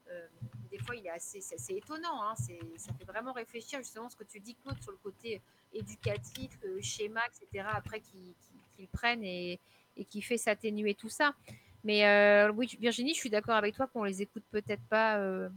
Euh, 0.09 0.27
des 0.69 0.77
fois, 0.79 0.95
il 0.95 1.05
est 1.05 1.09
assez, 1.11 1.41
c'est 1.41 1.57
c'est 1.57 1.75
étonnant. 1.75 2.21
hein, 2.23 2.35
c'est- 2.35 2.59
ça 2.77 2.93
fait 2.93 3.03
vraiment 3.05 3.33
réfléchir 3.33 3.79
justement 3.79 4.09
ce 4.09 4.15
que 4.15 4.23
tu 4.23 4.39
dis, 4.39 4.55
Claude, 4.55 4.81
sur 4.81 4.91
le 4.91 4.97
côté 4.97 5.41
éducatif, 5.73 6.57
le 6.63 6.81
schéma, 6.81 7.21
etc. 7.27 7.67
Après, 7.73 8.01
qu'ils 8.01 8.33
qu'ils 8.75 8.87
prennent 8.87 9.23
et, 9.23 9.59
et 9.97 10.05
qui 10.05 10.21
fait 10.21 10.37
s'atténuer 10.37 10.95
tout 10.95 11.09
ça. 11.09 11.35
Mais 11.83 12.07
euh, 12.07 12.51
oui, 12.51 12.67
Virginie, 12.79 13.13
je 13.13 13.19
suis 13.19 13.29
d'accord 13.29 13.55
avec 13.55 13.75
toi 13.75 13.87
qu'on 13.87 14.03
les 14.03 14.21
écoute 14.21 14.43
peut-être 14.51 14.83
pas, 14.87 15.17
euh, 15.19 15.49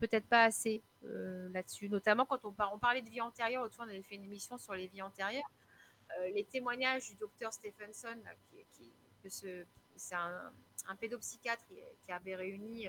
peut-être 0.00 0.26
pas 0.26 0.44
assez 0.44 0.82
là-dessus. 1.02 1.88
Notamment 1.88 2.26
quand 2.26 2.44
on, 2.44 2.52
par- 2.52 2.72
on 2.74 2.78
parlait 2.78 3.02
de 3.02 3.08
vie 3.10 3.20
antérieure, 3.20 3.62
l'autre 3.62 3.74
fois 3.76 3.84
on 3.86 3.88
avait 3.88 4.02
fait 4.02 4.16
une 4.16 4.24
émission 4.24 4.58
sur 4.58 4.74
les 4.74 4.86
vies 4.88 5.02
antérieures. 5.02 5.48
Les 6.34 6.44
témoignages 6.44 7.08
du 7.10 7.14
docteur 7.16 7.52
Stephenson, 7.52 8.16
qui, 8.50 8.64
qui- 8.72 8.92
c'est 9.96 10.14
un, 10.14 10.96
pédopsychiatre 10.98 11.64
qui, 11.66 11.74
qui 12.04 12.12
avait 12.12 12.34
réuni 12.36 12.88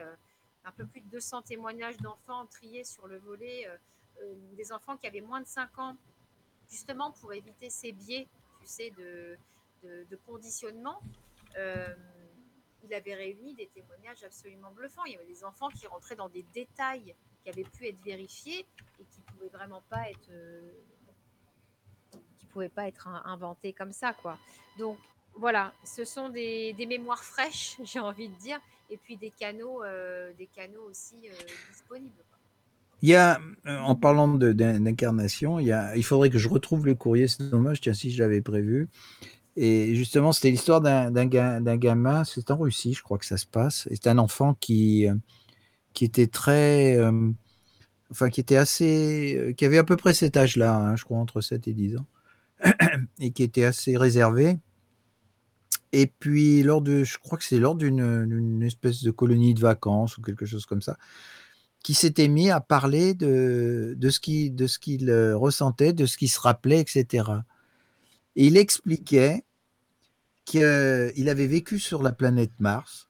un 0.65 0.71
peu 0.71 0.85
plus 0.85 1.01
de 1.01 1.09
200 1.09 1.43
témoignages 1.43 1.97
d'enfants 1.97 2.45
triés 2.47 2.83
sur 2.83 3.07
le 3.07 3.17
volet, 3.17 3.67
euh, 3.67 3.77
euh, 4.21 4.35
des 4.53 4.71
enfants 4.71 4.97
qui 4.97 5.07
avaient 5.07 5.21
moins 5.21 5.41
de 5.41 5.47
5 5.47 5.77
ans, 5.79 5.95
justement 6.69 7.11
pour 7.11 7.33
éviter 7.33 7.69
ces 7.69 7.91
biais, 7.91 8.27
tu 8.59 8.67
sais, 8.67 8.91
de, 8.91 9.37
conditionnement. 10.25 11.01
Euh, 11.57 11.95
il 12.83 12.93
avait 12.93 13.15
réuni 13.15 13.53
des 13.55 13.67
témoignages 13.67 14.23
absolument 14.23 14.71
bluffants. 14.71 15.03
Il 15.05 15.13
y 15.13 15.15
avait 15.15 15.25
des 15.25 15.43
enfants 15.43 15.69
qui 15.69 15.87
rentraient 15.87 16.15
dans 16.15 16.29
des 16.29 16.43
détails 16.53 17.15
qui 17.43 17.49
avaient 17.49 17.63
pu 17.63 17.87
être 17.87 18.01
vérifiés 18.03 18.65
et 18.99 19.05
qui 19.05 19.19
ne 19.19 19.25
pouvaient 19.25 19.49
vraiment 19.49 19.81
pas 19.89 20.09
être, 20.09 20.29
pas 22.75 22.87
être 22.87 23.07
in- 23.07 23.23
inventés 23.25 23.73
comme 23.73 23.91
ça, 23.93 24.13
quoi. 24.13 24.37
Donc 24.77 24.97
voilà, 25.33 25.73
ce 25.83 26.05
sont 26.05 26.29
des 26.29 26.85
mémoires 26.87 27.23
fraîches, 27.23 27.77
j'ai 27.83 27.99
envie 27.99 28.29
de 28.29 28.35
dire, 28.35 28.59
et 28.89 28.97
puis 28.97 29.17
des 29.17 29.31
canaux, 29.31 29.83
euh, 29.83 30.31
des 30.37 30.47
canaux 30.47 30.83
aussi 30.89 31.15
euh, 31.25 31.33
disponibles. 31.71 32.23
Il 33.01 33.09
y 33.09 33.15
a, 33.15 33.39
euh, 33.65 33.77
en 33.79 33.95
parlant 33.95 34.27
d'incarnation, 34.27 35.59
il, 35.59 35.73
il 35.95 36.03
faudrait 36.03 36.29
que 36.29 36.37
je 36.37 36.49
retrouve 36.49 36.85
le 36.85 36.95
courrier, 36.95 37.27
c'est 37.27 37.49
dommage, 37.49 37.79
tiens, 37.81 37.93
si 37.93 38.11
je 38.11 38.21
l'avais 38.21 38.41
prévu. 38.41 38.89
Et 39.55 39.95
justement, 39.95 40.31
c'était 40.31 40.51
l'histoire 40.51 40.81
d'un 40.81 41.11
d'un 41.11 41.25
ga- 41.25 41.59
d'un 41.59 41.77
gamin, 41.77 42.23
c'est 42.23 42.51
en 42.51 42.57
Russie, 42.57 42.93
je 42.93 43.01
crois 43.03 43.17
que 43.17 43.25
ça 43.25 43.37
se 43.37 43.45
passe. 43.45 43.87
C'est 43.91 44.07
un 44.07 44.17
enfant 44.17 44.53
qui, 44.53 45.07
qui 45.93 46.05
était 46.05 46.27
très. 46.27 46.97
enfin, 48.11 48.29
qui 48.29 48.39
était 48.41 48.57
assez. 48.57 49.53
qui 49.57 49.65
avait 49.65 49.77
à 49.77 49.83
peu 49.83 49.97
près 49.97 50.13
cet 50.13 50.37
âge-là, 50.37 50.75
hein, 50.75 50.95
je 50.95 51.03
crois, 51.03 51.17
entre 51.17 51.41
7 51.41 51.67
et 51.67 51.73
10 51.73 51.97
ans, 51.97 52.05
et 53.19 53.31
qui 53.31 53.43
était 53.43 53.65
assez 53.65 53.97
réservé. 53.97 54.59
Et 55.91 56.07
puis, 56.07 56.63
lors 56.63 56.81
de. 56.81 57.03
Je 57.03 57.17
crois 57.17 57.37
que 57.37 57.43
c'est 57.43 57.59
lors 57.59 57.75
d'une 57.75 58.63
espèce 58.63 59.03
de 59.03 59.11
colonie 59.11 59.53
de 59.53 59.59
vacances 59.59 60.17
ou 60.17 60.21
quelque 60.21 60.45
chose 60.45 60.65
comme 60.65 60.81
ça, 60.81 60.97
qui 61.83 61.93
s'était 61.93 62.27
mis 62.27 62.49
à 62.51 62.61
parler 62.61 63.13
de, 63.13 63.95
de 63.97 64.09
ce 64.09 64.19
qu'il 64.19 65.09
euh, 65.09 65.35
ressentait, 65.35 65.93
de 65.93 66.05
ce 66.05 66.17
qu'il 66.17 66.29
se 66.29 66.39
rappelait, 66.39 66.79
etc. 66.79 67.23
Et 68.35 68.47
il 68.47 68.57
expliquait 68.57 69.43
qu'il 70.45 71.29
avait 71.29 71.47
vécu 71.47 71.77
sur 71.77 72.01
la 72.01 72.11
planète 72.11 72.53
Mars, 72.59 73.09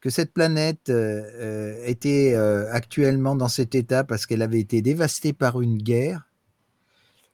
que 0.00 0.10
cette 0.10 0.32
planète 0.32 0.90
euh, 0.90 1.22
euh, 1.34 1.84
était 1.86 2.34
euh, 2.34 2.70
actuellement 2.72 3.36
dans 3.36 3.48
cet 3.48 3.74
état 3.74 4.04
parce 4.04 4.26
qu'elle 4.26 4.42
avait 4.42 4.60
été 4.60 4.82
dévastée 4.82 5.32
par 5.32 5.60
une 5.60 5.78
guerre 5.78 6.28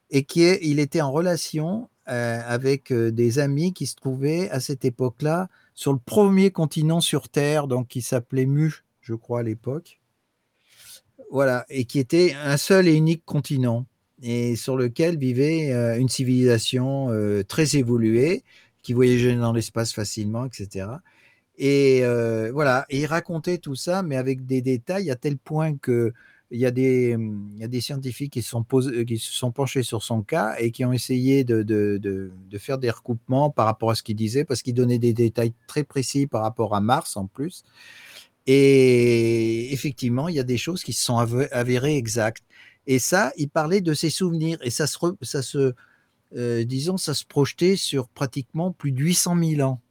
et 0.09 0.23
qu'il 0.23 0.79
était 0.79 1.01
en 1.01 1.11
relation 1.11 1.89
euh, 2.09 2.41
avec 2.45 2.91
euh, 2.91 3.11
des 3.11 3.39
amis 3.39 3.73
qui 3.73 3.85
se 3.85 3.95
trouvaient 3.95 4.49
à 4.49 4.59
cette 4.59 4.85
époque-là 4.85 5.49
sur 5.75 5.93
le 5.93 5.99
premier 5.99 6.51
continent 6.51 7.01
sur 7.01 7.29
Terre, 7.29 7.67
donc 7.67 7.87
qui 7.87 8.01
s'appelait 8.01 8.45
Mu, 8.45 8.83
je 9.01 9.13
crois 9.13 9.41
à 9.41 9.43
l'époque. 9.43 9.99
Voilà, 11.31 11.65
et 11.69 11.85
qui 11.85 11.99
était 11.99 12.33
un 12.33 12.57
seul 12.57 12.87
et 12.87 12.93
unique 12.93 13.25
continent, 13.25 13.85
et 14.21 14.55
sur 14.55 14.77
lequel 14.77 15.17
vivait 15.17 15.73
euh, 15.73 15.99
une 15.99 16.09
civilisation 16.09 17.09
très 17.47 17.75
évoluée, 17.75 18.43
qui 18.81 18.93
voyageait 18.93 19.35
dans 19.35 19.51
l'espace 19.51 19.91
facilement, 19.91 20.45
etc. 20.45 20.87
Et 21.57 22.03
voilà, 22.53 22.85
et 22.89 23.01
il 23.01 23.05
racontait 23.05 23.57
tout 23.57 23.75
ça, 23.75 24.01
mais 24.03 24.15
avec 24.15 24.45
des 24.45 24.61
détails 24.61 25.11
à 25.11 25.15
tel 25.15 25.37
point 25.37 25.75
que 25.75 26.13
il 26.51 26.59
y 26.59 26.65
a 26.65 26.71
des, 26.71 27.15
il 27.55 27.59
y 27.59 27.63
a 27.63 27.67
des 27.67 27.81
scientifiques 27.81 28.33
qui 28.33 28.41
se 28.41 28.49
sont, 28.49 28.63
posés- 28.63 29.05
qui 29.05 29.17
se 29.17 29.31
sont 29.33 29.51
penchés 29.51 29.83
sur 29.83 30.03
son 30.03 30.21
cas 30.21 30.55
et 30.59 30.71
qui 30.71 30.85
ont 30.85 30.93
essayé 30.93 31.43
de, 31.43 31.63
de, 31.63 31.97
de, 32.01 32.57
faire 32.57 32.77
des 32.77 32.89
recoupements 32.89 33.49
par 33.49 33.65
rapport 33.65 33.91
à 33.91 33.95
ce 33.95 34.03
qu'il 34.03 34.15
disait, 34.15 34.45
parce 34.45 34.61
qu'il 34.61 34.73
donnait 34.73 34.99
des 34.99 35.13
détails 35.13 35.53
très 35.67 35.83
précis 35.83 36.25
par 36.27 36.41
rapport 36.43 36.73
à 36.75 36.81
Mars 36.81 37.17
en 37.17 37.27
plus. 37.27 37.63
Et 38.45 39.73
effectivement, 39.73 40.29
il 40.29 40.35
y 40.35 40.39
a 40.39 40.43
des 40.43 40.57
choses 40.57 40.83
qui 40.83 40.93
se 40.93 41.03
sont 41.03 41.17
avérées 41.17 41.97
exactes. 41.97 42.43
Et 42.87 42.99
ça, 42.99 43.33
il 43.37 43.49
parlait 43.49 43.81
de 43.81 43.93
ses 43.93 44.09
souvenirs. 44.09 44.57
Et 44.61 44.69
ça 44.69 44.87
se, 44.87 44.97
re- 44.97 45.17
ça 45.21 45.41
se 45.41 45.73
euh, 46.35 46.63
disons, 46.65 46.97
ça 46.97 47.13
se 47.13 47.25
projetait 47.25 47.75
sur 47.77 48.09
pratiquement 48.09 48.71
plus 48.71 48.91
de 48.91 48.99
800 49.01 49.37
000 49.39 49.61
ans. 49.69 49.81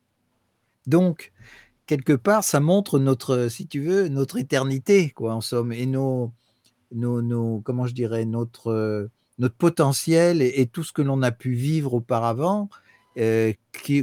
Donc, 0.87 1.33
quelque 1.87 2.13
part, 2.15 2.45
ça 2.45 2.61
montre 2.61 2.99
notre, 2.99 3.49
si 3.49 3.67
tu 3.67 3.81
veux, 3.83 4.09
notre 4.09 4.39
éternité, 4.39 5.11
quoi, 5.11 5.35
en 5.35 5.41
somme, 5.41 5.73
et 5.73 5.87
nos, 5.87 6.33
nos, 6.93 7.61
comment 7.61 7.87
je 7.87 7.95
dirais, 7.95 8.25
notre, 8.25 8.69
euh, 8.69 9.11
notre 9.39 9.55
potentiel 9.55 10.43
et, 10.43 10.67
tout 10.67 10.83
ce 10.83 10.93
que 10.93 11.03
l'on 11.03 11.23
a 11.23 11.33
pu 11.33 11.53
vivre 11.53 11.95
auparavant, 11.95 12.69
euh, 13.19 13.53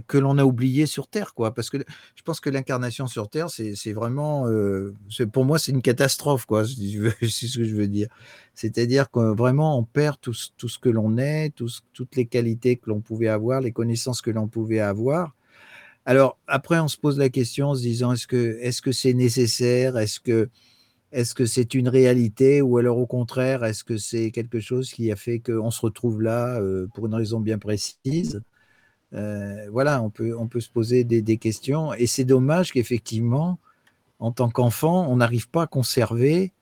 que 0.08 0.18
l'on 0.18 0.38
a 0.38 0.44
oublié 0.44 0.86
sur 0.86 1.08
Terre, 1.08 1.34
quoi. 1.34 1.54
Parce 1.54 1.70
que 1.70 1.78
je 2.16 2.22
pense 2.24 2.40
que 2.40 2.50
l'incarnation 2.50 3.06
sur 3.08 3.30
Terre, 3.30 3.50
c'est 3.50 3.94
vraiment, 3.94 4.48
euh, 4.48 4.96
pour 5.32 5.46
moi, 5.46 5.60
c'est 5.60 5.72
une 5.72 5.82
catastrophe, 5.82 6.46
quoi. 6.46 6.66
C'est 6.66 6.74
ce 7.30 7.58
que 7.58 7.64
je 7.64 7.76
veux 7.76 7.88
dire. 7.88 8.08
C'est-à-dire 8.56 9.12
que 9.12 9.20
vraiment, 9.34 9.78
on 9.78 9.84
perd 9.84 10.18
tout, 10.20 10.36
tout 10.58 10.70
ce 10.70 10.80
que 10.80 10.90
l'on 10.90 11.18
est, 11.18 11.54
toutes 11.94 12.16
les 12.16 12.26
qualités 12.26 12.78
que 12.78 12.90
l'on 12.90 13.02
pouvait 13.02 13.28
avoir, 13.28 13.62
les 13.62 13.72
connaissances 13.72 14.22
que 14.22 14.32
l'on 14.32 14.48
pouvait 14.48 14.80
avoir. 14.80 15.34
Alors 16.06 16.38
après, 16.48 16.80
on 16.80 16.88
se 16.88 16.98
pose 16.98 17.18
la 17.18 17.30
question 17.30 17.70
en 17.70 17.76
se 17.76 17.82
disant 17.82 18.14
est-ce 18.14 18.28
que 18.28 18.58
est-ce 18.62 18.82
que 18.82 18.92
c'est 18.92 19.14
nécessaire? 19.14 19.98
Est-ce 19.98 20.20
que 20.20 20.50
est-ce 21.14 21.36
que 21.36 21.46
c'est 21.46 21.74
une 21.76 21.90
réalité 21.90 22.62
ou 22.62 22.78
alors 22.78 22.98
au 22.98 23.08
contraire 23.08 23.64
est-ce 23.66 23.84
que 23.86 23.98
c'est 23.98 24.32
quelque 24.32 24.60
chose 24.60 24.92
qui 24.92 25.12
a 25.12 25.16
fait 25.16 25.40
qu'on 25.40 25.72
se 25.72 25.82
retrouve 25.82 26.22
là 26.22 26.60
euh, 26.62 26.88
pour 26.94 27.08
une 27.08 27.16
raison 27.16 27.40
bien 27.40 27.60
précise? 27.60 28.42
Euh, 29.14 29.70
Voilà, 29.72 30.02
on 30.04 30.10
peut 30.10 30.36
on 30.38 30.48
peut 30.48 30.62
se 30.62 30.70
poser 30.70 31.04
des, 31.04 31.22
des 31.22 31.38
questions 31.38 31.94
et 31.94 32.08
c'est 32.08 32.26
dommage 32.26 32.72
qu'effectivement 32.74 33.60
en 34.20 34.32
tant 34.32 34.50
qu'enfant 34.50 35.08
on 35.10 35.18
n'arrive 35.18 35.50
pas 35.50 35.64
à 35.64 35.68
conserver 35.68 36.54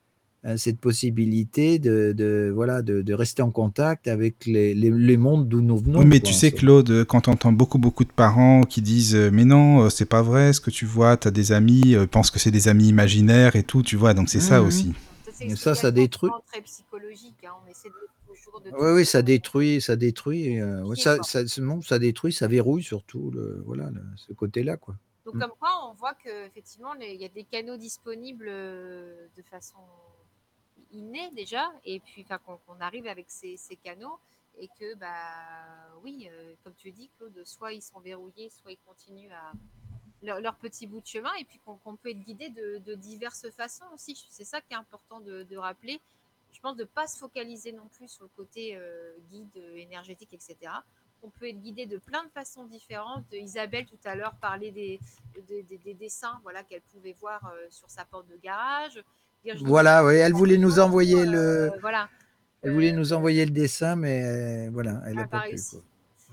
cette 0.58 0.80
possibilité 0.80 1.78
de, 1.78 2.14
de 2.18 2.52
voilà 2.54 2.82
de, 2.82 3.02
de 3.02 3.14
rester 3.14 3.42
en 3.44 3.52
contact 3.52 4.08
avec 4.08 4.46
les, 4.46 4.74
les, 4.74 4.90
les 4.90 5.18
mondes 5.18 5.48
d'où 5.48 5.62
nous 5.62 5.78
venons. 5.78 6.00
Oui, 6.00 6.06
mais 6.06 6.20
quoi, 6.20 6.30
tu 6.30 6.34
sais. 6.34 6.52
Claude, 6.52 7.06
quand 7.06 7.28
on 7.28 7.34
entend 7.34 7.52
beaucoup, 7.52 7.78
beaucoup 7.78 8.06
de 8.06 8.12
parents 8.12 8.64
qui 8.64 8.82
disent 8.82 9.16
euh, 9.16 9.30
Mais 9.32 9.46
non, 9.46 9.84
euh, 9.84 9.90
c'est 9.90 10.06
pas 10.06 10.22
vrai, 10.24 10.54
ce 10.54 10.60
que 10.62 10.72
tu 10.72 10.86
vois, 10.86 11.16
t'as 11.18 11.32
des 11.32 11.52
amis, 11.52 11.94
euh, 11.96 12.08
pensent 12.08 12.32
que 12.32 12.40
c'est 12.40 12.50
des 12.52 12.68
amis 12.68 12.88
imaginaires 12.88 13.56
et 13.56 13.64
tout, 13.64 13.84
tu 13.84 13.96
vois, 13.98 14.14
donc 14.14 14.30
c'est 14.30 14.40
ça 14.40 14.62
Mhm. 14.62 14.68
aussi. 14.68 14.94
c'est 15.32 15.46
Mais 15.46 15.56
ça, 15.56 15.76
ça 15.76 15.92
détruit. 15.92 16.32
très 16.52 16.62
psychologique. 16.62 17.44
hein, 17.46 17.52
On 17.66 17.70
essaie 17.70 17.90
de 17.90 17.94
toujours 18.28 18.62
de. 18.62 18.70
Oui, 18.72 18.92
oui, 19.02 19.06
ça 19.06 19.22
détruit, 19.22 19.80
ça 19.82 19.96
détruit, 19.96 20.60
euh, 20.60 20.84
ouais, 20.84 20.96
ça, 20.96 21.18
ça, 21.24 21.42
ça 21.48 22.00
détruit, 22.00 22.34
ça 22.34 22.48
verrouille 22.48 22.84
surtout 22.84 23.32
le, 23.32 23.62
voilà, 23.66 23.90
le- 23.92 24.02
ce 24.16 24.34
côté-là, 24.34 24.78
quoi. 24.78 24.96
Donc, 25.26 25.36
Mm. 25.36 25.40
comme 25.40 25.52
quoi, 25.60 25.70
on 25.90 25.94
voit 25.94 26.16
qu'effectivement, 26.24 26.94
il 27.00 27.22
y 27.22 27.26
a 27.26 27.30
des 27.30 27.44
canaux 27.44 27.78
disponibles 27.78 28.48
euh, 28.50 29.28
de 29.38 29.44
façon 29.44 29.78
innée 30.92 31.30
déjà, 31.32 31.72
et 31.86 32.00
puis 32.00 32.26
qu'on 32.26 32.80
arrive 32.80 33.08
avec 33.08 33.30
ces, 33.30 33.58
canaux, 33.84 34.20
et 34.58 34.68
que, 34.80 34.96
bah 34.96 35.96
oui, 36.04 36.28
euh, 36.32 36.54
comme 36.64 36.74
tu 36.76 36.92
dis, 36.92 37.10
Claude, 37.18 37.44
soit 37.46 37.74
ils 37.74 37.82
sont 37.82 38.00
verrouillés, 38.00 38.50
soit 38.50 38.72
ils 38.72 38.78
continuent 38.86 39.32
à 39.32 39.52
leur, 40.22 40.56
petit 40.56 40.88
bout 40.88 41.02
de 41.02 41.08
chemin, 41.08 41.34
et 41.40 41.46
puis 41.46 41.60
qu'on 41.60 41.96
peut 41.96 42.10
être 42.10 42.24
guidé 42.24 42.50
de, 42.50 42.96
diverses 42.96 43.50
façons 43.52 43.86
aussi. 43.94 44.28
C'est 44.30 44.44
ça 44.46 44.62
qui 44.62 44.74
est 44.74 44.78
important 44.78 45.20
de, 45.20 45.58
rappeler. 45.58 46.00
Je 46.54 46.60
pense 46.60 46.76
de 46.76 46.84
ne 46.84 46.88
pas 46.88 47.08
se 47.08 47.18
focaliser 47.18 47.72
non 47.72 47.88
plus 47.88 48.10
sur 48.10 48.24
le 48.24 48.30
côté 48.36 48.76
euh, 48.76 49.14
guide 49.32 49.56
euh, 49.56 49.78
énergétique, 49.78 50.34
etc. 50.34 50.58
on 51.24 51.30
peut 51.30 51.48
être 51.48 51.62
guidé 51.62 51.86
de 51.86 51.98
plein 51.98 52.26
de 52.26 52.30
façons 52.30 52.66
différentes. 52.66 53.24
Isabelle 53.32 53.86
tout 53.86 53.98
à 54.04 54.16
l'heure 54.16 54.36
parlait 54.36 54.72
des, 54.72 55.00
des, 55.48 55.64
des- 55.64 55.78
des 55.78 55.94
dessins 55.94 56.40
voilà, 56.44 56.64
qu'elle 56.64 56.82
pouvait 56.82 57.14
voir 57.14 57.54
sur 57.70 57.90
sa 57.90 58.04
porte 58.06 58.28
de 58.28 58.36
garage. 58.36 59.02
Voilà, 59.62 60.06
oui, 60.06 60.16
elle 60.16 60.34
voulait 60.34 60.58
nous 60.58 60.80
euh, 60.80 60.84
envoyer 60.84 61.26
le, 61.26 61.72
voilà. 61.82 62.10
elle 62.62 62.74
voulait 62.74 62.92
Euh, 62.92 62.96
nous 62.96 63.14
envoyer 63.14 63.46
le 63.46 63.52
dessin, 63.52 63.96
mais 63.96 64.24
euh, 64.24 64.70
voilà, 64.72 65.02
elle 65.08 65.16
n'a 65.16 65.28
pas 65.28 65.42
pu. 65.50 65.56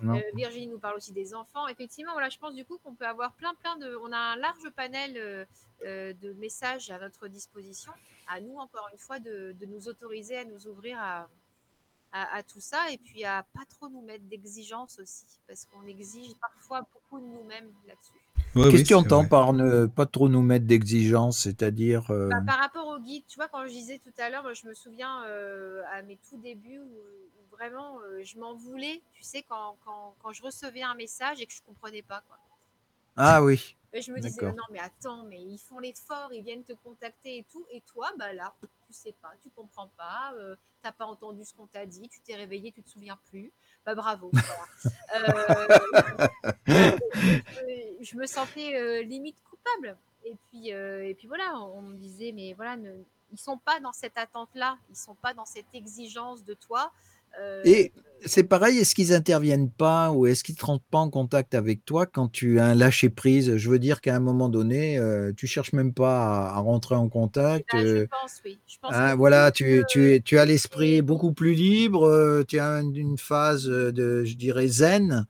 Euh, 0.04 0.20
Virginie 0.34 0.68
nous 0.68 0.78
parle 0.78 0.96
aussi 0.96 1.12
des 1.12 1.34
enfants. 1.34 1.66
Effectivement, 1.68 2.12
voilà, 2.12 2.28
je 2.28 2.38
pense 2.38 2.54
du 2.54 2.64
coup 2.64 2.78
qu'on 2.84 2.94
peut 2.94 3.06
avoir 3.06 3.32
plein, 3.32 3.52
plein 3.54 3.76
de. 3.78 3.96
On 4.04 4.12
a 4.12 4.18
un 4.18 4.36
large 4.36 4.70
panel 4.76 5.16
euh, 5.16 5.44
euh, 5.84 6.12
de 6.22 6.32
messages 6.34 6.90
à 6.90 6.98
notre 7.00 7.26
disposition. 7.28 7.90
À 8.28 8.40
nous, 8.40 8.56
encore 8.58 8.88
une 8.92 8.98
fois, 8.98 9.18
de, 9.18 9.56
de 9.58 9.66
nous 9.66 9.88
autoriser 9.88 10.36
à 10.38 10.44
nous 10.44 10.68
ouvrir 10.68 10.98
à, 11.00 11.28
à, 12.12 12.36
à 12.36 12.42
tout 12.44 12.60
ça 12.60 12.90
et 12.92 12.98
puis 12.98 13.24
à 13.24 13.44
pas 13.54 13.64
trop 13.76 13.88
nous 13.88 14.02
mettre 14.02 14.24
d'exigences 14.24 14.98
aussi, 15.00 15.26
parce 15.48 15.64
qu'on 15.64 15.84
exige 15.86 16.34
parfois 16.40 16.82
beaucoup 16.92 17.18
de 17.20 17.26
nous-mêmes 17.26 17.72
là-dessus. 17.86 18.12
Ouais, 18.54 18.68
Qu'est-ce 18.68 18.82
oui, 18.82 18.84
que 18.84 18.88
tu 18.88 18.94
entends 18.94 19.22
vrai. 19.22 19.28
par 19.28 19.52
ne 19.52 19.86
pas 19.86 20.06
trop 20.06 20.28
nous 20.28 20.42
mettre 20.42 20.66
d'exigences, 20.66 21.38
c'est-à-dire 21.40 22.10
euh, 22.10 22.28
Bah, 22.30 22.40
par 22.46 22.58
rapport 22.58 22.86
au 22.86 22.98
guide, 23.00 23.24
tu 23.26 23.36
vois, 23.36 23.48
quand 23.48 23.64
je 23.66 23.70
disais 23.72 23.98
tout 23.98 24.12
à 24.18 24.28
l'heure, 24.30 24.42
moi, 24.42 24.52
je 24.54 24.66
me 24.66 24.74
souviens 24.74 25.24
euh, 25.24 25.82
à 25.92 26.02
mes 26.02 26.16
tout 26.18 26.36
débuts 26.38 26.78
où, 26.80 26.84
où 26.84 27.46
vraiment 27.50 28.00
euh, 28.00 28.22
je 28.24 28.38
m'en 28.38 28.54
voulais, 28.54 29.02
tu 29.12 29.22
sais, 29.22 29.42
quand, 29.42 29.78
quand, 29.84 30.14
quand 30.22 30.32
je 30.32 30.42
recevais 30.42 30.82
un 30.82 30.94
message 30.94 31.40
et 31.40 31.46
que 31.46 31.52
je 31.54 31.62
comprenais 31.62 32.02
pas. 32.02 32.22
Quoi. 32.28 32.38
Ah 33.16 33.42
oui, 33.42 33.76
Et 33.92 34.02
je 34.02 34.12
me 34.12 34.20
disais, 34.20 34.52
non, 34.52 34.64
mais 34.70 34.80
attends, 34.80 35.24
mais 35.24 35.40
ils 35.42 35.58
font 35.58 35.78
l'effort, 35.78 36.30
ils 36.32 36.42
viennent 36.42 36.64
te 36.64 36.74
contacter 36.74 37.38
et 37.38 37.44
tout. 37.50 37.66
Et 37.70 37.80
toi, 37.82 38.10
bah 38.18 38.32
là, 38.34 38.54
tu 38.86 38.92
sais 38.92 39.14
pas, 39.22 39.32
tu 39.42 39.48
comprends 39.50 39.88
pas, 39.96 40.32
euh, 40.34 40.56
t'as 40.82 40.92
pas 40.92 41.06
entendu 41.06 41.42
ce 41.44 41.54
qu'on 41.54 41.66
t'a 41.66 41.86
dit, 41.86 42.06
tu 42.10 42.20
t'es 42.20 42.34
réveillé, 42.36 42.70
tu 42.70 42.82
te 42.82 42.90
souviens 42.90 43.18
plus. 43.30 43.50
Bah 43.88 43.94
bravo. 43.94 44.30
voilà. 44.34 46.30
Euh, 46.68 46.98
je, 48.02 48.16
me 48.16 48.26
sentais 48.26 48.76
euh, 48.76 49.02
limite 49.02 49.36
coupable. 49.48 49.96
Et 50.26 50.34
puis, 50.50 50.74
euh, 50.74 51.08
et 51.08 51.14
puis 51.14 51.26
voilà, 51.26 51.58
on 51.58 51.80
me 51.80 51.96
disait, 51.96 52.32
mais 52.32 52.52
voilà, 52.52 52.76
ne, 52.76 52.92
ils 53.32 53.38
sont 53.38 53.56
pas 53.56 53.80
dans 53.80 53.94
cette 53.94 54.18
attente-là, 54.18 54.76
ils 54.90 54.96
sont 54.96 55.14
pas 55.14 55.32
dans 55.32 55.46
cette 55.46 55.74
exigence 55.74 56.44
de 56.44 56.52
toi. 56.52 56.92
Euh, 57.38 57.60
Et 57.64 57.92
c'est 58.26 58.42
pareil, 58.44 58.78
est-ce 58.78 58.94
qu'ils 58.94 59.12
interviennent 59.14 59.70
pas 59.70 60.10
ou 60.12 60.26
est-ce 60.26 60.42
qu'ils 60.42 60.56
ne 60.60 60.66
rentrent 60.66 60.84
pas 60.90 60.98
en 60.98 61.10
contact 61.10 61.54
avec 61.54 61.84
toi 61.84 62.06
quand 62.06 62.28
tu 62.28 62.58
as 62.58 62.66
un 62.66 62.74
lâcher 62.74 63.10
prise 63.10 63.56
Je 63.56 63.70
veux 63.70 63.78
dire 63.78 64.00
qu'à 64.00 64.16
un 64.16 64.20
moment 64.20 64.48
donné, 64.48 64.98
euh, 64.98 65.32
tu 65.36 65.46
cherches 65.46 65.72
même 65.72 65.92
pas 65.94 66.48
à, 66.48 66.56
à 66.56 66.58
rentrer 66.60 66.96
en 66.96 67.08
contact. 67.08 67.66
bah, 67.72 67.78
je 67.80 67.86
euh, 67.86 68.06
pense, 68.10 68.40
oui. 68.44 68.58
Je 68.66 68.76
pense 68.80 68.94
hein, 68.94 69.12
que 69.12 69.16
voilà, 69.16 69.52
tu, 69.52 69.64
euh, 69.64 69.84
tu, 69.84 70.12
es- 70.14 70.20
tu 70.20 70.38
as 70.38 70.44
l'esprit 70.44 71.00
beaucoup 71.02 71.32
plus 71.32 71.54
libre, 71.54 72.04
euh, 72.08 72.44
tu 72.46 72.58
as 72.58 72.80
une, 72.80 72.96
une 72.96 73.18
phase 73.18 73.64
de, 73.66 74.24
je 74.24 74.34
dirais, 74.34 74.66
zen. 74.68 75.26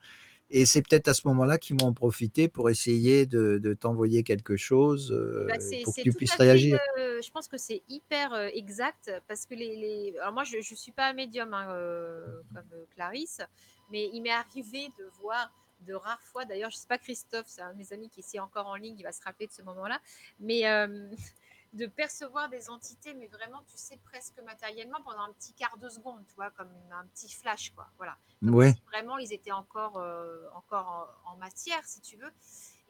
Et 0.51 0.65
c'est 0.65 0.81
peut-être 0.83 1.09
à 1.09 1.15
ce 1.15 1.27
moment-là 1.29 1.59
qu'ils 1.59 1.77
vont 1.77 1.89
en 1.89 1.93
profiter 1.93 2.49
pour 2.49 2.70
essayer 2.70 3.27
de, 3.27 3.59
de 3.59 3.75
t'envoyer 3.75 4.23
quelque 4.23 4.57
chose 4.57 5.12
euh, 5.12 5.47
Bah, 5.49 5.57
c'est 5.61 5.83
pour 5.83 5.95
que 5.95 6.01
tu 6.01 6.12
puisses 6.12 6.31
fait, 6.33 6.43
réagir. 6.43 6.79
euh, 6.99 7.20
je 7.23 7.31
pense 7.31 7.49
que 7.49 7.59
c'est 7.59 7.83
hyper 7.89 8.33
euh, 8.33 8.49
exact 8.55 9.11
parce 9.29 9.47
que 9.47 9.55
les, 9.55 9.77
les- 9.77 10.19
Alors 10.19 10.33
moi, 10.33 10.45
je 10.45 10.57
ne 10.57 10.62
suis 10.62 10.93
pas 10.93 11.09
un 11.09 11.12
médium 11.12 11.53
hein, 11.55 11.69
euh, 11.73 12.43
comme 12.55 12.65
euh, 12.73 12.85
Clarisse, 12.95 13.41
mais 13.91 14.09
il 14.12 14.23
m'est 14.23 14.31
arrivé 14.31 14.89
de 14.99 15.05
voir 15.20 15.53
de 15.87 15.95
rares 15.95 16.20
fois, 16.23 16.45
d'ailleurs, 16.45 16.70
je 16.70 16.77
ne 16.77 16.81
sais 16.81 16.89
pas 16.89 16.99
Christophe, 16.99 17.47
c'est 17.47 17.62
un 17.62 17.73
de 17.73 17.79
mes 17.79 17.93
amis 17.93 18.11
qui 18.11 18.19
est 18.20 18.27
ici 18.27 18.41
encore 18.41 18.66
en 18.66 18.75
ligne, 18.75 18.97
il 18.99 19.05
va 19.05 19.12
se 19.12 19.23
rappeler 19.23 19.47
de 19.47 19.53
ce 19.53 19.62
moment-là, 19.62 20.01
mais 20.41 20.66
euh, 20.69 21.09
de 21.74 21.86
percevoir 21.86 22.49
des 22.49 22.70
entités, 22.70 23.15
mais 23.15 23.27
vraiment, 23.27 23.62
tu 23.66 23.77
sais, 23.77 23.99
presque 24.05 24.40
matériellement 24.43 24.99
pendant 25.05 25.20
un 25.20 25.32
petit 25.32 25.53
quart 25.53 25.77
de 25.78 25.89
seconde, 25.89 26.24
tu 26.27 26.35
vois, 26.35 26.51
comme 26.51 26.70
un 26.90 27.05
petit 27.09 27.31
flash, 27.31 27.73
quoi. 27.74 27.86
Voilà. 27.99 28.16
Ouais. 28.43 28.73
si 28.73 28.82
vraiment 28.86 29.19
ils 29.19 29.32
étaient 29.32 29.53
encore, 29.53 29.99
euh, 29.99 30.49
encore 30.55 31.19
en, 31.27 31.32
en 31.32 31.36
matière, 31.36 31.85
si 31.85 32.01
tu 32.01 32.16
veux. 32.16 32.32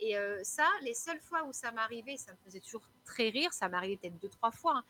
Et 0.01 0.17
euh, 0.17 0.39
ça, 0.45 0.67
les 0.83 0.95
seules 0.95 1.21
fois 1.21 1.45
où 1.45 1.53
ça 1.53 1.73
m'arrivait, 1.73 2.17
ça 2.17 2.33
me 2.33 2.37
faisait 2.45 2.61
toujours 2.61 2.83
très 3.05 3.31
rire, 3.31 3.53
ça 3.53 3.69
m'arrivait 3.69 3.97
peut-être 3.97 4.19
deux, 4.21 4.29
trois 4.29 4.53
fois, 4.53 4.77
hein, 4.77 4.85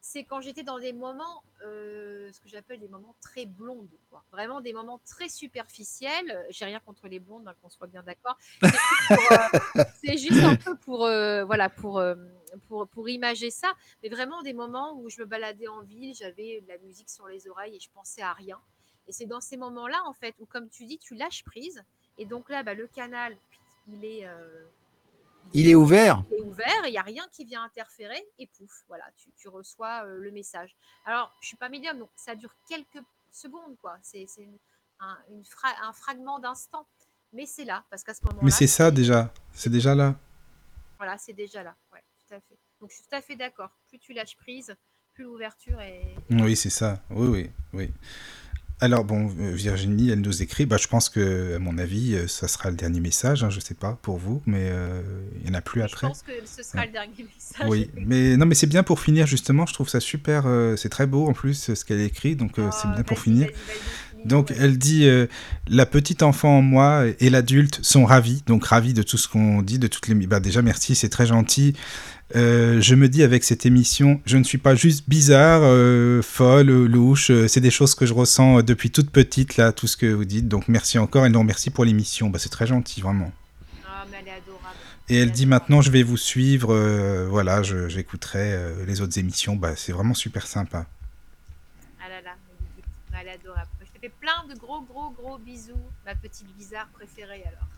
c'est 0.00 0.24
quand 0.24 0.40
j'étais 0.40 0.62
dans 0.62 0.78
des 0.78 0.92
moments, 0.92 1.42
euh, 1.64 2.30
ce 2.32 2.40
que 2.40 2.48
j'appelle 2.48 2.78
des 2.80 2.88
moments 2.88 3.14
très 3.20 3.46
blondes, 3.46 3.90
quoi. 4.10 4.24
Vraiment 4.30 4.60
des 4.60 4.72
moments 4.72 5.00
très 5.04 5.28
superficiels. 5.28 6.46
J'ai 6.50 6.64
rien 6.64 6.78
contre 6.78 7.08
les 7.08 7.18
blondes, 7.18 7.46
hein, 7.48 7.54
qu'on 7.60 7.68
soit 7.68 7.88
bien 7.88 8.04
d'accord. 8.04 8.38
C'est 10.00 10.16
juste, 10.16 10.30
un 10.44 10.54
peu 10.56 10.76
pour, 10.76 10.98
voilà, 10.98 11.68
pour, 11.68 12.00
pour, 12.60 12.88
pour 12.88 13.08
imager 13.08 13.50
ça. 13.50 13.72
Mais 14.02 14.08
vraiment 14.08 14.42
des 14.42 14.52
moments 14.52 14.98
où 14.98 15.08
je 15.10 15.20
me 15.20 15.26
baladais 15.26 15.68
en 15.68 15.82
ville, 15.82 16.14
j'avais 16.14 16.60
de 16.60 16.68
la 16.68 16.78
musique 16.78 17.10
sur 17.10 17.26
les 17.28 17.48
oreilles 17.48 17.76
et 17.76 17.80
je 17.80 17.90
pensais 17.92 18.22
à 18.22 18.32
rien. 18.32 18.60
Et 19.06 19.12
c'est 19.12 19.26
dans 19.26 19.40
ces 19.40 19.56
moments-là, 19.56 20.02
en 20.06 20.12
fait, 20.12 20.34
où, 20.38 20.46
comme 20.46 20.68
tu 20.68 20.84
dis, 20.84 20.98
tu 20.98 21.14
lâches 21.14 21.44
prise. 21.44 21.82
Et 22.18 22.26
donc 22.26 22.50
là, 22.50 22.62
bah, 22.62 22.74
le 22.74 22.86
canal, 22.86 23.36
il 23.88 24.04
est, 24.04 24.26
euh, 24.26 24.66
Il 25.54 25.68
est 25.68 25.74
ouvert. 25.74 26.24
il 26.30 26.38
est 26.38 26.42
ouvert, 26.42 26.86
il 26.86 26.90
n'y 26.90 26.98
a 26.98 27.02
rien 27.02 27.26
qui 27.32 27.44
vient 27.46 27.62
interférer, 27.62 28.22
et 28.38 28.46
pouf, 28.48 28.84
voilà, 28.88 29.04
tu, 29.16 29.30
tu 29.36 29.48
reçois 29.48 30.04
euh, 30.04 30.18
le 30.18 30.30
message. 30.30 30.76
Alors, 31.06 31.34
je 31.40 31.46
suis 31.48 31.56
pas 31.56 31.68
médium, 31.70 31.98
donc 31.98 32.10
ça 32.16 32.34
dure 32.34 32.54
quelques 32.68 33.02
secondes, 33.32 33.76
quoi. 33.80 33.96
C'est 34.02 34.26
c'est 34.28 34.42
une- 34.42 34.58
un, 35.00 35.16
une 35.30 35.44
fra- 35.44 35.76
un 35.82 35.92
fragment 35.92 36.38
d'instant. 36.38 36.86
Mais 37.32 37.46
c'est 37.46 37.64
là, 37.64 37.84
parce 37.90 38.02
qu'à 38.04 38.14
ce 38.14 38.22
moment-là. 38.24 38.42
Mais 38.44 38.50
c'est 38.50 38.66
ça 38.66 38.90
déjà, 38.90 39.32
c'est 39.52 39.70
déjà 39.70 39.94
là. 39.94 40.16
Voilà, 40.98 41.16
c'est 41.18 41.32
déjà 41.34 41.62
là, 41.62 41.76
ouais, 41.92 42.02
tout 42.28 42.34
à 42.34 42.40
fait. 42.40 42.58
Donc, 42.80 42.90
je 42.90 42.94
suis 42.96 43.04
tout 43.08 43.16
à 43.16 43.20
fait 43.22 43.36
d'accord. 43.36 43.70
Plus 43.88 43.98
tu 43.98 44.12
lâches 44.12 44.36
prise, 44.36 44.74
plus 45.14 45.24
l'ouverture 45.24 45.80
est. 45.80 46.14
Oui, 46.30 46.56
c'est 46.56 46.70
ça. 46.70 47.02
Oui, 47.10 47.28
oui, 47.28 47.50
oui. 47.72 47.90
Alors 48.80 49.02
bon, 49.04 49.28
euh, 49.40 49.50
Virginie, 49.54 50.10
elle 50.10 50.20
nous 50.20 50.40
écrit. 50.40 50.64
Bah, 50.64 50.76
je 50.76 50.86
pense 50.86 51.08
que, 51.08 51.56
à 51.56 51.58
mon 51.58 51.78
avis, 51.78 52.14
euh, 52.14 52.28
ça 52.28 52.46
sera 52.46 52.70
le 52.70 52.76
dernier 52.76 53.00
message. 53.00 53.42
Hein, 53.42 53.50
je 53.50 53.58
sais 53.58 53.74
pas 53.74 53.98
pour 54.02 54.18
vous, 54.18 54.40
mais 54.46 54.68
euh, 54.70 55.02
il 55.40 55.48
y 55.48 55.50
en 55.50 55.54
a 55.54 55.60
plus 55.60 55.80
Je 55.80 55.86
après. 55.86 56.06
pense 56.06 56.22
que 56.22 56.30
ce 56.46 56.62
sera 56.62 56.86
le 56.86 56.92
dernier 56.92 57.24
message. 57.24 57.66
Oui, 57.66 57.90
mais 57.96 58.36
non, 58.36 58.46
mais 58.46 58.54
c'est 58.54 58.68
bien 58.68 58.84
pour 58.84 59.00
finir 59.00 59.26
justement. 59.26 59.66
Je 59.66 59.72
trouve 59.74 59.88
ça 59.88 59.98
super. 59.98 60.46
euh, 60.46 60.76
c'est 60.76 60.90
très 60.90 61.08
beau 61.08 61.26
en 61.26 61.32
plus 61.32 61.74
ce 61.74 61.84
qu'elle 61.84 62.00
écrit, 62.02 62.36
donc 62.36 62.56
euh, 62.60 62.70
c'est 62.70 62.86
Oh, 62.86 62.94
bien 62.94 63.02
pour 63.02 63.18
finir. 63.18 63.48
Donc 64.24 64.52
elle 64.58 64.78
dit 64.78 65.06
euh, 65.08 65.26
la 65.68 65.86
petite 65.86 66.22
enfant 66.22 66.58
en 66.58 66.62
moi 66.62 67.04
et 67.20 67.30
l'adulte 67.30 67.80
sont 67.82 68.04
ravis, 68.04 68.42
donc 68.46 68.64
ravis 68.64 68.92
de 68.92 69.02
tout 69.02 69.16
ce 69.16 69.28
qu'on 69.28 69.62
dit, 69.62 69.78
de 69.78 69.86
toutes 69.86 70.08
les. 70.08 70.14
Bah 70.26 70.40
déjà 70.40 70.60
merci, 70.62 70.94
c'est 70.94 71.08
très 71.08 71.26
gentil. 71.26 71.74
Euh, 72.36 72.80
je 72.80 72.94
me 72.94 73.08
dis 73.08 73.22
avec 73.22 73.42
cette 73.44 73.64
émission, 73.64 74.20
je 74.26 74.36
ne 74.36 74.44
suis 74.44 74.58
pas 74.58 74.74
juste 74.74 75.08
bizarre, 75.08 75.60
euh, 75.64 76.20
folle, 76.20 76.66
louche. 76.86 77.30
c'est 77.46 77.60
des 77.60 77.70
choses 77.70 77.94
que 77.94 78.04
je 78.04 78.12
ressens 78.12 78.62
depuis 78.62 78.90
toute 78.90 79.10
petite 79.10 79.56
là, 79.56 79.72
tout 79.72 79.86
ce 79.86 79.96
que 79.96 80.06
vous 80.06 80.26
dites. 80.26 80.46
Donc 80.48 80.68
merci 80.68 80.98
encore 80.98 81.24
et 81.24 81.30
non 81.30 81.42
merci 81.44 81.70
pour 81.70 81.84
l'émission. 81.86 82.28
Bah, 82.28 82.38
c'est 82.38 82.50
très 82.50 82.66
gentil 82.66 83.00
vraiment. 83.00 83.32
Ah, 83.86 84.04
mais 84.10 84.18
elle 84.20 84.28
est 84.28 84.30
adorable. 84.32 84.76
Et 85.08 85.16
elle 85.16 85.30
dit 85.30 85.46
maintenant 85.46 85.80
je 85.80 85.90
vais 85.90 86.02
vous 86.02 86.18
suivre. 86.18 86.74
voilà, 87.30 87.62
je- 87.62 87.88
j'écouterai 87.88 88.58
les 88.86 89.00
autres 89.00 89.18
émissions. 89.18 89.56
Bah 89.56 89.72
c'est 89.76 89.92
vraiment 89.92 90.14
super 90.14 90.46
sympa. 90.46 90.84
Ah 92.04 92.08
là 92.10 92.20
là, 92.22 92.36
elle 93.22 93.28
est 93.28 93.30
adorable. 93.40 93.68
Plein 94.20 94.46
de 94.48 94.58
gros, 94.58 94.80
gros, 94.82 95.10
gros 95.10 95.38
bisous, 95.38 95.74
ma 96.06 96.14
petite 96.14 96.54
bizarre 96.56 96.88
préférée 96.92 97.44
alors. 97.46 97.68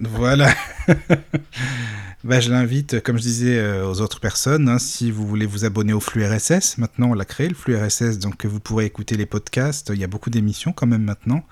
Voilà. 0.00 0.52
bah, 2.24 2.40
je 2.40 2.50
l'invite, 2.50 3.00
comme 3.02 3.16
je 3.16 3.22
disais 3.22 3.58
euh, 3.58 3.88
aux 3.88 4.00
autres 4.00 4.20
personnes, 4.20 4.68
hein, 4.68 4.78
si 4.78 5.10
vous 5.10 5.26
voulez 5.26 5.46
vous 5.46 5.64
abonner 5.64 5.92
au 5.92 6.00
flux 6.00 6.26
RSS, 6.26 6.78
maintenant 6.78 7.10
on 7.10 7.14
l'a 7.14 7.24
créé 7.24 7.48
le 7.48 7.54
flux 7.54 7.76
RSS, 7.76 8.18
donc 8.18 8.44
vous 8.44 8.60
pourrez 8.60 8.86
écouter 8.86 9.16
les 9.16 9.26
podcasts. 9.26 9.90
Il 9.94 10.00
y 10.00 10.04
a 10.04 10.08
beaucoup 10.08 10.30
d'émissions 10.30 10.72
quand 10.72 10.86
même 10.86 11.04
maintenant. 11.04 11.44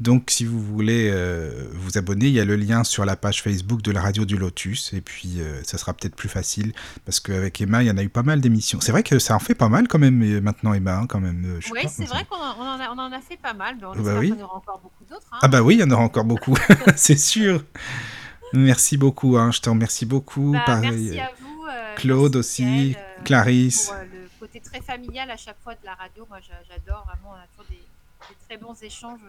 Donc 0.00 0.30
si 0.30 0.46
vous 0.46 0.58
voulez 0.60 1.10
euh, 1.12 1.68
vous 1.74 1.98
abonner, 1.98 2.26
il 2.26 2.32
y 2.32 2.40
a 2.40 2.44
le 2.46 2.56
lien 2.56 2.84
sur 2.84 3.04
la 3.04 3.16
page 3.16 3.42
Facebook 3.42 3.82
de 3.82 3.92
la 3.92 4.00
radio 4.00 4.24
du 4.24 4.36
Lotus, 4.38 4.94
et 4.94 5.02
puis 5.02 5.40
euh, 5.42 5.62
ça 5.62 5.76
sera 5.76 5.92
peut-être 5.92 6.16
plus 6.16 6.28
facile, 6.30 6.72
parce 7.04 7.20
qu'avec 7.20 7.60
Emma, 7.60 7.82
il 7.82 7.86
y 7.86 7.90
en 7.90 7.98
a 7.98 8.02
eu 8.02 8.08
pas 8.08 8.22
mal 8.22 8.40
d'émissions. 8.40 8.80
C'est 8.80 8.92
vrai 8.92 9.02
que 9.02 9.18
ça 9.18 9.34
en 9.36 9.38
fait 9.40 9.54
pas 9.54 9.68
mal 9.68 9.88
quand 9.88 9.98
même 9.98 10.22
euh, 10.22 10.40
maintenant, 10.40 10.72
Emma, 10.72 10.96
hein, 11.00 11.06
quand 11.06 11.20
même. 11.20 11.58
je 11.60 11.70
Oui, 11.72 11.80
c'est 11.88 12.06
vrai 12.06 12.24
qu'on 12.30 12.36
en, 12.36 12.56
on 12.58 12.98
en 12.98 13.12
a, 13.12 13.20
fait 13.20 13.36
pas 13.36 13.52
mal, 13.52 13.76
mais 13.78 13.84
on 13.86 13.92
Bah 14.02 14.14
oui. 14.18 14.30
qu'il 14.30 14.40
y 14.40 14.42
en 14.42 14.46
aura 14.46 14.56
encore 14.56 14.80
beaucoup 14.82 15.04
d'autres. 15.04 15.26
hein. 15.32 15.38
Ah 15.42 15.48
bah 15.48 15.60
oui, 15.62 15.74
il 15.74 15.80
y 15.80 15.84
en 15.84 15.90
aura 15.90 16.02
encore 16.02 16.24
beaucoup, 16.24 16.56
c'est 16.96 17.18
sûr. 17.18 17.62
Merci 18.54 18.96
beaucoup, 18.96 19.36
hein, 19.36 19.50
je 19.52 19.60
te 19.60 19.68
remercie 19.68 20.06
beaucoup. 20.06 20.52
Bah, 20.52 20.62
pareil. 20.64 21.10
merci 21.12 21.20
à 21.20 21.30
vous. 21.40 21.64
euh, 21.68 21.94
Claude 21.96 22.36
aussi, 22.36 22.96
Clarisse. 23.24 23.88
Pour 23.88 23.96
le 23.96 24.28
côté 24.40 24.60
très 24.60 24.80
familial 24.80 25.30
à 25.30 25.36
chaque 25.36 25.58
fois 25.62 25.74
de 25.74 25.84
la 25.84 25.94
radio. 25.94 26.26
Moi, 26.28 26.38
j'a- 26.40 26.54
j'adore 26.68 27.04
vraiment. 27.06 27.34
On 27.36 27.38
a 27.38 27.46
toujours 27.52 27.66
des, 27.70 27.76
des 27.76 28.36
très 28.48 28.56
bons 28.56 28.74
échanges. 28.82 29.20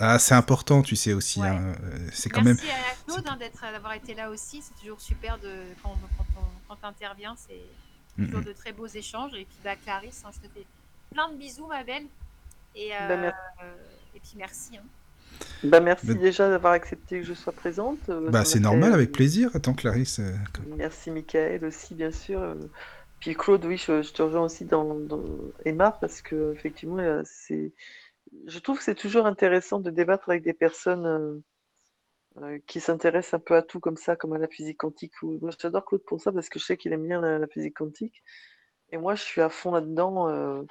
Ah, 0.00 0.18
c'est 0.18 0.34
important, 0.34 0.82
tu 0.82 0.96
sais 0.96 1.12
aussi. 1.12 1.40
Ouais. 1.40 1.48
hein, 1.48 1.74
euh, 1.84 2.08
C'est 2.12 2.28
quand 2.30 2.42
même. 2.42 2.56
Merci 2.56 2.70
à 2.70 3.04
Claude 3.12 3.24
hein, 3.28 3.36
d'être, 3.38 3.60
d'avoir 3.60 3.92
été 3.94 4.14
là 4.14 4.30
aussi. 4.30 4.62
C'est 4.62 4.74
toujours 4.80 5.00
super 5.00 5.38
de, 5.38 5.50
quand, 5.82 5.94
quand, 6.18 6.24
on, 6.36 6.74
quand 6.74 6.86
intervient. 6.88 7.34
C'est 7.36 8.22
toujours 8.24 8.40
mm. 8.40 8.44
de 8.44 8.52
très 8.52 8.72
beaux 8.72 8.86
échanges. 8.86 9.32
Et 9.34 9.44
puis, 9.44 9.56
bah, 9.62 9.76
Clarisse, 9.76 10.22
hein, 10.26 10.30
je 10.32 10.48
te 10.48 10.52
fais 10.52 10.64
plein 11.12 11.28
de 11.30 11.36
bisous, 11.36 11.66
ma 11.66 11.84
belle. 11.84 12.04
Et, 12.74 12.90
euh, 12.94 13.08
Bah, 13.08 13.16
merci. 13.16 13.38
et 14.16 14.20
puis, 14.20 14.32
merci. 14.36 14.76
hein. 14.76 14.82
Bah, 15.64 15.80
merci 15.80 16.06
Mais- 16.08 16.14
déjà 16.14 16.48
d'avoir 16.48 16.72
accepté 16.72 17.20
que 17.20 17.26
je 17.26 17.34
sois 17.34 17.52
présente. 17.52 17.98
euh, 18.08 18.28
Bah, 18.30 18.44
c'est 18.44 18.58
m'a 18.60 18.70
normal, 18.70 18.90
fait, 18.90 18.94
avec 18.96 19.12
plaisir. 19.12 19.50
Attends, 19.54 19.74
Clarisse. 19.74 20.18
euh, 20.18 20.34
Merci 20.76 21.10
Michael 21.10 21.64
aussi, 21.64 21.94
bien 21.94 22.10
sûr. 22.10 22.56
Puis 23.20 23.34
Claude, 23.36 23.64
oui, 23.66 23.76
je, 23.76 24.02
je 24.02 24.12
te 24.12 24.20
rejoins 24.22 24.42
aussi 24.42 24.64
dans, 24.64 24.94
dans 24.94 25.22
Emma 25.64 25.92
parce 26.00 26.22
que 26.22 26.52
effectivement, 26.54 26.98
euh, 26.98 27.22
c'est 27.24 27.70
je 28.46 28.58
trouve 28.58 28.78
que 28.78 28.84
c'est 28.84 28.94
toujours 28.94 29.26
intéressant 29.26 29.80
de 29.80 29.90
débattre 29.90 30.30
avec 30.30 30.42
des 30.42 30.52
personnes 30.52 31.06
euh, 31.06 31.38
euh, 32.42 32.58
qui 32.66 32.80
s'intéressent 32.80 33.34
un 33.34 33.42
peu 33.44 33.56
à 33.56 33.62
tout 33.62 33.80
comme 33.80 33.96
ça, 33.96 34.16
comme 34.16 34.32
à 34.32 34.38
la 34.38 34.48
physique 34.48 34.78
quantique. 34.78 35.12
Moi, 35.22 35.50
j'adore 35.58 35.84
Claude 35.84 36.04
pour 36.04 36.20
ça 36.20 36.32
parce 36.32 36.48
que 36.48 36.58
je 36.58 36.64
sais 36.64 36.76
qu'il 36.76 36.92
aime 36.92 37.06
bien 37.06 37.20
la, 37.20 37.46
physique 37.46 37.76
quantique. 37.76 38.22
Et 38.90 38.98
moi, 38.98 39.14
je 39.14 39.22
suis 39.22 39.40
à 39.40 39.48
fond 39.48 39.72
là-dedans. 39.72 40.28
euh, 40.28 40.62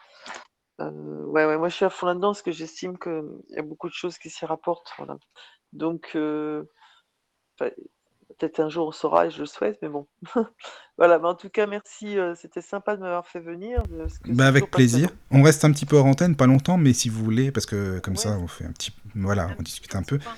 ouais, 0.80 1.46
ouais, 1.46 1.58
moi, 1.58 1.70
je 1.70 1.76
suis 1.76 1.86
à 1.86 1.90
fond 1.90 2.08
là-dedans 2.08 2.30
parce 2.30 2.42
que 2.42 2.52
j'estime 2.52 2.98
qu'il 2.98 3.24
y 3.50 3.60
a 3.60 3.64
beaucoup 3.64 3.88
de 3.88 3.94
choses 3.94 4.18
qui 4.18 4.30
s'y 4.30 4.46
rapportent. 4.46 4.92
Voilà. 4.98 5.18
Donc, 5.74 6.18
peut-être 8.42 8.60
un 8.60 8.70
jour 8.70 8.88
on 8.88 8.92
saura 8.92 9.28
et 9.28 9.32
je 9.32 9.40
le 9.40 9.46
souhaite, 9.46 9.78
mais 9.82 9.90
bon. 9.90 10.08
voilà, 10.98 11.20
mais 11.20 11.28
en 11.28 11.36
tout 11.36 11.50
cas, 11.50 11.68
merci. 11.68 12.18
euh, 12.18 12.34
C'était 12.36 12.62
sympa 12.62 12.96
de 12.96 13.02
m'avoir 13.02 13.28
fait 13.28 13.40
venir. 13.40 13.84
parce 13.98 14.18
que 14.18 14.32
Bah 14.32 14.48
avec 14.48 14.72
plaisir. 14.72 15.10
On 15.30 15.44
reste 15.44 15.64
un 15.64 15.72
petit 15.72 15.86
peu 15.86 15.96
hors 15.98 16.06
antenne, 16.06 16.36
pas 16.36 16.48
longtemps, 16.48 16.78
mais 16.78 16.94
si 16.94 17.10
vous 17.10 17.24
voulez, 17.24 17.52
parce 17.52 17.66
que 17.68 18.00
comme 18.00 18.16
ça, 18.16 18.38
on 18.42 18.48
fait 18.48 18.66
un 18.66 18.72
petit, 18.72 18.92
voilà, 19.16 19.50
on 19.60 19.62
discute 19.62 19.96
un 19.96 20.04
peu. 20.04 20.20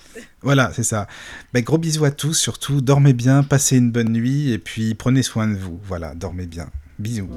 Voilà, 0.42 0.74
c'est 0.74 0.84
ça. 0.84 1.08
Bah, 1.54 1.62
gros 1.62 1.78
bisous 1.78 2.04
à 2.04 2.12
tous, 2.12 2.34
surtout 2.34 2.82
dormez 2.82 3.14
bien, 3.14 3.44
passez 3.44 3.78
une 3.78 3.92
bonne 3.92 4.10
nuit 4.12 4.52
et 4.52 4.60
puis 4.60 4.94
prenez 4.94 5.24
soin 5.24 5.48
de 5.48 5.56
vous. 5.56 5.80
Voilà, 5.84 6.14
dormez 6.16 6.46
bien. 6.48 6.70
Bisous. 7.00 7.30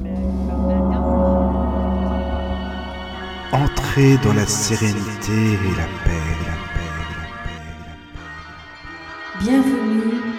Entrez 3.53 4.19
dans 4.25 4.35
la 4.35 4.45
sérénité 4.47 5.33
et 5.33 5.75
la 5.77 5.87
paix, 6.05 6.21
la 6.45 6.57
paix, 6.75 6.83
la 7.07 7.37
paix, 7.45 7.61
la 7.87 7.95
paix. 7.95 9.45
Bienvenue 9.45 9.86